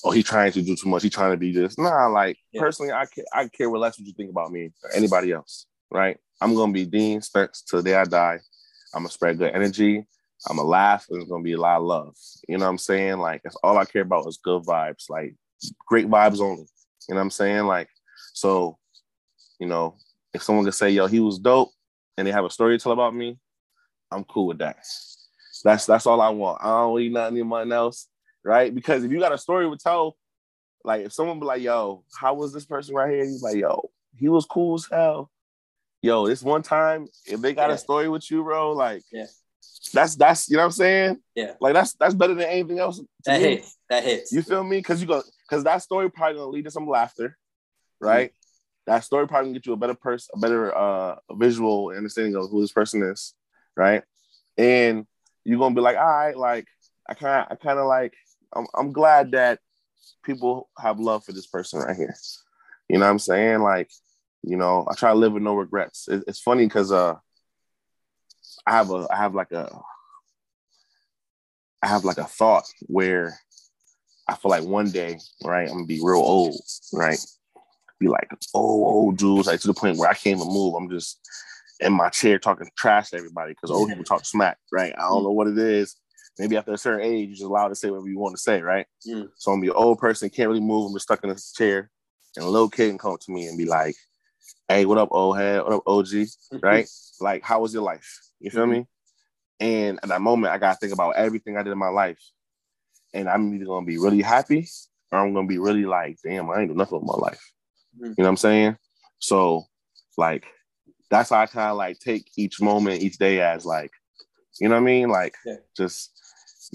oh 0.05 0.11
he 0.11 0.22
trying 0.22 0.53
to 0.53 0.62
do 0.62 0.76
too 0.76 0.88
much. 0.88 1.03
He 1.03 1.11
trying 1.11 1.32
to 1.32 1.36
be 1.36 1.53
this. 1.53 1.78
Nah, 1.78 2.07
like 2.07 2.38
yeah. 2.53 2.61
personally, 2.61 2.92
I 2.92 3.07
care, 3.07 3.24
I 3.32 3.48
care 3.48 3.68
less 3.68 3.98
what 3.98 4.07
you 4.07 4.14
think 4.14 4.30
about 4.30 4.53
me 4.53 4.72
or 4.82 4.90
anybody 4.94 5.32
else. 5.32 5.66
Right? 5.90 6.18
I'm 6.40 6.55
gonna 6.55 6.72
be 6.72 6.86
Dean 6.86 7.20
Spence 7.22 7.62
till 7.62 7.82
the 7.82 7.90
day 7.90 7.94
I 7.96 8.05
die. 8.05 8.40
I'm 8.94 9.03
gonna 9.03 9.11
spread 9.11 9.38
good 9.38 9.55
energy. 9.55 10.07
I'm 10.48 10.57
gonna 10.57 10.68
laugh. 10.68 11.07
There's 11.09 11.24
gonna 11.24 11.42
be 11.42 11.53
a 11.53 11.61
lot 11.61 11.78
of 11.78 11.84
love. 11.84 12.16
You 12.48 12.59
know 12.59 12.64
what 12.64 12.70
I'm 12.70 12.78
saying? 12.78 13.18
Like 13.18 13.42
that's 13.42 13.57
all 13.62 13.78
I 13.78 13.84
care 13.84 14.03
about 14.03 14.26
is 14.26 14.40
good 14.42 14.62
vibes, 14.64 15.09
like 15.09 15.36
great 15.86 16.09
vibes 16.09 16.40
only. 16.40 16.66
You 17.09 17.14
know 17.14 17.16
what 17.16 17.22
I'm 17.22 17.30
saying? 17.30 17.66
Like, 17.66 17.88
so, 18.32 18.78
you 19.59 19.66
know, 19.66 19.96
if 20.32 20.42
someone 20.42 20.64
could 20.64 20.74
say, 20.74 20.90
yo, 20.90 21.07
he 21.07 21.20
was 21.20 21.38
dope 21.38 21.70
and 22.16 22.26
they 22.26 22.32
have 22.32 22.44
a 22.44 22.50
story 22.50 22.76
to 22.76 22.82
tell 22.82 22.92
about 22.92 23.14
me, 23.14 23.38
I'm 24.11 24.24
cool 24.24 24.46
with 24.46 24.59
that. 24.59 24.76
That's 25.64 25.86
that's 25.86 26.07
all 26.07 26.20
I 26.20 26.30
want. 26.30 26.62
I 26.62 26.68
don't 26.68 26.98
need 26.98 27.12
nothing 27.12 27.36
anyone 27.36 27.70
else, 27.70 28.09
right? 28.45 28.74
Because 28.74 29.05
if 29.05 29.11
you 29.11 29.20
got 29.20 29.32
a 29.32 29.38
story 29.38 29.68
to 29.68 29.76
tell, 29.76 30.16
like 30.84 31.07
if 31.07 31.12
someone 31.12 31.40
be 31.40 31.47
like, 31.47 31.62
"Yo, 31.62 32.05
how 32.14 32.34
was 32.34 32.53
this 32.53 32.64
person 32.64 32.95
right 32.95 33.11
here?" 33.11 33.24
He's 33.24 33.43
like, 33.43 33.57
"Yo, 33.57 33.90
he 34.16 34.28
was 34.28 34.47
cool 34.47 34.74
as 34.74 34.86
hell." 34.90 35.30
Yo, 36.03 36.26
this 36.26 36.43
one 36.43 36.62
time, 36.62 37.07
if 37.26 37.40
they 37.40 37.55
got 37.55 37.68
yeah. 37.68 37.76
a 37.76 37.78
story 37.78 38.09
with 38.09 38.28
you, 38.30 38.43
bro, 38.43 38.72
like, 38.72 39.03
yeah, 39.12 39.26
that's 39.93 40.16
that's 40.16 40.49
you 40.49 40.57
know 40.57 40.62
what 40.62 40.66
I'm 40.66 40.72
saying? 40.72 41.20
Yeah, 41.34 41.55
like 41.61 41.74
that's 41.74 41.95
that's 41.95 42.14
better 42.14 42.34
than 42.34 42.49
anything 42.49 42.78
else. 42.78 43.01
That 43.24 43.40
me. 43.40 43.49
hits. 43.49 43.76
That 43.88 44.03
hits. 44.03 44.32
You 44.32 44.43
feel 44.43 44.64
me? 44.64 44.78
Because 44.78 45.01
you 45.01 45.07
go 45.07 45.22
because 45.49 45.64
that 45.64 45.82
story 45.82 46.11
probably 46.11 46.38
gonna 46.38 46.51
lead 46.51 46.64
to 46.64 46.70
some 46.70 46.88
laughter, 46.88 47.36
right? 48.01 48.30
Mm-hmm. 48.30 48.93
That 48.93 49.05
story 49.05 49.28
probably 49.28 49.51
gonna 49.51 49.59
get 49.59 49.66
you 49.66 49.74
a 49.74 49.76
better 49.76 49.95
person, 49.95 50.32
a 50.34 50.40
better 50.40 50.76
uh 50.76 51.16
visual 51.32 51.93
understanding 51.97 52.34
of 52.34 52.51
who 52.51 52.61
this 52.61 52.72
person 52.72 53.03
is, 53.03 53.34
right? 53.76 54.03
And 54.59 55.07
you're 55.45 55.59
gonna 55.59 55.74
be 55.74 55.80
like, 55.80 55.97
all 55.97 56.05
right, 56.05 56.36
like 56.36 56.66
I 57.09 57.14
kind 57.14 57.43
of, 57.43 57.53
I 57.53 57.62
kind 57.62 57.78
of 57.78 57.86
like, 57.86 58.14
I'm, 58.55 58.66
I'm 58.74 58.92
glad 58.92 59.32
that 59.32 59.59
people 60.24 60.68
have 60.78 61.00
love 61.00 61.24
for 61.24 61.32
this 61.32 61.46
person 61.46 61.80
right 61.80 61.96
here. 61.96 62.14
You 62.88 62.98
know 62.98 63.07
what 63.07 63.12
I'm 63.12 63.18
saying? 63.18 63.61
Like, 63.61 63.90
you 64.42 64.57
know, 64.57 64.86
I 64.90 64.94
try 64.94 65.11
to 65.11 65.18
live 65.18 65.32
with 65.32 65.42
no 65.42 65.55
regrets. 65.55 66.09
It, 66.09 66.24
it's 66.26 66.40
funny 66.40 66.66
because 66.66 66.92
uh, 66.92 67.14
I 68.66 68.72
have 68.72 68.90
a, 68.90 69.07
I 69.11 69.16
have 69.16 69.34
like 69.34 69.53
a, 69.53 69.70
I 71.82 71.86
have 71.88 72.05
like 72.05 72.18
a 72.18 72.24
thought 72.24 72.64
where 72.86 73.38
I 74.28 74.36
feel 74.36 74.50
like 74.50 74.64
one 74.64 74.90
day, 74.90 75.18
right, 75.44 75.68
I'm 75.68 75.74
gonna 75.74 75.86
be 75.86 76.00
real 76.03 76.20
old, 76.20 76.61
right? 76.92 77.18
Be 77.98 78.09
like, 78.09 78.28
oh, 78.55 78.84
old 78.84 79.18
dudes, 79.18 79.46
like 79.46 79.61
to 79.61 79.66
the 79.66 79.74
point 79.74 79.98
where 79.98 80.09
I 80.09 80.14
can't 80.14 80.40
even 80.40 80.53
move. 80.53 80.74
I'm 80.74 80.90
just 80.90 81.18
in 81.80 81.92
my 81.92 82.09
chair 82.09 82.38
talking 82.38 82.68
trash 82.76 83.11
to 83.11 83.16
everybody 83.16 83.53
because 83.53 83.70
old 83.70 83.88
people 83.88 84.05
talk 84.05 84.24
smack, 84.24 84.59
right? 84.70 84.94
I 84.96 85.03
don't 85.03 85.24
know 85.24 85.32
what 85.32 85.48
it 85.48 85.59
is. 85.59 85.96
Maybe 86.39 86.57
after 86.57 86.72
a 86.72 86.78
certain 86.78 87.07
age, 87.07 87.28
you're 87.28 87.37
just 87.37 87.45
allowed 87.45 87.68
to 87.68 87.74
say 87.74 87.91
whatever 87.91 88.09
you 88.09 88.18
want 88.18 88.35
to 88.37 88.43
say, 88.43 88.62
right? 88.62 88.87
Mm. 89.07 89.28
So 89.37 89.53
I'm 89.53 89.61
be 89.61 89.68
an 89.68 89.74
old 89.74 89.99
person, 89.99 90.30
can't 90.30 90.49
really 90.49 90.61
move, 90.61 90.87
I'm 90.87 90.95
just 90.95 91.05
stuck 91.05 91.22
in 91.24 91.30
a 91.30 91.37
chair, 91.55 91.91
and 92.37 92.45
a 92.45 92.49
little 92.49 92.70
kid 92.70 92.89
can 92.89 92.99
come 92.99 93.16
to 93.20 93.33
me 93.33 93.47
and 93.47 93.59
be 93.59 93.66
like, 93.66 93.95
"Hey, 94.68 94.87
what 94.87 94.99
up, 94.99 95.11
old 95.12 95.37
head? 95.37 95.62
What 95.62 95.72
up, 95.72 95.83
OG? 95.87 96.09
right? 96.62 96.89
Like, 97.20 97.43
how 97.43 97.61
was 97.61 97.74
your 97.74 97.83
life? 97.83 98.20
You 98.41 98.51
feel 98.51 98.62
mm-hmm. 98.62 98.72
me?" 98.72 98.87
And 99.61 100.01
at 100.03 100.09
that 100.09 100.22
moment, 100.22 100.53
I 100.53 100.59
gotta 100.59 100.78
think 100.78 100.93
about 100.93 101.16
everything 101.16 101.57
I 101.57 101.62
did 101.62 101.72
in 101.72 101.78
my 101.78 101.89
life, 101.89 102.18
and 103.12 103.28
I'm 103.28 103.55
either 103.55 103.66
gonna 103.66 103.87
be 103.87 103.99
really 103.99 104.22
happy 104.22 104.66
or 105.11 105.18
I'm 105.18 105.35
gonna 105.35 105.47
be 105.47 105.59
really 105.59 105.85
like, 105.85 106.16
"Damn, 106.24 106.51
I 106.51 106.61
ain't 106.61 106.70
do 106.70 106.74
nothing 106.74 106.99
with 106.99 107.09
my 107.09 107.18
life." 107.18 107.53
Mm-hmm. 107.97 108.05
You 108.05 108.14
know 108.18 108.24
what 108.24 108.28
I'm 108.28 108.37
saying? 108.39 108.76
So, 109.18 109.64
like, 110.16 110.47
that's 111.11 111.30
how 111.30 111.41
I 111.41 111.47
kind 111.47 111.70
of 111.70 111.76
like 111.76 111.99
take 111.99 112.30
each 112.37 112.61
moment, 112.61 113.03
each 113.03 113.18
day 113.18 113.41
as 113.43 113.66
like, 113.66 113.93
you 114.61 114.68
know 114.68 114.74
what 114.74 114.82
I 114.82 114.84
mean? 114.84 115.09
Like, 115.09 115.34
yeah. 115.44 115.57
just 115.76 116.11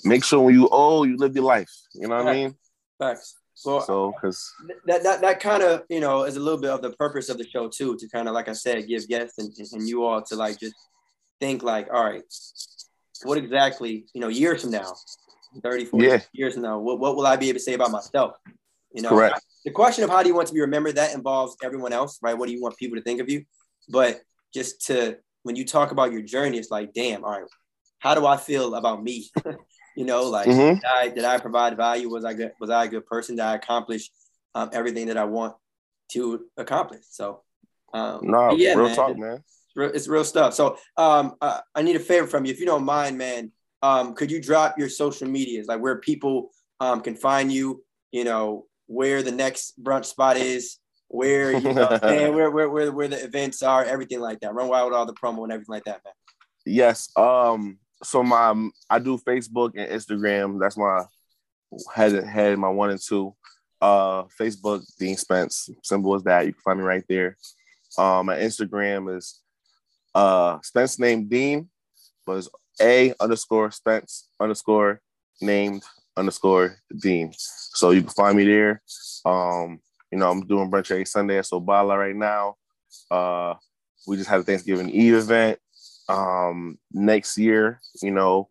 make 0.04 0.24
sure 0.24 0.42
when 0.42 0.56
you 0.56 0.68
old, 0.68 1.08
you 1.08 1.18
live 1.18 1.36
your 1.36 1.44
life. 1.46 1.72
You 1.94 2.08
know 2.08 2.16
what 2.16 2.26
Facts. 2.26 2.30
I 2.30 2.34
mean? 2.34 2.56
Facts. 3.00 3.36
Well, 3.66 3.82
so 3.82 4.12
because 4.12 4.54
that 4.86 5.04
that, 5.04 5.22
that 5.22 5.40
kind 5.40 5.64
of 5.64 5.84
you 5.90 6.00
know 6.00 6.24
is 6.24 6.36
a 6.36 6.40
little 6.40 6.60
bit 6.60 6.70
of 6.70 6.82
the 6.82 6.92
purpose 6.92 7.30
of 7.30 7.38
the 7.38 7.48
show 7.48 7.68
too, 7.68 7.98
to 7.98 8.08
kind 8.10 8.28
of 8.28 8.36
like 8.36 8.48
I 8.48 8.54
said, 8.54 8.88
give 8.88 9.08
guests 9.08 9.40
and, 9.40 9.52
and 9.74 9.88
you 9.88 10.04
all 10.04 10.22
to 10.22 10.36
like 10.36 10.60
just 10.60 10.76
think 11.40 11.64
like, 11.64 11.88
all 11.92 12.04
right, 12.04 12.22
what 13.24 13.38
exactly 13.38 14.06
you 14.14 14.22
know 14.22 14.28
years 14.28 14.62
from 14.62 14.72
now, 14.72 14.94
30, 15.64 15.86
40 15.86 16.06
yeah. 16.06 16.20
years 16.34 16.54
from 16.54 16.64
now, 16.64 16.78
what, 16.78 17.00
what 17.00 17.16
will 17.16 17.26
I 17.26 17.36
be 17.36 17.50
able 17.50 17.58
to 17.58 17.64
say 17.64 17.74
about 17.74 17.90
myself? 17.90 18.36
You 18.94 19.02
know, 19.02 19.10
correct. 19.10 19.44
The 19.66 19.72
question 19.72 20.04
of 20.04 20.10
how 20.12 20.22
do 20.22 20.30
you 20.30 20.36
want 20.36 20.48
to 20.50 20.54
be 20.54 20.62
remembered 20.62 20.96
that 20.96 21.16
involves 21.16 21.58
everyone 21.64 21.94
else, 21.94 22.20
right? 22.22 22.38
What 22.38 22.48
do 22.48 22.54
you 22.54 22.62
want 22.62 22.78
people 22.78 22.98
to 22.98 23.04
think 23.04 23.20
of 23.22 23.30
you? 23.30 23.44
But 23.90 24.22
just 24.54 24.86
to 24.88 25.18
when 25.44 25.56
you 25.56 25.66
talk 25.66 25.92
about 25.92 26.12
your 26.12 26.22
journey, 26.22 26.60
it's 26.60 26.70
like, 26.70 26.94
damn, 26.94 27.24
all 27.24 27.32
right, 27.32 27.50
how 28.00 28.16
do 28.16 28.26
I 28.26 28.38
feel 28.38 28.76
about 28.76 29.04
me? 29.04 29.30
You 29.98 30.06
know, 30.06 30.30
like 30.30 30.48
mm-hmm. 30.48 30.76
did, 30.76 30.86
I, 30.86 31.08
did 31.10 31.26
I 31.26 31.40
provide 31.40 31.76
value? 31.76 32.08
Was 32.08 32.24
I 32.24 32.36
good? 32.36 32.52
Was 32.60 32.70
I 32.70 32.86
a 32.86 32.88
good 32.88 33.08
person? 33.08 33.36
Did 33.36 33.46
I 33.46 33.56
accomplish 33.56 34.12
um, 34.54 34.70
everything 34.72 35.08
that 35.08 35.18
I 35.18 35.24
want 35.24 35.56
to 36.12 36.46
accomplish? 36.56 37.02
So, 37.10 37.42
um, 37.96 38.20
no, 38.22 38.52
yeah, 38.52 38.76
real 38.76 38.90
man, 38.90 38.96
talk, 38.96 39.18
man. 39.18 39.44
It's 39.44 39.76
real, 39.76 39.90
it's 39.90 40.08
real 40.08 40.24
stuff. 40.24 40.54
So, 40.54 40.78
um, 40.98 41.34
uh, 41.42 41.62
I 41.74 41.82
need 41.82 41.96
a 41.96 42.00
favor 42.00 42.28
from 42.28 42.46
you, 42.46 42.52
if 42.52 42.60
you 42.60 42.68
don't 42.68 42.84
mind, 42.84 43.18
man. 43.18 43.52
Um, 43.82 44.14
could 44.14 44.30
you 44.30 44.40
drop 44.40 44.78
your 44.78 44.88
social 44.88 45.28
medias, 45.28 45.66
like 45.66 45.82
where 45.82 45.98
people 45.98 46.52
um, 46.80 47.02
can 47.02 47.16
find 47.16 47.52
you? 47.52 47.84
You 48.12 48.24
know, 48.24 48.68
where 48.86 49.24
the 49.24 49.32
next 49.32 49.84
brunch 49.84 50.06
spot 50.06 50.38
is, 50.38 50.78
where 51.08 51.52
you 51.54 51.74
know, 51.74 51.88
and 51.88 52.36
where, 52.36 52.52
where 52.52 52.70
where 52.70 52.92
where 52.92 53.08
the 53.08 53.24
events 53.24 53.64
are, 53.64 53.84
everything 53.84 54.20
like 54.20 54.42
that. 54.42 54.54
Run 54.54 54.68
wild 54.68 54.92
with 54.92 54.96
all 54.96 55.08
the 55.08 55.16
promo 55.16 55.42
and 55.42 55.52
everything 55.52 55.74
like 55.74 55.86
that, 55.86 56.02
man. 56.06 56.14
Yes. 56.68 57.10
Um 57.18 57.80
so 58.04 58.24
my 58.24 58.70
I 58.90 59.00
do 59.00 59.18
Facebook 59.18 59.72
and 59.76 59.90
Instagram. 59.90 60.60
That's 60.60 60.78
my 60.78 61.04
head 61.94 62.24
head 62.24 62.58
my 62.58 62.70
one 62.70 62.92
and 62.92 63.02
two. 63.02 63.36
Uh, 63.80 64.24
Facebook 64.40 64.84
Dean 64.98 65.16
Spence, 65.16 65.70
simple 65.84 66.16
as 66.16 66.24
that. 66.24 66.46
You 66.46 66.54
can 66.54 66.62
find 66.62 66.80
me 66.80 66.86
right 66.86 67.04
there. 67.08 67.38
Um, 67.98 68.28
my 68.28 68.38
Instagram 68.38 69.16
is 69.16 69.42
uh 70.16 70.60
Spence 70.62 71.00
named 71.00 71.30
Dean, 71.30 71.70
but 72.26 72.38
it's 72.38 72.50
A 72.82 73.14
underscore 73.20 73.72
Spence 73.72 74.30
underscore 74.40 75.02
named 75.42 75.84
underscore 76.16 76.78
Dean. 77.00 77.32
So 77.38 77.92
you 77.92 78.02
can 78.02 78.12
find 78.12 78.38
me 78.38 78.46
there. 78.46 78.82
Um, 79.26 79.80
you 80.12 80.18
know, 80.18 80.32
I'm 80.32 80.46
doing 80.48 80.72
brunch 80.72 80.92
every 80.92 81.06
Sunday 81.06 81.38
at 81.38 81.46
Sobala 81.46 81.98
right 81.98 82.16
now. 82.16 82.56
Uh, 83.12 83.56
we 84.08 84.18
just 84.18 84.30
had 84.30 84.40
a 84.40 84.44
Thanksgiving 84.44 84.90
Eve 84.90 85.16
event 85.16 85.60
um, 86.10 86.78
next 86.92 87.38
year, 87.38 87.80
you 88.02 88.12
know, 88.12 88.50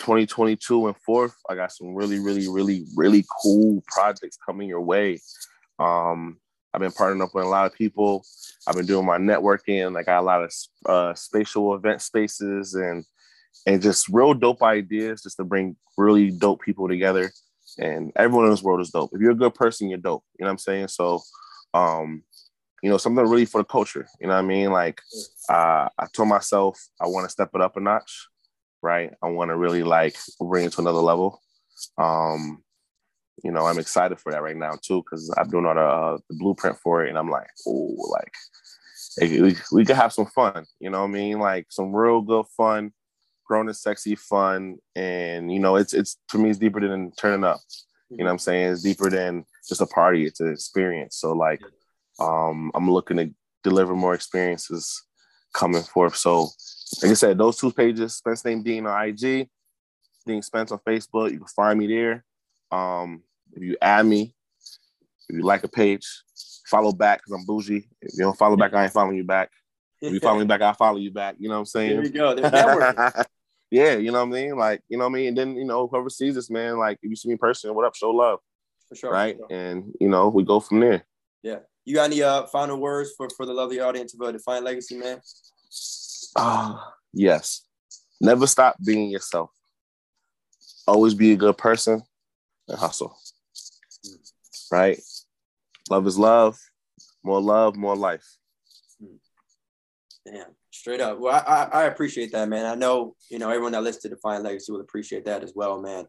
2022 0.00 0.86
and 0.86 0.96
forth, 0.96 1.36
I 1.48 1.54
got 1.54 1.72
some 1.72 1.94
really, 1.94 2.18
really, 2.18 2.48
really, 2.48 2.86
really 2.96 3.24
cool 3.42 3.82
projects 3.86 4.38
coming 4.44 4.68
your 4.68 4.80
way. 4.80 5.20
Um, 5.78 6.38
I've 6.72 6.80
been 6.80 6.92
partnering 6.92 7.22
up 7.22 7.34
with 7.34 7.44
a 7.44 7.48
lot 7.48 7.66
of 7.66 7.74
people. 7.74 8.24
I've 8.66 8.76
been 8.76 8.86
doing 8.86 9.06
my 9.06 9.18
networking. 9.18 9.98
I 9.98 10.02
got 10.02 10.20
a 10.20 10.22
lot 10.22 10.42
of 10.42 10.52
uh, 10.86 11.14
spatial 11.14 11.74
event 11.74 12.02
spaces 12.02 12.74
and 12.74 13.04
and 13.66 13.82
just 13.82 14.08
real 14.08 14.32
dope 14.32 14.62
ideas 14.62 15.22
just 15.22 15.36
to 15.36 15.44
bring 15.44 15.76
really 15.98 16.30
dope 16.30 16.62
people 16.62 16.88
together. 16.88 17.30
And 17.78 18.12
everyone 18.16 18.46
in 18.46 18.50
this 18.52 18.62
world 18.62 18.80
is 18.80 18.90
dope. 18.90 19.10
If 19.12 19.20
you're 19.20 19.32
a 19.32 19.36
good 19.36 19.54
person, 19.54 19.88
you're 19.88 19.98
dope. 19.98 20.24
You 20.38 20.44
know 20.44 20.48
what 20.48 20.52
I'm 20.52 20.58
saying? 20.58 20.88
So 20.88 21.20
um, 21.74 22.22
you 22.82 22.90
know, 22.90 22.96
something 22.96 23.26
really 23.26 23.44
for 23.44 23.60
the 23.60 23.64
culture. 23.64 24.08
You 24.20 24.28
know 24.28 24.34
what 24.34 24.44
I 24.44 24.46
mean? 24.46 24.70
Like, 24.70 25.00
uh, 25.48 25.88
I 25.98 26.06
told 26.12 26.28
myself 26.28 26.80
I 27.00 27.06
want 27.06 27.26
to 27.26 27.30
step 27.30 27.50
it 27.54 27.60
up 27.60 27.76
a 27.76 27.80
notch, 27.80 28.28
right? 28.82 29.12
I 29.22 29.28
want 29.28 29.50
to 29.50 29.56
really 29.56 29.82
like 29.82 30.16
bring 30.40 30.66
it 30.66 30.72
to 30.72 30.80
another 30.80 31.00
level. 31.00 31.40
Um, 31.98 32.62
you 33.42 33.50
know, 33.50 33.66
I'm 33.66 33.78
excited 33.78 34.18
for 34.18 34.32
that 34.32 34.42
right 34.42 34.56
now 34.56 34.72
too 34.82 35.02
because 35.02 35.32
I'm 35.36 35.48
doing 35.48 35.66
all 35.66 35.74
the, 35.74 35.80
uh, 35.80 36.18
the, 36.28 36.36
blueprint 36.36 36.78
for 36.78 37.04
it, 37.04 37.08
and 37.08 37.18
I'm 37.18 37.30
like, 37.30 37.48
oh, 37.66 37.96
like 38.10 38.34
we 39.20 39.56
we 39.72 39.84
could 39.84 39.96
have 39.96 40.12
some 40.12 40.26
fun. 40.26 40.66
You 40.78 40.90
know 40.90 41.00
what 41.00 41.08
I 41.08 41.12
mean? 41.12 41.38
Like 41.38 41.66
some 41.70 41.94
real 41.94 42.20
good 42.20 42.46
fun, 42.56 42.92
grown 43.44 43.68
and 43.68 43.76
sexy 43.76 44.14
fun, 44.14 44.76
and 44.94 45.52
you 45.52 45.58
know, 45.58 45.76
it's 45.76 45.94
it's 45.94 46.18
for 46.28 46.38
me, 46.38 46.50
it's 46.50 46.58
deeper 46.58 46.80
than 46.80 47.12
turning 47.12 47.44
up. 47.44 47.60
You 48.10 48.18
know 48.18 48.24
what 48.24 48.32
I'm 48.32 48.38
saying? 48.38 48.72
It's 48.72 48.82
deeper 48.82 49.08
than 49.08 49.44
just 49.68 49.80
a 49.80 49.86
party. 49.86 50.26
It's 50.26 50.40
an 50.40 50.52
experience. 50.52 51.16
So 51.16 51.32
like 51.32 51.62
um, 52.20 52.70
I'm 52.74 52.90
looking 52.90 53.16
to 53.16 53.30
deliver 53.62 53.94
more 53.94 54.14
experiences 54.14 55.02
coming 55.52 55.82
forth. 55.82 56.16
So, 56.16 56.48
like 57.02 57.10
I 57.10 57.14
said, 57.14 57.38
those 57.38 57.56
two 57.56 57.72
pages, 57.72 58.16
Spence 58.16 58.44
Name 58.44 58.62
Dean 58.62 58.86
on 58.86 59.08
IG, 59.08 59.48
Dean 60.26 60.42
Spence 60.42 60.72
on 60.72 60.78
Facebook. 60.86 61.30
You 61.32 61.38
can 61.38 61.46
find 61.46 61.78
me 61.78 61.86
there. 61.86 62.24
Um, 62.70 63.22
if 63.52 63.62
you 63.62 63.76
add 63.80 64.06
me, 64.06 64.34
if 65.28 65.36
you 65.36 65.42
like 65.42 65.64
a 65.64 65.68
page, 65.68 66.06
follow 66.66 66.92
back 66.92 67.18
because 67.18 67.32
I'm 67.32 67.46
bougie. 67.46 67.88
If 68.00 68.12
you 68.14 68.24
don't 68.24 68.38
follow 68.38 68.56
back, 68.56 68.74
I 68.74 68.84
ain't 68.84 68.92
following 68.92 69.16
you 69.16 69.24
back. 69.24 69.50
If 70.00 70.12
you 70.14 70.20
follow 70.20 70.38
me 70.38 70.46
back, 70.46 70.62
I'll 70.62 70.74
follow 70.74 70.98
you 70.98 71.10
back. 71.10 71.36
You 71.38 71.48
know 71.48 71.56
what 71.56 71.60
I'm 71.60 71.66
saying? 71.66 71.96
There 71.96 72.04
you 72.04 72.10
go. 72.10 72.34
There's 72.34 73.26
yeah, 73.70 73.96
you 73.96 74.12
know 74.12 74.24
what 74.24 74.36
I 74.36 74.40
mean? 74.42 74.56
Like, 74.56 74.82
you 74.88 74.96
know 74.96 75.04
what 75.04 75.10
I 75.10 75.14
mean? 75.14 75.28
And 75.28 75.38
then, 75.38 75.56
you 75.56 75.64
know, 75.64 75.88
whoever 75.88 76.08
sees 76.08 76.36
this, 76.36 76.50
man, 76.50 76.78
like, 76.78 76.98
if 77.02 77.10
you 77.10 77.16
see 77.16 77.28
me 77.28 77.32
in 77.32 77.38
person, 77.38 77.74
what 77.74 77.84
up? 77.84 77.94
Show 77.94 78.10
love. 78.10 78.38
For 78.88 78.94
sure. 78.94 79.12
Right? 79.12 79.36
For 79.36 79.46
sure. 79.50 79.58
And, 79.58 79.92
you 80.00 80.08
know, 80.08 80.28
we 80.28 80.42
go 80.42 80.58
from 80.58 80.80
there. 80.80 81.04
Yeah. 81.42 81.58
You 81.84 81.94
got 81.94 82.04
any 82.04 82.22
uh, 82.22 82.46
final 82.46 82.78
words 82.78 83.12
for, 83.16 83.28
for 83.36 83.46
the 83.46 83.52
lovely 83.52 83.80
audience 83.80 84.14
about 84.14 84.32
Define 84.32 84.64
Legacy, 84.64 84.96
man? 84.96 85.20
Ah, 86.36 86.74
uh, 86.74 86.90
yes. 87.12 87.64
Never 88.20 88.46
stop 88.46 88.76
being 88.84 89.10
yourself. 89.10 89.50
Always 90.86 91.14
be 91.14 91.32
a 91.32 91.36
good 91.36 91.56
person 91.56 92.02
and 92.68 92.78
hustle. 92.78 93.16
Right? 94.70 95.00
Love 95.88 96.06
is 96.06 96.18
love. 96.18 96.58
More 97.22 97.40
love, 97.40 97.76
more 97.76 97.96
life. 97.96 98.24
Damn, 100.26 100.46
straight 100.70 101.00
up. 101.00 101.18
Well, 101.18 101.34
I, 101.34 101.68
I, 101.72 101.84
appreciate 101.84 102.32
that, 102.32 102.48
man. 102.48 102.66
I 102.66 102.74
know, 102.74 103.16
you 103.30 103.38
know, 103.38 103.48
everyone 103.48 103.72
that 103.72 103.82
listens 103.82 104.02
to 104.02 104.08
Define 104.10 104.42
Legacy 104.42 104.70
will 104.70 104.80
appreciate 104.80 105.24
that 105.24 105.42
as 105.42 105.52
well, 105.54 105.80
man. 105.80 106.06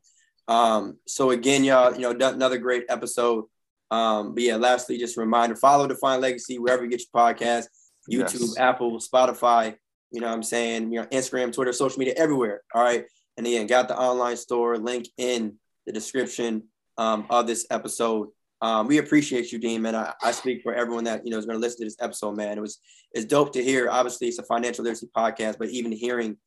Um, 0.47 0.97
so 1.07 1.31
again, 1.31 1.63
y'all, 1.63 1.93
you 1.93 2.01
know, 2.01 2.29
another 2.29 2.57
great 2.57 2.85
episode. 2.89 3.45
Um, 3.91 4.33
but 4.33 4.43
yeah, 4.43 4.55
lastly, 4.55 4.97
just 4.97 5.17
a 5.17 5.19
reminder, 5.19 5.55
follow 5.55 5.85
Define 5.85 6.21
Legacy 6.21 6.57
wherever 6.57 6.83
you 6.83 6.89
get 6.89 7.01
your 7.01 7.21
podcast, 7.21 7.65
YouTube, 8.09 8.39
yes. 8.39 8.57
Apple, 8.57 8.99
Spotify, 8.99 9.75
you 10.11 10.21
know 10.21 10.27
what 10.27 10.33
I'm 10.33 10.43
saying, 10.43 10.91
you 10.91 11.01
know, 11.01 11.07
Instagram, 11.07 11.53
Twitter, 11.53 11.73
social 11.73 11.99
media, 11.99 12.13
everywhere. 12.17 12.61
All 12.73 12.83
right. 12.83 13.05
And 13.37 13.45
again, 13.45 13.67
got 13.67 13.87
the 13.87 13.97
online 13.97 14.37
store 14.37 14.77
link 14.77 15.07
in 15.17 15.57
the 15.85 15.91
description 15.91 16.63
um, 16.97 17.25
of 17.29 17.47
this 17.47 17.65
episode. 17.69 18.29
um, 18.61 18.87
we 18.87 18.99
appreciate 18.99 19.51
you, 19.51 19.59
Dean, 19.59 19.81
man. 19.81 19.95
I, 19.95 20.13
I 20.21 20.31
speak 20.31 20.61
for 20.61 20.73
everyone 20.73 21.05
that 21.05 21.25
you 21.25 21.31
know 21.31 21.37
is 21.37 21.45
going 21.45 21.57
to 21.57 21.61
listen 21.61 21.79
to 21.79 21.85
this 21.85 21.97
episode, 21.99 22.37
man. 22.37 22.57
It 22.57 22.61
was 22.61 22.79
it's 23.11 23.25
dope 23.25 23.53
to 23.53 23.63
hear. 23.63 23.89
Obviously, 23.89 24.27
it's 24.27 24.39
a 24.39 24.43
financial 24.43 24.83
literacy 24.83 25.09
podcast, 25.15 25.57
but 25.57 25.69
even 25.69 25.91
hearing, 25.91 26.37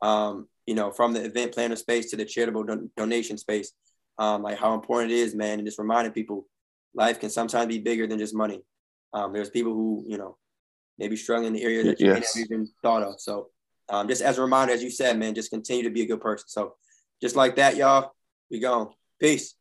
um, 0.00 0.48
you 0.66 0.74
know, 0.74 0.90
from 0.90 1.12
the 1.12 1.24
event 1.24 1.52
planner 1.52 1.76
space 1.76 2.10
to 2.10 2.16
the 2.16 2.24
charitable 2.24 2.64
don- 2.64 2.90
donation 2.96 3.36
space, 3.38 3.72
um, 4.18 4.42
like 4.42 4.58
how 4.58 4.74
important 4.74 5.12
it 5.12 5.16
is, 5.16 5.34
man, 5.34 5.58
and 5.58 5.66
just 5.66 5.78
reminding 5.78 6.12
people, 6.12 6.46
life 6.94 7.20
can 7.20 7.30
sometimes 7.30 7.66
be 7.66 7.78
bigger 7.78 8.06
than 8.06 8.18
just 8.18 8.34
money. 8.34 8.62
Um, 9.12 9.32
there's 9.32 9.50
people 9.50 9.72
who 9.72 10.04
you 10.06 10.18
know 10.18 10.36
maybe 10.98 11.16
struggling 11.16 11.48
in 11.48 11.52
the 11.54 11.62
area 11.62 11.84
that 11.84 12.00
you 12.00 12.06
yes. 12.06 12.36
may 12.36 12.42
even 12.42 12.68
thought 12.82 13.02
of. 13.02 13.20
So, 13.20 13.48
um, 13.88 14.08
just 14.08 14.22
as 14.22 14.38
a 14.38 14.42
reminder, 14.42 14.72
as 14.72 14.82
you 14.82 14.90
said, 14.90 15.18
man, 15.18 15.34
just 15.34 15.50
continue 15.50 15.82
to 15.84 15.90
be 15.90 16.02
a 16.02 16.06
good 16.06 16.20
person. 16.20 16.48
So, 16.48 16.74
just 17.20 17.36
like 17.36 17.56
that, 17.56 17.76
y'all, 17.76 18.12
we 18.50 18.60
go. 18.60 18.94
Peace. 19.20 19.54